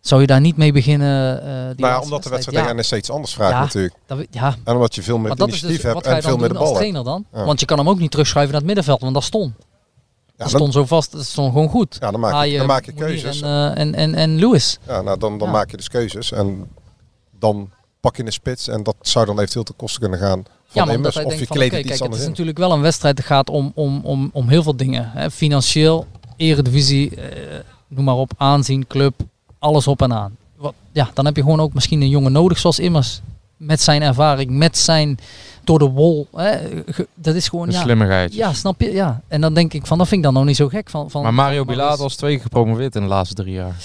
zou 0.00 0.20
je 0.20 0.26
daar 0.26 0.40
niet 0.40 0.56
mee 0.56 0.72
beginnen? 0.72 1.42
eh, 1.42 1.46
die 1.46 1.84
Nou 1.84 1.92
ja, 1.92 2.00
omdat 2.00 2.22
de 2.22 2.30
wedstrijd 2.30 2.58
Ja, 2.58 2.64
tegen 2.72 2.76
NEC 2.90 2.98
iets 3.00 3.10
anders 3.10 3.32
vraagt 3.34 3.52
Ja. 3.52 3.60
natuurlijk. 3.60 3.94
dat, 4.06 4.18
ja, 4.30 4.54
En 4.64 4.74
omdat 4.74 4.94
je 4.94 5.02
veel 5.02 5.18
meer 5.18 5.32
initiatief 5.40 5.82
dus 5.82 5.92
wat 5.92 6.04
hebt 6.04 6.16
en 6.16 6.22
veel 6.22 6.30
dan 6.30 6.40
meer 6.40 6.48
de 6.48 6.54
als 6.54 6.64
bal 6.64 6.78
hebt. 6.78 6.78
trainer 6.78 7.04
dan? 7.04 7.24
Ja. 7.32 7.44
Want 7.44 7.60
je 7.60 7.66
kan 7.66 7.78
hem 7.78 7.88
ook 7.88 7.98
niet 7.98 8.10
terugschuiven 8.10 8.52
naar 8.52 8.60
het 8.62 8.68
middenveld, 8.74 9.00
want 9.00 9.14
dat 9.14 9.24
stond. 9.24 9.54
Ja, 10.26 10.44
dat 10.44 10.48
stond 10.48 10.72
zo 10.72 10.84
vast, 10.84 11.12
dat 11.12 11.24
stond 11.24 11.52
gewoon 11.52 11.68
goed. 11.68 11.96
Ja, 12.00 12.10
dan 12.10 12.20
maak 12.20 12.30
je, 12.30 12.36
Haaien, 12.36 12.58
dan 12.58 12.66
maak 12.66 12.84
je 12.84 12.92
keuzes. 12.92 13.40
En, 13.40 13.48
eh, 13.48 13.78
en, 13.82 13.94
en, 13.94 14.14
en 14.14 14.36
Lewis. 14.38 14.78
Ja, 14.86 15.02
nou, 15.02 15.18
dan, 15.18 15.38
dan 15.38 15.46
Ja. 15.48 15.52
maak 15.54 15.70
je 15.70 15.76
dus 15.76 15.88
keuzes. 15.88 16.32
En 16.32 16.68
dan 17.38 17.70
pak 18.00 18.16
je 18.16 18.24
een 18.26 18.32
spits. 18.32 18.68
En 18.68 18.82
dat 18.82 18.94
zou 19.00 19.26
dan 19.26 19.38
eventueel 19.38 19.64
ten 19.64 19.76
koste 19.76 19.98
kunnen 19.98 20.18
gaan 20.18 20.38
Ja, 20.38 20.84
maar 20.84 20.96
omdat 20.96 20.96
Immers, 20.96 21.16
of 21.16 21.40
je 21.40 21.46
van, 21.46 21.56
het 21.56 21.64
iets 21.64 21.70
kijk, 21.98 22.00
het 22.02 22.14
is 22.14 22.22
in. 22.22 22.28
natuurlijk 22.28 22.58
wel 22.58 22.72
een 22.72 22.80
wedstrijd. 22.80 23.18
Het 23.18 23.26
gaat 23.26 23.50
om, 23.50 23.72
om, 23.74 24.00
om, 24.04 24.30
om 24.32 24.48
heel 24.48 24.62
veel 24.62 24.76
dingen. 24.76 25.10
Hè. 25.14 25.30
Financieel, 25.30 26.06
eredivisie, 26.36 27.16
eh, 27.16 27.58
noem 27.88 28.04
maar 28.04 28.14
op, 28.14 28.32
aanzien, 28.36 28.86
club, 28.86 29.14
alles 29.58 29.86
op 29.86 30.02
en 30.02 30.12
aan. 30.12 30.36
Wat, 30.56 30.74
ja, 30.92 31.10
dan 31.14 31.24
heb 31.24 31.36
je 31.36 31.42
gewoon 31.42 31.60
ook 31.60 31.74
misschien 31.74 32.00
een 32.00 32.08
jongen 32.08 32.32
nodig 32.32 32.58
zoals 32.58 32.78
Immers. 32.78 33.20
Met 33.56 33.80
zijn 33.80 34.02
ervaring, 34.02 34.50
met 34.50 34.78
zijn 34.78 35.18
door 35.64 35.78
de 35.78 35.84
wol. 35.88 36.28
Hè. 36.34 36.58
Ge- 36.86 37.08
Dat 37.14 37.34
is 37.34 37.48
gewoon, 37.48 37.70
ja. 37.70 37.80
slimmigheid. 37.80 38.34
Ja, 38.34 38.52
snap 38.52 38.80
je? 38.80 38.92
Ja. 38.92 39.20
En 39.28 39.40
dan 39.40 39.54
denk 39.54 39.72
ik 39.72 39.86
van, 39.86 39.98
dat 39.98 40.06
vind 40.08 40.18
ik 40.20 40.26
dan 40.26 40.34
nog 40.34 40.44
niet 40.44 40.56
zo 40.56 40.68
gek. 40.68 40.90
Van, 40.90 41.10
van, 41.10 41.22
Maar 41.22 41.34
Mario 41.34 41.64
Bilaat 41.64 41.78
Maurice. 41.78 42.02
was 42.02 42.16
twee 42.16 42.32
keer 42.34 42.42
gepromoveerd 42.42 42.94
in 42.96 43.02
de 43.02 43.08
laatste 43.08 43.34
drie 43.34 43.52
jaar. 43.52 43.76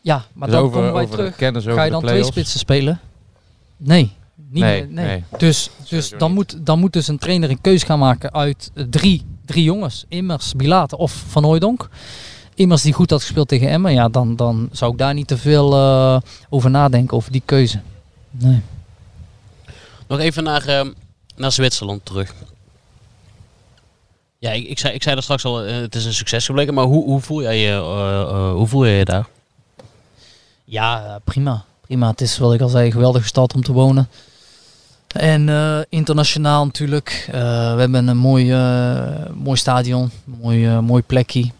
Ja, 0.00 0.24
maar 0.32 0.48
Dus 0.48 0.56
dan 0.56 0.64
over- 0.66 0.76
komen 0.76 0.92
wij 0.92 1.02
over 1.02 1.16
de 1.16 1.22
terug. 1.22 1.36
kennis 1.36 1.62
over 1.62 1.78
Ga 1.78 1.84
je 1.84 1.90
dan 1.90 2.02
twee 2.02 2.24
spitsen 2.24 2.58
spelen? 2.58 3.00
Nee. 3.76 4.12
Niet 4.50 4.62
Nee, 4.62 4.86
nee. 4.86 5.06
nee. 5.06 5.24
Dus, 5.38 5.70
dus 5.88 6.12
dan, 6.18 6.32
moet, 6.32 6.56
dan 6.66 6.78
moet 6.78 6.92
dus 6.92 7.08
een 7.08 7.18
trainer 7.18 7.50
een 7.50 7.60
keus 7.60 7.82
gaan 7.82 7.98
maken 7.98 8.32
uit 8.32 8.70
drie, 8.90 9.22
drie 9.44 9.64
jongens. 9.64 10.04
Immers, 10.08 10.54
Bilater 10.54 10.98
of 10.98 11.24
Van 11.28 11.44
Hooijdonk. 11.44 11.88
Immers 12.54 12.82
die 12.82 12.92
goed 12.92 13.10
had 13.10 13.20
gespeeld 13.20 13.48
tegen 13.48 13.68
Emmen. 13.68 13.92
Ja, 13.92 14.08
dan, 14.08 14.36
dan 14.36 14.68
zou 14.72 14.92
ik 14.92 14.98
daar 14.98 15.14
niet 15.14 15.26
te 15.26 15.38
veel 15.38 15.72
eh, 15.72 16.16
over 16.48 16.70
nadenken, 16.70 17.16
over 17.16 17.32
die 17.32 17.42
keuze. 17.44 17.80
Nee. 18.30 18.62
Nog 20.08 20.18
even 20.18 20.44
naar, 20.44 20.66
ehm, 20.66 20.90
naar 21.36 21.52
Zwitserland 21.52 22.04
terug. 22.04 22.34
Ja, 24.38 24.50
ik, 24.50 24.68
ik, 24.68 24.78
zei, 24.78 24.94
ik 24.94 25.02
zei 25.02 25.14
dat 25.14 25.24
straks 25.24 25.44
al, 25.44 25.64
eh, 25.64 25.76
het 25.76 25.94
is 25.94 26.04
een 26.04 26.14
succes 26.14 26.46
gebleken, 26.46 26.74
maar 26.74 26.84
hoe, 26.84 27.04
hoe, 27.04 27.20
voel 27.20 27.42
jij 27.42 27.58
je, 27.58 27.72
eh, 27.72 28.52
hoe 28.52 28.66
voel 28.66 28.84
je 28.84 28.92
je 28.92 29.04
daar? 29.04 29.26
Ja, 30.64 31.20
prima. 31.24 31.64
Prima. 31.80 32.10
Het 32.10 32.20
is, 32.20 32.38
wat 32.38 32.54
ik 32.54 32.60
al 32.60 32.68
zei, 32.68 32.86
een 32.86 32.92
geweldige 32.92 33.26
stad 33.26 33.54
om 33.54 33.62
te 33.62 33.72
wonen. 33.72 34.08
En 35.06 35.48
internationaal 35.88 36.64
natuurlijk. 36.64 37.28
We 37.30 37.38
hebben 37.78 38.08
een 38.08 38.16
mooi, 38.16 38.46
mooi 39.34 39.56
stadion, 39.56 40.10
mooi, 40.24 40.80
mooi 40.80 41.02
plekje. 41.02 41.50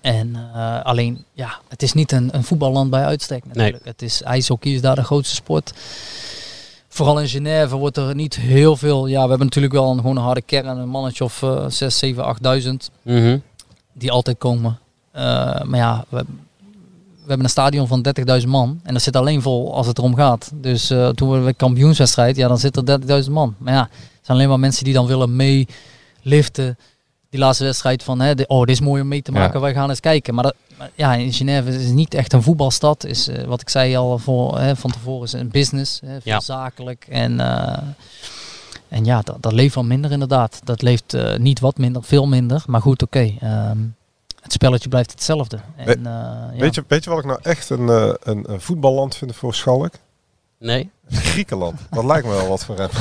En 0.00 0.36
eh, 0.54 0.82
alleen, 0.82 1.24
ja, 1.32 1.58
het 1.68 1.82
is 1.82 1.92
niet 1.92 2.12
een, 2.12 2.28
een 2.32 2.44
voetballand 2.44 2.90
bij 2.90 3.04
uitstek 3.04 3.44
natuurlijk. 3.46 3.84
Het 3.84 4.02
is 4.02 4.22
ijshockey 4.22 4.72
is 4.72 4.80
daar 4.80 4.94
de 4.94 5.04
grootste 5.04 5.34
sport. 5.34 5.72
Vooral 6.88 7.20
in 7.20 7.28
Genève 7.28 7.76
wordt 7.76 7.96
er 7.96 8.14
niet 8.14 8.36
heel 8.36 8.76
veel. 8.76 9.06
Ja, 9.06 9.22
we 9.22 9.28
hebben 9.28 9.46
natuurlijk 9.46 9.74
wel 9.74 9.90
een, 9.90 9.96
gewoon 10.00 10.16
een 10.16 10.22
harde 10.22 10.42
kern, 10.42 10.66
een 10.78 10.88
mannetje 10.88 11.24
of 11.24 11.42
eh 11.42 11.64
6, 11.68 11.98
7, 11.98 12.24
8000 12.24 12.90
Mhm. 13.02 13.38
die 13.92 14.10
altijd 14.10 14.38
komen. 14.38 14.78
Eh, 15.12 15.22
maar 15.62 15.78
ja, 15.78 16.04
we, 16.08 16.24
we 17.14 17.26
hebben 17.26 17.44
een 17.44 17.50
stadion 17.50 17.86
van 17.86 18.06
30.000 18.40 18.46
man 18.48 18.80
en 18.82 18.92
dat 18.92 19.02
zit 19.02 19.16
alleen 19.16 19.42
vol 19.42 19.74
als 19.74 19.86
het 19.86 19.98
erom 19.98 20.14
gaat. 20.14 20.50
Dus 20.54 20.90
eh, 20.90 21.08
toen 21.08 21.30
we 21.30 21.46
de 21.46 21.54
kampioenswedstrijd, 21.54 22.36
ja, 22.36 22.48
dan 22.48 22.58
zit 22.58 22.76
er 22.76 22.84
30.000 23.24 23.30
man. 23.30 23.54
Maar 23.58 23.72
ja, 23.74 23.82
het 23.82 23.90
zijn 24.22 24.36
alleen 24.36 24.48
maar 24.48 24.58
mensen 24.60 24.84
die 24.84 24.94
dan 24.94 25.06
willen 25.06 25.36
meeliften. 25.36 26.78
Die 27.30 27.40
laatste 27.40 27.64
wedstrijd 27.64 28.02
van, 28.02 28.20
hè, 28.20 28.34
de- 28.34 28.46
oh, 28.46 28.60
dit 28.60 28.68
is 28.68 28.80
mooi 28.80 29.02
om 29.02 29.08
mee 29.08 29.22
te 29.22 29.32
Ja. 29.32 29.38
maken, 29.38 29.60
wij 29.60 29.72
gaan 29.72 29.88
eens 29.88 30.00
kijken. 30.00 30.34
Maar, 30.34 30.44
dat, 30.44 30.54
maar 30.78 30.90
ja, 30.94 31.14
in 31.14 31.32
Genève 31.32 31.68
is 31.70 31.90
niet 31.90 32.14
echt 32.14 32.32
een 32.32 32.42
voetbalstad. 32.42 33.04
Is, 33.04 33.28
eh, 33.28 33.44
wat 33.44 33.60
ik 33.60 33.68
zei 33.68 33.96
al 33.96 34.18
voor, 34.18 34.58
hè, 34.58 34.76
van 34.76 34.90
tevoren, 34.90 35.24
is 35.26 35.32
een 35.32 35.48
business, 35.48 36.00
hè, 36.00 36.20
veel 36.20 36.32
Ja. 36.32 36.40
zakelijk. 36.40 37.06
En, 37.08 37.40
eh, 37.40 37.78
en 38.88 39.04
ja, 39.04 39.20
dat, 39.20 39.36
dat 39.40 39.52
leeft 39.52 39.74
wel 39.74 39.84
minder 39.84 40.10
inderdaad. 40.12 40.60
Dat 40.64 40.82
leeft 40.82 41.14
eh, 41.14 41.36
niet 41.36 41.60
wat 41.60 41.78
minder, 41.78 42.02
veel 42.04 42.26
minder. 42.26 42.62
Maar 42.66 42.80
goed, 42.80 43.02
oké. 43.02 43.34
ehm, 43.40 43.78
het 44.42 44.52
spelletje 44.52 44.88
blijft 44.88 45.10
hetzelfde. 45.10 45.58
En, 45.76 45.86
We- 45.86 45.92
eh, 45.92 46.00
ja. 46.02 46.50
Weet, 46.58 46.74
je, 46.74 46.84
weet 46.88 47.04
je 47.04 47.10
wat 47.10 47.18
ik 47.18 47.24
nou 47.24 47.38
echt 47.42 47.70
een, 47.70 47.88
een, 48.22 48.52
een 48.52 48.60
voetballand 48.60 49.16
vind 49.16 49.34
voor 49.36 49.54
Schalk? 49.54 49.92
Nee? 50.58 50.90
Griekenland. 51.10 51.80
Dat 51.90 52.04
lijkt 52.04 52.26
me 52.26 52.32
wel 52.32 52.48
wat 52.48 52.64
voor 52.64 52.76
hem. 52.78 52.88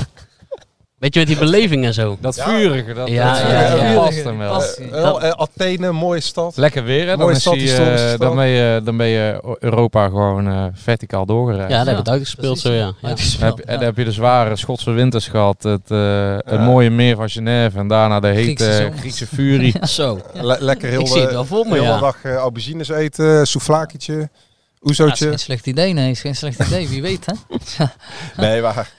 Weet 0.99 1.13
je, 1.13 1.19
met 1.19 1.27
die 1.29 1.37
beleving 1.37 1.85
en 1.85 1.93
zo. 1.93 2.17
Dat 2.21 2.41
vurige, 2.41 2.93
dat, 2.93 3.07
Ja, 3.09 3.31
dat, 3.33 3.41
ja, 3.51 3.69
dat 3.69 3.79
ja. 3.81 3.93
past 3.93 4.23
hem 4.23 4.37
wel. 4.37 4.63
Eh, 4.63 4.89
wel, 4.91 5.21
eh, 5.21 5.29
Athene, 5.31 5.91
mooie 5.91 6.19
stad. 6.19 6.57
Lekker 6.57 6.83
weer, 6.83 7.01
hè? 7.01 7.07
Dan, 7.07 7.19
Mooie 7.19 7.39
stad, 7.39 7.53
hij, 7.53 7.61
historische 7.61 8.01
eh, 8.03 8.07
stad. 8.07 8.19
dan, 8.19 8.35
ben 8.35 8.47
je, 8.47 8.81
dan 8.83 8.97
ben 8.97 9.07
je 9.07 9.55
Europa 9.59 10.07
gewoon 10.07 10.47
eh, 10.47 10.65
verticaal 10.73 11.25
doorgereisd. 11.25 11.69
Ja, 11.69 11.75
daar 11.77 11.85
hebben 11.85 12.03
we 12.03 12.09
uitgespeeld 12.09 12.59
zo, 12.59 12.71
ja. 12.71 12.75
ja. 12.75 12.93
Dan 13.01 13.09
heb, 13.09 13.57
ja. 13.57 13.63
en 13.65 13.75
dan 13.75 13.83
heb 13.83 13.97
je 13.97 14.03
de 14.03 14.11
zware 14.11 14.55
Schotse 14.55 14.91
winters 14.91 15.27
gehad, 15.27 15.63
het, 15.63 15.91
eh, 15.91 16.33
het 16.35 16.43
Ja. 16.49 16.63
mooie 16.63 16.89
meer 16.89 17.15
van 17.15 17.29
Genève 17.29 17.77
en 17.77 17.87
daarna 17.87 18.19
de 18.19 18.27
hete. 18.27 18.91
Griekse 18.99 19.27
furie. 19.27 19.73
Zo. 19.87 20.21
Le- 20.33 20.57
lekker 20.59 20.89
heel 20.89 20.99
Ik 20.99 21.07
zie 21.07 21.21
het 21.21 21.31
wel 21.31 21.45
voor 21.45 21.65
me, 21.65 21.73
de 21.73 21.79
hele 21.79 21.91
ja. 21.93 21.99
dag 21.99 22.17
eh, 22.23 22.35
aubergines 22.35 22.89
eten, 22.89 23.47
souvlakietje, 23.47 24.13
Ja, 24.13 24.21
is 24.21 24.89
oezootje. 24.89 25.27
geen 25.27 25.39
slecht 25.39 25.67
idee, 25.67 25.93
nee. 25.93 26.11
Is 26.11 26.21
geen 26.21 26.35
slecht 26.35 26.59
idee, 26.59 26.87
wie 26.87 27.01
weet, 27.01 27.25
hè? 27.25 27.33
Nee, 28.37 28.61
maar 28.61 28.89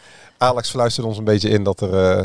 Alex 0.40 0.70
fluisterde 0.70 1.08
ons 1.08 1.18
een 1.18 1.24
beetje 1.24 1.48
in 1.48 1.64
dat 1.64 1.80
er 1.80 2.18
eh, 2.18 2.24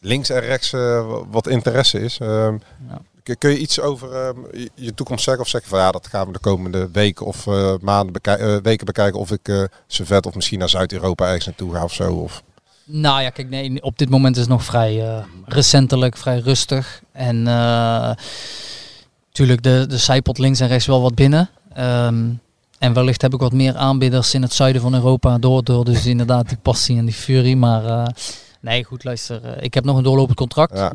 links 0.00 0.30
en 0.30 0.40
rechts 0.40 0.72
eh, 0.72 1.12
wat 1.30 1.46
interesse 1.46 2.00
is. 2.00 2.18
Ehm, 2.18 2.56
Ja. 2.88 3.34
kun- 3.38 3.50
je 3.50 3.58
iets 3.58 3.80
over 3.80 4.12
ehm, 4.12 4.38
je- 4.74 4.94
toekomst 4.94 5.24
zeggen? 5.24 5.42
Of 5.42 5.48
zeggen 5.48 5.70
van 5.70 5.78
ja, 5.78 5.90
dat 5.90 6.06
gaan 6.06 6.26
we 6.26 6.32
de 6.32 6.38
komende 6.38 6.88
weken 6.92 7.26
of 7.26 7.46
eh, 7.46 7.74
maanden 7.80 8.12
bekij- 8.12 8.60
weken 8.62 8.86
bekijken. 8.86 9.20
Of 9.20 9.30
ik 9.30 9.48
eh 9.48 9.62
Servet 9.86 10.26
of 10.26 10.34
misschien 10.34 10.58
naar 10.58 10.68
Zuid-Europa 10.68 11.26
ergens 11.26 11.46
naartoe 11.46 11.74
ga 11.74 11.84
of 11.84 11.92
zo. 11.92 12.12
Of... 12.14 12.42
Nou 12.84 13.22
ja, 13.22 13.30
kijk, 13.30 13.48
nee, 13.48 13.82
op 13.82 13.98
dit 13.98 14.08
moment 14.10 14.34
is 14.36 14.40
het 14.40 14.50
nog 14.50 14.64
vrij 14.64 15.24
recentelijk, 15.44 16.16
vrij 16.16 16.38
rustig. 16.38 17.02
En 17.12 17.42
natuurlijk, 19.26 19.62
de, 19.62 19.84
de 19.88 19.98
zijpot 19.98 20.38
links 20.38 20.60
en 20.60 20.68
rechts 20.68 20.86
wel 20.86 21.02
wat 21.02 21.14
binnen. 21.14 21.50
Ehm, 21.74 22.24
en 22.78 22.92
wellicht 22.92 23.22
heb 23.22 23.34
ik 23.34 23.40
wat 23.40 23.52
meer 23.52 23.76
aanbieders 23.76 24.34
in 24.34 24.42
het 24.42 24.52
zuiden 24.52 24.82
van 24.82 24.94
Europa 24.94 25.38
door, 25.38 25.64
door 25.64 25.84
dus 25.84 26.06
inderdaad 26.06 26.48
die 26.48 26.58
passie 26.62 26.98
en 26.98 27.04
die 27.04 27.14
furie. 27.14 27.56
Maar 27.56 27.84
eh, 27.84 28.06
nee, 28.60 28.84
goed, 28.84 29.04
luister. 29.04 29.44
eh, 29.44 29.62
ik 29.64 29.74
heb 29.74 29.84
nog 29.84 29.96
een 29.96 30.02
doorlopend 30.02 30.36
contract. 30.36 30.76
Ja. 30.76 30.92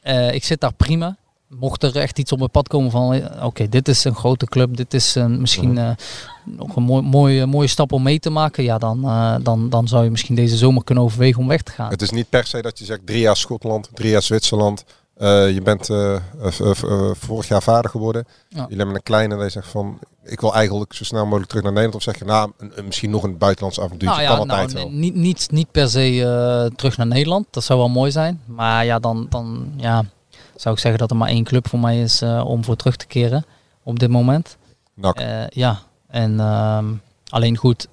Eh, 0.00 0.34
ik 0.34 0.44
zit 0.44 0.60
daar 0.60 0.74
prima. 0.74 1.16
Mocht 1.48 1.82
er 1.82 1.96
echt 1.96 2.18
iets 2.18 2.32
op 2.32 2.38
mijn 2.38 2.50
pad 2.50 2.68
komen 2.68 2.90
van, 2.90 3.22
oké, 3.42 3.68
dit 3.68 3.88
is 3.88 4.04
een 4.04 4.14
grote 4.14 4.46
club, 4.46 4.76
dit 4.76 4.94
is 4.94 5.14
een, 5.14 5.40
misschien 5.40 5.78
eh, 5.78 5.90
nog 6.44 6.76
een 6.76 6.82
mooi, 6.82 7.02
mooie, 7.02 7.46
mooie 7.46 7.66
stap 7.68 7.92
om 7.92 8.02
mee 8.02 8.18
te 8.18 8.30
maken, 8.30 8.64
ja, 8.64 8.78
dan, 8.78 9.02
dan, 9.42 9.68
dan 9.70 9.88
zou 9.88 10.04
je 10.04 10.10
misschien 10.10 10.34
deze 10.34 10.56
zomer 10.56 10.84
kunnen 10.84 11.04
overwegen 11.04 11.40
om 11.40 11.48
weg 11.48 11.62
te 11.62 11.72
gaan. 11.72 11.90
Het 11.90 12.02
is 12.02 12.10
niet 12.10 12.28
per 12.28 12.46
se 12.46 12.62
dat 12.62 12.78
je 12.78 12.84
zegt 12.84 13.00
drie 13.04 13.20
jaar 13.20 13.36
Schotland, 13.36 13.88
drie 13.94 14.10
jaar 14.10 14.22
Zwitserland. 14.22 14.84
Je 15.18 15.60
bent 15.64 15.86
vorig 17.18 17.48
jaar 17.48 17.62
vader 17.62 17.90
geworden. 17.90 18.26
Ja. 18.48 18.60
Jullie 18.62 18.76
hebben 18.76 18.94
een 18.94 19.02
kleine 19.02 19.36
je 19.36 19.50
zegt 19.50 19.68
van 19.68 19.98
ik 20.26 20.40
wil 20.40 20.54
eigenlijk 20.54 20.92
zo 20.94 21.04
snel 21.04 21.24
mogelijk 21.24 21.48
terug 21.48 21.62
naar 21.64 21.72
Nederland. 21.72 21.98
Of 21.98 22.02
zeg 22.12 22.18
je 22.18 22.24
nou 22.24 22.52
een- 22.58 22.84
misschien 22.84 23.10
nog 23.10 23.22
een 23.22 23.38
buitenlands 23.38 23.80
avontuurtje. 23.80 24.22
Nou 24.22 24.22
ja, 24.22 24.28
kan 24.38 24.50
altijd 24.50 24.72
nou, 24.72 24.86
wel. 24.86 24.98
niet, 24.98 25.14
niet, 25.14 25.48
niet 25.50 25.70
per 25.70 25.88
se 25.88 26.22
eh, 26.24 26.76
terug 26.76 26.96
naar 26.96 27.06
Nederland. 27.06 27.46
Dat 27.50 27.64
zou 27.64 27.78
wel 27.78 27.88
mooi 27.88 28.10
zijn. 28.10 28.40
Maar 28.44 28.84
ja, 28.84 28.98
dan, 28.98 29.26
dan 29.30 29.72
ja, 29.76 30.04
zou 30.56 30.74
ik 30.74 30.80
zeggen 30.80 31.00
dat 31.00 31.10
er 31.10 31.16
maar 31.16 31.28
één 31.28 31.44
club 31.44 31.68
voor 31.68 31.78
mij 31.78 32.00
is 32.00 32.22
eh, 32.22 32.44
om 32.46 32.64
voor 32.64 32.76
terug 32.76 32.96
te 32.96 33.06
keren 33.06 33.44
op 33.82 33.98
dit 33.98 34.10
moment. 34.10 34.56
Eh, 35.12 35.46
ja, 35.48 35.78
en 36.08 36.40
ehm, 36.40 36.84
alleen 37.28 37.56
goed. 37.56 37.88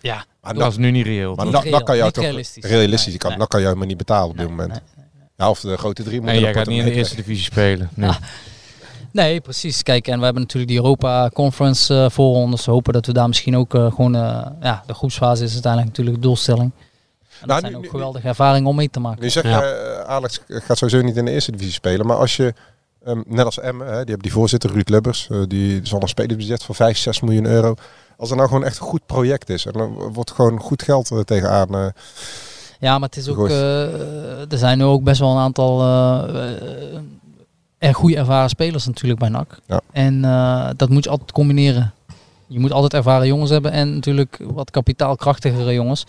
Ja, 0.00 0.24
Maar 0.40 0.54
Dat 0.54 0.70
is 0.70 0.76
nu 0.78 0.90
niet 0.90 1.06
reëel. 1.06 1.34
Maar 1.34 1.50
dan 1.70 1.82
kan 1.84 1.96
jou 1.96 2.10
toch 2.10 2.24
realistisch. 2.24 2.64
realistisch, 2.64 3.04
Nee, 3.04 3.12
je 3.12 3.18
kan, 3.18 3.28
nee. 3.30 3.38
dan 3.38 3.48
kan 3.48 3.60
jou 3.60 3.76
maar 3.76 3.86
niet 3.86 3.96
betalen 3.96 4.30
op 4.30 4.36
dit 4.36 4.46
Nee, 4.46 4.56
moment. 4.56 4.70
nee, 4.96 5.04
Ja, 5.36 5.50
of 5.50 5.60
de 5.60 5.76
grote 5.76 6.02
drie 6.02 6.20
moeten 6.20 6.40
jij 6.40 6.54
gaat 6.54 6.66
niet 6.66 6.78
in 6.78 6.84
de 6.84 6.92
eerste 6.92 7.16
divisie 7.16 7.44
spelen. 7.44 7.90
nu. 7.94 8.08
Nee, 9.14 9.40
precies. 9.40 9.82
Kijk, 9.82 10.08
en 10.08 10.18
we 10.18 10.24
hebben 10.24 10.42
natuurlijk 10.42 10.72
die 10.72 10.80
Europa 10.80 11.28
Conference 11.32 11.94
eh 11.94 12.10
voor 12.10 12.34
ons. 12.34 12.64
We 12.64 12.70
hopen 12.72 12.92
dat 12.92 13.06
we 13.06 13.12
daar 13.12 13.26
misschien 13.28 13.56
ook 13.56 13.74
eh, 13.74 13.86
gewoon... 13.92 14.14
eh, 14.14 14.46
ja, 14.60 14.82
de 14.86 14.94
groepsfase 14.94 15.44
is 15.44 15.52
uiteindelijk 15.52 15.90
natuurlijk 15.90 16.16
de 16.16 16.22
doelstelling. 16.22 16.70
En 16.72 16.80
dat 17.40 17.48
Nou, 17.48 17.60
zijn 17.60 17.72
nu- 17.72 17.78
ook 17.78 17.84
nu- 17.84 17.90
geweldige 17.90 18.28
ervaringen 18.28 18.68
om 18.68 18.76
mee 18.76 18.90
te 18.90 19.00
maken. 19.00 19.22
Nu 19.22 19.30
zeg 19.30 19.42
Ja. 19.44 19.58
je, 19.64 20.04
Alex 20.06 20.40
gaat 20.48 20.78
sowieso 20.78 21.02
niet 21.06 21.16
in 21.16 21.24
de 21.24 21.30
eerste 21.30 21.50
divisie 21.50 21.72
spelen. 21.72 22.06
Maar 22.06 22.16
als 22.16 22.36
je, 22.36 22.54
ehm, 23.04 23.22
net 23.26 23.44
als 23.44 23.58
Emmen, 23.60 23.86
hè, 23.86 23.92
die 23.92 23.98
hebben 24.04 24.18
die 24.22 24.32
voorzitter 24.32 24.70
Ruud 24.72 24.88
Lubbers. 24.88 25.28
die 25.48 25.80
zal 25.86 26.02
een 26.02 26.08
spelersbudget 26.08 26.62
van 26.64 26.74
5, 26.74 26.98
6 26.98 27.20
miljoen 27.20 27.46
euro. 27.46 27.74
Als 28.16 28.30
er 28.30 28.36
nou 28.36 28.48
gewoon 28.48 28.64
echt 28.64 28.78
een 28.78 28.86
goed 28.86 29.06
project 29.06 29.48
is. 29.50 29.66
En 29.66 29.72
dan 29.72 29.92
wordt 30.12 30.30
gewoon 30.30 30.60
goed 30.60 30.82
geld 30.82 31.10
eh, 31.10 31.18
tegenaan. 31.18 31.74
eh, 31.74 31.86
Ja, 32.80 32.98
maar 32.98 33.08
het 33.08 33.18
is 33.18 33.28
ook... 33.28 33.48
Eh, 33.48 34.52
er 34.52 34.58
zijn 34.58 34.78
nu 34.78 34.84
ook 34.84 35.02
best 35.02 35.20
wel 35.20 35.30
een 35.30 35.38
aantal... 35.42 35.80
er 37.88 37.94
goede 37.94 38.16
ervaren 38.16 38.48
spelers 38.48 38.86
natuurlijk 38.86 39.20
bij 39.20 39.28
NAC. 39.28 39.58
Ja. 39.66 39.80
En 39.92 40.24
eh, 40.24 40.68
dat 40.76 40.88
moet 40.88 41.04
je 41.04 41.10
altijd 41.10 41.32
combineren. 41.32 41.92
Je 42.46 42.60
moet 42.60 42.72
altijd 42.72 42.94
ervaren 42.94 43.26
jongens 43.26 43.50
hebben 43.50 43.72
en 43.72 43.94
natuurlijk 43.94 44.38
wat 44.52 44.70
kapitaalkrachtigere 44.70 45.72
jongens. 45.72 46.04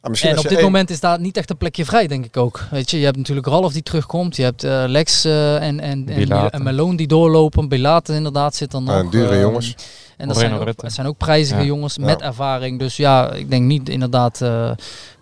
ah, 0.00 0.10
misschien 0.10 0.30
En 0.30 0.36
op 0.38 0.42
dit 0.42 0.52
één- 0.52 0.64
moment 0.64 0.90
is 0.90 1.00
daar 1.00 1.20
niet 1.20 1.36
echt 1.36 1.50
een 1.50 1.56
plekje 1.56 1.84
vrij, 1.84 2.06
denk 2.06 2.24
ik 2.24 2.36
ook. 2.36 2.60
Weet 2.70 2.90
je, 2.90 2.98
je 2.98 3.04
hebt 3.04 3.16
natuurlijk 3.16 3.46
Ralf 3.46 3.72
die 3.72 3.82
terugkomt. 3.82 4.36
Je 4.36 4.42
hebt 4.42 4.64
eh, 4.64 4.84
Lex 4.86 5.24
eh, 5.24 5.62
en, 5.62 5.80
en, 5.80 6.08
en, 6.50 6.62
Malone 6.62 6.96
die 6.96 7.06
doorlopen. 7.06 7.68
Belaten 7.68 8.14
inderdaad 8.14 8.54
zit 8.54 8.72
er 8.72 8.82
nog. 8.82 8.94
en 8.94 9.10
dure 9.10 9.38
jongens. 9.38 9.74
En 10.16 10.28
dat 10.28 10.36
zijn, 10.36 10.52
ook, 10.52 10.74
zijn 10.86 11.06
ook 11.06 11.16
prijzige 11.16 11.60
Ja. 11.60 11.66
jongens 11.66 11.94
Ja. 11.94 12.04
met 12.04 12.20
ervaring. 12.22 12.78
Dus 12.78 12.96
ja, 12.96 13.30
ik 13.32 13.50
denk 13.50 13.64
niet 13.64 13.88
inderdaad 13.88 14.40
eh, 14.40 14.70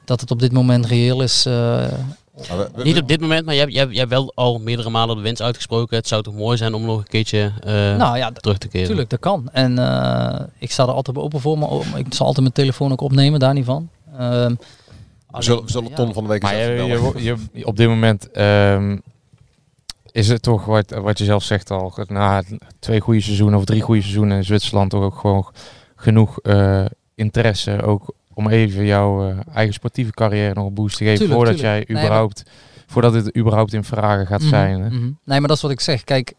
dat 0.05 0.21
het 0.21 0.31
op 0.31 0.41
dit 0.41 0.53
moment 0.53 0.87
reëel 0.87 1.23
is. 1.23 1.47
We- 2.37 2.69
we- 2.75 2.83
Niet 2.83 3.01
op 3.01 3.09
dit 3.09 3.21
moment, 3.21 3.45
maar 3.45 3.55
je 3.55 3.61
hebt, 3.61 3.73
je, 3.93 3.99
hebt, 3.99 4.11
wel 4.11 4.33
al 4.35 4.59
meerdere 4.59 4.91
malen 4.91 5.17
de 5.17 5.23
winst 5.23 5.43
uitgesproken. 5.43 5.97
Het 5.97 6.09
zou 6.09 6.23
toch 6.23 6.35
mooi 6.35 6.57
zijn 6.57 6.75
om 6.75 6.85
nog 6.85 6.99
een 6.99 7.07
keertje 7.07 7.53
eh, 7.61 7.73
nou 7.73 8.17
ja, 8.17 8.31
terug 8.33 8.59
te 8.59 8.69
keren. 8.69 8.87
Tuurlijk, 8.87 9.11
dat 9.11 9.21
kan. 9.21 9.49
En 9.53 9.79
eh, 9.79 10.41
ik 10.59 10.71
sta 10.71 10.83
er 10.83 10.93
altijd 10.93 11.17
open 11.17 11.41
voor, 11.41 11.59
maar 11.59 11.69
ik 11.97 12.07
zal 12.15 12.27
altijd 12.27 12.41
mijn 12.41 12.53
telefoon 12.53 12.93
ook 12.93 13.01
opnemen, 13.01 13.41
daar 13.41 13.55
niet 13.55 13.65
van. 13.65 13.89
Ehm, 14.19 14.55
We 15.31 15.43
zullen, 15.43 15.65
we 15.65 15.71
zullen 15.71 15.89
ja. 15.89 15.95
Ton 15.95 16.13
van 16.13 16.23
de 16.23 16.29
week 16.29 16.43
Maar 16.43 16.57
je- 16.57 17.37
je- 17.53 17.67
op 17.67 17.77
dit 17.77 17.89
moment 17.89 18.31
ehm, 18.31 18.99
is 20.13 20.29
het 20.29 20.43
toch, 20.43 20.65
wat, 20.65 20.91
wat 20.91 21.19
je 21.19 21.25
zelf 21.25 21.43
zegt 21.43 21.71
al, 21.71 21.93
na 22.07 22.43
twee 22.79 23.01
goede 23.01 23.21
seizoenen 23.21 23.59
of 23.59 23.65
drie 23.65 23.81
goede 23.83 24.01
seizoenen 24.01 24.37
in 24.37 24.45
Zwitserland 24.45 24.91
toch 24.91 25.03
ook 25.03 25.17
gewoon 25.19 25.47
genoeg 25.97 26.39
eh, 26.41 26.85
interesse 27.15 27.83
ook 27.83 28.15
om 28.35 28.49
even 28.49 28.85
jouw 28.85 29.29
eh, 29.31 29.37
eigen 29.55 29.75
sportieve 29.75 30.11
carrière 30.13 30.55
nog 30.55 30.67
een 30.67 30.75
boost 30.75 30.97
te 30.97 31.05
geven 31.05 31.19
Tuurlijk, 31.19 31.37
voordat 31.39 31.57
tuurlijk. 31.57 31.77
jij 31.77 31.85
Nee, 31.87 31.97
maar- 31.97 32.05
überhaupt, 32.05 32.43
voordat 32.87 33.15
het 33.15 33.37
überhaupt 33.37 33.73
in 33.73 33.85
vragen 33.85 34.27
gaat 34.27 34.41
Mhm, 34.41 34.49
zijn. 34.49 34.81
hè. 34.81 34.89
mhm. 34.91 35.03
Nee, 35.25 35.39
maar 35.39 35.49
dat 35.49 35.57
is 35.57 35.63
wat 35.63 35.71
ik 35.71 35.81
zeg. 35.81 36.05
Kijk, 36.05 36.33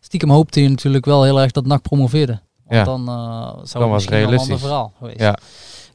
stiekem 0.00 0.30
hoopte 0.30 0.62
je 0.62 0.68
natuurlijk 0.68 1.04
wel 1.04 1.24
heel 1.24 1.40
erg 1.40 1.50
dat 1.52 1.66
NAC 1.66 1.82
promoveerde. 1.82 2.40
Want 2.66 2.76
Ja. 2.78 2.84
dan 2.84 3.08
eh, 3.08 3.14
zou 3.14 3.66
Dan 3.72 3.82
het 3.82 3.90
was 3.90 4.04
een 4.06 4.10
realistisch. 4.12 4.40
ander 4.50 4.58
verhaal 4.58 4.92
geweest. 4.98 5.18
Ja. 5.20 5.38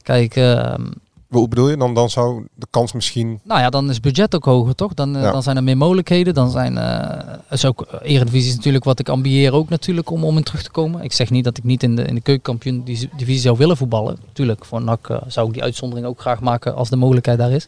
Kijk, 0.02 0.36
ehm, 0.36 0.86
Hoe 1.32 1.48
bedoel 1.48 1.68
je? 1.68 1.76
Dan, 1.76 1.94
dan 1.94 2.10
zou 2.10 2.46
de 2.54 2.66
kans 2.70 2.92
misschien... 2.92 3.40
nou 3.44 3.60
ja, 3.60 3.70
dan 3.70 3.88
is 3.88 3.94
het 3.94 4.02
budget 4.02 4.34
ook 4.34 4.44
hoger, 4.44 4.74
toch? 4.74 4.94
Dan, 4.94 5.16
eh, 5.16 5.22
Ja. 5.22 5.32
dan 5.32 5.42
zijn 5.42 5.56
er 5.56 5.62
meer 5.62 5.76
mogelijkheden. 5.76 6.34
Dan 6.34 6.50
zijn 6.50 6.78
eh 6.78 7.34
is 7.50 7.64
ook 7.64 7.82
eh, 7.82 8.14
Eredivisie 8.14 8.50
is 8.50 8.56
natuurlijk 8.56 8.84
wat 8.84 8.98
ik 8.98 9.08
ambieer 9.08 9.52
ook 9.52 9.68
natuurlijk 9.68 10.10
om, 10.10 10.24
om 10.24 10.36
in 10.36 10.42
terug 10.42 10.62
te 10.62 10.70
komen. 10.70 11.02
Ik 11.02 11.12
zeg 11.12 11.30
niet 11.30 11.44
dat 11.44 11.58
ik 11.58 11.64
niet 11.64 11.82
in 11.82 11.96
de, 11.96 12.02
in 12.04 12.14
de 12.14 12.20
keukenkampioen 12.20 12.82
divisie 13.16 13.38
zou 13.40 13.56
willen 13.56 13.76
voetballen. 13.76 14.18
Tuurlijk, 14.32 14.64
voor 14.64 14.82
NAC 14.82 15.20
zou 15.26 15.46
ik 15.46 15.52
die 15.52 15.62
uitzondering 15.62 16.06
ook 16.06 16.20
graag 16.20 16.40
maken 16.40 16.74
als 16.74 16.88
de 16.88 16.96
mogelijkheid 16.96 17.38
daar 17.38 17.50
is. 17.52 17.66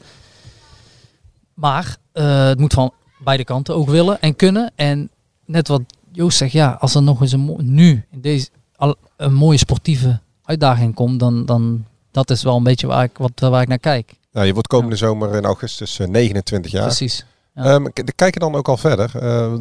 Maar 1.55 1.97
het 2.13 2.59
moet 2.59 2.73
van 2.73 2.93
beide 3.19 3.45
kanten 3.45 3.75
ook 3.75 3.89
willen 3.89 4.21
en 4.21 4.37
kunnen. 4.37 4.73
En 4.75 5.11
net 5.45 5.69
wat 5.69 5.83
Joost 6.13 6.37
zegt, 6.39 6.53
ja, 6.53 6.77
als 6.81 6.95
er 6.95 7.03
nog 7.03 7.21
eens 7.21 7.33
een 7.33 7.57
nu 7.59 8.05
in 8.11 8.21
deze 8.21 8.49
al 8.77 8.95
een 9.17 9.35
mooie 9.35 9.59
sportieve 9.59 10.21
uitdaging 10.45 10.95
komt, 10.95 11.21
dan, 11.21 11.47
dan 11.47 11.85
dat 12.15 12.31
is 12.31 12.43
wel 12.43 12.57
een 12.57 12.63
beetje 12.63 12.87
waar 12.87 13.05
ik, 13.05 13.19
wat, 13.19 13.31
waar 13.41 13.63
ik 13.63 13.69
naar 13.69 13.79
kijk. 13.79 14.15
Nou, 14.33 14.47
je 14.47 14.53
wordt 14.53 14.69
komende 14.69 14.97
zomer 14.97 15.35
in 15.35 15.45
augustus 15.45 15.99
eh, 15.99 16.07
29 16.07 16.71
jaar. 16.71 16.83
Precies. 16.83 17.27
Ja. 17.55 17.65
Ehm, 17.65 17.87
kijk 18.15 18.35
je 18.35 18.41
dan 18.41 18.55
ook 18.55 18.69
al 18.69 18.77
verder? 18.77 19.11
Eh, 19.21 19.53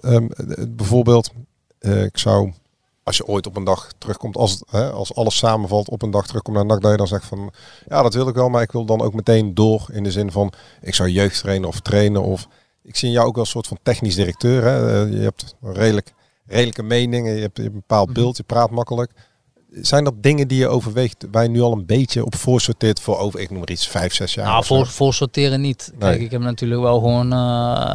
ehm, 0.00 0.26
bijvoorbeeld, 0.68 1.30
eh, 1.78 2.04
ik 2.04 2.18
zou, 2.18 2.52
als 3.02 3.16
je 3.16 3.26
ooit 3.26 3.46
op 3.46 3.56
een 3.56 3.64
dag 3.64 3.88
terugkomt, 3.98 4.36
als, 4.36 4.62
hè, 4.70 4.90
als 4.90 5.14
alles 5.14 5.36
samenvalt, 5.36 5.88
op 5.88 6.02
een 6.02 6.10
dag 6.10 6.26
terugkomt 6.26 6.56
naar 6.56 6.78
dat 6.78 6.90
je 6.90 6.96
dan 6.96 7.06
zegt 7.06 7.24
van, 7.24 7.52
ja, 7.88 8.02
dat 8.02 8.14
wil 8.14 8.28
ik 8.28 8.34
wel, 8.34 8.48
maar 8.48 8.62
ik 8.62 8.72
wil 8.72 8.84
dan 8.84 9.00
ook 9.00 9.14
meteen 9.14 9.54
door 9.54 9.86
in 9.92 10.02
de 10.02 10.10
zin 10.10 10.32
van, 10.32 10.52
ik 10.80 10.94
zou 10.94 11.08
jeugdtrainer 11.08 11.68
of 11.68 11.80
trainen 11.80 12.22
of, 12.22 12.48
ik 12.82 12.96
zie 12.96 13.10
jou 13.10 13.26
ook 13.26 13.34
wel 13.34 13.44
een 13.44 13.50
soort 13.50 13.66
van 13.66 13.78
technisch 13.82 14.14
directeur. 14.14 14.62
Hè? 14.62 15.02
Eh, 15.04 15.12
je 15.12 15.18
hebt 15.20 15.54
een 15.62 15.74
redelijk, 15.74 16.12
redelijke 16.46 16.82
meningen, 16.82 17.34
je 17.34 17.40
hebt, 17.40 17.56
je 17.56 17.62
hebt 17.62 17.74
een 17.74 17.80
bepaald 17.80 18.08
Mhm. 18.08 18.20
beeld, 18.20 18.36
je 18.36 18.42
praat 18.42 18.70
makkelijk. 18.70 19.12
Zijn 19.80 20.04
dat 20.04 20.14
dingen 20.22 20.48
die 20.48 20.58
je 20.58 20.68
overweegt, 20.68 21.26
waar 21.30 21.42
je 21.42 21.48
nu 21.48 21.60
al 21.60 21.72
een 21.72 21.86
beetje 21.86 22.24
op 22.24 22.34
voorsorteert 22.34 23.00
voor 23.00 23.18
over, 23.18 23.40
ik 23.40 23.50
noem 23.50 23.58
maar 23.58 23.70
iets, 23.70 23.88
vijf, 23.88 24.14
zes 24.14 24.34
jaar? 24.34 24.46
Nou, 24.46 24.64
voor, 24.64 24.86
voor 24.86 25.14
sorteren 25.14 25.60
niet. 25.60 25.92
Nee. 25.98 26.10
Kijk, 26.10 26.22
ik 26.22 26.30
heb 26.30 26.40
natuurlijk 26.40 26.80
wel 26.80 26.98
gewoon 26.98 27.32
eh, 27.32 27.94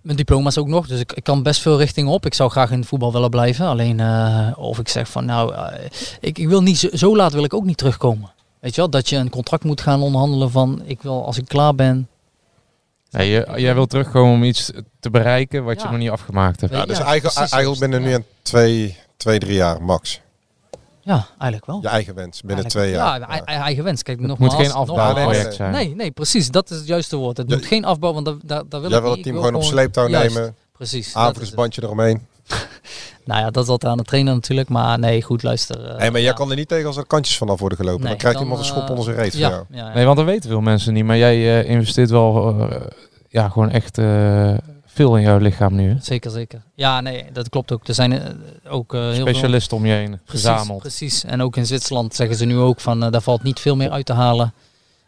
mijn 0.00 0.16
diploma's 0.16 0.58
ook 0.58 0.66
nog. 0.66 0.86
Dus 0.86 1.00
ik, 1.00 1.12
ik 1.12 1.24
kan 1.24 1.42
best 1.42 1.60
veel 1.60 1.78
richtingen 1.78 2.12
op. 2.12 2.26
Ik 2.26 2.34
zou 2.34 2.50
graag 2.50 2.70
in 2.70 2.78
het 2.78 2.88
voetbal 2.88 3.12
willen 3.12 3.30
blijven. 3.30 3.66
Alleen 3.66 4.00
eh, 4.00 4.48
of 4.56 4.78
ik 4.78 4.88
zeg 4.88 5.08
van 5.08 5.24
nou, 5.24 5.54
eh, 5.54 5.84
ik, 6.20 6.38
ik 6.38 6.48
wil 6.48 6.62
niet 6.62 6.78
zo, 6.78 6.88
zo 6.92 7.16
laat 7.16 7.32
wil 7.32 7.44
ik 7.44 7.54
ook 7.54 7.64
niet 7.64 7.76
terugkomen. 7.76 8.32
Weet 8.60 8.74
je 8.74 8.80
wel, 8.80 8.90
dat 8.90 9.08
je 9.08 9.16
een 9.16 9.30
contract 9.30 9.64
moet 9.64 9.80
gaan 9.80 10.02
onderhandelen 10.02 10.50
van 10.50 10.82
ik 10.84 11.02
wil 11.02 11.26
als 11.26 11.38
ik 11.38 11.44
klaar 11.46 11.74
ben. 11.74 12.08
Nee, 13.10 13.30
je, 13.30 13.52
jij 13.56 13.74
wil 13.74 13.86
terugkomen 13.86 14.34
om 14.34 14.44
iets 14.44 14.70
te 15.00 15.10
bereiken 15.10 15.64
wat 15.64 15.82
je 15.82 15.88
nog 15.88 15.98
niet 15.98 16.10
afgemaakt 16.10 16.60
hebt. 16.60 16.72
Ja, 16.72 16.86
dus 16.86 16.98
Ja, 16.98 17.04
eigenlijk, 17.04 17.36
eigenlijk 17.36 17.80
binnen 17.80 18.02
nu 18.02 18.14
een 18.14 18.24
twee, 18.42 18.96
twee, 19.22 19.38
drie 19.38 19.54
jaar 19.54 19.82
max. 19.82 20.20
Ja, 21.00 21.26
eigenlijk 21.28 21.66
wel. 21.66 21.78
Je 21.82 21.88
eigen 21.88 22.14
wens 22.14 22.40
binnen 22.40 22.64
Eigenlijk- 22.64 22.86
twee 22.86 23.00
jaar. 23.00 23.20
Ja, 23.20 23.44
ei- 23.44 23.60
eigen 23.60 23.84
wens. 23.84 24.02
Kijk, 24.02 24.18
Het 24.18 24.26
nogmaals, 24.26 24.54
moet 24.54 24.62
geen 24.62 24.72
afbouwproject 24.72 25.54
zijn. 25.54 25.72
Nee, 25.72 25.94
nee, 25.94 26.10
precies. 26.10 26.50
Dat 26.50 26.70
is 26.70 26.76
het 26.76 26.86
juiste 26.86 27.16
woord. 27.16 27.36
Het 27.36 27.48
Ja, 27.50 27.56
moet 27.56 27.66
geen 27.66 27.84
afbouw, 27.84 28.12
want 28.12 28.24
daar, 28.26 28.34
daar, 28.44 28.62
daar 28.68 28.80
wil 28.80 28.88
Jij 28.90 28.98
ik 28.98 29.04
wil 29.04 29.12
het 29.12 29.22
team 29.22 29.34
wil 29.34 29.44
gewoon 29.44 29.60
op 29.60 29.66
sleeptouw 29.66 30.08
Juist, 30.08 30.34
nemen. 30.34 30.54
Precies. 30.72 31.14
Aanvullingsbandje 31.14 31.82
eromheen. 31.82 32.20
Nou 33.24 33.40
ja, 33.40 33.50
dat 33.50 33.64
is 33.64 33.68
altijd 33.68 33.92
aan 33.92 33.98
de 33.98 34.04
trainer 34.04 34.34
natuurlijk. 34.34 34.68
Maar 34.68 34.98
nee, 34.98 35.22
goed, 35.22 35.42
luister. 35.42 35.76
Nee, 35.78 36.10
maar 36.10 36.20
jij 36.20 36.30
ja. 36.30 36.32
kan 36.32 36.50
er 36.50 36.56
niet 36.56 36.68
tegen 36.68 36.86
als 36.86 36.96
er 36.96 37.06
kantjes 37.06 37.36
vanaf 37.36 37.60
worden 37.60 37.78
gelopen. 37.78 38.00
Nee, 38.00 38.08
dan 38.08 38.18
krijgt 38.18 38.36
dan, 38.38 38.46
iemand 38.46 38.62
een 38.66 38.72
schop 38.72 38.82
eh, 38.82 38.88
onder 38.90 39.04
zijn 39.04 39.16
reet 39.16 39.32
ja, 39.34 39.48
voor 39.48 39.56
jou. 39.56 39.64
ja, 39.70 39.88
ja. 39.88 39.94
Nee, 39.94 40.04
want 40.04 40.16
dat 40.16 40.26
weten 40.26 40.50
veel 40.50 40.60
mensen 40.60 40.92
niet. 40.92 41.04
Maar 41.04 41.16
jij 41.16 41.34
eh, 41.62 41.70
investeert 41.70 42.10
wel 42.10 42.56
ja, 43.28 43.48
gewoon 43.48 43.70
echt 43.70 43.98
eh, 43.98 44.54
veel 44.94 45.16
in 45.16 45.22
jouw 45.22 45.38
lichaam 45.38 45.74
nu. 45.74 45.88
Hè? 45.88 45.96
Zeker, 46.00 46.30
zeker. 46.30 46.62
Ja, 46.74 47.00
nee, 47.00 47.24
dat 47.32 47.48
klopt 47.48 47.72
ook. 47.72 47.88
Er 47.88 47.94
zijn 47.94 48.12
eh, 48.12 48.30
ook 48.68 48.94
eh, 48.94 49.00
heel 49.00 49.14
veel... 49.14 49.26
Specialisten 49.26 49.76
om 49.76 49.86
je 49.86 49.92
heen 49.92 50.20
Precies, 50.24 50.44
verzameld. 50.46 50.80
precies. 50.80 51.24
En 51.24 51.42
ook 51.42 51.56
in 51.56 51.66
Zwitserland 51.66 52.14
zeggen 52.14 52.36
ze 52.36 52.44
nu 52.44 52.56
ook 52.58 52.80
van, 52.80 53.02
eh, 53.04 53.10
daar 53.10 53.20
valt 53.22 53.42
niet 53.42 53.60
veel 53.60 53.76
meer 53.76 53.90
uit 53.90 54.06
te 54.06 54.12
halen 54.12 54.52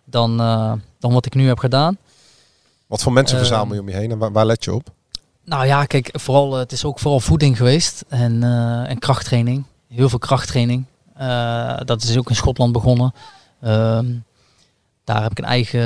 dan, 0.05 0.41
eh, 0.41 0.73
dan 0.99 1.13
wat 1.13 1.27
ik 1.27 1.35
nu 1.35 1.47
heb 1.47 1.59
gedaan. 1.59 1.97
Wat 2.87 3.03
voor 3.03 3.13
mensen 3.13 3.39
verzamel 3.39 3.75
je 3.75 3.81
om 3.81 3.89
je 3.89 3.95
heen 3.95 4.11
en 4.11 4.19
waar, 4.19 4.33
waar 4.33 4.47
let 4.47 4.65
je 4.65 4.75
op? 4.75 4.89
Nou 5.45 5.67
ja, 5.67 5.85
kijk, 5.85 6.11
vooral, 6.13 6.53
het 6.53 6.73
is 6.73 6.85
ook 6.85 6.99
vooral 6.99 7.21
voeding 7.21 7.57
geweest 7.57 8.05
en, 8.09 8.43
eh, 8.43 8.91
en 8.91 8.99
krachttraining. 8.99 9.65
Heel 9.89 10.09
veel 10.09 10.19
krachttraining. 10.19 10.85
Eh, 11.15 11.77
dat 11.85 12.03
is 12.03 12.17
ook 12.17 12.29
in 12.29 12.35
Schotland 12.37 12.73
begonnen. 12.73 13.13
Ehm, 13.61 14.07
daar 15.05 15.23
heb 15.23 15.31
ik 15.31 15.39
een 15.39 15.45
eigen, 15.45 15.81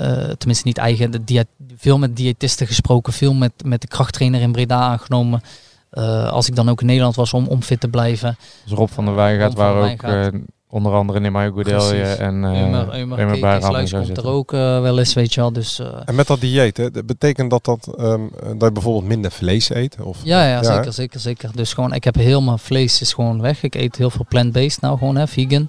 eh, 0.00 0.34
tenminste 0.34 0.66
niet 0.66 0.78
eigen, 0.78 1.10
de 1.10 1.24
dia- 1.24 1.44
veel 1.76 1.98
met 1.98 2.16
diëtisten 2.16 2.66
gesproken, 2.66 3.12
veel 3.12 3.34
met, 3.34 3.52
met 3.64 3.80
de 3.80 3.86
krachttrainer 3.86 4.40
in 4.40 4.52
Breda 4.52 4.80
aangenomen. 4.80 5.42
Eh, 5.90 6.32
als 6.32 6.48
ik 6.48 6.54
dan 6.54 6.68
ook 6.68 6.80
in 6.80 6.86
Nederland 6.86 7.16
was 7.16 7.32
om, 7.32 7.46
om 7.46 7.62
fit 7.62 7.80
te 7.80 7.88
blijven. 7.88 8.36
Dus 8.64 8.72
Rob 8.72 8.88
van 8.88 9.04
der 9.04 9.14
van 9.14 9.38
der 9.38 9.52
waar 9.54 9.90
ook 9.90 10.02
eh, 10.02 10.40
onder 10.70 10.92
andere 10.92 11.30
Goudelje 11.30 11.62
Precies. 11.62 12.16
en 12.16 12.42
uh, 12.42 12.60
Eumer, 12.60 12.94
Eumer 13.18 13.38
Keesluis 13.38 13.90
komt 13.90 14.16
er 14.16 14.26
ook 14.26 14.52
uh, 14.52 14.80
wel 14.80 14.98
eens, 14.98 15.14
weet 15.14 15.34
je 15.34 15.40
wel. 15.40 15.52
Dus, 15.52 15.80
uh, 15.80 15.86
en 16.04 16.14
met 16.14 16.26
dat 16.26 16.40
dieet, 16.40 16.76
hè, 16.76 16.90
dat 16.90 17.06
betekent 17.06 17.50
dat, 17.50 17.64
dat, 17.64 17.94
um, 18.00 18.30
dat 18.42 18.60
je 18.60 18.72
bijvoorbeeld 18.72 19.04
minder 19.04 19.30
vlees 19.30 19.70
eet? 19.70 19.96
Of, 20.00 20.18
ja, 20.22 20.44
ja, 20.44 20.50
ja, 20.50 20.62
zeker, 20.62 20.92
zeker, 20.92 21.20
zeker. 21.20 21.50
Dus 21.54 21.72
gewoon, 21.72 21.94
ik 21.94 22.04
heb 22.04 22.14
heel 22.14 22.42
mijn 22.42 22.58
vlees 22.58 23.00
is 23.00 23.12
gewoon 23.12 23.40
weg. 23.40 23.62
Ik 23.62 23.74
eet 23.74 23.96
heel 23.96 24.10
veel 24.10 24.26
plant-based 24.28 24.80
nou 24.80 24.98
gewoon, 24.98 25.16
hè, 25.16 25.26
vegan. 25.26 25.68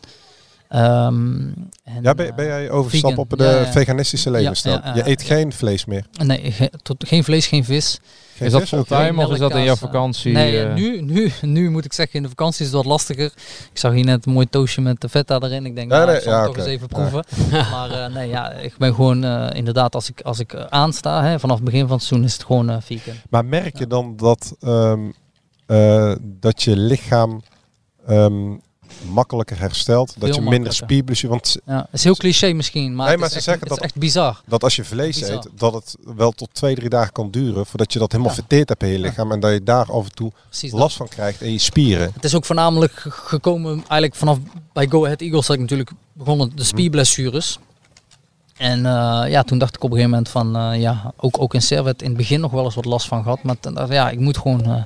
Um, 0.76 1.54
en, 1.84 2.04
ja, 2.04 2.14
ben, 2.14 2.36
ben 2.36 2.46
jij 2.46 2.70
overstap 2.70 3.18
op 3.18 3.30
de 3.30 3.44
ja, 3.44 3.60
ja. 3.60 3.72
veganistische 3.72 4.32
levensstijl? 4.32 4.80
Ja, 4.84 4.96
je 4.96 5.10
eet 5.10 5.22
geen 5.22 5.54
vlees 5.54 5.86
meer? 5.86 6.06
Nee, 6.26 6.52
ge 6.52 6.72
tot, 6.84 7.08
geen 7.08 7.24
vlees, 7.24 7.48
geen 7.48 7.64
vis. 7.64 8.00
Geen 8.36 8.48
is 8.48 8.54
dat 8.54 8.68
fulltime 8.68 9.26
of 9.26 9.32
is 9.32 9.40
dat 9.40 9.52
in 9.52 9.64
jouw 9.64 9.76
vakantie? 9.76 10.34
Nee, 10.34 10.66
uh... 10.66 10.74
nu, 10.74 11.02
nu, 11.02 11.32
nu 11.42 11.70
moet 11.70 11.86
ik 11.86 11.94
zeggen, 11.94 12.16
in 12.16 12.24
de 12.24 12.30
vakantie 12.30 12.60
is 12.60 12.66
het 12.66 12.76
wat 12.76 12.86
lastiger. 12.86 13.26
Ik 13.72 13.78
zag 13.78 13.94
hier 13.94 14.06
net 14.06 14.26
een 14.26 14.34
mooi 14.34 14.50
toastje 14.50 14.82
met 14.82 15.02
de 15.02 15.10
feta 15.10 15.40
erin. 15.40 15.66
Ik 15.66 15.76
denk, 15.76 15.90
nou, 15.90 16.06
nee, 16.06 16.16
ik 16.16 16.22
zal 16.22 16.34
het 16.34 16.42
toch 16.42 16.52
okay. 16.52 16.66
eens 16.66 16.74
even 16.74 16.88
proeven. 16.88 17.26
maar 17.72 17.92
uh, 17.92 18.16
nee, 18.16 18.30
ja, 18.30 18.52
ik 18.52 18.78
ben 18.78 18.96
gewoon 18.96 19.26
uh, 19.26 19.50
inderdaad, 19.54 19.96
als 19.96 20.10
ik, 20.10 20.22
als 20.22 20.40
ik 20.40 20.56
aansta, 20.56 21.24
hè, 21.24 21.40
vanaf 21.40 21.56
het 21.56 21.66
begin 21.66 21.88
van 21.88 21.98
het 21.98 22.06
seizoen 22.06 22.28
is 22.28 22.34
het 22.34 22.44
gewoon 22.44 22.82
vegan. 22.82 23.16
Maar 23.30 23.46
merk 23.46 23.78
je 23.78 23.88
dan 23.88 24.16
dat, 24.18 24.56
um, 24.62 25.14
dat 26.22 26.64
je 26.64 26.78
lichaam... 26.78 27.42
Um, 28.10 28.62
makkelijker 29.10 29.60
herstelt. 29.60 30.16
Dat 30.18 30.36
je 30.36 30.42
minder 30.42 30.74
spierblessure... 30.74 31.34
Want 31.34 31.58
ja, 31.66 31.78
het 31.78 31.88
is 31.92 32.04
heel 32.04 32.16
cliché 32.16 32.54
misschien, 32.54 32.96
maar, 32.96 33.08
nee, 33.08 33.18
maar 33.18 33.28
het, 33.28 33.38
is 33.38 33.44
ze 33.44 33.52
echt, 33.52 33.60
zeggen 33.60 33.60
het 33.60 33.70
dat, 33.70 33.78
is 33.78 33.84
echt 33.84 33.96
bizar. 33.96 34.42
Dat 34.46 34.64
als 34.64 34.76
je 34.76 34.84
vlees 34.84 35.22
eet, 35.22 35.48
dat 35.56 35.74
het 35.74 35.96
wel 36.16 36.32
tot 36.32 36.50
twee, 36.52 36.76
drie 36.76 36.90
dagen 36.90 37.12
kan 37.12 37.32
duren... 37.32 37.66
voordat 37.66 37.94
je 37.94 38.00
dat 38.00 38.12
helemaal 38.12 38.34
ja. 38.34 38.40
verteerd 38.40 38.70
hebt 38.70 38.84
in 38.84 38.90
je 38.90 39.00
lichaam... 39.00 39.28
Ja. 39.28 39.34
en 39.34 39.40
dat 39.40 39.52
je 39.52 39.64
daar 39.64 39.92
af 39.92 40.04
en 40.04 40.14
toe 40.14 40.32
Precies 40.48 40.72
last 40.72 40.98
dat. 40.98 41.08
van 41.08 41.08
krijgt 41.08 41.42
in 41.42 41.52
je 41.52 41.58
spieren. 41.58 42.12
Het 42.14 42.24
is 42.24 42.36
ook 42.36 42.46
voornamelijk 42.46 42.94
gekomen 43.08 43.74
eigenlijk 43.74 44.16
vanaf... 44.16 44.38
bij 44.74 44.88
Go 44.88 45.06
Ahead 45.06 45.22
Eagles 45.22 45.46
dat 45.46 45.56
ik 45.56 45.62
natuurlijk 45.62 45.92
begonnen 46.14 46.52
de 46.56 46.64
spierblessures... 46.64 47.60
En 48.62 48.80
uh, 48.80 49.24
ja, 49.28 49.44
toen 49.44 49.58
dacht 49.58 49.76
ik 49.76 49.84
op 49.84 49.92
een 49.92 49.98
gegeven 49.98 50.10
moment 50.10 50.30
van... 50.30 50.58
Uh, 50.58 50.82
ja, 50.82 51.14
ook, 51.18 51.42
ook 51.42 51.54
in 51.54 51.62
Servet 51.62 52.02
in 52.02 52.08
het 52.08 52.18
begin 52.18 52.40
nog 52.40 52.52
wel 52.52 52.64
eens 52.64 52.76
wat 52.76 52.86
last 52.86 53.08
van 53.08 53.24
gehad. 53.24 53.44
Maar 53.44 53.60
ten, 53.60 53.88
ja, 53.90 54.10
ik 54.10 54.20
moet 54.20 54.38
gewoon... 54.38 54.70
Uh, 54.70 54.82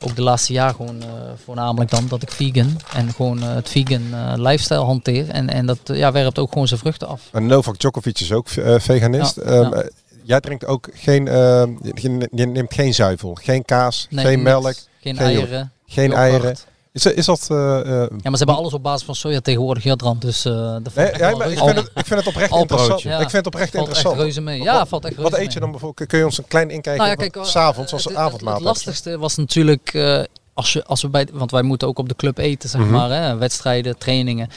ook 0.00 0.16
de 0.16 0.22
laatste 0.22 0.52
jaar 0.52 0.74
gewoon 0.74 0.96
uh, 0.96 1.06
voornamelijk 1.44 1.90
dan 1.90 2.08
dat 2.08 2.22
ik 2.22 2.30
vegan 2.30 2.80
en 2.94 3.12
gewoon 3.12 3.38
uh, 3.38 3.54
het 3.54 3.68
vegan 3.68 4.02
uh, 4.10 4.32
lifestyle 4.36 4.84
hanteer. 4.84 5.28
En, 5.28 5.48
en 5.48 5.66
dat 5.66 5.78
ja, 5.84 6.12
werpt 6.12 6.38
ook 6.38 6.52
gewoon 6.52 6.68
zijn 6.68 6.80
vruchten 6.80 7.08
af. 7.08 7.22
En 7.32 7.46
Novak 7.46 7.78
Djokovic 7.78 8.20
is 8.20 8.32
ook 8.32 8.48
veganist. 8.78 9.36
Ja, 9.36 9.50
um, 9.50 9.74
ja. 9.74 9.88
Jij 10.22 10.40
drinkt 10.40 10.66
ook 10.66 10.88
geen, 10.92 11.24
je, 11.24 12.28
je, 12.30 12.46
neemt 12.46 12.74
geen 12.74 12.94
zuivel, 12.94 13.34
geen 13.34 13.64
kaas, 13.64 14.06
nee, 14.10 14.24
geen 14.24 14.42
melk, 14.42 14.74
geen 15.00 15.18
eieren. 15.18 15.72
Geen 15.86 16.12
eieren. 16.12 16.56
Is, 16.92 17.06
is 17.06 17.26
dat... 17.26 17.48
Uh, 17.52 17.58
ja, 17.58 18.08
maar 18.08 18.18
ze 18.22 18.36
hebben 18.36 18.56
alles 18.56 18.72
op 18.72 18.82
basis 18.82 19.06
van 19.06 19.14
soja 19.14 19.40
tegenwoordig, 19.40 19.82
Jadran. 19.82 20.18
Dus 20.18 20.46
uh, 20.46 20.52
dat 20.54 20.94
nee, 20.94 21.18
ja, 21.18 21.36
maar 21.36 21.50
ik, 21.50 21.58
vind 21.58 21.76
het, 21.76 21.90
ik 21.94 22.06
vind 22.06 22.20
het 22.20 22.26
oprecht 22.26 22.54
interessant. 22.54 23.02
Ja. 23.02 23.12
Ik 23.12 23.18
vind 23.18 23.32
het 23.32 23.46
oprecht 23.46 23.70
valt 23.70 23.86
interessant. 23.86 24.14
Echt 24.14 24.24
reuze 24.24 24.40
mee. 24.40 24.62
Ja, 24.62 24.78
wat, 24.78 24.88
valt 24.88 25.04
echt 25.04 25.16
Wat 25.16 25.38
eet 25.38 25.52
je 25.52 25.60
dan 25.60 25.70
bijvoorbeeld? 25.70 26.08
Kun 26.08 26.18
je 26.18 26.24
ons 26.24 26.38
een 26.38 26.48
klein 26.48 26.70
inkijken 26.70 27.06
nou 27.06 27.20
ja, 27.20 27.28
kijk, 27.28 27.46
s'avonds 27.46 27.92
als 27.92 28.04
het, 28.04 28.14
avondmaaltijd? 28.14 28.66
Het, 28.66 28.74
lastigste 28.74 29.18
was 29.18 29.36
natuurlijk... 29.36 29.94
Uh, 29.94 30.22
als, 30.54 30.72
je, 30.72 30.84
als 30.84 31.02
we 31.02 31.08
bij, 31.08 31.28
want 31.32 31.50
wij 31.50 31.62
moeten 31.62 31.88
ook 31.88 31.98
op 31.98 32.08
de 32.08 32.16
club 32.16 32.38
eten, 32.38 32.68
zeg 32.68 32.80
mm 32.80 32.86
-hmm. 32.86 32.96
maar, 32.96 33.10
hè, 33.10 33.36
wedstrijden, 33.36 33.98
trainingen. 33.98 34.48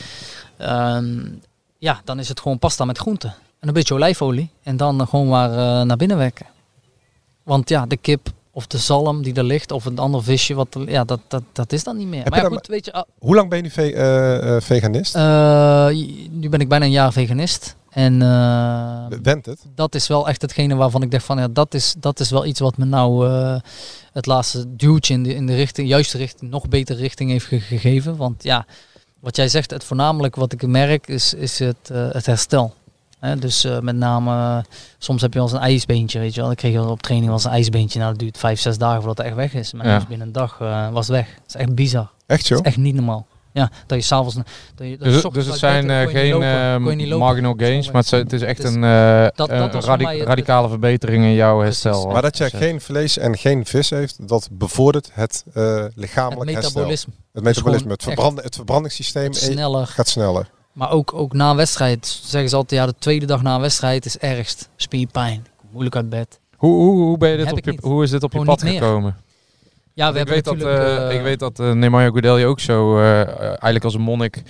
Um, 0.59 1.41
ja, 1.77 2.01
dan 2.03 2.19
is 2.19 2.29
het 2.29 2.39
gewoon 2.39 2.59
pasta 2.59 2.85
met 2.85 2.97
groenten. 2.97 3.35
En 3.59 3.67
een 3.67 3.73
beetje 3.73 3.93
olijfolie. 3.93 4.49
En 4.63 4.77
dan 4.77 5.07
gewoon 5.07 5.27
maar 5.27 5.85
naar 5.85 5.97
binnen 5.97 6.17
werken. 6.17 6.45
Want 7.43 7.69
ja, 7.69 7.85
de 7.85 7.97
kip 7.97 8.29
of 8.53 8.67
de 8.67 8.77
zalm 8.77 9.23
die 9.23 9.33
er 9.33 9.43
ligt, 9.43 9.71
of 9.71 9.85
een 9.85 9.99
ander 9.99 10.23
visje, 10.23 10.53
wat 10.53 10.77
ja, 10.85 11.03
dat, 11.03 11.19
dat, 11.27 11.43
dat 11.51 11.71
is 11.73 11.83
dan 11.83 11.97
niet 11.97 12.07
meer. 12.07 12.23
Heb 12.23 12.29
maar 12.33 12.41
ja, 12.41 12.47
goed, 12.47 12.67
weet 12.67 12.85
je, 12.85 12.93
ah, 12.93 13.03
Hoe 13.19 13.35
lang 13.35 13.49
ben 13.49 13.57
je 13.57 13.63
nu 13.63 13.69
ve- 13.69 13.93
eh, 13.93 14.55
eh, 14.55 14.61
veganist? 14.61 15.15
eh, 15.15 15.87
nu 16.29 16.49
ben 16.49 16.59
ik 16.59 16.69
bijna 16.69 16.85
een 16.85 16.91
jaar 16.91 17.13
veganist. 17.13 17.75
En 17.89 18.21
het? 19.45 19.65
dat 19.75 19.95
is 19.95 20.07
wel 20.07 20.27
echt 20.27 20.41
hetgene 20.41 20.75
waarvan 20.75 21.01
ik 21.01 21.11
dacht 21.11 21.25
van 21.25 21.37
ja, 21.37 21.47
dat 21.47 21.73
is, 21.73 21.95
dat 21.99 22.19
is 22.19 22.29
wel 22.29 22.45
iets 22.45 22.59
wat 22.59 22.77
me 22.77 22.85
nou 22.85 23.29
het 24.13 24.25
laatste 24.25 24.75
duwtje 24.75 25.13
in 25.13 25.23
de, 25.23 25.33
in 25.35 25.45
de 25.45 25.55
richting, 25.55 25.87
juiste 25.87 26.17
richting, 26.17 26.51
nog 26.51 26.67
betere 26.67 26.99
richting 26.99 27.29
heeft 27.29 27.45
ge- 27.45 27.59
gegeven. 27.59 28.15
Want 28.17 28.43
ja, 28.43 28.65
wat 29.19 29.35
jij 29.35 29.47
zegt, 29.47 29.71
het 29.71 29.83
voornamelijk 29.83 30.35
wat 30.35 30.53
ik 30.53 30.67
merk 30.67 31.07
is, 31.07 31.33
is 31.33 31.59
het, 31.59 31.89
het 31.93 32.25
herstel. 32.25 32.73
Hè, 33.21 33.35
dus 33.35 33.63
eh, 33.63 33.79
met 33.79 33.95
name, 33.95 34.63
soms 34.97 35.21
heb 35.21 35.33
je 35.33 35.39
wel 35.39 35.47
eens 35.47 35.57
een 35.57 35.63
ijsbeentje, 35.63 36.19
weet 36.19 36.35
je 36.35 36.41
wel. 36.41 36.51
Ik 36.51 36.57
kreeg 36.57 36.73
wel 36.73 36.89
op 36.89 37.01
training 37.01 37.27
wel 37.29 37.37
eens 37.37 37.45
een 37.47 37.51
ijsbeentje. 37.51 37.99
Nou, 37.99 38.11
dat 38.11 38.19
duurt 38.19 38.37
vijf, 38.37 38.59
zes 38.59 38.77
dagen 38.77 38.97
voordat 38.97 39.17
het 39.17 39.25
echt 39.27 39.35
weg 39.35 39.53
is. 39.53 39.73
Maar 39.73 39.87
Ja. 39.87 39.95
dus 39.97 40.07
binnen 40.07 40.27
een 40.27 40.33
dag 40.33 40.57
eh, 40.61 40.89
was 40.91 41.07
het 41.07 41.15
weg. 41.15 41.27
Dat 41.35 41.43
is 41.47 41.55
echt 41.55 41.75
bizar. 41.75 42.11
Echt 42.27 42.45
zo? 42.45 42.55
Dat 42.55 42.65
is 42.65 42.69
echt 42.71 42.79
niet 42.81 42.95
normaal. 42.95 43.27
Ja, 43.53 43.69
dat 43.87 43.97
je 43.97 44.03
s'avonds... 44.03 44.35
Dat 44.35 44.45
je, 44.87 44.97
dat 44.97 45.07
je 45.13 45.21
Dus, 45.21 45.31
dus 45.33 45.45
het 45.45 45.57
zijn 45.57 45.89
eh, 45.89 46.01
je 46.01 46.07
geen 46.07 46.31
lopen, 46.31 46.99
je 47.07 47.15
marginal 47.15 47.53
gains, 47.57 47.91
maar 47.91 48.03
het, 48.09 48.33
is 48.33 48.41
echt 48.41 48.61
Dus 48.61 48.73
een, 48.73 48.83
eh, 48.83 49.21
dat- 49.21 49.35
dat 49.35 49.49
een 49.49 49.59
was 49.59 49.71
voor 49.71 49.81
radi- 49.83 50.03
mij 50.03 50.17
het- 50.17 50.27
radicale 50.27 50.69
verbetering 50.69 51.23
in 51.23 51.33
jouw 51.33 51.59
herstel. 51.61 52.07
Maar 52.07 52.21
dat 52.21 52.37
je 52.37 52.49
geen 52.49 52.81
vlees 52.81 53.17
en 53.17 53.37
geen 53.37 53.65
vis 53.65 53.89
heeft, 53.89 54.27
dat 54.27 54.47
bevordert 54.51 55.09
het 55.13 55.43
eh, 55.53 55.83
lichamelijk 55.95 56.49
Het 56.49 56.59
herstel. 56.59 56.71
metabolisme. 56.81 57.13
Het 57.33 57.43
metabolisme. 57.43 57.91
Het, 57.91 58.03
verbrand, 58.03 58.41
het 58.43 58.55
verbrandingssysteem 58.55 59.23
Het 59.25 59.35
sneller. 59.37 59.87
gaat 59.87 60.07
sneller. 60.07 60.49
Maar 60.73 60.91
ook, 60.91 61.13
ook 61.13 61.33
na 61.33 61.49
een 61.49 61.55
wedstrijd 61.55 62.07
zeggen 62.23 62.49
ze 62.49 62.55
altijd, 62.55 62.81
ja, 62.81 62.87
de 62.87 62.95
tweede 62.99 63.25
dag 63.25 63.41
na 63.41 63.55
een 63.55 63.61
wedstrijd 63.61 64.05
is 64.05 64.17
ergst. 64.17 64.69
Spierpijn. 64.75 65.45
Moeilijk 65.71 65.95
uit 65.95 66.09
bed. 66.09 66.39
Hoe, 66.55 66.73
hoe, 66.73 66.97
hoe, 67.01 67.17
ben 67.17 67.29
je 67.29 67.37
dit 67.37 67.51
op 67.51 67.59
je, 67.63 67.77
hoe 67.81 68.03
is 68.03 68.09
dit 68.09 68.23
op 68.23 68.33
je 68.33 68.43
pad 68.43 68.61
gekomen? 68.61 69.17
Ja, 69.93 70.13
we 70.13 70.19
ik, 70.19 70.27
hebben 70.27 70.33
weet 70.33 70.59
dat, 70.59 70.69
eh, 70.69 71.07
eh, 71.07 71.15
ik 71.15 71.21
weet 71.21 71.39
dat 71.39 71.59
uh, 71.59 71.71
Nemanja 71.71 72.09
Goudelje 72.09 72.45
ook 72.45 72.59
zo 72.59 72.97
eh, 72.97 73.21
eh, 73.21 73.39
eigenlijk 73.39 73.83
als 73.83 73.93
een 73.93 74.01
monnik 74.01 74.43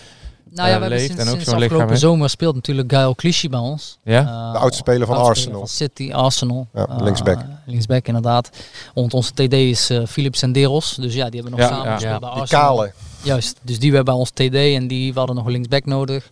nou 0.54 0.68
ja, 0.70 0.74
eh, 0.76 0.80
we 0.80 0.82
hebben 0.82 0.89
leeft 0.89 1.06
sinds, 1.06 1.22
en 1.22 1.28
ook 1.28 1.34
sinds 1.34 1.49
zo'n 1.49 1.54
lichaam 1.60 1.64
afgelopen 1.64 1.88
heeft. 1.89 2.02
zomer 2.02 2.30
speelt 2.30 2.56
natuurlijk 2.56 2.91
Gael 2.91 3.16
Clichy 3.16 3.49
bij 3.49 3.60
ons. 3.60 3.97
Ja? 4.04 4.20
Eh, 4.20 4.52
De 4.52 4.58
oud-speler 4.58 5.08
van 5.08 5.16
oud-speler 5.16 5.30
Arsenal. 5.38 5.60
Van 5.60 5.68
City, 5.68 6.12
Arsenal. 6.14 6.68
Ja, 6.74 6.86
Eh, 6.88 6.95
linksback. 7.02 7.39
linksback, 7.66 8.08
inderdaad. 8.08 8.49
Want 8.93 9.14
onze 9.14 9.34
TD 9.34 9.54
is 9.54 9.89
eh 9.89 10.06
Philips 10.06 10.39
Senderos. 10.39 10.95
Dus 10.95 11.14
ja, 11.14 11.30
die 11.30 11.41
hebben 11.41 11.60
nog 11.60 11.70
Ja, 11.70 11.76
samen 11.76 11.86
ja. 11.88 11.93
gespeeld 11.93 12.14
Ja, 12.14 12.20
bij 12.20 12.30
Die 12.32 12.39
Arsenal. 12.41 12.76
kale. 12.76 12.93
Juist, 13.24 13.60
dus 13.62 13.80
die 13.80 13.88
hebben 13.93 14.06
bij 14.14 14.14
ons 14.22 14.30
TD 14.30 14.56
en 14.56 14.88
die 14.88 15.14
we 15.14 15.18
hadden 15.18 15.36
nog 15.36 15.45
een 15.45 15.52
linksback 15.52 15.86
nodig. 15.86 16.30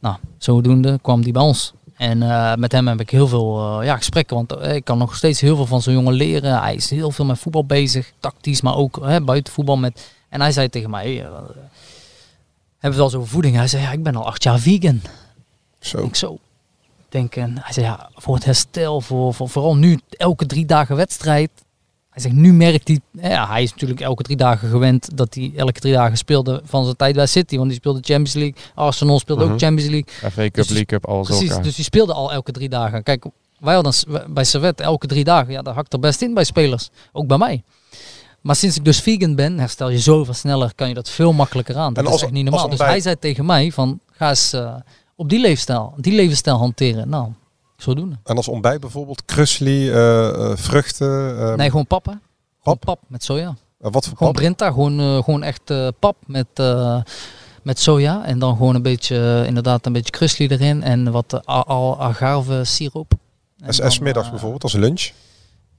Nou, 0.00 0.16
zodoende 0.38 0.98
kwam 1.02 1.22
die 1.22 1.32
bij 1.32 1.42
ons. 1.42 1.72
En 1.96 2.22
eh, 2.22 2.54
met 2.54 2.72
hem 2.72 2.88
heb 2.88 3.00
ik 3.00 3.10
heel 3.10 3.28
veel 3.28 3.78
eh, 3.80 3.86
ja, 3.86 3.96
gesprekken, 3.96 4.36
want 4.36 4.52
eh, 4.52 4.74
ik 4.74 4.84
kan 4.84 4.98
nog 4.98 5.16
steeds 5.16 5.40
heel 5.40 5.56
veel 5.56 5.66
van 5.66 5.82
zo'n 5.82 5.92
jongen 5.92 6.12
leren. 6.12 6.60
Hij 6.60 6.74
is 6.74 6.90
heel 6.90 7.10
veel 7.10 7.24
met 7.24 7.38
voetbal 7.38 7.64
bezig, 7.64 8.12
tactisch, 8.20 8.60
maar 8.60 8.76
ook 8.76 8.98
hè, 9.02 9.20
buiten 9.20 9.52
voetbal. 9.52 9.76
Met... 9.76 10.10
En 10.28 10.40
hij 10.40 10.52
zei 10.52 10.68
tegen 10.68 10.90
mij, 10.90 11.22
eh, 11.24 11.28
hebben 12.82 12.98
we 13.00 13.04
het 13.04 13.12
eens 13.14 13.14
over 13.14 13.28
voeding? 13.28 13.56
Hij 13.56 13.68
zei, 13.68 13.82
ja, 13.82 13.92
ik 13.92 14.02
ben 14.02 14.16
al 14.16 14.26
acht 14.26 14.42
jaar 14.42 14.58
vegan. 14.58 15.00
Zo. 15.80 15.98
Ik 16.04 16.14
zo. 16.14 16.38
Denk, 17.08 17.36
en 17.36 17.58
hij 17.60 17.72
zei, 17.72 17.86
ja, 17.86 18.10
voor 18.14 18.34
het 18.34 18.44
herstel, 18.44 19.00
voor, 19.00 19.34
voor, 19.34 19.48
vooral 19.48 19.76
nu, 19.76 20.00
elke 20.10 20.46
drie 20.46 20.66
dagen 20.66 20.96
wedstrijd. 20.96 21.50
Hij 22.10 22.22
zegt, 22.22 22.34
nu 22.34 22.52
merkt 22.52 22.88
hij, 22.88 23.00
ja, 23.12 23.48
hij 23.48 23.62
is 23.62 23.70
natuurlijk 23.70 24.00
elke 24.00 24.22
drie 24.22 24.36
dagen 24.36 24.68
gewend 24.70 25.16
dat 25.16 25.34
hij 25.34 25.52
elke 25.56 25.80
drie 25.80 25.92
dagen 25.92 26.16
speelde 26.16 26.60
van 26.64 26.84
zijn 26.84 26.96
tijd 26.96 27.14
bij 27.14 27.26
City. 27.26 27.56
Want 27.56 27.68
die 27.68 27.78
speelde 27.78 27.98
Champions 28.02 28.32
League, 28.34 28.54
Arsenal 28.74 29.18
speelde 29.18 29.44
Mhm. 29.44 29.52
ook 29.52 29.58
Champions 29.58 29.90
League. 29.90 30.30
FA 30.30 30.42
Cup, 30.42 30.54
Dus 30.54 30.66
League 30.68 30.84
Cup, 30.84 31.06
alles 31.06 31.26
Precies, 31.26 31.48
elkaar. 31.48 31.64
dus 31.64 31.74
die 31.74 31.84
speelde 31.84 32.12
al 32.12 32.32
elke 32.32 32.52
drie 32.52 32.68
dagen. 32.68 33.02
Kijk, 33.02 33.24
wij 33.58 33.74
hadden 33.74 33.94
bij 34.34 34.44
Servet 34.44 34.80
elke 34.80 35.06
drie 35.06 35.24
dagen, 35.24 35.52
ja, 35.52 35.62
dat 35.62 35.74
hakt 35.74 35.92
er 35.92 35.98
best 35.98 36.22
in 36.22 36.34
bij 36.34 36.44
spelers. 36.44 36.90
Ook 37.12 37.26
bij 37.26 37.38
mij. 37.38 37.62
Maar 38.42 38.56
sinds 38.56 38.76
ik 38.76 38.84
dus 38.84 39.00
vegan 39.00 39.34
ben, 39.34 39.58
herstel 39.58 39.88
je 39.90 39.98
zoveel 39.98 40.34
sneller, 40.34 40.72
kan 40.74 40.88
je 40.88 40.94
dat 40.94 41.08
veel 41.10 41.32
makkelijker 41.32 41.76
aan. 41.76 41.92
Dat 41.94 42.04
En 42.04 42.10
als- 42.10 42.20
is 42.20 42.22
echt 42.22 42.32
niet 42.32 42.46
als 42.46 42.54
normaal. 42.54 42.70
Dus 42.76 42.86
hij 42.86 43.00
zei 43.00 43.18
tegen 43.18 43.46
mij 43.46 43.72
van, 43.72 44.00
ga 44.12 44.28
eens 44.28 44.52
eh, 44.52 44.74
op 45.16 45.28
die 45.28 45.40
leefstijl, 45.40 45.94
die 45.96 46.12
levensstijl 46.14 46.56
hanteren. 46.58 47.08
Nou, 47.08 47.28
zodoende. 47.76 48.16
En 48.24 48.36
als 48.36 48.48
ontbijt 48.48 48.80
bijvoorbeeld 48.80 49.24
krusli, 49.24 49.90
eh, 49.90 50.28
eh, 50.28 50.56
vruchten. 50.56 51.38
eh, 51.38 51.54
nee, 51.54 51.70
gewoon 51.70 51.86
pap 51.86 52.04
hè. 52.06 52.12
Gewoon 52.62 52.78
pap? 52.78 52.80
pap 52.84 52.98
met 53.06 53.24
soja. 53.24 53.56
wat 53.78 54.04
voor 54.06 54.16
Gewoon 54.16 54.32
pap? 54.32 54.42
Brinta, 54.42 54.66
gewoon, 54.66 55.22
gewoon 55.24 55.42
echt 55.42 55.72
pap 55.98 56.16
met, 56.26 56.46
met 57.62 57.78
soja. 57.80 58.24
En 58.24 58.38
dan 58.38 58.56
gewoon 58.56 58.74
een 58.74 58.82
beetje, 58.82 59.42
inderdaad 59.46 59.86
een 59.86 59.92
beetje 59.92 60.10
krusli 60.10 60.46
erin. 60.46 60.82
En 60.82 61.10
wat 61.12 61.32
uh, 61.34 61.40
al 61.66 62.00
agave 62.00 62.64
siroop. 62.64 63.12
En 63.58 63.76
dan, 63.76 63.90
smiddags 63.90 64.26
eh, 64.26 64.32
bijvoorbeeld, 64.32 64.62
als 64.62 64.72
lunch. 64.72 65.10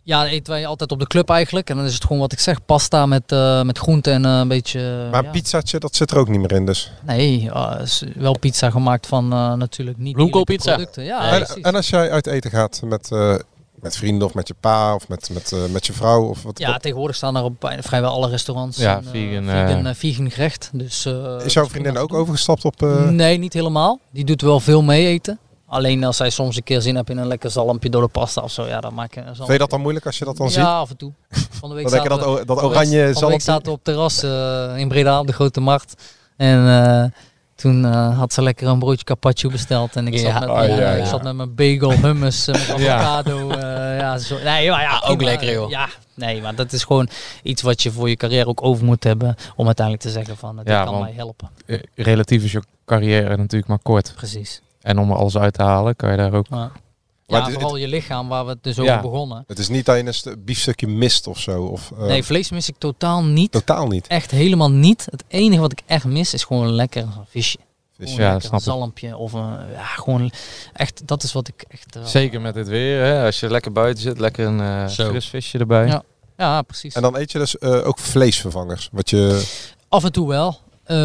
Ja, 0.05 0.23
dat 0.23 0.31
eten 0.31 0.53
wij 0.53 0.65
altijd 0.67 0.91
op 0.91 0.99
de 0.99 1.07
club 1.07 1.29
eigenlijk. 1.29 1.69
En 1.69 1.75
dan 1.75 1.85
is 1.85 1.93
het 1.93 2.03
gewoon 2.03 2.19
wat 2.19 2.31
ik 2.31 2.39
zeg, 2.39 2.65
pasta 2.65 3.05
met, 3.05 3.31
eh 3.31 3.61
met 3.63 3.77
groenten 3.77 4.13
en 4.13 4.25
eh, 4.25 4.37
een 4.39 4.47
beetje... 4.47 5.07
Maar 5.11 5.23
ja. 5.23 5.29
pizzaatje, 5.31 5.79
dat 5.79 5.95
zit 5.95 6.11
er 6.11 6.17
ook 6.17 6.27
niet 6.27 6.39
meer 6.39 6.51
in 6.51 6.65
dus. 6.65 6.91
Nee, 7.05 7.49
eh, 7.53 7.75
is 7.81 8.03
wel 8.15 8.37
pizza 8.39 8.69
gemaakt 8.69 9.07
van 9.07 9.33
eh, 9.33 9.53
natuurlijk 9.53 9.97
niet 9.97 10.13
Bloemkoolpizza. 10.15 10.63
dierlijke 10.75 10.91
producten. 10.93 11.25
Ja, 11.27 11.31
en, 11.37 11.43
precies. 11.43 11.63
en 11.63 11.75
als 11.75 11.89
jij 11.89 12.11
uit 12.11 12.27
eten 12.27 12.51
gaat 12.51 12.81
met, 12.85 13.11
eh, 13.11 13.35
met 13.75 13.97
vrienden 13.97 14.27
of 14.27 14.33
met 14.33 14.47
je 14.47 14.55
pa 14.59 14.95
of 14.95 15.07
met, 15.07 15.29
met, 15.33 15.51
eh, 15.51 15.59
met 15.71 15.85
je 15.85 15.93
vrouw 15.93 16.23
of 16.23 16.43
wat. 16.43 16.59
ja, 16.59 16.77
tegenwoordig 16.77 17.15
staan 17.15 17.35
er 17.37 17.43
op 17.43 17.53
bijna 17.59 17.81
vrijwel 17.81 18.11
alle 18.11 18.29
restaurants 18.29 18.77
Ja, 18.77 18.97
een, 18.97 19.03
eh, 19.03 19.09
vegan, 19.11 19.43
vegan, 19.45 19.85
eh, 19.85 19.89
eh, 19.89 19.95
vegan 19.95 20.31
gerecht. 20.31 20.69
Dus, 20.73 21.05
eh, 21.05 21.35
is 21.45 21.53
jouw 21.53 21.67
vriendin 21.67 21.97
ook 21.97 22.13
overgestapt 22.13 22.65
op... 22.65 22.81
eh, 22.83 23.09
Nee, 23.09 23.37
niet 23.37 23.53
helemaal. 23.53 23.99
Die 24.11 24.25
doet 24.25 24.41
wel 24.41 24.59
veel 24.59 24.81
mee 24.81 25.07
eten. 25.07 25.39
Alleen 25.73 26.03
als 26.03 26.17
zij 26.17 26.29
soms 26.29 26.55
een 26.55 26.63
keer 26.63 26.81
zin 26.81 26.95
heeft 26.95 27.09
in 27.09 27.17
een 27.17 27.27
lekker 27.27 27.51
zalmpje 27.51 27.89
door 27.89 28.01
de 28.01 28.07
pasta 28.07 28.41
of 28.41 28.51
zo, 28.51 28.65
ja, 28.65 28.79
dan 28.81 28.93
maak 28.93 29.15
ik 29.15 29.25
een 29.25 29.35
Vind 29.35 29.47
je 29.47 29.57
dat 29.57 29.69
dan 29.69 29.81
moeilijk 29.81 30.05
als 30.05 30.17
je 30.17 30.25
dat 30.25 30.37
dan 30.37 30.47
ja, 30.47 30.51
ziet? 30.53 30.63
af 30.63 30.89
en 30.89 30.97
toe. 30.97 31.11
Van 31.49 31.69
de 31.69 31.75
week 31.75 31.89
Dan 31.89 32.03
je 32.03 32.09
dat, 32.09 32.47
dat 32.47 32.63
oranje 32.63 33.03
Van 33.05 33.13
zalmpje... 33.13 33.39
zaten 33.41 33.65
we 33.65 33.69
op 33.71 33.75
het 33.75 33.83
terras 33.85 34.23
eh, 34.23 34.77
in 34.77 34.87
Breda 34.87 35.19
op 35.19 35.27
de 35.27 35.33
Grote 35.33 35.59
Markt. 35.61 36.03
En 36.37 36.67
eh, 36.67 37.03
toen 37.55 37.85
eh, 37.85 38.17
had 38.17 38.33
ze 38.33 38.41
lekker 38.41 38.67
een 38.67 38.79
broodje 38.79 39.03
carpaccio 39.03 39.49
besteld. 39.49 39.95
En 39.95 40.07
ik, 40.07 40.13
Ja. 40.13 40.31
zat, 40.31 40.39
met, 40.39 40.49
Oh, 40.49 40.55
mijn- 40.55 40.69
ja, 40.79 40.91
ik 40.91 40.99
ja. 41.03 41.05
zat 41.05 41.23
met 41.23 41.35
mijn 41.35 41.55
bagel, 41.55 41.91
hummus, 41.91 42.45
met 42.45 42.73
Ja. 42.77 42.97
avocado. 42.99 43.49
eh, 43.49 43.57
ja, 43.99 44.17
zo. 44.17 44.35
Nee, 44.43 44.69
maar 44.69 44.81
ja, 44.81 44.97
Ah, 44.97 45.09
ook 45.09 45.21
lekker, 45.21 45.51
joh. 45.51 45.69
Ja, 45.69 45.87
nee, 46.13 46.41
maar 46.41 46.55
dat 46.55 46.71
is 46.71 46.83
gewoon 46.83 47.07
iets 47.43 47.61
wat 47.61 47.81
je 47.83 47.91
voor 47.91 48.09
je 48.09 48.15
carrière 48.15 48.47
ook 48.47 48.63
over 48.63 48.85
moet 48.85 49.03
hebben. 49.03 49.35
Om 49.55 49.65
uiteindelijk 49.65 50.05
te 50.05 50.11
zeggen 50.11 50.37
van, 50.37 50.55
dit 50.55 50.67
Ja, 50.67 50.83
kan 50.83 50.93
want- 50.93 51.05
mij 51.05 51.13
helpen. 51.15 51.49
Relatief 51.95 52.43
is 52.43 52.51
je 52.51 52.61
carrière 52.85 53.37
natuurlijk 53.37 53.67
maar 53.67 53.79
kort. 53.83 54.13
Precies. 54.15 54.61
En 54.83 54.99
om 54.99 55.09
er 55.09 55.15
alles 55.17 55.37
uit 55.37 55.53
te 55.53 55.61
halen, 55.63 55.95
kan 55.95 56.11
je 56.11 56.17
daar 56.17 56.33
ook... 56.33 56.45
Ja, 56.49 56.55
Maar 57.27 57.39
ja 57.39 57.43
het- 57.45 57.53
vooral 57.53 57.75
je 57.75 57.87
lichaam 57.87 58.27
waar 58.27 58.45
we 58.45 58.49
het 58.51 58.63
dus 58.63 58.75
Ja. 58.75 58.81
over 58.81 59.01
begonnen. 59.01 59.43
Het 59.47 59.59
is 59.59 59.67
niet 59.69 59.85
dat 59.85 59.95
je 59.97 60.05
een 60.05 60.13
st- 60.13 60.45
biefstukje 60.45 60.87
mist 60.87 61.27
of 61.27 61.39
zo. 61.39 61.63
Of, 61.63 61.91
eh, 61.97 62.05
Nee, 62.05 62.23
vlees 62.23 62.51
mis 62.51 62.69
ik 62.69 62.75
totaal 62.77 63.23
niet. 63.23 63.51
Totaal 63.51 63.87
niet. 63.87 64.07
Echt 64.07 64.31
helemaal 64.31 64.71
niet. 64.71 65.07
Het 65.09 65.23
enige 65.27 65.61
wat 65.61 65.71
ik 65.71 65.81
echt 65.85 66.05
mis 66.05 66.33
is 66.33 66.43
gewoon 66.43 66.71
lekker 66.71 67.01
een 67.03 67.11
visje. 67.29 67.57
Vis, 67.97 68.09
Gewoon 68.11 68.25
ja, 68.25 68.31
lekker 68.31 68.41
snap 68.49 68.53
een 68.61 68.65
ik. 68.73 68.73
zalmpje 68.79 69.17
of 69.17 69.33
een, 69.33 69.71
ja, 69.71 69.83
gewoon 69.83 70.31
echt, 70.73 71.07
dat 71.07 71.23
is 71.23 71.33
wat 71.33 71.47
ik 71.47 71.65
echt... 71.67 71.95
eh, 71.95 72.05
Zeker 72.05 72.41
met 72.41 72.53
dit 72.53 72.67
weer, 72.67 73.03
hè? 73.03 73.25
als 73.25 73.39
je 73.39 73.49
lekker 73.49 73.71
buiten 73.71 74.03
zit, 74.03 74.19
lekker 74.19 74.45
een 74.47 74.61
eh, 74.61 74.87
Zo. 74.87 75.09
fris 75.09 75.27
visje 75.27 75.57
erbij. 75.57 75.87
Ja. 75.87 76.03
Ja, 76.37 76.61
precies. 76.61 76.93
En 76.93 77.01
dan 77.01 77.17
eet 77.17 77.31
je 77.31 77.37
dus 77.37 77.57
eh, 77.57 77.87
ook 77.87 77.99
vleesvervangers. 77.99 78.89
Wat 78.91 79.09
je... 79.09 79.43
Af 79.89 80.03
en 80.03 80.11
toe 80.11 80.27
wel. 80.27 80.59
Eh, 80.83 80.95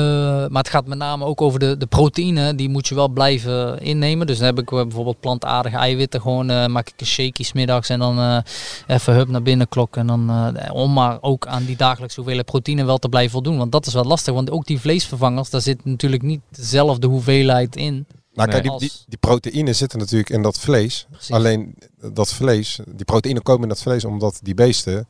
maar 0.48 0.62
het 0.62 0.68
gaat 0.68 0.86
met 0.86 0.98
name 0.98 1.24
ook 1.24 1.40
over 1.40 1.58
de, 1.58 1.76
de 1.76 1.86
proteïne. 1.86 2.54
Die 2.54 2.68
moet 2.68 2.88
je 2.88 2.94
wel 2.94 3.08
blijven 3.08 3.80
innemen. 3.80 4.26
Dus 4.26 4.36
dan 4.38 4.46
heb 4.46 4.58
ik 4.58 4.72
eh, 4.72 4.82
bijvoorbeeld 4.82 5.20
plantaardige 5.20 5.76
eiwitten. 5.76 6.20
Gewoon 6.20 6.50
eh, 6.50 6.66
maak 6.66 6.88
ik 6.88 7.00
een 7.00 7.06
shaky 7.06 7.42
smiddags. 7.42 7.88
En 7.88 7.98
dan 7.98 8.42
even 8.86 9.14
hup 9.14 9.28
naar 9.28 9.42
binnen 9.42 9.68
klokken. 9.68 10.00
En 10.00 10.06
dan, 10.06 10.56
om 10.72 10.92
maar 10.92 11.18
ook 11.20 11.46
aan 11.46 11.64
die 11.64 11.76
dagelijkse 11.76 12.16
hoeveelheid 12.16 12.46
proteïne 12.46 12.84
wel 12.84 12.98
te 12.98 13.08
blijven 13.08 13.32
voldoen. 13.32 13.58
Want 13.58 13.72
dat 13.72 13.86
is 13.86 13.94
wel 13.94 14.04
lastig. 14.04 14.34
Want 14.34 14.50
ook 14.50 14.66
die 14.66 14.80
vleesvervangers, 14.80 15.50
daar 15.50 15.60
zit 15.60 15.84
natuurlijk 15.84 16.22
niet 16.22 16.40
dezelfde 16.50 17.06
hoeveelheid 17.06 17.76
in. 17.76 18.06
Nou, 18.34 18.50
kijk, 18.50 18.62
die, 18.62 18.78
die, 18.78 18.92
die 19.06 19.18
proteïne 19.18 19.72
zitten 19.72 19.98
natuurlijk 19.98 20.30
in 20.30 20.42
dat 20.42 20.58
vlees. 20.58 21.06
Precies. 21.10 21.34
Alleen 21.34 21.74
dat 22.12 22.32
vlees, 22.32 22.80
die 22.86 23.04
proteïne 23.04 23.40
komen 23.40 23.62
in 23.62 23.68
dat 23.68 23.82
vlees 23.82 24.04
omdat 24.04 24.38
die 24.42 24.54
beesten 24.54 25.06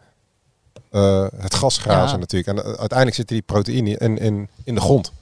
eh, 0.91 1.26
het 1.36 1.55
gas 1.55 1.78
grazen 1.78 2.12
Ja. 2.14 2.16
natuurlijk. 2.20 2.59
En 2.59 2.64
eh, 2.64 2.64
uiteindelijk 2.78 3.14
zitten 3.16 3.36
die 3.36 3.45
proteïne 3.45 3.97
in, 3.99 4.18
in, 4.18 4.49
in 4.64 4.74
de 4.74 4.80
grond. 4.80 5.12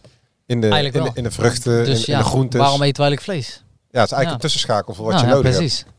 In 0.47 0.61
de, 0.61 0.67
in 0.69 0.93
de, 0.93 1.11
in 1.15 1.23
de 1.23 1.31
vruchten, 1.31 1.85
Dus 1.85 1.99
in, 2.07 2.13
ja, 2.13 2.19
in 2.19 2.25
de 2.25 2.29
groentes. 2.31 2.61
waarom 2.61 2.83
eten 2.83 3.03
we 3.03 3.09
eigenlijk 3.09 3.23
vlees? 3.45 3.63
Ja, 3.91 4.01
het 4.01 4.11
is 4.11 4.17
eigenlijk 4.17 4.27
Ja. 4.29 4.33
een 4.33 4.39
tussenschakel 4.41 4.95
voor 4.95 5.05
wat 5.05 5.15
Nou 5.15 5.27
je 5.27 5.31
ja, 5.31 5.37
nodig 5.37 5.57
precies. 5.57 5.79
hebt. 5.79 5.91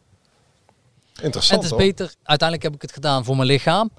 En 1.18 1.24
Interessant 1.24 1.64
het 1.64 1.72
is 1.72 1.78
hoor. 1.78 1.86
beter, 1.88 2.14
uiteindelijk 2.24 2.68
heb 2.68 2.76
ik 2.76 2.82
het 2.82 2.94
gedaan 2.94 3.24
voor 3.26 3.36
mijn 3.36 3.48
lichaam. 3.48 3.90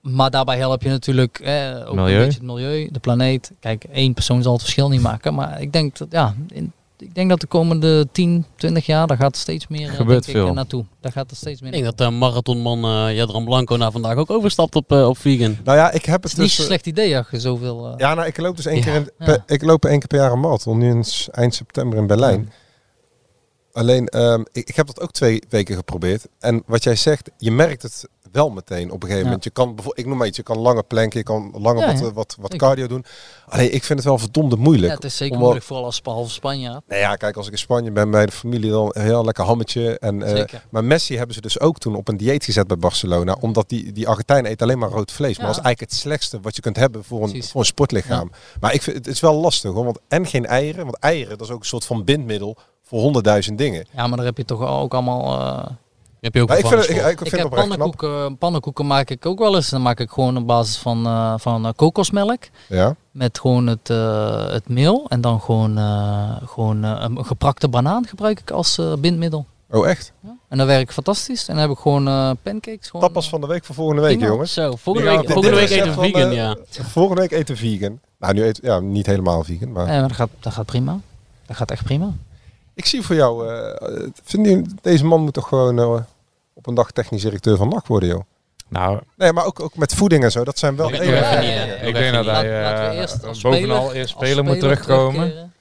Maar 0.00 0.30
daarbij 0.30 0.58
help 0.58 0.82
je 0.82 0.88
natuurlijk 0.88 1.38
eh, 1.40 1.82
ook 1.86 1.94
Milieu. 1.94 2.12
een 2.12 2.24
beetje 2.24 2.38
het 2.38 2.42
milieu, 2.48 2.88
de 2.92 2.98
planeet. 2.98 3.50
Kijk, 3.60 3.84
één 3.84 4.14
persoon 4.14 4.42
zal 4.42 4.52
het 4.52 4.60
verschil 4.62 4.88
niet 4.88 5.00
maken. 5.00 5.34
Maar 5.34 5.60
ik 5.60 5.72
denk 5.72 5.98
dat, 5.98 6.08
ja, 6.10 6.34
in, 6.48 6.72
ik 6.98 7.14
denk 7.14 7.28
dat 7.30 7.40
de 7.40 7.46
komende 7.46 8.08
10, 8.12 8.44
20 8.56 8.86
jaar, 8.86 9.06
daar 9.06 9.16
gaat 9.16 9.36
steeds 9.36 9.66
meer 9.68 9.88
eh, 9.88 9.94
Gebeurt 9.96 10.24
denk 10.24 10.38
veel. 10.38 10.46
eh, 10.46 10.52
naartoe. 10.54 10.84
Daar 11.00 11.12
gaat 11.12 11.30
er 11.30 11.36
steeds 11.36 11.60
meer 11.60 11.72
Ik 11.74 11.82
denk 11.82 11.96
dat 11.96 12.06
de 12.06 12.14
marathonman 12.16 12.84
eh 12.84 13.16
Jadran 13.16 13.44
Blanco 13.44 13.76
na 13.76 13.90
vandaag 13.90 14.16
ook 14.16 14.30
overstapt 14.30 14.74
op, 14.76 14.92
eh, 14.92 15.08
op 15.08 15.18
vegan. 15.18 15.56
Nou 15.64 15.78
ja, 15.78 15.90
ik 15.92 16.04
heb 16.04 16.22
Het 16.22 16.32
het 16.32 16.32
is 16.32 16.38
niet 16.38 16.46
dus... 16.46 16.54
zo'n 16.54 16.64
eh, 16.64 16.70
slecht 16.70 16.86
idee 16.86 17.16
als 17.16 17.26
je 17.30 17.40
zoveel... 17.40 17.86
eh, 17.86 17.92
Ja, 17.96 18.14
nou, 18.14 18.26
ik 18.26 18.38
loop 18.38 18.56
dus 18.56 18.66
één 18.66 18.76
Ja. 18.76 18.82
keer 18.84 18.94
in, 18.94 19.10
Ja. 19.18 19.24
per- 19.24 19.42
ik 19.46 19.62
loop 19.62 19.84
één 19.84 19.98
keer 19.98 20.08
per 20.08 20.18
jaar 20.18 20.32
een 20.32 20.40
marathon. 20.40 20.78
Nu 20.78 20.88
in 20.90 21.04
s- 21.04 21.28
eind 21.30 21.54
september 21.54 21.98
in 21.98 22.06
Berlijn. 22.06 22.52
Alleen, 23.72 24.06
ehm, 24.06 24.40
ik, 24.52 24.68
ik 24.68 24.76
heb 24.76 24.86
dat 24.86 25.00
ook 25.00 25.12
twee 25.12 25.42
weken 25.48 25.76
geprobeerd. 25.76 26.26
En 26.38 26.62
wat 26.66 26.82
jij 26.84 26.96
zegt, 26.96 27.30
je 27.36 27.50
merkt 27.50 27.82
het 27.82 28.08
wel 28.32 28.50
meteen 28.50 28.86
op 28.90 28.94
een 28.94 29.00
gegeven 29.00 29.18
Ja. 29.18 29.24
moment. 29.24 29.44
Je 29.44 29.50
kan, 29.50 29.74
bijvo- 29.74 29.90
ik 29.94 30.06
noem 30.06 30.16
maar 30.16 30.26
iets, 30.26 30.36
je 30.36 30.42
kan 30.42 30.58
langer 30.58 30.84
planken, 30.84 31.18
je 31.18 31.24
kan 31.24 31.50
langer 31.58 31.80
Ja, 31.80 31.86
wat, 31.92 31.98
ja. 32.00 32.06
eh, 32.06 32.12
wat, 32.12 32.36
wat 32.40 32.56
cardio 32.56 32.86
doen. 32.86 33.04
Alleen 33.48 33.74
ik 33.74 33.84
vind 33.84 33.98
het 33.98 34.08
wel 34.08 34.18
verdomde 34.18 34.56
moeilijk. 34.56 34.92
Het 34.92 35.04
is 35.04 35.16
zeker 35.16 35.34
Om- 35.34 35.40
moeilijk, 35.42 35.64
vooral 35.64 35.84
als 35.84 36.02
behalve 36.02 36.30
Spanjaard. 36.30 36.82
Nou 36.88 37.00
ja, 37.00 37.16
kijk, 37.16 37.36
als 37.36 37.46
ik 37.46 37.52
in 37.52 37.58
Spanje 37.58 37.90
ben 37.90 38.10
bij 38.10 38.26
de 38.26 38.32
familie, 38.32 38.70
dan 38.70 38.90
een 38.92 39.02
heel 39.02 39.24
lekker 39.24 39.44
hammetje. 39.44 39.98
En, 39.98 40.22
Zeker. 40.28 40.64
maar 40.70 40.84
Messi 40.84 41.16
hebben 41.16 41.34
ze 41.34 41.40
dus 41.40 41.60
ook 41.60 41.78
toen 41.78 41.94
op 41.96 42.08
een 42.08 42.16
dieet 42.16 42.44
gezet 42.44 42.66
bij 42.66 42.76
Barcelona. 42.76 43.36
Omdat 43.40 43.68
die, 43.68 43.92
die 43.92 44.08
Argentijn 44.08 44.46
eet 44.46 44.62
alleen 44.62 44.78
maar 44.78 44.90
rood 44.90 45.12
vlees. 45.12 45.36
Maar 45.38 45.46
dat 45.46 45.56
is 45.56 45.62
eigenlijk 45.62 45.92
het 45.92 46.00
slechtste 46.00 46.40
wat 46.40 46.56
je 46.56 46.62
kunt 46.62 46.76
hebben 46.76 47.04
voor 47.04 47.22
een, 47.22 47.30
Precies. 47.30 47.50
voor 47.50 47.60
een 47.60 47.66
sportlichaam. 47.66 48.30
Maar 48.60 48.74
ik 48.74 48.82
vind, 48.82 48.96
het 48.96 49.06
is 49.06 49.20
wel 49.20 49.34
lastig 49.34 49.72
hoor. 49.72 49.84
Want 49.84 49.98
en 50.08 50.26
geen 50.26 50.46
eieren. 50.46 50.84
Want 50.84 50.96
eieren, 50.98 51.38
dat 51.38 51.46
is 51.46 51.52
ook 51.52 51.60
een 51.60 51.66
soort 51.66 51.84
van 51.84 52.04
bindmiddel 52.04 52.56
voor 52.82 53.00
honderdduizend 53.00 53.58
dingen. 53.58 53.86
Ja, 53.92 54.06
maar 54.06 54.16
daar 54.16 54.26
heb 54.26 54.36
je 54.36 54.44
toch 54.44 54.62
ook 54.62 54.94
allemaal... 54.94 55.40
eh, 55.40 55.70
Heb 56.20 56.34
je 56.34 56.42
ook 56.42 56.50
ik 56.50 56.66
vind, 56.66 56.70
het- 56.86 56.90
ik, 56.90 57.18
vind 57.18 57.32
ik 57.32 57.38
heb 57.38 57.50
pannenkoeken, 57.50 58.38
pannenkoeken 58.38 58.86
maak 58.86 59.10
ik 59.10 59.26
ook 59.26 59.38
wel 59.38 59.56
eens. 59.56 59.68
Dan 59.70 59.82
maak 59.82 60.00
ik 60.00 60.10
gewoon 60.10 60.36
op 60.36 60.46
basis 60.46 60.76
van, 60.76 61.06
eh, 61.06 61.34
van 61.36 61.66
eh, 61.66 61.72
kokosmelk. 61.76 62.42
Ja. 62.68 62.94
Met 63.10 63.38
gewoon 63.38 63.66
het, 63.66 63.90
eh, 63.90 64.48
het 64.50 64.68
meel. 64.68 65.06
En 65.08 65.20
dan 65.20 65.40
gewoon, 65.40 65.76
gewoon 66.46 66.82
een 66.82 67.24
geprakte 67.24 67.68
banaan 67.68 68.06
gebruik 68.06 68.40
ik 68.40 68.50
als 68.50 68.80
bindmiddel. 68.98 69.46
Oh 69.70 69.88
echt? 69.88 70.12
En 70.48 70.58
dat 70.58 70.66
werkt 70.66 70.92
fantastisch. 70.92 71.48
En 71.48 71.54
dan 71.54 71.62
heb 71.62 71.70
ik 71.72 71.78
gewoon 71.82 72.04
pancakes. 72.42 72.86
Gewoon, 72.88 73.06
Tapas 73.06 73.28
van 73.28 73.40
de 73.40 73.46
week 73.46 73.64
voor 73.64 73.74
volgende 73.74 74.02
week 74.02 74.16
Prima. 74.16 74.30
jongens. 74.32 74.52
Zo, 74.52 74.76
volgende 74.76 75.10
Ja, 75.10 75.16
week, 75.16 75.30
volgende 75.30 75.56
week 75.56 75.70
eten 75.70 75.94
we 75.94 76.00
vegan, 76.00 76.32
ja. 76.32 76.56
Volgende 76.70 77.20
week 77.20 77.30
eten 77.32 77.56
vegan. 77.56 78.00
Nou, 78.18 78.34
nu 78.34 78.42
eten 78.44 78.64
ja, 78.66 78.80
niet 78.80 79.06
helemaal 79.06 79.44
vegan, 79.44 79.72
maar... 79.72 79.86
Ja, 79.86 79.98
maar 79.98 80.08
dat 80.08 80.16
gaat, 80.16 80.28
dat 80.40 80.52
gaat 80.52 80.66
prima. 80.66 81.00
Dat 81.46 81.56
gaat 81.56 81.70
echt 81.70 81.84
prima. 81.84 82.12
Ik 82.78 82.86
zie 82.86 83.02
voor 83.02 83.16
jou, 83.16 83.48
eh 83.48 84.06
vind 84.24 84.46
je, 84.46 84.62
deze 84.82 85.04
man 85.04 85.20
moet 85.20 85.32
toch 85.34 85.48
gewoon 85.48 85.78
eh, 85.78 86.00
op 86.54 86.66
een 86.66 86.74
dag 86.74 86.90
technisch 86.90 87.22
directeur 87.22 87.56
van 87.56 87.68
NAC 87.68 87.86
worden, 87.86 88.08
joh. 88.08 88.20
Nou, 88.68 89.00
Nee, 89.16 89.32
maar 89.32 89.44
ook, 89.44 89.60
ook 89.60 89.76
met 89.76 89.94
voeding 89.94 90.24
en 90.24 90.30
zo, 90.30 90.44
dat 90.44 90.58
zijn 90.58 90.76
wel... 90.76 90.88
Ik 90.88 90.94
hele- 90.94 91.04
doe 91.06 91.14
even 91.14 91.44
Ja, 91.44 91.64
ik 91.64 91.94
denk 91.94 92.14
dat 92.14 92.24
hij 92.24 92.34
Laat- 92.34 92.44
laten 92.62 92.84
we 92.84 92.90
eh, 92.94 92.98
eerst 93.00 93.24
als 93.26 93.40
bovenal 93.40 93.92
eerst 93.92 94.14
als 94.14 94.24
speler 94.24 94.44
moet 94.44 94.60
terugkomen. 94.60 95.52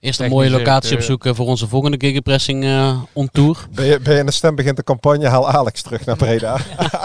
Eerst 0.00 0.20
een 0.20 0.30
mooie 0.30 0.50
locatie 0.50 0.96
opzoeken 0.96 1.34
voor 1.34 1.46
onze 1.46 1.68
volgende 1.68 2.06
Gigapressing 2.06 2.64
eh 2.64 3.02
on 3.12 3.28
tour. 3.32 3.66
Ben 3.74 3.84
je, 3.84 4.00
ben 4.00 4.12
je 4.12 4.18
in 4.20 4.26
de 4.26 4.32
stem 4.32 4.54
begint 4.54 4.76
de 4.76 4.82
campagne, 4.84 5.26
haal 5.28 5.48
Alex 5.50 5.82
terug 5.82 6.04
naar 6.04 6.16
Breda. 6.16 6.56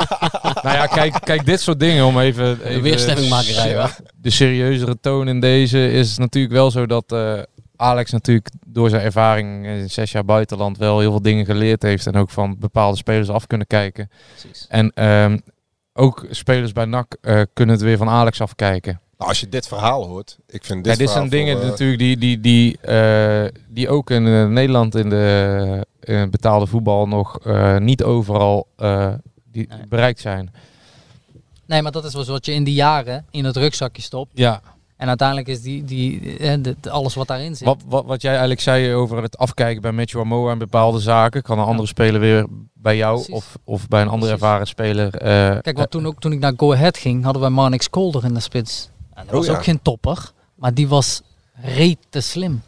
nou 0.64 0.76
ja, 0.78 0.86
kijk, 0.86 1.16
kijk, 1.24 1.46
dit 1.46 1.62
soort 1.62 1.80
dingen 1.80 2.06
om 2.06 2.20
even... 2.20 2.60
even 2.64 2.82
weerstemmingmakerij, 2.82 3.70
ja, 3.70 3.80
hoor. 3.82 3.96
De 4.22 4.30
serieuzere 4.30 4.98
toon 5.02 5.28
in 5.28 5.40
deze 5.40 5.92
is 5.92 6.18
natuurlijk 6.18 6.54
wel 6.54 6.72
zo 6.72 6.86
dat 6.86 7.12
eh, 7.12 7.34
Alex 7.80 8.12
natuurlijk 8.12 8.50
door 8.68 8.90
zijn 8.90 9.02
ervaring 9.02 9.66
in 9.66 9.90
zes 9.90 10.12
jaar 10.12 10.26
buitenland 10.26 10.78
wel 10.78 11.00
heel 11.00 11.12
veel 11.12 11.22
dingen 11.22 11.46
geleerd 11.46 11.82
heeft. 11.82 12.08
En 12.08 12.16
ook 12.16 12.30
van 12.30 12.56
bepaalde 12.60 12.98
spelers 12.98 13.30
af 13.30 13.48
kunnen 13.48 13.68
kijken. 13.68 14.10
Precies. 14.38 14.66
En 14.70 14.92
ehm, 14.94 15.38
ook 15.94 16.26
spelers 16.30 16.72
bij 16.72 16.86
NAC 16.86 17.18
eh, 17.22 17.42
kunnen 17.54 17.76
het 17.76 17.84
weer 17.84 17.98
van 17.98 18.10
Alex 18.10 18.42
afkijken. 18.42 19.00
Nou, 19.18 19.30
als 19.32 19.40
je 19.40 19.50
dit 19.50 19.68
verhaal 19.68 20.06
hoort, 20.08 20.38
ik 20.48 20.66
vind 20.66 20.86
Ja, 20.86 20.92
dit 20.92 21.00
dit 21.00 21.10
zijn 21.10 21.30
dingen 21.30 21.54
voor, 21.56 21.64
eh, 21.64 21.70
natuurlijk 21.70 22.00
die, 22.00 22.18
die, 22.18 22.40
die, 22.40 22.78
eh, 22.82 23.46
die 23.68 23.90
ook 23.90 24.10
in 24.10 24.54
Nederland 24.54 24.96
in 24.96 25.10
de 25.10 25.86
eh, 26.00 26.24
betaalde 26.30 26.66
voetbal 26.68 27.08
nog 27.08 27.40
eh, 27.40 27.78
niet 27.78 28.04
overal 28.04 28.68
eh, 28.76 29.14
die 29.52 29.68
Nee. 29.68 29.88
bereikt 29.88 30.20
zijn. 30.20 30.54
Nee, 31.66 31.82
maar 31.82 31.92
dat 31.92 32.06
is 32.06 32.14
wel 32.14 32.26
wat 32.26 32.46
je 32.46 32.54
in 32.54 32.64
die 32.64 32.74
jaren 32.74 33.26
in 33.32 33.46
het 33.46 33.58
rugzakje 33.58 34.02
stopt. 34.02 34.32
Ja, 34.34 34.62
En 35.00 35.08
uiteindelijk 35.08 35.48
is 35.48 35.62
die, 35.62 35.84
die, 35.84 36.38
eh, 36.38 36.54
de- 36.62 36.76
alles 36.90 37.16
wat 37.16 37.28
daarin 37.28 37.56
zit. 37.56 37.68
wat, 37.68 37.78
wat, 37.88 38.06
wat 38.06 38.22
jij 38.22 38.32
eigenlijk 38.32 38.62
zei 38.62 38.94
over 38.94 39.22
het 39.22 39.38
afkijken 39.38 39.82
bij 39.82 39.92
Matthew 39.92 40.20
Amoa 40.20 40.52
en 40.52 40.58
bepaalde 40.58 41.00
zaken, 41.00 41.42
kan 41.42 41.60
een 41.60 41.66
andere 41.66 41.88
speler 41.88 42.20
weer 42.22 42.46
bij 42.74 42.96
jou 42.98 43.14
Precies. 43.16 43.34
of, 43.36 43.58
of 43.64 43.88
bij 43.88 44.02
een 44.02 44.08
andere 44.08 44.32
Precies. 44.32 44.42
ervaren 44.48 44.68
speler. 44.68 45.16
eh, 45.16 45.62
Kijk, 45.62 45.78
want 45.78 45.92
toen, 45.92 46.06
ook, 46.08 46.20
toen 46.20 46.32
ik 46.32 46.40
naar 46.40 46.54
Go 46.58 46.74
Ahead 46.74 46.98
ging, 46.98 47.24
hadden 47.24 47.42
wij 47.42 47.52
Marnix 47.52 47.90
Kolder 47.90 48.24
in 48.26 48.34
de 48.34 48.40
spits. 48.40 48.90
En 49.14 49.24
dat 49.26 49.34
Oh 49.34 49.40
was 49.40 49.46
ja. 49.46 49.54
ook 49.54 49.64
geen 49.64 49.82
topper, 49.82 50.32
maar 50.56 50.74
die 50.74 50.88
was 50.88 51.22
reet 51.62 51.98
te 52.10 52.22
slim. 52.22 52.62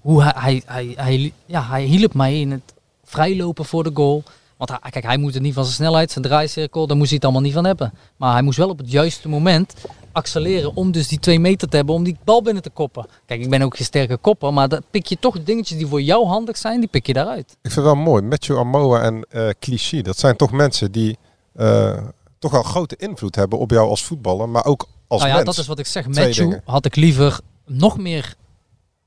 Hoe 0.00 0.22
hij, 0.22 0.32
hij, 0.36 0.62
hij, 0.66 0.92
hij, 0.96 1.32
ja, 1.46 1.62
hij 1.62 1.82
hielp 1.82 2.14
mij 2.14 2.40
in 2.40 2.50
het 2.50 2.74
vrijlopen 3.04 3.64
voor 3.64 3.82
de 3.84 3.90
goal. 3.94 4.22
Want 4.60 4.80
hij, 4.82 4.90
kijk, 4.90 5.04
hij 5.04 5.16
moet 5.16 5.34
het 5.34 5.42
niet 5.42 5.54
van 5.54 5.64
zijn 5.64 5.76
snelheid, 5.76 6.10
zijn 6.10 6.24
draaicirkel, 6.24 6.86
daar 6.86 6.96
moest 6.96 7.08
hij 7.08 7.16
het 7.16 7.24
allemaal 7.24 7.42
niet 7.42 7.52
van 7.52 7.64
hebben. 7.64 7.92
Maar 8.16 8.32
hij 8.32 8.42
moest 8.42 8.58
wel 8.58 8.68
op 8.68 8.78
het 8.78 8.90
juiste 8.90 9.28
moment 9.28 9.74
accelereren 10.12 10.76
om 10.76 10.92
dus 10.92 11.08
die 11.08 11.18
twee 11.18 11.40
meter 11.40 11.68
te 11.68 11.76
hebben 11.76 11.94
om 11.94 12.04
die 12.04 12.16
bal 12.24 12.42
binnen 12.42 12.62
te 12.62 12.70
koppen. 12.70 13.06
Kijk, 13.26 13.40
ik 13.40 13.50
ben 13.50 13.62
ook 13.62 13.76
geen 13.76 13.86
sterke 13.86 14.16
kopper, 14.16 14.52
maar 14.52 14.68
dat 14.68 14.82
pik 14.90 15.06
je 15.06 15.16
toch 15.20 15.42
dingetjes 15.42 15.78
die 15.78 15.86
voor 15.86 16.02
jou 16.02 16.26
handig 16.26 16.56
zijn, 16.56 16.80
die 16.80 16.88
pik 16.88 17.06
je 17.06 17.12
daaruit. 17.12 17.50
Ik 17.50 17.56
vind 17.60 17.74
het 17.74 17.84
wel 17.84 17.94
mooi, 17.94 18.22
Matthew 18.22 18.58
Amoa 18.58 19.02
en 19.02 19.26
eh 19.30 19.48
Clichy, 19.58 20.02
dat 20.02 20.18
zijn 20.18 20.36
toch 20.36 20.50
mensen 20.50 20.92
die 20.92 21.18
eh, 21.54 21.98
toch 22.38 22.50
wel 22.50 22.62
grote 22.62 22.96
invloed 22.96 23.34
hebben 23.34 23.58
op 23.58 23.70
jou 23.70 23.88
als 23.88 24.04
voetballer, 24.04 24.48
maar 24.48 24.64
ook 24.64 24.88
als 25.06 25.20
nou 25.20 25.30
ja, 25.32 25.36
mens. 25.36 25.48
dat 25.48 25.58
is 25.58 25.66
wat 25.66 25.78
ik 25.78 25.86
zeg. 25.86 26.02
Twee 26.02 26.26
Matthew 26.26 26.44
dingen. 26.44 26.62
had 26.64 26.84
ik 26.84 26.96
liever 26.96 27.40
nog 27.66 27.98
meer 27.98 28.34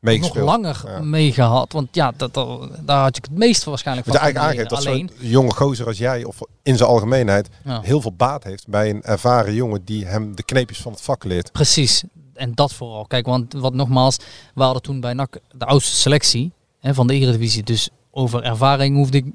nog 0.03 0.35
langer 0.35 0.81
Ja. 0.85 0.99
meegehad. 0.99 1.71
Want 1.71 1.87
ja, 1.91 2.11
dat, 2.17 2.33
dat- 2.33 2.69
daar 2.81 3.01
had 3.01 3.17
ik 3.17 3.23
het 3.23 3.37
meest 3.37 3.63
waarschijnlijk 3.63 4.07
Wat 4.07 4.17
van 4.17 4.27
je 4.27 4.33
eigenlijk 4.33 4.71
aangeeft 4.71 4.85
dat 4.85 4.93
zo'n 5.19 5.29
jonge 5.29 5.51
gozer 5.53 5.85
als 5.87 5.97
jij, 5.97 6.23
of 6.23 6.37
in 6.63 6.77
zijn 6.77 6.89
algemeenheid, 6.89 7.49
Ja. 7.63 7.81
heel 7.81 8.01
veel 8.01 8.13
baat 8.13 8.43
heeft 8.43 8.67
bij 8.67 8.89
een 8.89 9.03
ervaren 9.03 9.53
jongen 9.53 9.85
die 9.85 10.05
hem 10.05 10.35
de 10.35 10.43
kneepjes 10.43 10.79
van 10.81 10.91
het 10.91 11.01
vak 11.01 11.23
leert. 11.23 11.51
Precies. 11.51 12.03
En 12.33 12.53
dat 12.53 12.73
vooral. 12.73 13.05
Kijk, 13.05 13.25
want 13.25 13.53
wat 13.53 13.73
nogmaals, 13.73 14.17
we 14.55 14.63
hadden 14.63 14.81
toen 14.81 14.99
bij 14.99 15.13
NAC 15.13 15.37
de 15.51 15.65
oudste 15.65 15.95
selectie 15.95 16.51
hè, 16.79 16.93
van 16.93 17.07
de 17.07 17.13
Eredivisie. 17.13 17.63
Dus 17.63 17.89
over 18.11 18.43
ervaring 18.43 18.95
hoefde 18.95 19.17
ik, 19.17 19.25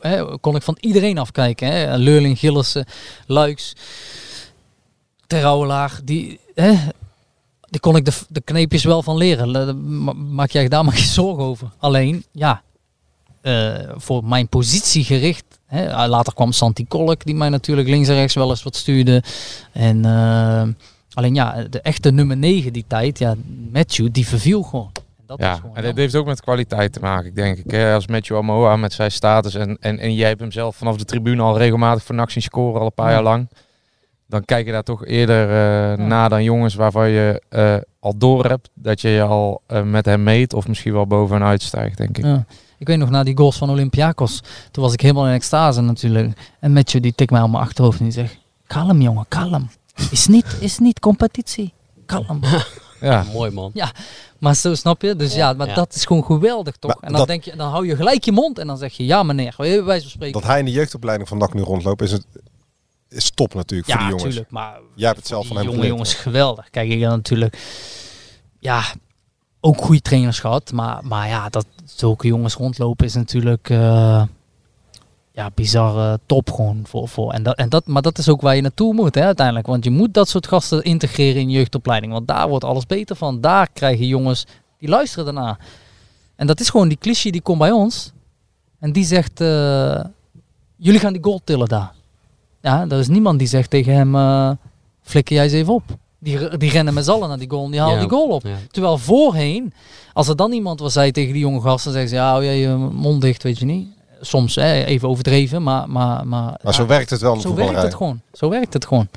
hè, 0.00 0.38
kon 0.38 0.56
ik 0.56 0.62
van 0.62 0.76
iedereen 0.80 1.18
afkijken. 1.18 1.68
Hè. 1.72 1.96
Leurling, 1.96 2.38
Gillissen, 2.38 2.84
Luiks, 3.26 3.72
Terouwelaar. 5.26 6.00
Die, 6.04 6.40
hè, 6.54 6.74
die 7.70 7.80
kon 7.80 7.96
ik 7.96 8.04
de, 8.04 8.12
de 8.28 8.40
kneepjes 8.40 8.84
wel 8.84 9.02
van 9.02 9.16
leren. 9.16 9.50
Le- 9.50 9.72
ma- 9.72 10.12
Maak 10.12 10.50
jij 10.50 10.68
daar 10.68 10.84
maar 10.84 10.94
geen 10.94 11.04
zorgen 11.04 11.44
over. 11.44 11.68
Alleen, 11.78 12.24
ja, 12.32 12.62
eh, 13.40 13.74
voor 13.96 14.24
mijn 14.24 14.48
positie 14.48 15.04
gericht. 15.04 15.44
Hè, 15.66 16.06
later 16.08 16.34
kwam 16.34 16.52
Santi 16.52 16.86
Kolk, 16.86 17.24
die 17.24 17.34
mij 17.34 17.48
natuurlijk 17.48 17.88
links 17.88 18.08
en 18.08 18.14
rechts 18.14 18.34
wel 18.34 18.50
eens 18.50 18.62
wat 18.62 18.76
stuurde. 18.76 19.22
En 19.72 20.04
eh, 20.04 20.62
alleen 21.12 21.34
ja, 21.34 21.62
de 21.70 21.80
echte 21.80 22.10
nummer 22.10 22.36
9 22.36 22.72
die 22.72 22.84
tijd, 22.86 23.18
ja, 23.18 23.34
Matthew, 23.72 24.08
die 24.12 24.26
verviel 24.26 24.62
gewoon. 24.62 24.90
En 24.94 25.24
dat 25.26 25.38
Ja, 25.38 25.54
gewoon 25.54 25.76
en 25.76 25.82
dat 25.82 25.96
heeft 25.96 26.14
ook 26.14 26.26
met 26.26 26.40
kwaliteit 26.40 26.92
te 26.92 27.00
maken, 27.00 27.34
denk 27.34 27.58
ik. 27.58 27.70
Hè. 27.70 27.94
Als 27.94 28.06
Matthew 28.06 28.36
Amoa 28.36 28.76
met 28.76 28.92
zijn 28.92 29.10
status 29.12 29.54
en, 29.54 29.76
en, 29.80 29.98
en 29.98 30.14
jij 30.14 30.28
hebt 30.28 30.40
hem 30.40 30.52
zelf 30.52 30.76
vanaf 30.76 30.96
de 30.96 31.04
tribune 31.04 31.42
al 31.42 31.58
regelmatig 31.58 32.02
voor 32.02 32.14
NAC 32.14 32.30
zien 32.30 32.42
scoren, 32.42 32.80
al 32.80 32.86
een 32.86 32.92
paar 32.94 33.06
Ja. 33.08 33.12
jaar 33.12 33.22
lang. 33.22 33.48
Dan 34.30 34.44
kijk 34.44 34.66
je 34.66 34.72
daar 34.72 34.82
toch 34.82 35.06
eerder 35.06 35.48
eh, 35.48 35.98
Ja. 35.98 36.06
na 36.06 36.28
dan 36.28 36.42
jongens 36.44 36.74
waarvan 36.74 37.08
je 37.08 37.42
eh, 37.48 37.76
al 38.00 38.16
door 38.18 38.44
hebt 38.46 38.68
dat 38.74 39.00
je 39.00 39.08
je 39.08 39.22
al 39.22 39.62
eh, 39.66 39.82
met 39.82 40.04
hem 40.04 40.22
meet 40.22 40.52
of 40.54 40.68
misschien 40.68 40.92
wel 40.92 41.06
bovenuit 41.06 41.62
stijgt, 41.62 41.96
denk 41.96 42.18
ik. 42.18 42.24
Ja. 42.24 42.44
Ik 42.78 42.86
weet 42.86 42.98
nog, 42.98 43.10
na 43.10 43.22
die 43.22 43.36
goals 43.36 43.58
van 43.58 43.70
Olympiakos, 43.70 44.42
toen 44.70 44.82
was 44.84 44.92
ik 44.92 45.00
helemaal 45.00 45.26
in 45.26 45.32
extase 45.32 45.80
natuurlijk. 45.80 46.38
En 46.60 46.72
Matthew 46.72 47.02
die 47.02 47.14
tikt 47.14 47.30
mij 47.30 47.42
op 47.42 47.50
mijn 47.50 47.62
achterhoofd 47.62 47.98
en 47.98 48.04
die 48.04 48.12
zegt, 48.12 48.36
kalm 48.66 49.00
jongen, 49.00 49.24
kalm. 49.28 49.68
Is 50.10 50.26
niet, 50.26 50.56
is 50.60 50.78
niet 50.78 51.00
competitie. 51.00 51.72
Kalm. 52.06 52.40
Ja, 53.00 53.24
Mooi 53.32 53.50
man. 53.50 53.72
Maar 54.38 54.54
zo 54.54 54.74
snap 54.74 55.02
je? 55.02 55.16
Dus 55.16 55.34
ja, 55.34 55.52
maar 55.52 55.66
Ja. 55.68 55.74
dat 55.74 55.94
is 55.94 56.04
gewoon 56.04 56.24
geweldig 56.24 56.76
toch? 56.76 56.94
Maar 56.94 57.02
en 57.02 57.08
dan 57.08 57.18
dat- 57.18 57.28
denk 57.28 57.44
je, 57.44 57.56
dan 57.56 57.70
hou 57.70 57.86
je 57.86 57.96
gelijk 57.96 58.24
je 58.24 58.32
mond 58.32 58.58
en 58.58 58.66
dan 58.66 58.78
zeg 58.78 58.92
je 58.92 59.04
ja 59.06 59.22
meneer, 59.22 59.52
van 59.56 60.00
spreken. 60.00 60.40
Dat 60.40 60.50
hij 60.50 60.58
in 60.58 60.64
de 60.64 60.70
jeugdopleiding 60.70 61.28
van 61.28 61.38
NAC 61.38 61.54
nu 61.54 61.62
rondloopt, 61.62 62.02
is, 62.02 62.12
het, 62.12 62.26
is 63.10 63.30
top 63.30 63.54
natuurlijk 63.54 63.90
voor 63.90 64.00
ja, 64.00 64.06
die 64.08 64.16
jongens. 64.16 64.24
natuurlijk. 64.24 64.50
Maar 64.50 64.78
Jij 64.94 65.06
hebt 65.06 65.18
het 65.18 65.28
zelf 65.28 65.46
van 65.46 65.56
hem 65.56 65.64
jonge 65.64 65.76
geleerd, 65.76 65.94
jongens 65.94 66.14
geweldig. 66.14 66.70
Kijk, 66.70 66.90
ik 66.90 67.00
heb 67.00 67.10
natuurlijk 67.10 67.58
ja, 68.58 68.82
ook 69.60 69.82
goede 69.82 70.00
trainers 70.00 70.40
gehad. 70.40 70.72
Maar, 70.72 71.00
maar 71.06 71.28
ja, 71.28 71.48
dat 71.48 71.66
zulke 71.84 72.26
jongens 72.26 72.54
rondlopen 72.54 73.06
is 73.06 73.14
natuurlijk 73.14 73.70
eh, 73.70 74.22
ja, 75.32 75.50
bizarre 75.54 76.20
top 76.26 76.50
gewoon. 76.50 76.82
Voor, 76.86 77.08
voor. 77.08 77.32
En 77.32 77.42
dat, 77.42 77.56
en 77.56 77.68
dat, 77.68 77.86
maar 77.86 78.02
dat 78.02 78.18
is 78.18 78.28
ook 78.28 78.40
waar 78.40 78.56
je 78.56 78.62
naartoe 78.62 78.94
moet 78.94 79.14
hè, 79.14 79.24
uiteindelijk. 79.24 79.66
Want 79.66 79.84
je 79.84 79.90
moet 79.90 80.14
dat 80.14 80.28
soort 80.28 80.46
gasten 80.46 80.82
integreren 80.82 81.40
in 81.40 81.50
je 81.50 81.56
jeugdopleiding. 81.56 82.12
Want 82.12 82.28
daar 82.28 82.48
wordt 82.48 82.64
alles 82.64 82.86
beter 82.86 83.16
van. 83.16 83.40
Daar 83.40 83.68
krijgen 83.72 84.06
jongens, 84.06 84.46
die 84.78 84.88
luisteren 84.88 85.24
daarna. 85.24 85.58
En 86.36 86.46
dat 86.46 86.60
is 86.60 86.70
gewoon 86.70 86.88
die 86.88 86.98
cliché 86.98 87.30
die 87.30 87.42
komt 87.42 87.58
bij 87.58 87.70
ons. 87.70 88.12
En 88.78 88.92
die 88.92 89.04
zegt, 89.04 89.40
eh, 89.40 90.04
jullie 90.76 91.00
gaan 91.00 91.12
die 91.12 91.22
goal 91.22 91.40
tillen 91.44 91.68
daar. 91.68 91.92
Ja, 92.60 92.86
er 92.88 92.98
is 92.98 93.08
niemand 93.08 93.38
die 93.38 93.48
zegt 93.48 93.70
tegen 93.70 93.94
hem, 93.94 94.14
eh 94.14 94.50
flikker 95.02 95.34
jij 95.34 95.44
eens 95.44 95.52
even 95.52 95.74
op. 95.74 95.82
Die, 96.18 96.56
die 96.58 96.70
rennen 96.70 96.94
met 96.94 97.04
z'n 97.04 97.10
allen 97.10 97.28
naar 97.28 97.38
die 97.38 97.50
goal 97.50 97.64
en 97.64 97.70
die 97.70 97.80
halen 97.80 97.94
Ja. 97.94 98.00
die 98.00 98.10
goal 98.10 98.28
op. 98.28 98.42
Ja. 98.42 98.56
Terwijl 98.70 98.98
voorheen, 98.98 99.72
als 100.12 100.28
er 100.28 100.36
dan 100.36 100.52
iemand 100.52 100.80
was 100.80 100.92
zei 100.92 101.10
tegen 101.10 101.32
die 101.32 101.40
jonge 101.42 101.60
gasten, 101.60 101.92
zeggen 101.92 102.10
ze, 102.10 102.14
ja, 102.16 102.28
hou 102.30 102.44
jij 102.44 102.58
je 102.58 102.74
mond 102.92 103.20
dicht, 103.20 103.42
weet 103.42 103.58
je 103.58 103.64
niet. 103.64 103.88
Soms 104.20 104.54
hè, 104.54 104.84
even 104.84 105.08
overdreven, 105.08 105.62
maar... 105.62 105.90
Maar, 105.90 106.26
maar, 106.26 106.60
Maar 106.62 106.74
zo 106.74 106.82
ja, 106.82 106.88
werkt 106.88 107.10
het 107.10 107.20
wel 107.20 107.40
zo 107.40 107.54
werkt 107.54 107.82
het 107.82 107.94
gewoon. 107.94 108.20
Zo 108.32 108.48
werkt 108.48 108.72
het 108.72 108.86
gewoon. 108.86 109.08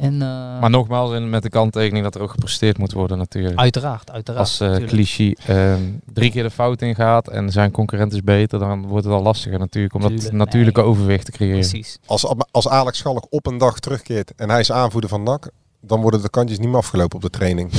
En, 0.00 0.12
eh, 0.22 0.60
Maar 0.60 0.70
nogmaals, 0.70 1.12
in- 1.12 1.30
met 1.30 1.42
de 1.42 1.48
kanttekening 1.48 2.04
dat 2.04 2.14
er 2.14 2.20
ook 2.20 2.30
gepresteerd 2.30 2.78
moet 2.78 2.92
worden 2.92 3.18
natuurlijk. 3.18 3.58
Uiteraard, 3.58 4.10
uiteraard. 4.10 4.44
Als 4.46 4.60
eh 4.60 4.68
tuurlijk. 4.68 4.90
Clichy 4.90 5.34
ehm, 5.46 5.80
drie 6.12 6.30
keer 6.30 6.42
de 6.42 6.50
fout 6.50 6.82
ingaat 6.82 7.28
en 7.28 7.50
zijn 7.52 7.70
concurrent 7.70 8.12
is 8.12 8.22
beter, 8.22 8.58
dan 8.58 8.86
wordt 8.86 9.04
het 9.04 9.14
al 9.14 9.22
lastiger 9.22 9.58
natuurlijk 9.58 9.94
om 9.94 10.00
dat 10.00 10.10
Tuurlijk, 10.10 10.32
natuurlijke 10.32 10.80
nee. 10.80 10.88
overwicht 10.90 11.24
te 11.24 11.30
creëren. 11.32 11.58
Precies. 11.58 11.98
Als, 12.06 12.26
als 12.50 12.68
Alex 12.68 12.98
Schalk 12.98 13.26
op 13.30 13.46
een 13.46 13.58
dag 13.58 13.78
terugkeert 13.80 14.32
en 14.36 14.50
hij 14.50 14.60
is 14.60 14.72
aanvoerder 14.72 15.10
van 15.10 15.22
NAC, 15.22 15.50
dan 15.80 16.00
worden 16.00 16.22
de 16.22 16.30
kantjes 16.30 16.58
niet 16.58 16.68
meer 16.68 16.76
afgelopen 16.76 17.16
op 17.16 17.22
de 17.22 17.30
training. 17.30 17.70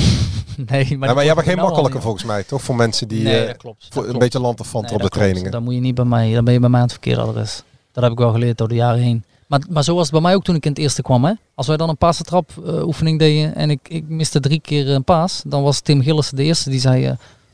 Nee, 0.66 0.98
maar, 0.98 1.08
Ja, 1.08 1.14
maar 1.14 1.24
jij 1.24 1.34
bent 1.34 1.46
geen 1.46 1.56
nou 1.56 1.68
al 1.68 1.74
makkelijke 1.74 2.00
volgens 2.00 2.24
mij, 2.24 2.42
toch? 2.44 2.62
Voor 2.62 2.76
mensen 2.76 3.08
die 3.08 3.22
Nee, 3.22 3.40
eh, 3.40 3.46
dat 3.46 3.56
klopt. 3.56 3.86
voor 3.90 4.02
Dat 4.04 4.12
een 4.12 4.18
beetje 4.18 4.40
land 4.40 4.60
of 4.60 4.66
van 4.68 4.80
Nee, 4.82 4.90
op 4.90 4.96
de 4.96 5.02
klopt. 5.02 5.14
trainingen. 5.14 5.50
Dan 5.50 5.62
moet 5.62 5.74
je 5.74 5.80
niet 5.80 5.94
bij 5.94 6.04
mij, 6.04 6.32
dan 6.34 6.44
ben 6.44 6.52
je 6.54 6.60
bij 6.60 6.68
mij 6.68 6.78
aan 6.80 6.84
het 6.86 6.94
verkeerde 6.94 7.20
adres. 7.22 7.62
Dat 7.92 8.02
heb 8.02 8.12
ik 8.12 8.18
wel 8.18 8.32
geleerd 8.32 8.58
door 8.58 8.68
de 8.68 8.74
jaren 8.74 9.00
heen. 9.02 9.24
Maar, 9.50 9.60
maar 9.70 9.84
zo 9.84 9.94
was 9.94 10.02
het 10.02 10.12
bij 10.12 10.20
mij 10.20 10.34
ook 10.34 10.44
toen 10.44 10.54
ik 10.54 10.64
in 10.64 10.70
het 10.70 10.80
eerste 10.80 11.02
kwam. 11.02 11.24
Hè? 11.24 11.32
Als 11.54 11.66
wij 11.66 11.76
dan 11.76 11.88
een 11.88 11.96
paasentrap 11.96 12.50
eh 12.66 12.86
oefening 12.86 13.18
deden 13.18 13.54
en 13.54 13.70
ik, 13.70 13.88
ik 13.88 14.08
miste 14.08 14.40
drie 14.40 14.60
keer 14.60 14.88
een 14.88 15.04
paas, 15.04 15.42
dan 15.46 15.62
was 15.62 15.80
Tim 15.80 16.02
Gillissen 16.02 16.36
de 16.36 16.42
eerste 16.42 16.70
die 16.70 16.80
zei, 16.80 17.06
eh 17.06 17.12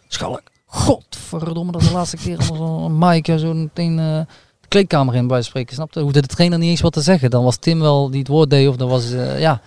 Schalk, 0.09 0.43
godverdomme, 0.67 1.73
dat 1.73 1.81
is 1.81 1.89
de 1.89 1.95
laatste 1.95 2.17
keer. 2.17 2.51
Een 2.51 2.99
Mike 2.99 3.39
zo 3.39 3.55
meteen 3.55 3.99
eh, 3.99 4.19
de 4.61 4.69
kleedkamer 4.69 5.15
in 5.15 5.27
bij 5.27 5.43
spreken. 5.43 5.75
Snapte? 5.75 6.01
Hoefde 6.01 6.21
de 6.21 6.27
trainer 6.27 6.59
niet 6.59 6.71
eens 6.71 6.81
wat 6.81 6.93
te 6.93 7.01
zeggen. 7.01 7.31
Dan 7.31 7.45
was 7.45 7.57
Tim 7.57 7.81
wel 7.81 8.11
die 8.11 8.19
het 8.19 8.29
woord 8.29 8.51
deed 8.51 8.69
of 8.69 8.77
dan 8.77 8.89
was, 8.89 9.11
ja. 9.39 9.61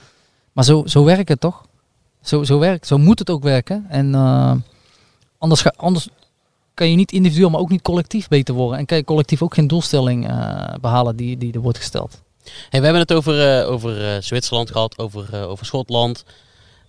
Maar 0.51 0.63
zo, 0.63 0.83
zo 0.85 1.03
werkt 1.03 1.29
het 1.29 1.39
toch? 1.39 1.65
Zo, 2.21 2.43
zo 2.43 2.59
werkt, 2.59 2.87
zo 2.87 2.97
moet 2.97 3.19
het 3.19 3.29
ook 3.29 3.43
werken. 3.43 3.85
En 3.89 4.15
anders, 5.37 5.61
ga, 5.61 5.73
anders 5.77 6.09
kan 6.79 6.89
je 6.89 6.95
niet 6.95 7.11
individueel, 7.11 7.49
maar 7.49 7.59
ook 7.59 7.69
niet 7.69 7.81
collectief 7.81 8.27
beter 8.27 8.53
worden. 8.53 8.79
En 8.79 8.85
kan 8.85 8.97
je 8.97 9.03
collectief 9.03 9.41
ook 9.41 9.53
geen 9.53 9.67
doelstelling 9.67 10.27
eh, 10.27 10.73
behalen 10.81 11.15
die, 11.15 11.37
die 11.37 11.53
er 11.53 11.59
wordt 11.59 11.77
gesteld. 11.77 12.21
Hey, 12.43 12.79
we 12.79 12.85
hebben 12.85 13.01
het 13.01 13.13
over, 13.13 13.59
eh, 13.59 13.69
over 13.69 14.15
eh, 14.15 14.21
Zwitserland 14.21 14.71
gehad, 14.71 14.97
over, 14.97 15.33
eh, 15.33 15.49
over 15.49 15.65
Schotland, 15.65 16.25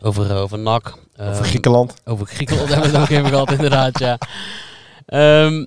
over, 0.00 0.36
over 0.36 0.58
NAC. 0.58 0.98
Over 1.18 1.44
Griekenland. 1.44 1.94
Over 2.04 2.26
Griekenland 2.26 2.68
hebben 2.68 2.90
we 2.90 2.96
het 2.96 3.10
ook 3.10 3.16
even 3.16 3.30
gehad, 3.30 3.52
inderdaad, 3.58 3.98
ja. 3.98 4.18
Ehm, 5.06 5.66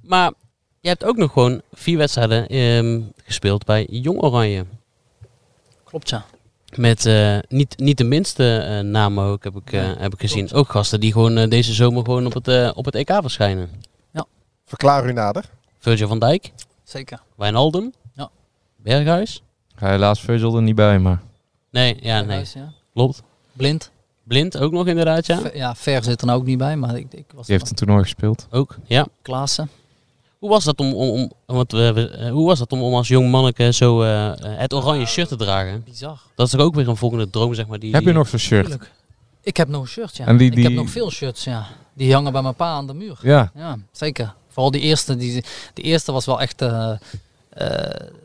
maar 0.00 0.32
je 0.80 0.88
hebt 0.88 1.04
ook 1.04 1.16
nog 1.16 1.32
gewoon 1.32 1.60
vier 1.72 1.98
wedstrijden 1.98 2.46
ehm, 2.46 3.00
gespeeld 3.24 3.64
bij 3.64 3.86
Jong 3.90 4.22
Oranje. 4.22 4.64
Klopt, 5.84 6.08
ja. 6.08 6.24
Met 6.74 7.06
eh, 7.06 7.38
niet, 7.48 7.78
niet 7.78 7.98
de 7.98 8.04
minste 8.04 8.58
eh, 8.58 8.80
namen 8.80 9.24
ook, 9.24 9.44
heb 9.44 9.56
ik, 9.56 9.72
eh, 9.72 9.90
heb 9.98 10.12
ik 10.14 10.20
gezien. 10.20 10.52
Ook 10.52 10.68
gasten 10.70 11.00
die 11.00 11.12
gewoon 11.12 11.48
deze 11.48 11.72
zomer 11.72 12.04
gewoon 12.04 12.26
op 12.26 12.34
het, 12.44 12.74
op 12.74 12.84
het 12.84 12.94
EK 12.94 13.10
verschijnen. 13.20 13.70
Verklaar 14.68 15.08
u 15.08 15.12
nader. 15.12 15.44
Virgil 15.78 16.08
van 16.08 16.18
Dijk, 16.18 16.52
Zeker. 16.84 17.20
Wijnaldum, 17.36 17.92
Ja. 18.12 18.30
Berghuis. 18.76 19.42
Ga 19.74 19.88
helaas 19.88 20.20
Virgil 20.20 20.56
er 20.56 20.62
niet 20.62 20.74
bij, 20.74 20.98
maar... 20.98 21.20
Nee, 21.70 21.96
ja, 22.00 22.14
nee. 22.16 22.24
Berghuis, 22.26 22.52
ja. 22.52 22.72
Klopt. 22.92 23.22
Blind. 23.52 23.90
Blind 24.22 24.58
ook 24.58 24.72
nog 24.72 24.86
inderdaad, 24.86 25.26
ja. 25.26 25.38
Ver- 25.40 25.56
Ja, 25.56 25.74
Ver 25.74 26.04
zit 26.04 26.20
er 26.20 26.26
nou 26.26 26.38
ook 26.38 26.46
niet 26.46 26.58
bij, 26.58 26.76
maar 26.76 26.96
ik, 26.96 27.06
ik 27.12 27.24
was 27.34 27.46
Die 27.46 27.56
heeft 27.56 27.70
een 27.70 27.76
toernooi 27.76 28.02
gespeeld. 28.02 28.46
Ook, 28.50 28.76
ja. 28.84 29.06
Klaassen. 29.22 29.68
Hoe 30.46 30.54
was 30.54 30.64
dat 30.64 30.78
om, 30.78 30.94
om, 30.94 31.08
om, 31.10 31.32
want, 31.56 31.72
we- 31.72 31.92
we- 31.92 32.08
eh, 32.08 32.30
hoe 32.30 32.46
was 32.46 32.58
dat 32.58 32.72
om, 32.72 32.82
om 32.82 32.94
als 32.94 33.08
jong 33.08 33.30
manneke 33.30 33.72
zo 33.72 34.02
eh, 34.02 34.26
eh, 34.26 34.34
het 34.40 34.74
oranje 34.74 35.06
shirt 35.06 35.28
te 35.28 35.36
dragen? 35.36 35.82
Bizar. 35.84 36.18
Dat 36.34 36.46
is 36.46 36.52
toch 36.52 36.60
ook 36.60 36.74
weer 36.74 36.88
een 36.88 36.96
volgende 36.96 37.30
droom, 37.30 37.54
zeg 37.54 37.66
maar. 37.66 37.78
Die, 37.78 37.90
Heb 37.92 38.00
je 38.00 38.06
die- 38.06 38.16
nog 38.16 38.28
zo'n 38.28 38.38
shirt? 38.38 38.66
Tuurlijk. 38.66 38.92
Ik 39.42 39.56
heb 39.56 39.68
nog 39.68 39.82
een 39.82 39.88
shirt, 39.88 40.16
ja. 40.16 40.26
En 40.26 40.36
die- 40.36 40.50
Ik 40.50 40.56
heb 40.58 40.66
die- 40.66 40.76
nog 40.76 40.90
veel 40.90 41.10
shirts, 41.10 41.44
ja. 41.44 41.66
Die 41.94 42.12
hangen 42.12 42.32
bij 42.32 42.42
mijn 42.42 42.54
pa 42.54 42.66
aan 42.66 42.86
de 42.86 42.94
muur. 42.94 43.18
Ja. 43.22 43.50
Ja, 43.54 43.76
zeker. 43.92 44.34
Vooral 44.48 44.70
die 44.70 44.80
eerste. 44.80 45.16
Die, 45.16 45.44
die 45.74 45.84
eerste 45.84 46.12
was 46.12 46.24
wel 46.26 46.40
echt... 46.40 46.62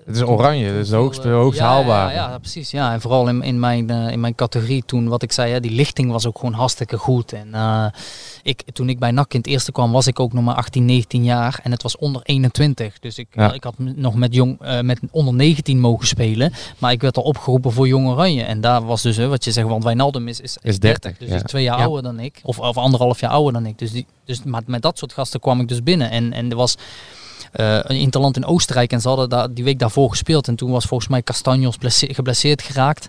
Het 0.06 0.16
is 0.16 0.22
oranje, 0.22 0.80
is 0.80 0.90
de 0.90 0.96
hoogste, 0.96 1.28
eh, 1.30 1.34
hoogste 1.34 1.64
ja. 1.64 1.80
Ja, 1.80 2.12
ja, 2.12 2.38
precies. 2.38 2.72
Ja. 2.72 2.94
En 2.94 3.02
vooral 3.02 3.28
in, 3.28 3.42
in, 3.42 3.60
mijn, 3.60 3.90
eh, 3.90 4.12
in 4.12 4.20
mijn 4.20 4.36
categorie 4.36 4.84
toen, 4.86 5.08
wat 5.08 5.22
ik 5.22 5.32
zei, 5.32 5.52
hè, 5.52 5.60
die 5.60 5.72
lichting 5.72 6.12
was 6.12 6.26
ook 6.26 6.40
gewoon 6.40 6.54
hartstikke 6.54 6.98
goed. 6.98 7.34
En 7.34 7.54
eh, 7.54 7.86
ik, 8.44 8.64
toen 8.74 8.90
ik 8.90 9.00
bij 9.00 9.12
NAC 9.12 9.34
in 9.34 9.40
het 9.40 9.48
eerste 9.48 9.72
kwam, 9.72 9.92
was 9.92 10.08
ik 10.08 10.20
ook 10.20 10.34
nog 10.34 10.44
maar 10.44 10.56
18, 10.56 10.86
19 10.86 11.24
jaar. 11.24 11.60
En 11.64 11.72
het 11.72 11.84
was 11.84 11.98
onder 11.98 12.22
21. 12.24 13.00
Dus 13.00 13.18
ik, 13.18 13.28
Ja. 13.32 13.54
ik 13.54 13.64
had 13.64 13.74
nog 13.78 14.16
met, 14.16 14.34
jong, 14.34 14.62
eh, 14.62 14.80
met 14.82 15.00
onder 15.12 15.34
19 15.34 15.80
mogen 15.80 16.08
spelen. 16.08 16.54
Maar 16.78 16.92
ik 16.92 17.02
werd 17.02 17.18
al 17.18 17.24
opgeroepen 17.24 17.72
voor 17.72 17.88
Jong 17.88 18.08
Oranje. 18.08 18.44
En 18.44 18.62
daar 18.62 18.86
was 18.86 19.02
dus, 19.02 19.18
hè, 19.18 19.28
wat 19.28 19.44
je 19.44 19.52
zegt, 19.52 19.68
want 19.68 19.84
Wijnaldum 19.84 20.28
is, 20.28 20.40
is, 20.40 20.58
Is 20.62 20.80
30, 20.80 21.18
Dus 21.18 21.30
ja. 21.30 21.36
is 21.36 21.42
twee 21.42 21.64
jaar 21.64 21.78
Ja. 21.78 21.84
ouder 21.84 22.04
dan 22.04 22.20
ik. 22.20 22.40
Of, 22.44 22.60
of 22.60 22.78
anderhalf 22.78 23.20
jaar 23.20 23.32
ouder 23.32 23.54
dan 23.54 23.66
ik. 23.66 23.78
Dus 23.78 23.92
die, 23.92 24.06
dus, 24.26 24.44
maar 24.44 24.62
met 24.66 24.82
dat 24.82 24.98
soort 24.98 25.14
gasten 25.14 25.40
kwam 25.40 25.60
ik 25.60 25.68
dus 25.68 25.84
binnen. 25.84 26.10
En, 26.10 26.34
en 26.34 26.50
er 26.50 26.56
was 26.56 26.76
eh, 26.76 26.82
een 27.52 27.96
interland 28.00 28.36
in 28.36 28.46
Oostenrijk 28.46 28.92
en 28.92 29.02
ze 29.02 29.08
hadden 29.08 29.30
daar, 29.30 29.54
die 29.54 29.64
week 29.64 29.80
daarvoor 29.80 30.10
gespeeld. 30.10 30.48
En 30.48 30.56
toen 30.56 30.72
was 30.72 30.86
volgens 30.86 31.10
mij 31.10 31.22
Castanjos 31.22 31.78
blesse- 31.78 32.14
geblesseerd 32.14 32.62
geraakt. 32.62 33.08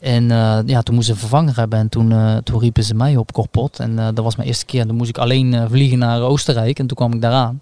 En 0.00 0.30
eh, 0.30 0.58
ja, 0.66 0.82
toen 0.82 0.94
moesten 0.94 1.02
ze 1.16 1.22
een 1.22 1.28
vervanger 1.28 1.56
hebben. 1.56 1.78
En 1.78 1.88
toen, 1.88 2.12
eh, 2.12 2.36
toen 2.36 2.60
riepen 2.60 2.84
ze 2.84 2.94
mij 2.94 3.16
op 3.16 3.32
korpot. 3.32 3.78
En 3.78 3.98
eh, 3.98 4.04
dat 4.14 4.24
was 4.24 4.36
mijn 4.36 4.48
eerste 4.48 4.64
keer. 4.64 4.80
En 4.80 4.86
toen 4.86 4.96
moest 4.96 5.08
ik 5.08 5.18
alleen 5.18 5.54
eh, 5.54 5.64
vliegen 5.68 5.98
naar 5.98 6.20
Oostenrijk. 6.20 6.78
En 6.78 6.86
toen 6.86 6.96
kwam 6.96 7.12
ik 7.12 7.20
daaraan. 7.20 7.60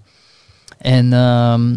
En 0.78 1.12
ehm, 1.12 1.76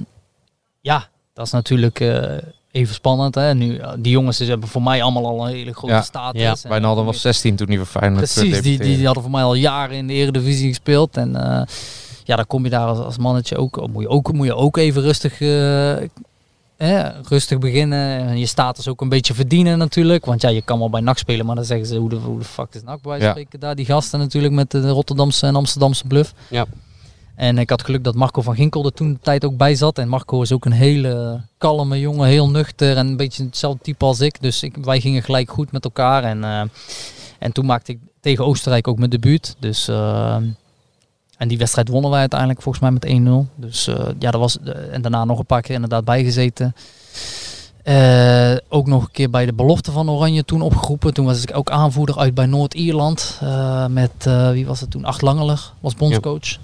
ja, 0.82 1.07
dat 1.34 1.45
is 1.45 1.52
natuurlijk 1.52 1.99
eh, 1.99 2.24
even 2.72 2.94
spannend. 2.94 3.36
Hè? 3.36 3.53
Nu, 3.53 3.78
eh, 3.78 3.91
die 3.99 4.11
jongens 4.11 4.38
dus 4.38 4.48
hebben 4.48 4.70
voor 4.70 4.82
mij 4.84 5.02
allemaal 5.03 5.28
al 5.28 5.45
een 5.48 5.53
hele 5.53 5.74
grote 5.74 5.94
Ja. 5.94 6.02
status. 6.02 6.41
Ja. 6.41 6.56
En, 6.64 6.70
Wijnaldum 6.70 6.99
eh, 7.06 7.10
was 7.11 7.22
16 7.22 7.56
toen 7.56 7.68
hij 7.68 7.78
voor 7.78 7.86
Feyenoord 7.86 8.24
eh, 8.28 8.34
Precies, 8.34 8.61
die, 8.61 8.78
die, 8.80 8.95
die 8.98 9.06
hadden 9.06 9.24
voor 9.24 9.32
mij 9.32 9.44
al 9.44 9.53
jaren 9.53 9.95
in 9.95 10.07
de 10.07 10.14
Eredivisie 10.14 10.68
gespeeld. 10.68 11.18
En 11.18 11.36
eh, 11.36 11.61
ja, 12.30 12.35
dan 12.35 12.47
kom 12.47 12.64
je 12.64 12.69
daar 12.69 12.88
als, 12.88 12.97
als 12.97 13.18
mannetje 13.18 13.57
ook, 13.57 13.88
moet 13.91 14.01
je 14.01 14.10
ook, 14.10 14.34
moet 14.34 14.45
je 14.45 14.56
ook 14.56 14.77
even 14.77 15.01
rustig, 15.01 15.41
eh, 15.41 17.07
rustig 17.23 17.60
beginnen. 17.60 18.19
En 18.19 18.39
je 18.39 18.45
status 18.45 18.88
ook 18.88 19.01
een 19.01 19.10
beetje 19.10 19.34
verdienen 19.34 19.77
natuurlijk. 19.77 20.26
Want 20.26 20.41
ja, 20.41 20.49
je 20.49 20.61
kan 20.61 20.80
wel 20.80 20.89
bij 20.89 21.01
NAC 21.01 21.18
spelen, 21.18 21.45
maar 21.45 21.56
dan 21.56 21.65
zeggen 21.65 21.88
ze 21.88 21.95
hoe 21.95 22.10
de, 22.10 22.15
hoe 22.15 22.39
de 22.39 22.45
fuck 22.45 22.68
is 22.73 22.84
NAC 22.84 23.01
bij 23.01 23.19
Ja. 23.19 23.30
spreken 23.30 23.60
daar. 23.60 23.76
Die 23.76 23.85
gasten 23.85 24.19
natuurlijk 24.19 24.53
met 24.53 24.72
de 24.72 24.89
Rotterdamse 24.89 25.45
en 25.47 25.56
Amsterdamse 25.56 26.07
bluff. 26.07 26.34
Ja. 26.49 26.65
En 27.35 27.57
ik 27.57 27.69
had 27.69 27.84
geluk 27.84 28.03
dat 28.03 28.15
Marco 28.15 28.41
van 28.41 28.56
Ginkel 28.56 28.85
er 28.85 28.93
toen 28.93 29.14
de 29.14 29.19
tijd 29.22 29.45
ook 29.45 29.57
bij 29.57 29.76
zat. 29.76 29.97
En 29.97 30.07
Marco 30.07 30.41
is 30.41 30.51
ook 30.51 30.65
een 30.65 30.72
hele 30.72 31.41
kalme 31.57 31.99
jongen, 31.99 32.27
heel 32.27 32.49
nuchter 32.49 32.97
en 32.97 33.07
een 33.07 33.18
beetje 33.18 33.43
hetzelfde 33.43 33.80
type 33.84 34.06
als 34.06 34.19
ik. 34.19 34.41
Dus 34.41 34.64
ik, 34.64 34.76
wij 34.81 34.99
gingen 34.99 35.23
gelijk 35.23 35.51
goed 35.51 35.72
met 35.72 35.84
elkaar. 35.84 36.23
En, 36.23 36.43
eh, 36.43 36.61
en 37.39 37.51
toen 37.51 37.65
maakte 37.65 37.91
ik 37.91 37.99
tegen 38.22 38.45
Oostenrijk 38.45 38.88
ook 38.88 38.97
mijn 38.97 39.10
debuut. 39.10 39.56
Dus, 39.60 39.88
eh, 39.88 40.38
en 41.40 41.48
die 41.48 41.57
wedstrijd 41.57 41.88
wonnen 41.88 42.10
wij 42.11 42.20
uiteindelijk 42.20 42.61
volgens 42.61 42.84
mij 42.84 42.91
met 42.91 43.06
1-0. 43.49 43.56
Dus 43.56 43.88
eh, 43.88 43.95
ja, 44.20 44.32
dat 44.32 44.41
was, 44.41 44.57
en 44.91 45.02
daarna 45.02 45.26
nog 45.26 45.40
een 45.40 45.45
paar 45.45 45.61
keer 45.61 45.76
inderdaad 45.76 46.06
bijgezeten. 46.06 46.76
Eh, 47.84 48.56
ook 48.70 48.88
nog 48.88 49.03
een 49.03 49.11
keer 49.11 49.30
bij 49.30 49.45
de 49.45 49.53
belofte 49.53 49.91
van 49.91 50.10
Oranje 50.10 50.45
toen 50.45 50.61
opgeroepen. 50.61 51.14
Toen 51.14 51.26
was 51.26 51.41
ik 51.44 51.56
ook 51.57 51.70
aanvoerder 51.70 52.18
uit 52.18 52.34
bij 52.34 52.45
Noord-Ierland. 52.45 53.38
eh, 53.41 53.86
met, 53.86 54.11
eh, 54.20 54.52
wie 54.52 54.66
was 54.66 54.80
het 54.82 54.91
toen? 54.91 55.06
Acht 55.06 55.22
Langeler 55.22 55.72
was 55.80 55.95
bondscoach. 55.95 56.57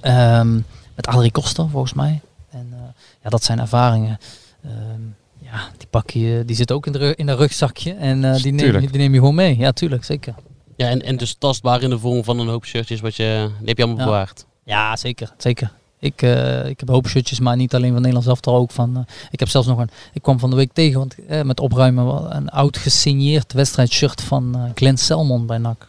Ehm, 0.00 0.54
met 0.94 1.06
Adrie 1.06 1.30
Koster 1.30 1.68
volgens 1.68 1.92
mij. 1.92 2.20
En 2.50 2.68
eh, 2.72 2.78
ja, 3.22 3.30
dat 3.30 3.44
zijn 3.44 3.60
ervaringen. 3.60 4.18
Ehm, 4.64 5.00
ja, 5.38 5.60
die 5.76 5.86
pak 5.90 6.10
je, 6.10 6.42
die 6.46 6.56
zit 6.56 6.72
ook 6.72 6.86
in 6.86 6.92
de, 6.92 7.14
in 7.16 7.28
een 7.28 7.36
rugzakje. 7.36 7.94
En 7.94 8.24
eh, 8.24 8.42
die, 8.42 8.52
neem, 8.52 8.80
die 8.80 8.98
neem 9.00 9.12
je 9.12 9.18
gewoon 9.18 9.34
mee. 9.34 9.56
Ja, 9.58 9.72
tuurlijk, 9.72 10.04
zeker. 10.04 10.34
Ja, 10.80 10.88
en, 10.88 11.02
en 11.02 11.16
dus 11.16 11.34
tastbaar 11.38 11.82
in 11.82 11.90
de 11.90 11.98
vorm 11.98 12.24
van 12.24 12.38
een 12.38 12.48
hoop 12.48 12.64
shirtjes, 12.64 13.00
wat 13.00 13.16
je, 13.16 13.50
die 13.58 13.68
heb 13.68 13.76
je 13.76 13.82
allemaal 13.84 14.00
Ja. 14.04 14.10
bewaard. 14.10 14.44
Ja, 14.64 14.96
zeker. 14.96 15.32
zeker. 15.38 15.72
Ik, 15.98 16.22
eh, 16.22 16.58
ik 16.68 16.80
heb 16.80 16.88
een 16.88 16.94
hoop 16.94 17.06
shirtjes, 17.08 17.40
maar 17.40 17.56
niet 17.56 17.74
alleen 17.74 17.88
van 17.88 17.96
Nederlands 17.96 18.28
elftal 18.28 18.54
ook 18.56 18.70
van. 18.70 18.96
eh, 18.96 19.02
ik 19.30 19.38
heb 19.38 19.48
zelfs 19.48 19.66
nog 19.66 19.78
een. 19.78 19.90
Ik 20.12 20.22
kwam 20.22 20.38
van 20.38 20.50
de 20.50 20.56
week 20.56 20.72
tegen, 20.72 20.98
want 20.98 21.14
eh, 21.28 21.42
met 21.42 21.60
opruimen 21.60 22.06
wel 22.06 22.32
een 22.34 22.48
oud 22.48 22.76
gesigneerd 22.76 23.52
wedstrijdshirt 23.52 24.20
van 24.22 24.54
eh 24.56 24.62
Glenn 24.74 24.96
Selmon 24.98 25.46
bij 25.46 25.58
NAC. 25.58 25.88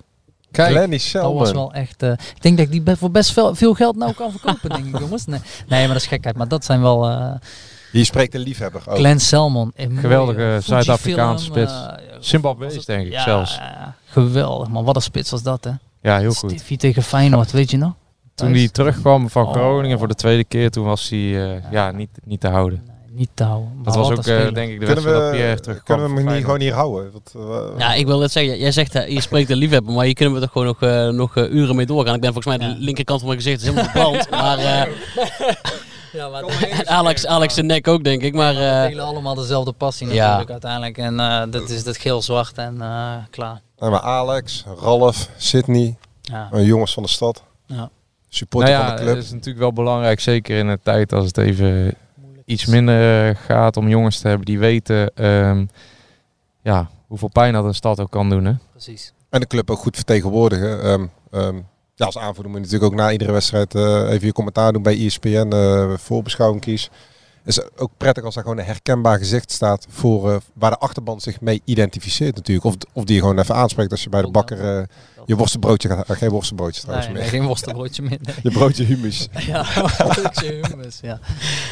Kijk, 0.52 0.90
Dat 0.92 1.00
Selman. 1.02 1.34
was 1.34 1.52
wel 1.52 1.74
echt. 1.74 2.04
eh, 2.04 2.12
ik 2.12 2.42
denk 2.42 2.58
dat 2.58 2.66
ik 2.66 2.72
die 2.72 2.82
be- 2.82 2.98
voor 2.98 3.12
best 3.12 3.32
veel, 3.32 3.56
veel 3.56 3.74
geld 3.74 3.96
nou 3.96 4.14
kan 4.14 4.32
verkopen, 4.32 4.70
denk 4.70 4.86
ik, 4.86 5.00
jongens. 5.04 5.26
Nee, 5.26 5.40
nee, 5.68 5.80
maar 5.80 5.94
dat 5.94 6.02
is 6.02 6.08
gekheid. 6.08 6.38
Maar 6.38 6.48
dat 6.48 6.66
zijn 6.66 6.82
wel. 6.82 7.10
eh 7.10 7.32
Hier 7.92 8.06
spreekt 8.06 8.34
een 8.36 8.42
liefhebber 8.42 8.82
over. 8.82 8.96
Glenn 8.96 9.20
Selmon. 9.20 9.74
Geweldige 9.76 10.60
Zuid-Afrikaanse 10.64 11.46
spits. 11.46 11.74
Zimbabwees, 12.26 12.68
was 12.68 12.78
het- 12.78 12.86
denk 12.86 13.06
ik 13.06 13.12
ja, 13.12 13.24
zelfs. 13.24 13.60
geweldig, 14.06 14.68
man. 14.68 14.84
Wat 14.84 14.96
een 14.96 15.02
spits 15.02 15.32
was 15.32 15.44
dat, 15.44 15.64
hè? 15.64 15.72
Ja, 16.02 16.18
heel 16.20 16.34
goed. 16.34 16.50
Stiffy 16.52 16.78
tegen 16.78 17.04
Feyenoord, 17.04 17.52
weet 17.52 17.72
je 17.72 17.78
nog? 17.78 17.94
Toen 18.36 18.54
hij 18.54 18.70
terugkwam 18.70 19.30
van 19.30 19.46
Oh. 19.46 19.52
Groningen 19.54 19.98
voor 19.98 20.08
de 20.08 20.16
tweede 20.16 20.44
keer, 20.44 20.70
toen 20.70 20.86
was 20.86 21.10
hij 21.10 21.20
eh, 21.54 21.72
ja, 21.72 21.92
niet, 21.92 22.10
niet 22.24 22.40
te 22.40 22.48
houden. 22.48 22.84
Niet 23.14 23.30
te 23.34 23.44
houden. 23.44 23.72
Maar 23.76 23.84
Dat 23.84 23.96
was 23.96 24.10
ook 24.12 24.18
eh, 24.26 24.54
denk 24.54 24.72
ik 24.72 24.80
de 24.80 24.86
Kunnen 24.86 24.88
wedstrijd 24.88 25.20
dat 25.22 25.32
Pierre 25.32 25.56
we, 25.56 25.60
terugkwam. 25.62 25.98
kunnen 25.98 26.16
we 26.16 26.22
hem 26.24 26.34
niet 26.36 26.44
gewoon 26.46 26.60
hier 26.60 26.74
houden? 26.74 27.12
Want, 27.12 27.32
eh, 27.36 27.80
Ja, 27.80 27.94
ik 27.94 28.06
wil 28.06 28.20
net 28.20 28.32
zeggen, 28.32 28.58
jij 28.60 28.72
zegt, 28.72 28.94
je 28.94 29.22
spreekt 29.22 29.50
een 29.50 29.58
liefhebber, 29.58 29.94
maar 29.94 30.06
hier 30.06 30.14
kunnen 30.14 30.34
we 30.34 30.40
toch 30.40 30.52
gewoon 30.52 30.68
nog, 30.68 30.82
eh, 30.82 31.08
nog 31.10 31.36
uren 31.38 31.76
mee 31.76 31.86
doorgaan. 31.86 32.16
Ik 32.16 32.22
ben 32.22 32.34
volgens 32.34 32.58
mij 32.58 32.68
Ja. 32.68 32.74
de 32.74 32.80
linkerkant 32.80 33.20
van 33.20 33.30
mijn 33.30 33.42
gezicht 33.42 33.62
is 33.62 33.68
helemaal 33.68 33.90
verbrand. 33.92 34.30
maar 34.42 34.58
eh, 34.58 34.82
Ja, 36.12 36.30
maar 36.30 36.44
en 36.44 36.88
Alex, 36.98 37.26
Alex 37.28 37.54
de 37.54 37.64
nek 37.64 37.88
ook, 37.88 38.04
denk 38.04 38.22
ik. 38.22 38.34
Maar 38.34 38.54
we 38.54 38.60
eh, 38.66 38.88
delen 38.88 39.06
allemaal 39.06 39.36
dezelfde 39.36 39.72
passie 39.72 40.08
Ja. 40.08 40.24
natuurlijk 40.24 40.52
uiteindelijk. 40.52 40.98
En 40.98 41.20
eh, 41.20 41.44
dat 41.50 41.70
is 41.70 41.86
het 41.86 41.98
geel-zwart 41.98 42.58
en 42.58 42.82
eh, 42.82 43.16
klaar. 43.30 43.62
maar 43.80 44.00
Alex, 44.02 44.66
Ralf, 44.80 45.30
Sydney, 45.38 45.98
Ja. 46.22 46.50
jongens 46.52 46.94
van 46.94 47.04
de 47.04 47.10
stad. 47.10 47.44
Ja. 47.66 47.90
Supporter 48.30 48.72
Nou 48.72 48.82
ja, 48.82 48.88
van 48.90 48.98
de 48.98 49.04
club. 49.04 49.16
het 49.16 49.26
is 49.26 49.32
natuurlijk 49.32 49.60
wel 49.60 49.74
belangrijk, 49.74 50.20
zeker 50.20 50.58
in 50.58 50.68
een 50.68 50.80
tijd 50.84 51.14
als 51.14 51.26
het 51.26 51.38
even 51.38 51.96
iets 52.46 52.66
minder 52.66 53.36
gaat 53.36 53.78
om 53.78 53.90
jongens 53.90 54.20
te 54.20 54.28
hebben 54.28 54.46
die 54.46 54.60
weten 54.60 55.16
ehm, 55.16 55.66
ja, 56.62 56.90
hoeveel 57.08 57.28
pijn 57.30 57.54
dat 57.54 57.66
een 57.66 57.74
stad 57.76 58.00
ook 58.00 58.12
kan 58.12 58.30
doen. 58.30 58.46
Hè? 58.46 58.54
Precies. 58.72 59.14
En 59.30 59.40
de 59.40 59.48
club 59.48 59.70
ook 59.72 59.78
goed 59.80 59.96
vertegenwoordigen. 59.96 60.84
Ehm, 60.84 61.06
ehm, 61.32 61.60
ja, 62.02 62.08
als 62.08 62.18
aanvoerder 62.18 62.52
moet 62.52 62.60
je 62.62 62.66
natuurlijk 62.66 62.92
ook 62.92 63.00
na 63.00 63.12
iedere 63.12 63.32
wedstrijd 63.32 63.76
eh, 63.76 64.10
even 64.10 64.26
je 64.28 64.34
commentaar 64.34 64.74
doen 64.74 64.84
bij 64.84 65.06
ESPN, 65.06 65.50
eh 65.54 65.94
voorbeschouwing 65.98 66.62
kies. 66.62 66.90
Het 67.44 67.58
is 67.58 67.64
ook 67.78 67.92
prettig 67.98 68.24
als 68.24 68.36
er 68.36 68.42
gewoon 68.42 68.58
een 68.58 68.66
herkenbaar 68.66 69.18
gezicht 69.18 69.52
staat 69.52 69.86
voor 69.90 70.32
eh, 70.32 70.38
waar 70.54 70.72
de 70.72 70.78
achterban 70.78 71.22
zich 71.22 71.42
mee 71.42 71.62
identificeert 71.66 72.36
natuurlijk. 72.36 72.66
Of, 72.66 72.76
of 72.94 73.04
die 73.04 73.16
je 73.16 73.22
gewoon 73.22 73.40
even 73.40 73.56
aanspreekt 73.56 73.92
als 73.92 74.04
je 74.04 74.10
bij 74.10 74.22
de 74.22 74.32
bakker 74.32 74.78
eh, 74.78 74.84
je 75.26 75.36
worstenbroodje 75.36 75.90
gaat 75.90 76.10
uh, 76.10 76.18
Geen 76.18 76.30
worstenbroodje 76.30 76.82
trouwens 76.82 77.08
Nee, 77.08 77.16
meer. 77.16 77.24
nee, 77.24 77.40
geen 77.40 77.48
worstenbroodje 77.52 78.02
meer. 78.02 78.18
nee. 78.22 78.36
Je 78.44 78.52
broodje 78.52 78.84
humus. 78.84 79.28
Ja, 79.48 79.66
broodje 79.98 80.60
hummus, 80.68 81.00
ja. 81.02 81.20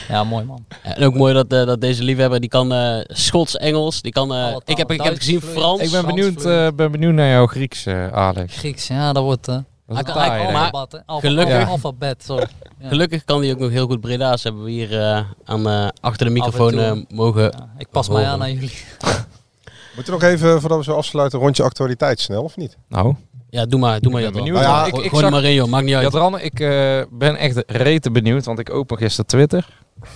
Ja, 0.08 0.24
mooi 0.24 0.46
man. 0.46 0.66
En 0.84 1.04
ook 1.04 1.14
mooi 1.14 1.34
dat, 1.34 1.54
eh, 1.54 1.66
dat 1.66 1.82
deze 1.82 2.04
liefhebber, 2.04 2.40
die 2.40 2.50
kan 2.50 2.74
eh, 2.74 3.00
Schots, 3.08 3.58
Engels, 3.58 4.02
die 4.02 4.12
kan, 4.12 4.34
eh, 4.34 4.56
ik, 4.66 4.78
heb, 4.78 4.92
ik 4.92 5.02
heb 5.02 5.18
gezien. 5.18 5.42
Frans. 5.42 5.82
Ik 5.82 5.92
ben 5.92 6.06
benieuwd, 6.06 6.46
eh, 6.46 6.68
ben 6.76 6.92
benieuwd 6.92 7.14
naar 7.14 7.30
jouw 7.30 7.48
Grieks, 7.48 7.86
eh, 7.86 8.08
Alex. 8.08 8.58
Grieks, 8.58 8.88
ja, 8.88 9.14
dat 9.14 9.24
wordt... 9.24 9.48
Hij 9.90 9.98
een 9.98 10.04
kan- 10.44 10.52
maar- 10.54 10.72
alfabet, 10.72 11.04
gelukkig- 11.08 11.68
Alfabet, 11.68 12.24
sorry. 12.24 12.48
Ja. 12.80 12.88
Gelukkig 12.88 13.24
kan 13.26 13.42
hij 13.42 13.52
ook 13.52 13.60
nog 13.60 13.70
heel 13.70 13.86
goed 13.88 14.02
Breda's. 14.02 14.44
Hebben 14.44 14.64
we 14.64 14.72
hier 14.72 15.00
eh, 15.02 15.24
aan, 15.44 15.68
eh, 15.70 15.88
achter 16.02 16.26
de 16.26 16.32
microfoon 16.32 16.80
eh, 16.80 16.92
mogen... 17.10 17.44
Ja, 17.44 17.70
ik 17.78 17.90
pas 17.90 18.10
mij 18.10 18.26
aan 18.26 18.42
aan 18.42 18.54
jullie. 18.54 18.72
Moeten 19.96 20.14
we 20.14 20.20
nog 20.20 20.30
even, 20.30 20.60
voordat 20.60 20.78
we 20.78 20.84
zo 20.84 20.94
afsluiten, 20.96 21.40
rondje 21.40 21.64
actualiteit 21.64 22.20
snel 22.20 22.44
of 22.44 22.58
niet? 22.58 22.78
Nou, 22.88 23.16
Ja, 23.50 23.66
doe 23.66 23.80
maar, 23.80 24.00
doe 24.00 24.12
maar. 24.12 24.22
Ik 24.22 24.34
ben 24.34 24.44
Jadran. 24.44 24.44
benieuwd, 24.44 24.64
Nou 24.64 24.78
ja, 24.78 24.86
ik- 24.86 25.04
ik 25.04 25.10
gooi 25.10 25.22
zag- 25.24 25.32
maar 25.32 25.44
in, 25.44 25.54
joh. 25.54 25.68
Maakt 25.68 25.86
niet 25.86 25.94
uit. 25.96 26.04
Jadran, 26.04 26.40
ik 26.40 26.60
eh, 26.60 27.02
ben 27.12 27.36
echt 27.36 27.64
rete 27.68 28.12
benieuwd, 28.12 28.46
want 28.46 28.60
ik 28.60 28.70
open 28.74 28.98
gisteren 28.98 29.26
Twitter. 29.26 29.68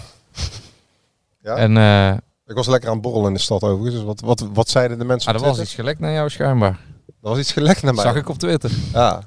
Ja? 1.41 1.55
En 1.55 1.77
eh, 1.77 2.09
Ik 2.47 2.55
was 2.55 2.67
lekker 2.67 2.89
aan 2.89 2.93
het 2.95 3.03
borrelen 3.03 3.27
in 3.27 3.33
de 3.33 3.39
stad 3.39 3.63
overigens. 3.63 3.93
Dus 3.95 4.03
wat, 4.03 4.19
wat, 4.21 4.45
wat 4.53 4.69
zeiden 4.69 4.97
de 4.99 5.05
mensen 5.05 5.29
ah, 5.33 5.37
op 5.37 5.43
er 5.43 5.49
was 5.49 5.59
iets 5.59 5.73
gelekt 5.73 5.99
naar 5.99 6.11
jou 6.11 6.29
schijnbaar. 6.29 6.79
Er 7.07 7.29
was 7.29 7.37
iets 7.37 7.51
gelekt 7.51 7.81
naar 7.83 7.93
mij. 7.93 8.03
Zag 8.03 8.15
ik 8.15 8.29
op 8.29 8.37
Twitter. 8.37 8.71
Ja. 8.93 9.21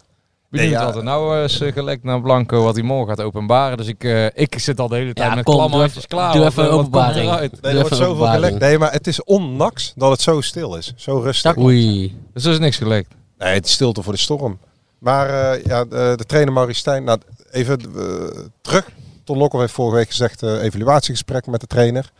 Benieuwd 0.51 0.70
Nee, 0.70 0.78
ja. 0.81 0.85
wat 0.86 0.97
er 0.97 1.05
nou 1.05 1.43
is 1.44 1.60
eh, 1.60 1.73
gelekt 1.73 2.02
naar 2.05 2.20
Blanco, 2.20 2.62
wat 2.62 2.74
hij 2.74 2.85
morgen 2.85 3.09
gaat 3.16 3.27
openbaren. 3.27 3.77
Dus 3.77 3.86
ik, 3.86 4.05
eh, 4.05 4.24
ik 4.27 4.59
zit 4.59 4.81
al 4.81 4.89
de 4.89 4.94
hele 4.97 5.12
tijd 5.12 5.28
Ja, 5.28 5.35
met 5.35 5.44
kom, 5.44 5.55
klamme 5.55 5.77
handjes 5.77 6.06
klaar. 6.06 6.32
doe 6.32 6.44
even 6.44 6.64
eh, 6.64 6.74
openbaring. 6.74 7.31
Nee, 7.31 7.48
Doe 7.48 7.59
er 7.60 7.73
wordt 7.73 7.85
even 7.85 7.97
zoveel 7.97 8.06
openbaring. 8.12 8.44
gelekt. 8.44 8.59
Nee, 8.60 8.78
maar 8.78 8.93
het 8.93 9.06
is 9.06 9.24
onnaks 9.24 9.93
dat 9.97 10.10
het 10.10 10.20
zo 10.20 10.40
stil 10.40 10.77
is. 10.77 10.93
Zo 10.97 11.18
rustig. 11.18 11.56
Oei. 11.59 12.16
Dus 12.35 12.44
er 12.44 12.52
is 12.52 12.59
niks 12.59 12.77
gelekt. 12.77 13.14
Nee, 13.39 13.55
het 13.55 13.66
is 13.66 13.73
stilte 13.73 14.02
voor 14.02 14.12
de 14.12 14.18
storm. 14.18 14.59
Maar 14.98 15.28
eh, 15.52 15.64
ja, 15.64 15.85
de, 15.85 16.12
de 16.16 16.24
trainer 16.24 16.52
Maurice 16.52 16.78
Stijn, 16.78 17.05
nou, 17.05 17.18
even 17.51 17.78
eh, 17.97 18.39
terug. 18.60 18.89
Ton 19.24 19.39
Lokhoff 19.39 19.60
heeft 19.62 19.74
vorige 19.74 19.97
week 19.97 20.09
gezegd 20.09 20.43
eh, 20.43 20.62
evaluatiegesprek 20.62 21.47
met 21.47 21.60
de 21.60 21.66
trainer. 21.66 22.10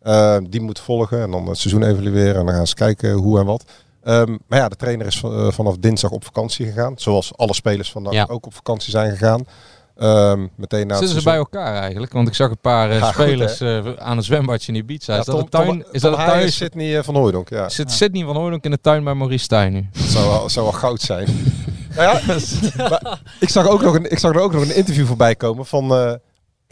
Eh, 0.00 0.36
die 0.48 0.60
moet 0.60 0.78
volgen 0.80 1.22
en 1.22 1.30
dan 1.30 1.46
het 1.48 1.58
seizoen 1.58 1.82
evalueren 1.82 2.40
en 2.40 2.46
dan 2.46 2.54
gaan 2.54 2.66
ze 2.66 2.74
kijken 2.74 3.12
hoe 3.12 3.38
en 3.38 3.44
wat. 3.46 3.64
Ehm, 4.04 4.36
maar 4.46 4.58
ja, 4.58 4.68
de 4.68 4.76
trainer 4.76 5.06
is 5.06 5.22
eh, 5.24 5.50
vanaf 5.50 5.76
dinsdag 5.76 6.10
op 6.10 6.24
vakantie 6.24 6.66
gegaan. 6.66 6.92
Zoals 6.96 7.36
alle 7.36 7.54
spelers 7.54 7.90
vandaag 7.90 8.12
Ja. 8.12 8.26
ook 8.30 8.46
op 8.46 8.54
vakantie 8.54 8.90
zijn 8.90 9.10
gegaan. 9.10 9.44
Ehm, 9.96 10.46
meteen 10.56 10.86
na 10.86 10.96
Zitten 10.96 11.18
ze 11.18 11.24
bij 11.24 11.36
elkaar 11.36 11.74
eigenlijk? 11.74 12.12
Want 12.12 12.28
ik 12.28 12.34
zag 12.34 12.50
een 12.50 12.58
paar 12.60 12.90
eh, 12.90 12.98
Ja, 12.98 13.12
goed, 13.12 13.24
spelers 13.24 13.60
eh, 13.60 13.92
aan 13.96 14.16
een 14.16 14.22
zwembadje 14.22 14.72
in 14.72 14.78
Ibiza. 14.78 15.12
Ja, 15.12 15.18
is 15.18 15.24
dat 15.24 15.34
Tom- 15.34 15.44
een 15.44 15.50
tuin? 15.50 15.66
Tom- 15.66 15.92
is 15.92 16.00
Tom 16.00 16.10
dat 16.10 16.12
een 16.20 16.26
Haaien, 16.26 16.38
tuin? 16.38 16.52
Sydney 16.52 16.98
eh, 16.98 17.04
van 17.04 17.14
Hooijdonk, 17.14 17.48
ja. 17.48 17.68
Zit 17.68 17.92
Sydney 17.92 18.24
van 18.24 18.36
Hooydonk 18.36 18.64
in 18.64 18.70
de 18.70 18.80
tuin 18.80 19.04
bij 19.04 19.14
Maurice 19.14 19.44
Stijn 19.44 19.72
nu? 19.72 19.88
Dat 19.92 20.02
zou 20.02 20.28
wel, 20.28 20.48
zou 20.48 20.64
wel 20.66 20.74
goud 20.74 21.00
zijn. 21.00 21.26
nou 21.96 22.18
ja, 22.18 22.20
maar 22.26 23.18
ik, 23.40 23.48
zag 23.48 23.68
ook 23.68 23.82
nog 23.82 23.94
een, 23.94 24.10
ik 24.10 24.18
zag 24.18 24.34
er 24.34 24.40
ook 24.40 24.52
nog 24.52 24.62
een 24.62 24.76
interview 24.76 25.06
voorbij 25.06 25.34
komen 25.34 25.66
van 25.66 26.18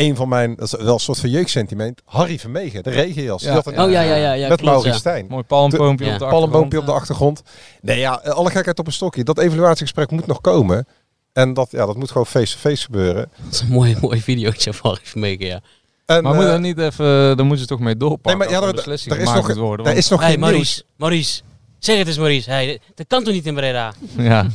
een 0.09 0.17
van 0.17 0.29
mijn, 0.29 0.55
dat 0.57 0.65
is 0.73 0.81
wel 0.85 0.95
een 0.95 1.01
soort 1.01 1.19
van 1.19 1.31
jeugdsentiment, 1.31 2.01
Harry 2.05 2.39
Vermegen, 2.39 2.83
de 2.83 2.91
regenjas. 2.91 3.43
Ja. 3.43 3.61
Een 3.65 3.81
Oh 3.81 3.91
ja, 3.91 4.01
ja, 4.01 4.15
ja. 4.15 4.33
ja 4.33 4.49
met 4.49 4.57
klopt, 4.59 4.63
Maurice 4.63 4.89
ja. 4.89 4.95
Stijn. 4.99 5.27
Mooi 5.29 5.43
palmboompje 5.43 6.07
Ja. 6.07 6.13
op 6.13 6.19
de 6.19 6.27
Palmboompje 6.27 6.79
op 6.79 6.89
achtergrond. 6.89 7.37
de 7.37 7.43
achtergrond. 7.43 7.43
Nee 7.83 7.99
ja, 7.99 8.13
alle 8.13 8.51
gekheid 8.51 8.79
op 8.79 8.87
een 8.87 8.93
stokje. 8.93 9.25
Dat 9.25 9.39
evaluatiegesprek 9.39 10.11
moet 10.11 10.27
nog 10.27 10.41
komen. 10.41 10.87
En 11.33 11.55
dat, 11.55 11.71
ja, 11.71 11.87
dat 11.87 11.97
moet 11.97 12.11
gewoon 12.11 12.27
face-to-face 12.27 12.85
gebeuren. 12.85 13.31
Dat 13.45 13.53
is 13.53 13.61
een 13.61 13.69
mooi, 13.69 13.97
mooi 14.01 14.21
videootje 14.23 14.73
van 14.73 14.91
Harry 14.91 15.05
Vermegen, 15.07 15.47
ja. 15.47 15.61
En, 16.07 16.23
Maar 16.23 16.35
moet 16.35 16.45
eh, 16.45 16.53
er 16.53 16.61
niet 16.61 16.79
even, 16.79 17.07
daar 17.37 17.47
moeten 17.47 17.59
ze 17.59 17.67
toch 17.67 17.81
mee 17.81 17.97
doorpakken 17.97 18.39
Nee, 18.39 18.49
maar 18.49 18.49
ja, 18.49 18.57
er 18.57 18.63
er- 18.63 18.69
een 18.69 18.75
beslissing 18.75 19.15
er 19.15 19.21
is 19.21 19.33
nog- 19.33 19.55
worden. 19.55 19.87
er 19.87 19.97
is 19.97 20.09
nog 20.09 20.21
Hey, 20.21 20.31
geen 20.31 20.39
nieuws. 20.41 20.51
Maurice, 20.53 20.83
Maurice. 20.97 21.41
Zeg 21.79 21.99
het 21.99 22.07
eens, 22.07 22.17
Maurice. 22.19 22.51
Hey, 22.51 22.81
dat 22.95 23.07
kan 23.07 23.25
toch 23.25 23.33
niet 23.35 23.47
in 23.47 23.55
Breda? 23.55 23.93
Ja. 24.17 24.47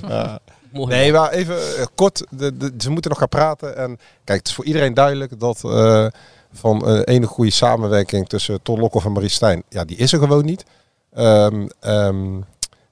Nee, 0.72 1.11
maar 1.11 1.31
even 1.31 1.77
eh, 1.77 1.85
kort. 1.95 2.23
De, 2.30 2.73
ze 2.77 2.89
moeten 2.89 3.11
nog 3.11 3.19
gaan 3.19 3.30
praten. 3.30 3.77
En 3.77 3.99
kijk, 4.23 4.39
het 4.39 4.48
is 4.48 4.53
voor 4.53 4.65
iedereen 4.65 4.94
duidelijk 4.94 5.39
dat 5.39 5.64
eh, 5.64 6.07
van 6.52 7.03
enige 7.03 7.34
goede 7.34 7.52
samenwerking 7.52 8.27
tussen 8.27 8.61
Ton 8.61 8.80
Lokhoff 8.80 9.06
en 9.06 9.11
Marie 9.11 9.30
Stijn, 9.30 9.64
ja, 9.69 9.85
die 9.85 9.98
is 9.98 10.14
er 10.14 10.19
gewoon 10.19 10.45
niet. 10.45 10.65
Ehm, 11.14 11.68
ehm, 11.80 12.41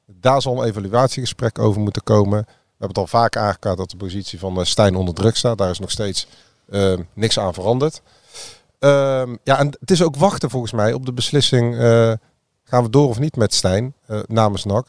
daar 0.06 0.42
zal 0.42 0.62
een 0.62 0.68
evaluatiegesprek 0.68 1.60
over 1.60 1.82
moeten 1.82 2.04
komen. 2.04 2.40
We 2.40 2.82
hebben 2.86 2.88
het 2.88 2.98
al 2.98 3.20
vaak 3.20 3.38
aangekaart 3.38 3.78
dat 3.78 3.90
de 3.90 3.98
positie 3.98 4.40
van 4.40 4.66
Stijn 4.66 4.96
onder 4.96 5.14
druk 5.14 5.36
staat. 5.36 5.58
Daar 5.58 5.70
is 5.70 5.80
nog 5.80 5.92
steeds 5.92 6.28
ehm, 6.70 7.02
niks 7.14 7.40
aan 7.40 7.54
veranderd. 7.54 8.02
Ja, 9.44 9.60
en 9.60 9.78
het 9.80 9.92
is 9.92 10.04
ook 10.04 10.16
wachten 10.16 10.50
volgens 10.50 10.72
mij 10.72 10.94
op 10.94 11.06
de 11.06 11.14
beslissing. 11.14 11.76
gaan 12.64 12.84
we 12.84 12.90
door 12.90 13.10
of 13.10 13.20
niet 13.20 13.36
met 13.36 13.54
Stijn 13.54 13.94
namens 14.28 14.64
NAC? 14.64 14.88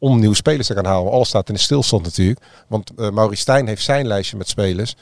Om 0.00 0.18
nieuwe 0.18 0.34
spelers 0.34 0.66
te 0.66 0.74
gaan 0.74 0.84
halen. 0.84 1.12
Alles 1.12 1.28
staat 1.28 1.48
in 1.48 1.54
de 1.54 1.60
stilstand 1.60 2.02
natuurlijk. 2.02 2.40
Want 2.68 2.90
eh 2.96 3.10
Maurice 3.10 3.40
Stijn 3.40 3.66
heeft 3.66 3.82
zijn 3.82 4.06
lijstje 4.06 4.36
met 4.36 4.48
spelers. 4.48 4.94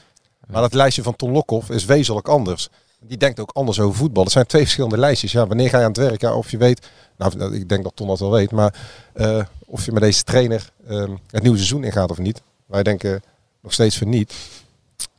Maar 0.47 0.61
dat 0.61 0.73
lijstje 0.73 1.03
van 1.03 1.15
Ton 1.15 1.31
Lokhoff 1.31 1.69
is 1.69 1.85
wezenlijk 1.85 2.27
anders. 2.27 2.69
Die 2.99 3.17
denkt 3.17 3.39
ook 3.39 3.51
anders 3.53 3.79
over 3.79 3.97
voetbal. 3.97 4.23
Het 4.23 4.31
zijn 4.31 4.45
twee 4.45 4.61
verschillende 4.61 4.97
lijstjes. 4.97 5.31
Ja, 5.31 5.47
wanneer 5.47 5.69
ga 5.69 5.77
je 5.77 5.83
aan 5.83 5.89
het 5.89 5.99
werk? 5.99 6.21
Ja, 6.21 6.35
of 6.35 6.51
je 6.51 6.57
weet, 6.57 6.87
nou 7.17 7.55
ik 7.55 7.69
denk 7.69 7.83
dat 7.83 7.95
Ton 7.95 8.07
dat 8.07 8.19
wel 8.19 8.31
weet, 8.31 8.51
maar 8.51 8.73
eh, 9.13 9.43
of 9.65 9.85
je 9.85 9.91
met 9.91 10.01
deze 10.01 10.23
trainer 10.23 10.71
ehm, 10.87 11.11
het 11.31 11.41
nieuwe 11.41 11.57
seizoen 11.57 11.83
ingaat 11.83 12.11
of 12.11 12.17
niet. 12.17 12.41
Wij 12.65 12.83
denken 12.83 13.21
nog 13.61 13.73
steeds 13.73 13.97
van 13.97 14.09
niet. 14.09 14.33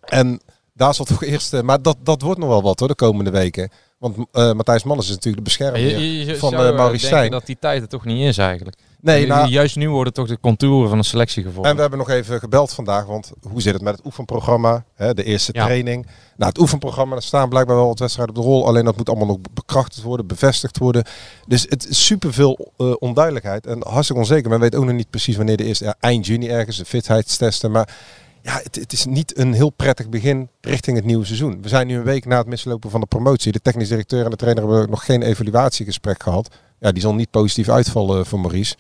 En 0.01 0.41
daar 0.73 0.95
zal 0.95 1.05
toch 1.05 1.23
eerst, 1.23 1.55
eh, 1.55 1.61
maar 1.61 1.83
dat, 1.83 1.97
dat 2.03 2.23
wordt 2.23 2.41
nog 2.41 2.49
wel 2.49 2.63
wat 2.63 2.79
hoor, 2.79 2.89
de 2.89 2.95
komende 2.95 3.31
weken. 3.31 3.71
Want 3.99 4.17
Matthijs 4.33 4.83
Mannes 4.83 5.09
is 5.09 5.15
natuurlijk 5.15 5.37
de 5.37 5.43
beschermer 5.43 6.39
van 6.39 6.55
eh, 6.55 6.59
Maurice 6.59 7.07
Stijn. 7.07 7.31
dat 7.31 7.47
die 7.47 7.57
tijd 7.61 7.83
er 7.83 7.89
toch 7.89 8.05
niet 8.05 8.27
is 8.27 8.39
eigenlijk. 8.39 8.77
Nee, 9.03 9.27
nou, 9.27 9.49
Juist 9.49 9.77
nu 9.77 9.91
worden 9.91 10.13
toch 10.13 10.29
de 10.29 10.41
contouren 10.41 10.89
van 10.89 10.99
de 10.99 11.05
selectie 11.05 11.43
En 11.43 11.49
gevormd. 11.49 11.75
we 11.75 11.81
hebben 11.81 11.99
nog 11.99 12.11
even 12.11 12.39
gebeld 12.39 12.73
vandaag, 12.73 13.05
want 13.07 13.33
hoe 13.51 13.63
zit 13.63 13.73
het 13.73 13.83
met 13.83 13.97
het 13.97 14.05
oefenprogramma? 14.07 14.85
Hè, 14.95 15.15
de 15.15 15.25
eerste 15.25 15.51
Ja. 15.55 15.65
training. 15.65 16.07
Nou, 16.37 16.51
het 16.51 16.61
oefenprogramma, 16.61 17.17
er 17.17 17.23
staan 17.23 17.49
blijkbaar 17.49 17.77
wel 17.77 17.87
wat 17.87 17.99
wedstrijden 17.99 18.37
op 18.37 18.43
de 18.43 18.49
rol. 18.49 18.67
Alleen 18.67 18.85
dat 18.85 18.97
moet 18.97 19.09
allemaal 19.09 19.27
nog 19.27 19.39
bekrachtigd 19.55 20.03
worden, 20.03 20.27
bevestigd 20.27 20.79
worden. 20.79 21.05
Dus 21.47 21.67
het 21.69 21.89
is 21.89 22.07
superveel 22.07 22.73
eh 22.77 22.93
onduidelijkheid 22.99 23.67
en 23.67 23.87
hartstikke 23.89 24.23
onzeker. 24.23 24.51
Men 24.51 24.61
weet 24.61 24.75
ook 24.75 24.85
nog 24.85 24.95
niet 24.95 25.11
precies 25.11 25.37
wanneer 25.37 25.57
de 25.57 25.65
eerste, 25.65 25.85
ja, 25.85 25.95
eind 26.01 26.27
juni 26.27 26.49
ergens, 26.49 26.77
de 26.77 26.85
fitheidstesten. 26.85 27.71
Maar 27.71 27.89
ja, 28.43 28.61
het, 28.63 28.75
het 28.75 28.93
is 28.93 29.05
niet 29.05 29.39
een 29.39 29.53
heel 29.53 29.71
prettig 29.71 30.09
begin 30.09 30.49
richting 30.61 30.97
het 30.97 31.07
nieuwe 31.07 31.25
seizoen. 31.25 31.63
We 31.63 31.69
zijn 31.69 31.87
nu 31.87 31.97
een 31.97 32.05
week 32.05 32.25
na 32.27 32.39
het 32.39 32.47
mislopen 32.47 32.91
van 32.91 33.01
de 33.01 33.07
promotie. 33.07 33.53
De 33.53 33.61
technisch 33.61 33.89
directeur 33.89 34.25
en 34.25 34.31
de 34.31 34.37
trainer 34.37 34.63
hebben 34.69 34.91
nog 34.91 35.05
geen 35.05 35.23
evaluatiegesprek 35.23 36.23
gehad. 36.23 36.49
Ja, 36.81 36.93
die 36.93 37.03
zal 37.03 37.15
niet 37.15 37.31
positief 37.31 37.69
uitvallen 37.69 38.27
voor 38.27 38.41
Maurice. 38.41 38.75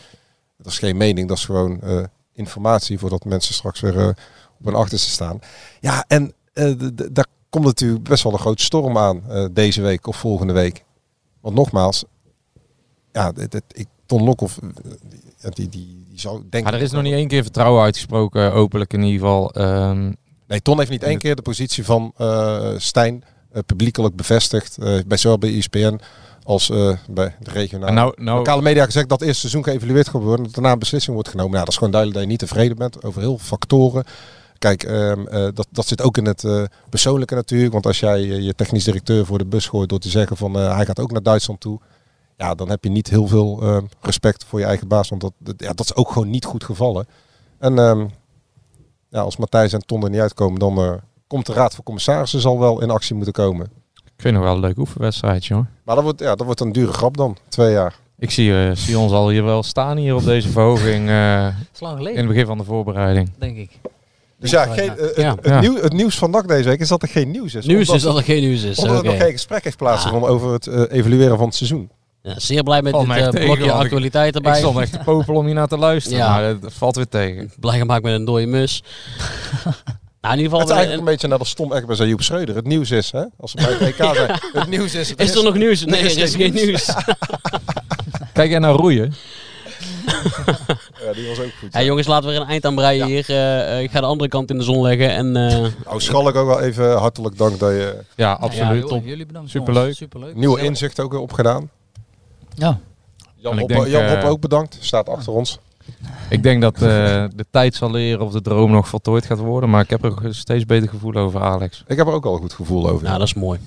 Dat 0.58 0.72
is 0.72 0.78
geen 0.78 0.96
mening, 0.96 1.28
dat 1.28 1.36
is 1.36 1.44
gewoon 1.44 1.80
eh, 1.80 2.02
informatie 2.32 2.98
voordat 2.98 3.24
mensen 3.24 3.54
straks 3.54 3.80
weer 3.80 3.98
eh, 3.98 4.06
op 4.58 4.64
hun 4.64 4.74
achterste 4.74 5.10
staan. 5.10 5.38
Ja, 5.80 6.04
en 6.08 6.32
eh, 6.52 6.72
daar 7.12 7.26
komt 7.50 7.64
natuurlijk 7.64 8.02
best 8.08 8.22
wel 8.22 8.32
een 8.32 8.38
grote 8.38 8.62
storm 8.62 8.98
aan 8.98 9.22
eh, 9.30 9.44
deze 9.52 9.82
week 9.82 10.06
of 10.06 10.16
volgende 10.16 10.52
week. 10.52 10.84
Want 11.40 11.54
nogmaals, 11.54 12.04
ja, 13.12 13.32
dit, 13.32 13.50
dit- 13.52 13.62
ik, 13.72 13.86
Ton 14.06 14.22
Lokhoff, 14.24 14.58
eh, 14.58 15.50
die, 15.50 15.68
die, 15.68 16.04
die, 16.08 16.18
zou 16.20 16.38
denken... 16.40 16.62
Maar 16.62 16.74
er 16.74 16.80
is 16.82 16.90
nog 16.90 17.02
niet 17.02 17.12
één 17.12 17.28
keer 17.28 17.42
vertrouwen 17.42 17.82
uitgesproken, 17.82 18.52
openlijk 18.52 18.92
in 18.92 19.02
ieder 19.02 19.20
geval. 19.20 19.50
Ehm, 19.52 20.12
Nee, 20.46 20.62
Ton 20.62 20.78
heeft 20.78 20.90
niet 20.90 21.02
één 21.02 21.18
keer 21.18 21.36
de 21.36 21.42
positie 21.42 21.84
van 21.84 22.12
eh, 22.16 22.70
Stijn 22.76 23.24
eh, 23.52 23.62
publiekelijk 23.66 24.16
bevestigd. 24.16 24.78
eh, 24.78 24.98
bij 25.06 25.16
zowel 25.16 25.38
bij 25.38 25.56
ESPN 25.58 26.00
als 26.42 26.70
eh, 26.70 26.96
bij 27.10 27.36
de 27.40 27.50
regionale. 27.50 27.92
nou, 27.92 28.12
nou, 28.16 28.36
Lokale 28.36 28.62
media 28.62 28.84
gezegd 28.84 29.08
dat 29.08 29.18
het 29.18 29.28
eerste 29.28 29.48
seizoen 29.48 29.72
geëvalueerd 29.72 30.08
gaat 30.08 30.22
worden. 30.22 30.44
Dat 30.44 30.54
daarna 30.54 30.72
een 30.72 30.78
beslissing 30.78 31.14
wordt 31.14 31.30
genomen. 31.30 31.52
Ja, 31.52 31.58
dat 31.58 31.68
is 31.68 31.76
gewoon 31.76 31.92
duidelijk 31.92 32.20
dat 32.20 32.30
je 32.30 32.36
niet 32.36 32.48
tevreden 32.48 32.76
bent 32.76 33.04
over 33.04 33.20
heel 33.20 33.38
veel 33.38 33.46
factoren. 33.46 34.04
Kijk, 34.58 34.82
ehm, 34.82 35.26
eh, 35.26 35.48
dat, 35.54 35.66
dat 35.70 35.86
zit 35.86 36.02
ook 36.02 36.16
in 36.16 36.26
het 36.26 36.44
eh, 36.44 36.62
persoonlijke 36.88 37.34
natuurlijk. 37.34 37.72
Want 37.72 37.86
als 37.86 38.00
jij 38.00 38.20
je 38.20 38.54
technisch 38.54 38.84
directeur 38.84 39.26
voor 39.26 39.38
de 39.38 39.46
bus 39.46 39.66
gooit 39.68 39.88
door 39.88 39.98
te 39.98 40.08
zeggen 40.08 40.36
van 40.36 40.54
hij 40.54 40.86
gaat 40.86 41.00
ook 41.00 41.12
naar 41.12 41.22
Duitsland 41.22 41.60
toe. 41.60 41.80
Ja, 42.36 42.54
dan 42.54 42.68
heb 42.68 42.84
je 42.84 42.90
niet 42.90 43.10
heel 43.10 43.26
veel 43.26 43.62
ehm, 43.62 43.84
respect 44.00 44.44
voor 44.44 44.58
je 44.58 44.64
eigen 44.64 44.88
baas. 44.88 45.08
Want 45.08 45.20
dat, 45.20 45.32
dat, 45.38 45.54
ja, 45.56 45.72
dat 45.72 45.84
is 45.84 45.94
ook 45.94 46.12
gewoon 46.12 46.30
niet 46.30 46.44
goed 46.44 46.64
gevallen. 46.64 47.06
En 47.58 47.78
ehm, 47.78 48.06
ja, 49.08 49.20
als 49.20 49.36
Matthijs 49.36 49.72
en 49.72 49.86
Ton 49.86 50.04
er 50.04 50.10
niet 50.10 50.20
uitkomen, 50.20 50.58
dan 50.58 51.00
komt 51.26 51.46
de 51.46 51.52
Raad 51.52 51.74
van 51.74 51.84
Commissarissen 51.84 52.40
zal 52.40 52.58
wel 52.58 52.80
in 52.80 52.90
actie 52.90 53.14
moeten 53.14 53.32
komen. 53.32 53.79
Ik 54.20 54.26
vind 54.26 54.38
nog 54.38 54.44
wel 54.44 54.54
een 54.54 54.60
leuk 54.60 54.78
oefenwedstrijdje 54.78 55.54
hoor. 55.54 55.66
Maar 55.84 55.94
dat 55.94 56.04
wordt, 56.04 56.20
ja, 56.20 56.34
dat 56.34 56.46
wordt 56.46 56.60
een 56.60 56.72
dure 56.72 56.92
grap 56.92 57.16
dan, 57.16 57.36
twee 57.48 57.72
jaar. 57.72 57.94
Ik 58.18 58.30
zie, 58.30 58.54
eh, 58.64 58.70
zie 58.74 58.98
ons 58.98 59.12
al 59.12 59.28
hier 59.30 59.44
wel 59.44 59.62
staan 59.62 59.96
hier 59.96 60.14
op 60.14 60.24
deze 60.24 60.48
verhoging 60.48 61.08
eh, 61.08 61.46
lang 61.78 61.92
in 61.92 61.96
geleden, 61.96 62.16
het 62.18 62.26
begin 62.28 62.46
van 62.46 62.58
de 62.58 62.64
voorbereiding. 62.64 63.30
denk 63.38 63.56
ik. 63.56 63.70
Dus 64.38 64.50
ja, 64.50 64.64
geen, 64.66 64.90
eh, 64.90 64.96
het, 64.96 65.16
Ja. 65.16 65.30
het, 65.34 65.44
Ja. 65.46 65.60
nieuw- 65.60 65.80
het 65.82 65.92
nieuws 65.92 66.18
van 66.18 66.30
NAC 66.30 66.48
deze 66.48 66.68
week 66.68 66.80
is 66.80 66.88
dat 66.88 67.02
er 67.02 67.08
geen 67.08 67.30
nieuws 67.30 67.54
is. 67.54 67.66
Nieuws 67.66 67.80
Omdat- 67.80 67.94
is 67.96 68.02
dat 68.02 68.16
er 68.16 68.22
geen 68.22 68.40
nieuws 68.40 68.62
is. 68.62 68.78
Omdat 68.78 68.98
er 68.98 69.04
nog 69.04 69.16
geen 69.16 69.30
gesprek 69.32 69.64
heeft 69.64 69.76
plaatsgevonden 69.76 70.28
over 70.30 70.52
het 70.52 70.66
eh, 70.66 70.82
evalueren 70.88 71.36
van 71.36 71.46
het 71.46 71.54
seizoen. 71.54 71.90
Ja, 72.22 72.38
zeer 72.38 72.62
blij 72.62 72.82
met 72.82 72.92
dit 72.92 73.44
blokje 73.44 73.72
actualiteit 73.72 74.34
erbij. 74.34 74.52
Ik 74.52 74.58
stond 74.58 74.78
echt 74.78 74.92
te 74.92 74.98
popelen 74.98 75.38
om 75.40 75.46
hier 75.46 75.54
naar 75.54 75.68
te 75.68 75.76
luisteren, 75.78 76.18
Ja. 76.18 76.30
maar 76.30 76.60
dat 76.60 76.72
valt 76.72 76.96
weer 76.96 77.08
tegen. 77.08 77.50
Blij 77.60 77.78
gemaakt 77.78 78.02
met 78.02 78.12
een 78.12 78.24
dode 78.24 78.46
mus. 78.46 78.82
nou, 80.20 80.34
in 80.34 80.40
ieder 80.42 80.58
Het 80.58 80.68
is 80.68 80.74
eigenlijk 80.74 81.06
een 81.06 81.12
beetje 81.12 81.28
net 81.28 81.38
als 81.38 81.48
stom 81.48 81.72
echt 81.72 81.86
bij 81.86 81.96
zijn 81.96 82.08
Joep 82.08 82.22
Schreuder. 82.22 82.54
Het 82.54 82.66
nieuws 82.66 82.90
is, 82.90 83.10
hè? 83.10 83.24
Als 83.36 83.52
we 83.52 83.62
bij 83.62 83.72
het 83.72 83.80
EK 83.80 84.14
zijn. 84.14 84.40
Het 84.60 84.68
nieuws 84.68 84.94
is... 84.94 85.14
Is 85.14 85.34
er 85.34 85.44
nog 85.44 85.54
nieuws? 85.54 85.84
Nee, 85.84 86.00
er 86.00 86.18
is 86.18 86.34
geen 86.34 86.52
nieuws. 86.52 86.84
Kijk 88.32 88.50
jij 88.50 88.58
naar 88.58 88.72
roeien? 88.72 89.14
Ja, 91.04 91.12
die 91.12 91.28
was 91.28 91.38
ook 91.38 91.52
goed. 91.60 91.72
Ja, 91.72 91.82
jongens, 91.82 92.06
laten 92.06 92.28
we 92.28 92.34
er 92.34 92.40
een 92.40 92.48
eind 92.48 92.64
aan 92.64 92.74
breien 92.74 93.06
hier. 93.06 93.24
Eh, 93.28 93.76
eh, 93.76 93.82
ik 93.82 93.90
ga 93.90 94.00
de 94.00 94.06
andere 94.06 94.28
kant 94.30 94.50
in 94.50 94.58
de 94.58 94.64
zon 94.64 94.82
leggen. 94.82 95.10
En, 95.10 95.36
eh, 95.36 95.66
Nou, 95.84 96.00
Schalk 96.00 96.34
ook 96.36 96.46
wel 96.46 96.60
even 96.60 96.96
hartelijk 96.98 97.38
dank 97.38 97.58
dat 97.58 97.70
je 97.70 97.96
Ja, 98.16 98.32
absoluut. 98.32 99.00
jullie 99.04 99.26
bedankt, 99.26 99.50
Superleuk. 99.50 99.94
Superleuk. 99.94 100.34
nieuwe 100.34 100.60
inzichten 100.60 101.04
ook 101.04 101.12
weer 101.12 101.20
opgedaan. 101.20 101.70
Ja. 102.54 102.80
Jan, 103.36 103.56
denk, 103.56 103.86
Hop 104.08 104.30
ook 104.30 104.40
bedankt. 104.40 104.76
Staat 104.80 105.08
achter 105.08 105.32
ons. 105.32 105.58
Ik 106.28 106.42
denk 106.42 106.62
dat 106.62 106.74
eh, 106.74 106.80
de 107.34 107.46
tijd 107.50 107.74
zal 107.74 107.90
leren 107.90 108.24
of 108.24 108.32
de 108.32 108.40
droom 108.40 108.70
nog 108.70 108.88
voltooid 108.88 109.26
gaat 109.26 109.38
worden. 109.38 109.70
Maar 109.70 109.82
ik 109.82 109.90
heb 109.90 110.04
er 110.04 110.24
een 110.24 110.34
steeds 110.34 110.66
beter 110.66 110.88
gevoel 110.88 111.14
over 111.14 111.40
Alex. 111.40 111.84
Ik 111.86 111.96
heb 111.96 112.06
er 112.06 112.12
ook 112.12 112.24
al 112.24 112.34
een 112.34 112.40
goed 112.40 112.52
gevoel 112.52 112.88
over. 112.88 113.04
nou, 113.04 113.18
dat 113.18 113.26
is 113.26 113.34
mooi. 113.34 113.60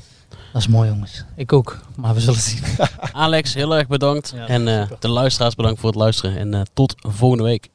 Dat 0.54 0.62
is 0.62 0.68
mooi 0.68 0.90
jongens. 0.90 1.24
Ik 1.36 1.54
ook. 1.54 1.80
Maar 1.96 2.14
we 2.14 2.20
zullen 2.20 2.40
zien. 2.40 2.64
Alex, 3.12 3.54
heel 3.54 3.76
erg 3.76 3.88
bedankt. 3.88 4.34
Ja, 4.36 4.48
en 4.48 4.68
eh, 4.68 4.88
de 5.00 5.10
luisteraars 5.10 5.56
bedankt 5.56 5.80
voor 5.80 5.90
het 5.90 6.00
luisteren. 6.00 6.38
En 6.38 6.54
eh, 6.54 6.62
tot 6.74 6.96
volgende 6.98 7.44
week. 7.44 7.70